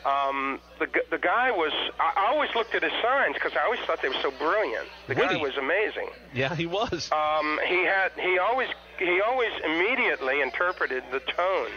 Um, 0.04 0.60
the 0.78 0.86
the 1.10 1.18
guy 1.18 1.50
was. 1.50 1.72
I, 1.98 2.26
I 2.26 2.26
always 2.32 2.50
looked 2.54 2.74
at 2.74 2.82
his 2.82 2.92
signs 3.02 3.34
because 3.34 3.52
I 3.56 3.64
always 3.64 3.80
thought 3.80 4.02
they 4.02 4.08
were 4.08 4.22
so 4.22 4.30
brilliant. 4.32 4.86
The 5.06 5.14
guy 5.14 5.36
was 5.36 5.56
amazing. 5.56 6.10
Yeah, 6.34 6.54
he 6.54 6.66
was. 6.66 7.10
Um, 7.10 7.58
he 7.66 7.84
had 7.84 8.12
he 8.20 8.38
always 8.38 8.68
he 8.98 9.20
always 9.22 9.52
immediately 9.64 10.42
interpreted 10.42 11.04
the 11.10 11.20
tone. 11.20 11.70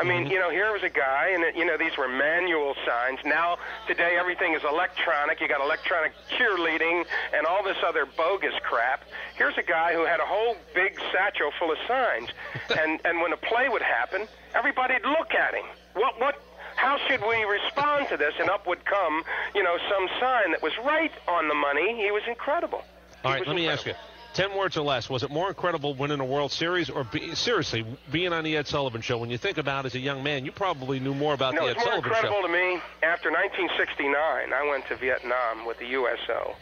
I 0.00 0.04
mean, 0.04 0.24
Mm-hmm. 0.24 0.32
you 0.32 0.38
know, 0.38 0.50
here 0.50 0.72
was 0.72 0.82
a 0.82 0.88
guy, 0.88 1.30
and 1.34 1.44
it, 1.44 1.54
you 1.56 1.64
know, 1.66 1.76
these 1.76 1.96
were 1.98 2.08
manual 2.08 2.74
signs. 2.86 3.18
Now, 3.24 3.58
today, 3.86 4.16
everything 4.18 4.54
is 4.54 4.62
electronic. 4.64 5.40
You 5.40 5.48
got 5.48 5.60
electronic 5.60 6.12
cheerleading 6.30 7.04
and 7.34 7.46
all 7.46 7.62
this 7.62 7.76
other 7.86 8.06
bogus 8.16 8.54
crap. 8.62 9.04
Here's 9.36 9.56
a 9.58 9.62
guy 9.62 9.92
who 9.92 10.06
had 10.06 10.18
a 10.20 10.24
whole 10.26 10.56
big 10.74 10.98
satchel 11.12 11.50
full 11.58 11.70
of 11.70 11.78
signs, 11.86 12.30
and 12.80 13.00
and 13.04 13.20
when 13.20 13.32
a 13.32 13.36
play 13.36 13.68
would 13.68 13.82
happen, 13.82 14.26
everybody'd 14.54 15.04
look 15.04 15.34
at 15.34 15.54
him. 15.54 15.66
What 15.94 16.18
what? 16.18 16.40
How 16.76 16.96
should 17.06 17.20
we 17.20 17.44
respond 17.44 18.08
to 18.08 18.16
this? 18.16 18.32
And 18.40 18.48
up 18.48 18.66
would 18.66 18.82
come, 18.86 19.22
you 19.54 19.62
know, 19.62 19.76
some 19.90 20.08
sign 20.18 20.52
that 20.52 20.62
was 20.62 20.72
right 20.82 21.12
on 21.28 21.46
the 21.48 21.54
money. 21.54 21.94
He 22.02 22.10
was 22.10 22.22
incredible. 22.26 22.82
All 23.22 23.32
right, 23.32 23.46
let 23.46 23.54
me 23.54 23.68
ask 23.68 23.84
you. 23.84 23.92
Ten 24.40 24.56
words 24.56 24.78
or 24.78 24.80
less. 24.80 25.10
Was 25.10 25.22
it 25.22 25.30
more 25.30 25.48
incredible 25.48 25.92
winning 25.92 26.18
a 26.18 26.24
World 26.24 26.50
Series, 26.50 26.88
or 26.88 27.04
be, 27.04 27.34
seriously 27.34 27.84
being 28.10 28.32
on 28.32 28.42
the 28.42 28.56
Ed 28.56 28.66
Sullivan 28.66 29.02
Show? 29.02 29.18
When 29.18 29.28
you 29.28 29.36
think 29.36 29.58
about, 29.58 29.84
it 29.84 29.88
as 29.88 29.94
a 29.96 29.98
young 29.98 30.22
man, 30.22 30.46
you 30.46 30.50
probably 30.50 30.98
knew 30.98 31.12
more 31.12 31.34
about 31.34 31.52
no, 31.52 31.66
the 31.66 31.72
Ed 31.72 31.82
Sullivan 31.82 32.04
show. 32.04 32.08
it's 32.08 32.22
more 32.22 32.30
incredible 32.30 32.40
Show. 32.40 32.46
to 32.46 32.76
me. 32.76 32.82
After 33.02 33.30
1969, 33.30 34.54
I 34.54 34.66
went 34.66 34.86
to 34.86 34.96
Vietnam 34.96 35.66
with 35.66 35.78
the 35.78 35.88
USO, 35.88 36.56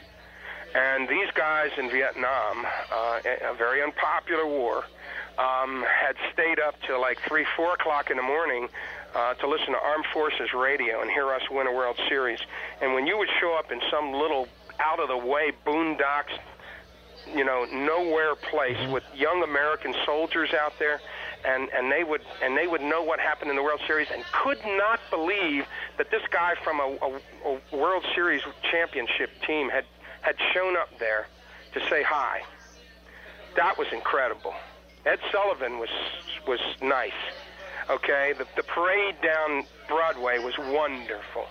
and 0.75 1.09
these 1.09 1.31
guys 1.37 1.71
in 1.79 1.89
Vietnam, 1.89 2.67
uh, 2.67 3.21
a 3.49 3.55
very 3.55 3.81
unpopular 3.81 4.45
war, 4.45 4.83
um, 5.39 5.85
had 5.87 6.17
stayed 6.33 6.59
up 6.59 6.75
till 6.85 7.01
like 7.01 7.21
three, 7.29 7.47
four 7.55 7.75
o'clock 7.75 8.11
in 8.11 8.17
the 8.17 8.25
morning 8.25 8.69
uh, 9.15 9.35
to 9.35 9.47
listen 9.47 9.69
to 9.69 9.79
Armed 9.79 10.07
Forces 10.13 10.53
radio 10.53 11.01
and 11.01 11.13
hear 11.13 11.33
us 11.33 11.43
win 11.49 11.69
a 11.69 11.73
World 11.73 11.97
Series. 12.09 12.41
And 12.83 12.95
when 12.95 13.07
you 13.07 13.17
would 13.19 13.31
show 13.41 13.55
up 13.57 13.71
in 13.71 13.81
some 13.89 14.15
little 14.15 14.49
out 14.81 14.99
of 14.99 15.07
the 15.07 15.17
way 15.17 15.53
boondocks 15.65 16.35
you 17.35 17.45
know 17.45 17.65
nowhere 17.73 18.35
place 18.35 18.79
with 18.91 19.05
young 19.15 19.43
American 19.43 19.95
soldiers 20.05 20.51
out 20.55 20.73
there, 20.79 21.01
and 21.45 21.69
and 21.71 21.91
they 21.91 22.05
would 22.05 22.23
and 22.43 22.57
they 22.57 22.67
would 22.67 22.81
know 22.83 23.03
what 23.03 23.21
happened 23.21 23.51
in 23.51 23.57
the 23.57 23.63
World 23.63 23.81
Series 23.87 24.09
and 24.13 24.25
could 24.33 24.59
not 24.65 25.01
believe 25.11 25.67
that 25.97 26.11
this 26.11 26.23
guy 26.31 26.55
from 26.63 26.81
a, 26.81 26.97
a, 27.03 27.59
a 27.73 27.77
World 27.77 28.05
Series 28.15 28.43
championship 28.71 29.31
team 29.47 29.69
had 29.69 29.85
had 30.23 30.37
shown 30.53 30.77
up 30.77 30.99
there 30.99 31.27
to 31.73 31.81
say 31.89 32.03
hi. 32.03 32.43
that 33.57 33.79
was 33.79 33.89
incredible. 33.93 34.55
Ed 35.07 35.19
Sullivan 35.31 35.79
was 35.79 35.91
was 36.47 36.61
nice. 36.83 37.13
Okay, 37.91 38.35
the 38.37 38.47
the 38.57 38.63
parade 38.63 39.17
down 39.23 39.65
Broadway 39.89 40.39
was 40.39 40.57
wonderful, 40.59 41.47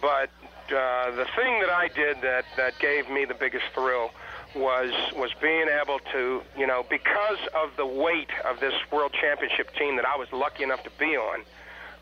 but 0.00 0.30
uh, 0.72 1.10
the 1.10 1.26
thing 1.36 1.60
that 1.60 1.70
I 1.70 1.88
did 1.88 2.22
that 2.22 2.44
that 2.56 2.78
gave 2.78 3.10
me 3.10 3.24
the 3.24 3.34
biggest 3.34 3.64
thrill 3.74 4.10
was 4.54 4.92
was 5.14 5.30
being 5.40 5.66
able 5.68 5.98
to, 6.12 6.42
you 6.56 6.66
know, 6.66 6.84
because 6.88 7.38
of 7.54 7.76
the 7.76 7.86
weight 7.86 8.30
of 8.44 8.60
this 8.60 8.74
World 8.90 9.12
Championship 9.12 9.74
team 9.74 9.96
that 9.96 10.04
I 10.04 10.16
was 10.16 10.28
lucky 10.32 10.62
enough 10.64 10.82
to 10.84 10.90
be 10.98 11.16
on. 11.16 11.40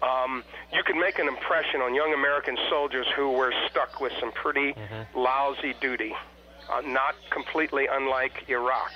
Um, 0.00 0.44
you 0.72 0.82
could 0.84 0.96
make 0.96 1.18
an 1.18 1.26
impression 1.26 1.80
on 1.80 1.94
young 1.94 2.14
American 2.14 2.56
soldiers 2.70 3.06
who 3.16 3.32
were 3.32 3.52
stuck 3.68 4.00
with 4.00 4.12
some 4.20 4.30
pretty 4.32 4.74
lousy 5.14 5.74
duty, 5.80 6.14
uh, 6.70 6.80
not 6.82 7.16
completely 7.30 7.88
unlike 7.90 8.44
Iraq. 8.48 8.92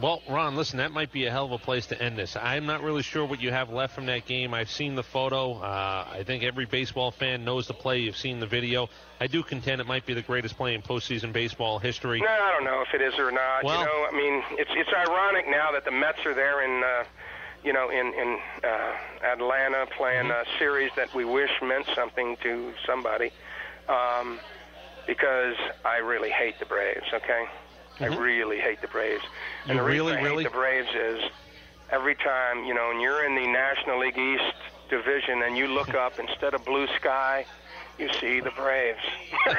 Well, 0.00 0.22
Ron, 0.28 0.56
listen, 0.56 0.78
that 0.78 0.90
might 0.90 1.12
be 1.12 1.26
a 1.26 1.30
hell 1.30 1.44
of 1.44 1.52
a 1.52 1.58
place 1.58 1.86
to 1.88 2.02
end 2.02 2.16
this. 2.16 2.34
I'm 2.34 2.64
not 2.66 2.82
really 2.82 3.02
sure 3.02 3.24
what 3.26 3.40
you 3.40 3.50
have 3.50 3.70
left 3.70 3.94
from 3.94 4.06
that 4.06 4.24
game. 4.26 4.54
I've 4.54 4.70
seen 4.70 4.94
the 4.94 5.02
photo. 5.02 5.54
Uh, 5.60 6.06
I 6.10 6.22
think 6.24 6.42
every 6.44 6.64
baseball 6.64 7.10
fan 7.10 7.44
knows 7.44 7.66
the 7.66 7.74
play. 7.74 7.98
You've 7.98 8.16
seen 8.16 8.40
the 8.40 8.46
video. 8.46 8.88
I 9.20 9.26
do 9.26 9.42
contend 9.42 9.80
it 9.80 9.86
might 9.86 10.06
be 10.06 10.14
the 10.14 10.22
greatest 10.22 10.56
play 10.56 10.74
in 10.74 10.82
postseason 10.82 11.32
baseball 11.32 11.78
history. 11.78 12.20
No, 12.20 12.26
I 12.26 12.50
don't 12.52 12.64
know 12.64 12.82
if 12.82 12.94
it 12.94 13.02
is 13.02 13.18
or 13.18 13.30
not. 13.30 13.64
Well- 13.64 13.80
you 13.80 13.84
know, 13.84 14.06
I 14.08 14.12
mean, 14.12 14.42
it's 14.52 14.70
it's 14.74 14.90
ironic 14.92 15.46
now 15.48 15.72
that 15.72 15.84
the 15.84 15.90
Mets 15.92 16.24
are 16.24 16.34
there 16.34 16.62
in, 16.62 16.82
uh, 16.82 17.04
you 17.62 17.72
know, 17.72 17.90
in 17.90 18.06
in 18.14 18.38
uh, 18.64 18.92
Atlanta 19.32 19.86
playing 19.96 20.30
a 20.30 20.44
series 20.58 20.90
that 20.96 21.14
we 21.14 21.24
wish 21.24 21.50
meant 21.62 21.86
something 21.94 22.36
to 22.42 22.72
somebody, 22.86 23.30
um, 23.88 24.40
because 25.06 25.56
I 25.84 25.98
really 25.98 26.30
hate 26.30 26.58
the 26.58 26.66
Braves. 26.66 27.06
Okay, 27.12 27.44
I 28.00 28.04
mm-hmm. 28.04 28.20
really 28.20 28.58
hate 28.58 28.80
the 28.80 28.88
Braves. 28.88 29.22
And 29.64 29.76
You 29.76 29.80
the 29.80 29.82
reason 29.82 30.06
really, 30.06 30.12
I 30.12 30.20
hate 30.20 30.24
really- 30.24 30.44
the 30.44 30.50
Braves 30.50 30.88
is 30.94 31.22
every 31.90 32.14
time 32.14 32.64
you 32.64 32.74
know, 32.74 32.88
when 32.88 33.00
you're 33.00 33.24
in 33.24 33.34
the 33.34 33.46
National 33.46 33.98
League 33.98 34.18
East 34.18 34.54
division 34.88 35.42
and 35.42 35.56
you 35.56 35.68
look 35.68 35.94
up 36.06 36.18
instead 36.18 36.54
of 36.54 36.64
blue 36.64 36.86
sky. 36.98 37.46
You 37.98 38.08
see 38.20 38.40
the 38.40 38.50
Braves. 38.50 38.98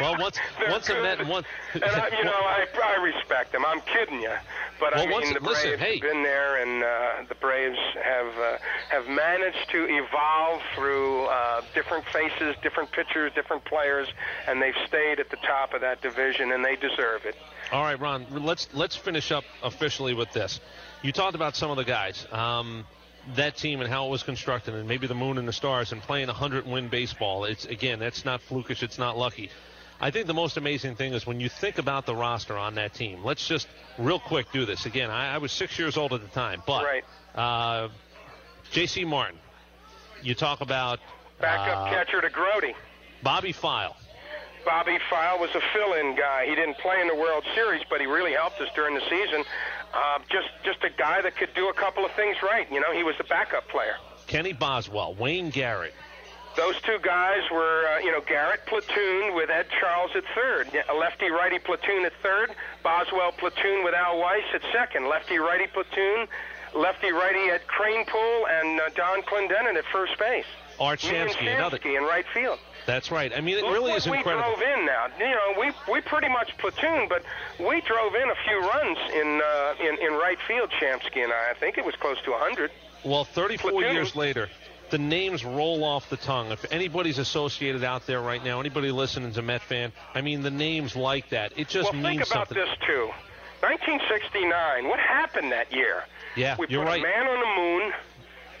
Well, 0.00 0.16
once 0.18 0.38
They're 0.58 0.70
once 0.70 0.88
a 0.88 0.94
Met 0.94 1.18
good. 1.18 1.20
and 1.20 1.28
one. 1.28 1.44
And 1.74 1.84
I, 1.84 2.08
you 2.18 2.24
know, 2.24 2.32
I, 2.32 2.66
I 2.82 3.02
respect 3.02 3.52
them. 3.52 3.64
I'm 3.64 3.80
kidding 3.82 4.20
you, 4.20 4.32
but 4.80 4.96
I 4.96 5.02
mean 5.02 5.10
once- 5.12 5.32
the 5.32 5.40
Braves 5.40 5.64
listen, 5.64 5.78
hey. 5.78 5.92
have 5.98 6.00
been 6.02 6.22
there, 6.22 6.56
and 6.62 6.82
uh, 6.82 7.28
the 7.28 7.34
Braves 7.36 7.78
have 8.02 8.26
uh, 8.38 8.58
have 8.88 9.06
managed 9.08 9.70
to 9.70 9.84
evolve 9.88 10.62
through 10.74 11.26
uh, 11.26 11.60
different 11.74 12.04
faces, 12.06 12.56
different 12.62 12.90
pitchers, 12.90 13.32
different 13.34 13.64
players, 13.64 14.08
and 14.48 14.60
they've 14.60 14.74
stayed 14.88 15.20
at 15.20 15.30
the 15.30 15.36
top 15.36 15.72
of 15.74 15.82
that 15.82 16.00
division, 16.02 16.50
and 16.52 16.64
they 16.64 16.74
deserve 16.76 17.24
it. 17.26 17.36
All 17.70 17.82
right, 17.82 17.98
Ron. 18.00 18.26
Let's 18.30 18.68
let's 18.72 18.96
finish 18.96 19.30
up 19.30 19.44
officially 19.62 20.14
with 20.14 20.32
this. 20.32 20.58
You 21.02 21.12
talked 21.12 21.34
about 21.36 21.54
some 21.54 21.70
of 21.70 21.76
the 21.76 21.84
guys, 21.84 22.26
um, 22.32 22.84
that 23.36 23.56
team 23.56 23.80
and 23.80 23.88
how 23.90 24.06
it 24.06 24.10
was 24.10 24.22
constructed, 24.22 24.74
and 24.74 24.88
maybe 24.88 25.06
the 25.06 25.14
moon 25.14 25.38
and 25.38 25.46
the 25.46 25.52
stars, 25.52 25.92
and 25.92 26.00
playing 26.02 26.26
100 26.26 26.66
win 26.66 26.88
baseball. 26.88 27.44
It's 27.44 27.64
again, 27.64 27.98
that's 27.98 28.24
not 28.24 28.40
flukish. 28.40 28.82
It's 28.82 28.98
not 28.98 29.16
lucky. 29.16 29.50
I 30.00 30.10
think 30.10 30.26
the 30.26 30.34
most 30.34 30.56
amazing 30.56 30.96
thing 30.96 31.12
is 31.14 31.24
when 31.26 31.38
you 31.38 31.48
think 31.48 31.78
about 31.78 32.06
the 32.06 32.14
roster 32.16 32.56
on 32.58 32.74
that 32.74 32.92
team. 32.94 33.22
Let's 33.24 33.46
just 33.46 33.68
real 33.98 34.18
quick 34.18 34.50
do 34.52 34.66
this 34.66 34.84
again. 34.86 35.10
I, 35.10 35.34
I 35.34 35.38
was 35.38 35.52
six 35.52 35.78
years 35.78 35.96
old 35.96 36.12
at 36.12 36.20
the 36.22 36.28
time, 36.28 36.62
but 36.66 36.84
Right. 36.84 37.04
uh, 37.36 37.88
J.C. 38.72 39.04
Martin. 39.04 39.38
You 40.22 40.34
talk 40.34 40.60
about 40.60 40.98
Backup 41.40 41.86
uh, 41.86 41.90
catcher 41.90 42.20
to 42.20 42.30
Grote. 42.30 42.74
Bobby 43.22 43.52
Pfeil. 43.52 43.94
Bobby 44.64 44.98
Pfeil 45.10 45.40
was 45.40 45.50
a 45.54 45.60
fill-in 45.72 46.14
guy. 46.16 46.46
He 46.46 46.54
didn't 46.54 46.78
play 46.78 47.00
in 47.00 47.08
the 47.08 47.14
World 47.16 47.44
Series, 47.54 47.82
but 47.90 48.00
he 48.00 48.06
really 48.06 48.32
helped 48.32 48.60
us 48.60 48.68
during 48.74 48.94
the 48.94 49.02
season. 49.10 49.44
Uh, 49.94 50.18
just 50.30 50.48
just 50.64 50.82
a 50.84 50.90
guy 50.90 51.20
that 51.20 51.36
could 51.36 51.52
do 51.54 51.68
a 51.68 51.74
couple 51.74 52.04
of 52.04 52.12
things 52.12 52.36
right. 52.42 52.70
You 52.72 52.80
know, 52.80 52.92
he 52.92 53.02
was 53.02 53.14
a 53.20 53.24
backup 53.24 53.68
player. 53.68 53.96
Kenny 54.26 54.52
Boswell, 54.52 55.14
Wayne 55.14 55.50
Garrett. 55.50 55.94
Those 56.56 56.78
two 56.82 56.98
guys 57.02 57.40
were, 57.50 57.86
uh, 57.86 57.98
you 58.00 58.12
know, 58.12 58.20
Garrett 58.20 58.66
platoon 58.66 59.34
with 59.34 59.48
Ed 59.48 59.66
Charles 59.80 60.10
at 60.14 60.22
third, 60.34 60.68
a 60.90 60.94
lefty-righty 60.94 61.60
platoon 61.60 62.04
at 62.04 62.12
third, 62.22 62.54
Boswell 62.82 63.32
platoon 63.32 63.82
with 63.84 63.94
Al 63.94 64.16
Weis 64.16 64.44
at 64.54 64.60
second, 64.70 65.08
lefty-righty 65.08 65.68
platoon, 65.68 66.28
lefty-righty 66.74 67.50
at 67.50 67.66
Kranepool, 67.66 68.44
and 68.50 68.80
uh, 68.80 68.90
Donn 68.94 69.22
Clendenon 69.22 69.76
at 69.76 69.84
first 69.86 70.18
base. 70.18 70.44
Art 70.78 71.00
Shamsky, 71.00 71.54
another. 71.54 71.78
In 71.84 72.02
right 72.02 72.26
field. 72.34 72.58
That's 72.86 73.10
right. 73.10 73.32
I 73.34 73.40
mean, 73.40 73.58
it 73.58 73.64
Look 73.64 73.72
really 73.74 73.92
is 73.92 74.08
we 74.08 74.22
drove 74.22 74.60
in 74.60 74.86
now. 74.86 75.06
You 75.18 75.30
know, 75.30 75.54
we 75.60 75.70
we 75.92 76.00
pretty 76.00 76.28
much 76.28 76.56
platoon, 76.58 77.08
but 77.08 77.22
we 77.58 77.80
drove 77.82 78.14
in 78.14 78.28
a 78.28 78.34
few 78.44 78.60
runs 78.60 78.98
in 79.14 79.40
uh, 79.44 79.74
in 79.80 79.98
in 80.06 80.12
right 80.14 80.38
field. 80.48 80.70
Shamsky 80.70 81.22
and 81.22 81.32
I. 81.32 81.50
I 81.50 81.54
think 81.54 81.78
it 81.78 81.84
was 81.84 81.94
close 81.96 82.20
to 82.22 82.30
100. 82.32 82.70
Well, 83.04 83.24
34 83.24 83.70
Platoon. 83.70 83.94
years 83.94 84.14
later, 84.16 84.48
the 84.90 84.98
names 84.98 85.44
roll 85.44 85.84
off 85.84 86.08
the 86.10 86.16
tongue. 86.16 86.50
If 86.52 86.70
anybody's 86.72 87.18
associated 87.18 87.82
out 87.84 88.06
there 88.06 88.20
right 88.20 88.42
now, 88.44 88.60
anybody 88.60 88.90
listening 88.92 89.32
to 89.32 89.40
a 89.40 89.42
Met 89.42 89.62
fan, 89.62 89.92
I 90.14 90.20
mean, 90.20 90.42
the 90.42 90.50
names 90.50 90.94
like 90.96 91.28
that, 91.30 91.52
it 91.56 91.68
just 91.68 91.92
well, 91.92 92.00
means 92.02 92.18
think 92.18 92.30
about 92.30 92.48
something. 92.48 92.58
this 92.64 92.76
too. 92.86 93.10
1969. 93.60 94.88
What 94.88 94.98
happened 94.98 95.52
that 95.52 95.72
year? 95.72 96.04
Yeah, 96.36 96.56
We 96.58 96.66
you're 96.68 96.82
put 96.82 96.88
right. 96.90 97.00
a 97.00 97.02
man 97.02 97.26
on 97.28 97.40
the 97.40 97.62
moon. 97.62 97.92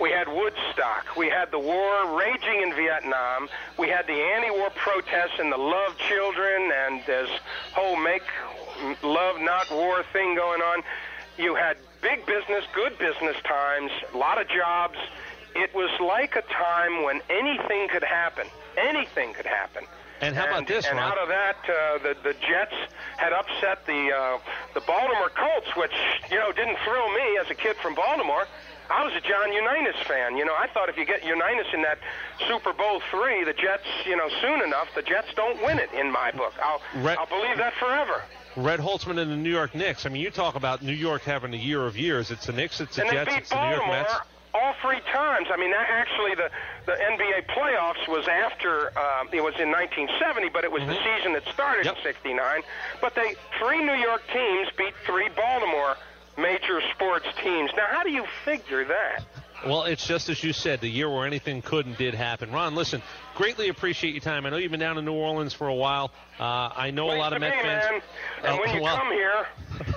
We 0.02 0.10
had 0.10 0.26
Woodstock. 0.26 1.16
We 1.16 1.28
had 1.28 1.52
the 1.52 1.60
war 1.60 2.18
raging 2.18 2.60
in 2.60 2.74
Vietnam. 2.74 3.48
We 3.78 3.88
had 3.88 4.04
the 4.08 4.20
anti-war 4.20 4.70
protests 4.70 5.38
and 5.38 5.52
the 5.52 5.56
love 5.56 5.96
children 5.96 6.72
and 6.74 7.06
this 7.06 7.30
whole 7.72 7.94
make 7.94 8.24
love 9.04 9.40
not 9.40 9.70
war 9.70 10.02
thing 10.12 10.34
going 10.34 10.60
on. 10.60 10.82
You 11.38 11.54
had 11.54 11.76
big 12.00 12.26
business, 12.26 12.64
good 12.74 12.98
business 12.98 13.36
times, 13.44 13.92
a 14.12 14.18
lot 14.18 14.40
of 14.40 14.48
jobs. 14.48 14.98
It 15.54 15.72
was 15.72 15.90
like 16.00 16.34
a 16.34 16.42
time 16.52 17.04
when 17.04 17.20
anything 17.30 17.86
could 17.88 18.02
happen. 18.02 18.48
Anything 18.76 19.34
could 19.34 19.46
happen. 19.46 19.84
And 20.20 20.34
how 20.36 20.46
about 20.46 20.58
And- 20.58 20.66
this, 20.66 20.86
And 20.86 20.98
Ron? 20.98 21.12
out 21.12 21.18
of 21.18 21.28
that, 21.28 21.56
uh, 21.68 21.98
the 21.98 22.16
the 22.22 22.34
Jets 22.34 22.74
had 23.18 23.32
upset 23.32 23.86
the 23.86 24.12
uh, 24.12 24.38
the 24.74 24.80
Baltimore 24.80 25.30
Colts, 25.30 25.74
which 25.76 25.92
you 26.30 26.38
know 26.38 26.50
didn't 26.52 26.78
thrill 26.84 27.08
me 27.10 27.38
as 27.38 27.50
a 27.50 27.54
kid 27.56 27.76
from 27.76 27.94
Baltimore. 27.94 28.46
I 28.90 29.04
was 29.04 29.14
a 29.14 29.20
John 29.20 29.52
Unitas 29.52 29.96
fan. 30.06 30.36
You 30.36 30.44
know, 30.44 30.54
I 30.54 30.66
thought 30.68 30.88
if 30.88 30.96
you 30.98 31.04
get 31.04 31.24
Unitas 31.24 31.66
in 31.72 31.82
that 31.82 31.98
Super 32.48 32.72
Bowl 32.72 33.00
three, 33.10 33.44
the 33.44 33.52
Jets, 33.54 33.86
you 34.06 34.16
know, 34.16 34.28
soon 34.40 34.62
enough, 34.62 34.88
the 34.94 35.02
Jets 35.02 35.28
don't 35.34 35.62
win 35.62 35.78
it 35.78 35.90
in 35.92 36.10
my 36.12 36.30
book. 36.32 36.52
I'll 36.62 36.80
Right. 37.02 37.16
I'll 37.18 37.26
believe 37.26 37.56
that 37.58 37.74
forever. 37.74 38.22
Red 38.56 38.80
Holzman 38.80 39.18
and 39.18 39.30
the 39.30 39.36
New 39.36 39.50
York 39.50 39.74
Knicks. 39.74 40.04
I 40.04 40.10
mean, 40.10 40.20
you 40.20 40.30
talk 40.30 40.56
about 40.56 40.82
New 40.82 40.92
York 40.92 41.22
having 41.22 41.54
a 41.54 41.56
year 41.56 41.86
of 41.86 41.96
years. 41.96 42.30
It's 42.30 42.46
the 42.46 42.52
Knicks, 42.52 42.80
it's 42.82 42.96
the 42.96 43.02
and 43.02 43.10
Jets, 43.10 43.30
it's 43.34 43.48
the 43.48 43.64
New 43.64 43.74
York 43.76 43.86
Mets. 43.88 44.12
all 44.52 44.74
three 44.82 45.00
times. 45.10 45.48
I 45.50 45.56
mean, 45.56 45.70
that 45.70 45.88
actually 45.88 46.34
the 46.34 46.50
the 46.84 46.92
NBA 46.92 47.46
playoffs 47.46 48.06
was 48.08 48.28
after 48.28 48.88
uh, 48.98 49.24
it 49.32 49.40
was 49.42 49.54
in 49.58 49.70
1970, 49.70 50.50
but 50.50 50.64
it 50.64 50.72
was 50.72 50.82
the 50.82 50.92
Mm-hmm. 50.92 51.16
season 51.16 51.32
that 51.32 51.46
started 51.54 51.86
in 51.86 51.94
'69. 52.02 52.62
But 53.00 53.14
they 53.14 53.36
three 53.58 53.82
New 53.82 53.94
York 53.94 54.20
teams 54.34 54.68
beat 54.76 54.92
three 55.06 55.30
Baltimore 55.34 55.96
major 56.36 56.80
sports 56.94 57.26
teams. 57.42 57.70
Now, 57.76 57.86
how 57.90 58.02
do 58.02 58.10
you 58.10 58.24
figure 58.44 58.84
that? 58.84 59.24
Well, 59.66 59.84
it's 59.84 60.04
just 60.06 60.28
as 60.28 60.42
you 60.42 60.52
said, 60.52 60.80
the 60.80 60.88
year 60.88 61.08
where 61.08 61.24
anything 61.24 61.62
could 61.62 61.86
and 61.86 61.96
did 61.96 62.14
happen. 62.14 62.50
Ron, 62.50 62.74
listen, 62.74 63.00
greatly 63.36 63.68
appreciate 63.68 64.12
your 64.12 64.20
time. 64.20 64.44
I 64.44 64.50
know 64.50 64.56
you've 64.56 64.72
been 64.72 64.80
down 64.80 64.98
in 64.98 65.04
New 65.04 65.12
Orleans 65.12 65.52
for 65.54 65.68
a 65.68 65.74
while. 65.74 66.10
Uh, 66.40 66.70
I 66.74 66.90
know 66.90 67.12
a 67.12 67.16
lot 67.16 67.32
of 67.32 67.36
to 67.36 67.40
Met 67.40 67.52
be, 67.54 67.62
fans. 67.62 67.84
man. 67.84 68.00
And 68.42 68.58
Oh, 68.58 68.60
when 68.60 68.74
you 68.76 68.82
well, 68.82 68.96
come 68.96 69.12
here, 69.12 69.46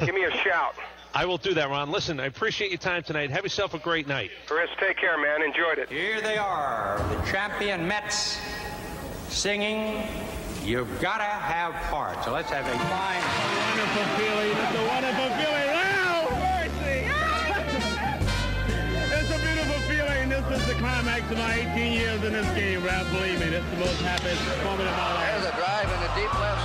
give 0.05 0.13
me 0.13 0.23
a 0.25 0.31
shout. 0.43 0.75
I 1.15 1.25
will 1.25 1.37
do 1.39 1.53
that, 1.55 1.69
Ron. 1.69 1.89
Listen, 1.91 2.19
I 2.19 2.25
appreciate 2.25 2.69
your 2.69 2.77
time 2.77 3.01
tonight. 3.01 3.31
Have 3.31 3.43
yourself 3.43 3.73
a 3.73 3.79
great 3.79 4.07
night. 4.07 4.29
Chris, 4.47 4.69
take 4.79 4.97
care, 4.97 5.17
man. 5.17 5.41
Enjoyed 5.41 5.79
it. 5.79 5.89
Here 5.89 6.21
they 6.21 6.37
are, 6.37 6.97
the 7.09 7.31
champion 7.31 7.87
Mets, 7.87 8.37
singing 9.29 10.03
"You've 10.63 10.99
Gotta 11.01 11.23
Have 11.23 11.73
Heart." 11.73 12.23
So 12.23 12.33
let's 12.33 12.51
have 12.51 12.65
a 12.67 12.77
fine, 12.77 13.23
wonderful 13.69 14.03
feeling. 14.19 14.51
It's 14.51 14.59
a 14.59 14.59
wonderful 14.59 14.83
feeling. 14.83 14.84
Climax 20.85 21.31
of 21.31 21.37
my 21.39 21.53
18 21.73 21.93
years 21.93 22.23
in 22.23 22.33
this 22.33 22.45
game, 22.53 22.83
Ralph. 22.85 23.09
Believe 23.09 23.39
me, 23.39 23.47
is 23.57 23.65
the 23.71 23.77
most 23.77 23.99
happiest 24.05 24.37
moment 24.63 24.85
of 24.85 24.95
my 24.95 25.13
life. 25.17 25.41
There's 25.41 25.49
a 25.49 25.57
drive 25.57 25.89
in 25.89 25.99
the 26.05 26.11
deep 26.13 26.33
left 26.37 26.64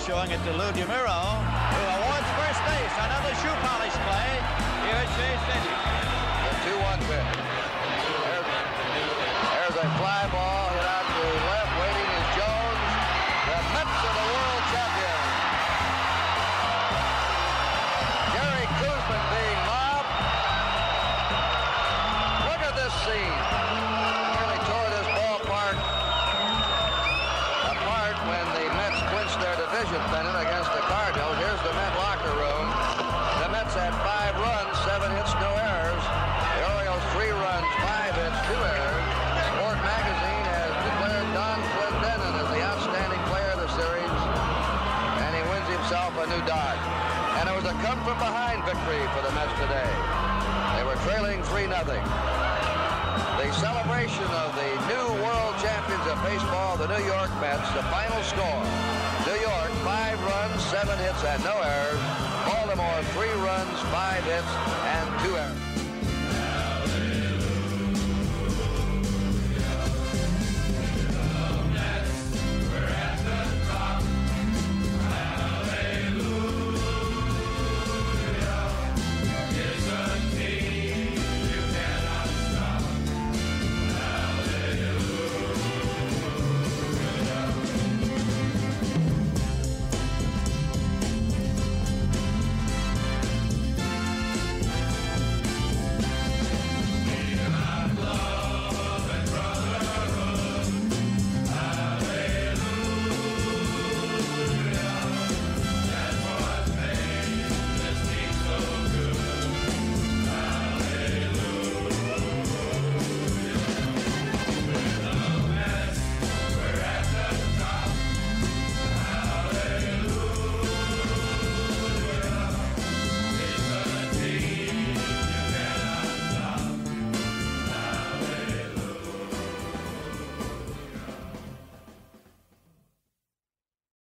showing 0.00 0.30
it 0.30 0.42
to 0.44 0.52
Lou 0.52 0.70
DiMuro, 0.72 1.20
who 1.68 1.80
awards 2.00 2.28
first 2.40 2.60
base. 2.64 2.94
Another 2.96 3.34
shoe 3.44 3.56
polish 3.60 3.92
play 4.08 4.32
here 4.88 4.96
at 4.96 5.08
Shea 5.16 5.36
Stadium. 5.44 5.80
The 6.44 6.52
2-1 6.66 6.98
pitch. 7.08 7.61
A 48.12 48.14
come-from-behind 48.14 48.64
victory 48.64 49.00
for 49.16 49.22
the 49.24 49.32
Mets 49.32 49.52
today. 49.56 49.88
They 50.76 50.84
were 50.84 50.96
trailing 51.08 51.40
3-0. 51.48 51.72
The 53.40 53.52
celebration 53.52 54.24
of 54.24 54.54
the 54.54 54.70
new 54.92 55.22
world 55.24 55.54
champions 55.60 56.04
of 56.06 56.20
baseball, 56.22 56.76
the 56.76 56.88
New 56.88 57.04
York 57.06 57.30
Mets, 57.40 57.68
the 57.72 57.82
final 57.88 58.22
score. 58.22 58.62
New 59.24 59.40
York, 59.40 59.70
five 59.84 60.20
runs, 60.24 60.62
seven 60.64 60.98
hits, 60.98 61.24
and 61.24 61.42
no 61.44 61.56
errors. 61.56 62.00
Baltimore, 62.44 63.02
three 63.16 63.32
runs, 63.40 63.78
five 63.88 64.22
hits, 64.24 64.52
and 64.84 65.24
two 65.24 65.36
errors. 65.36 65.71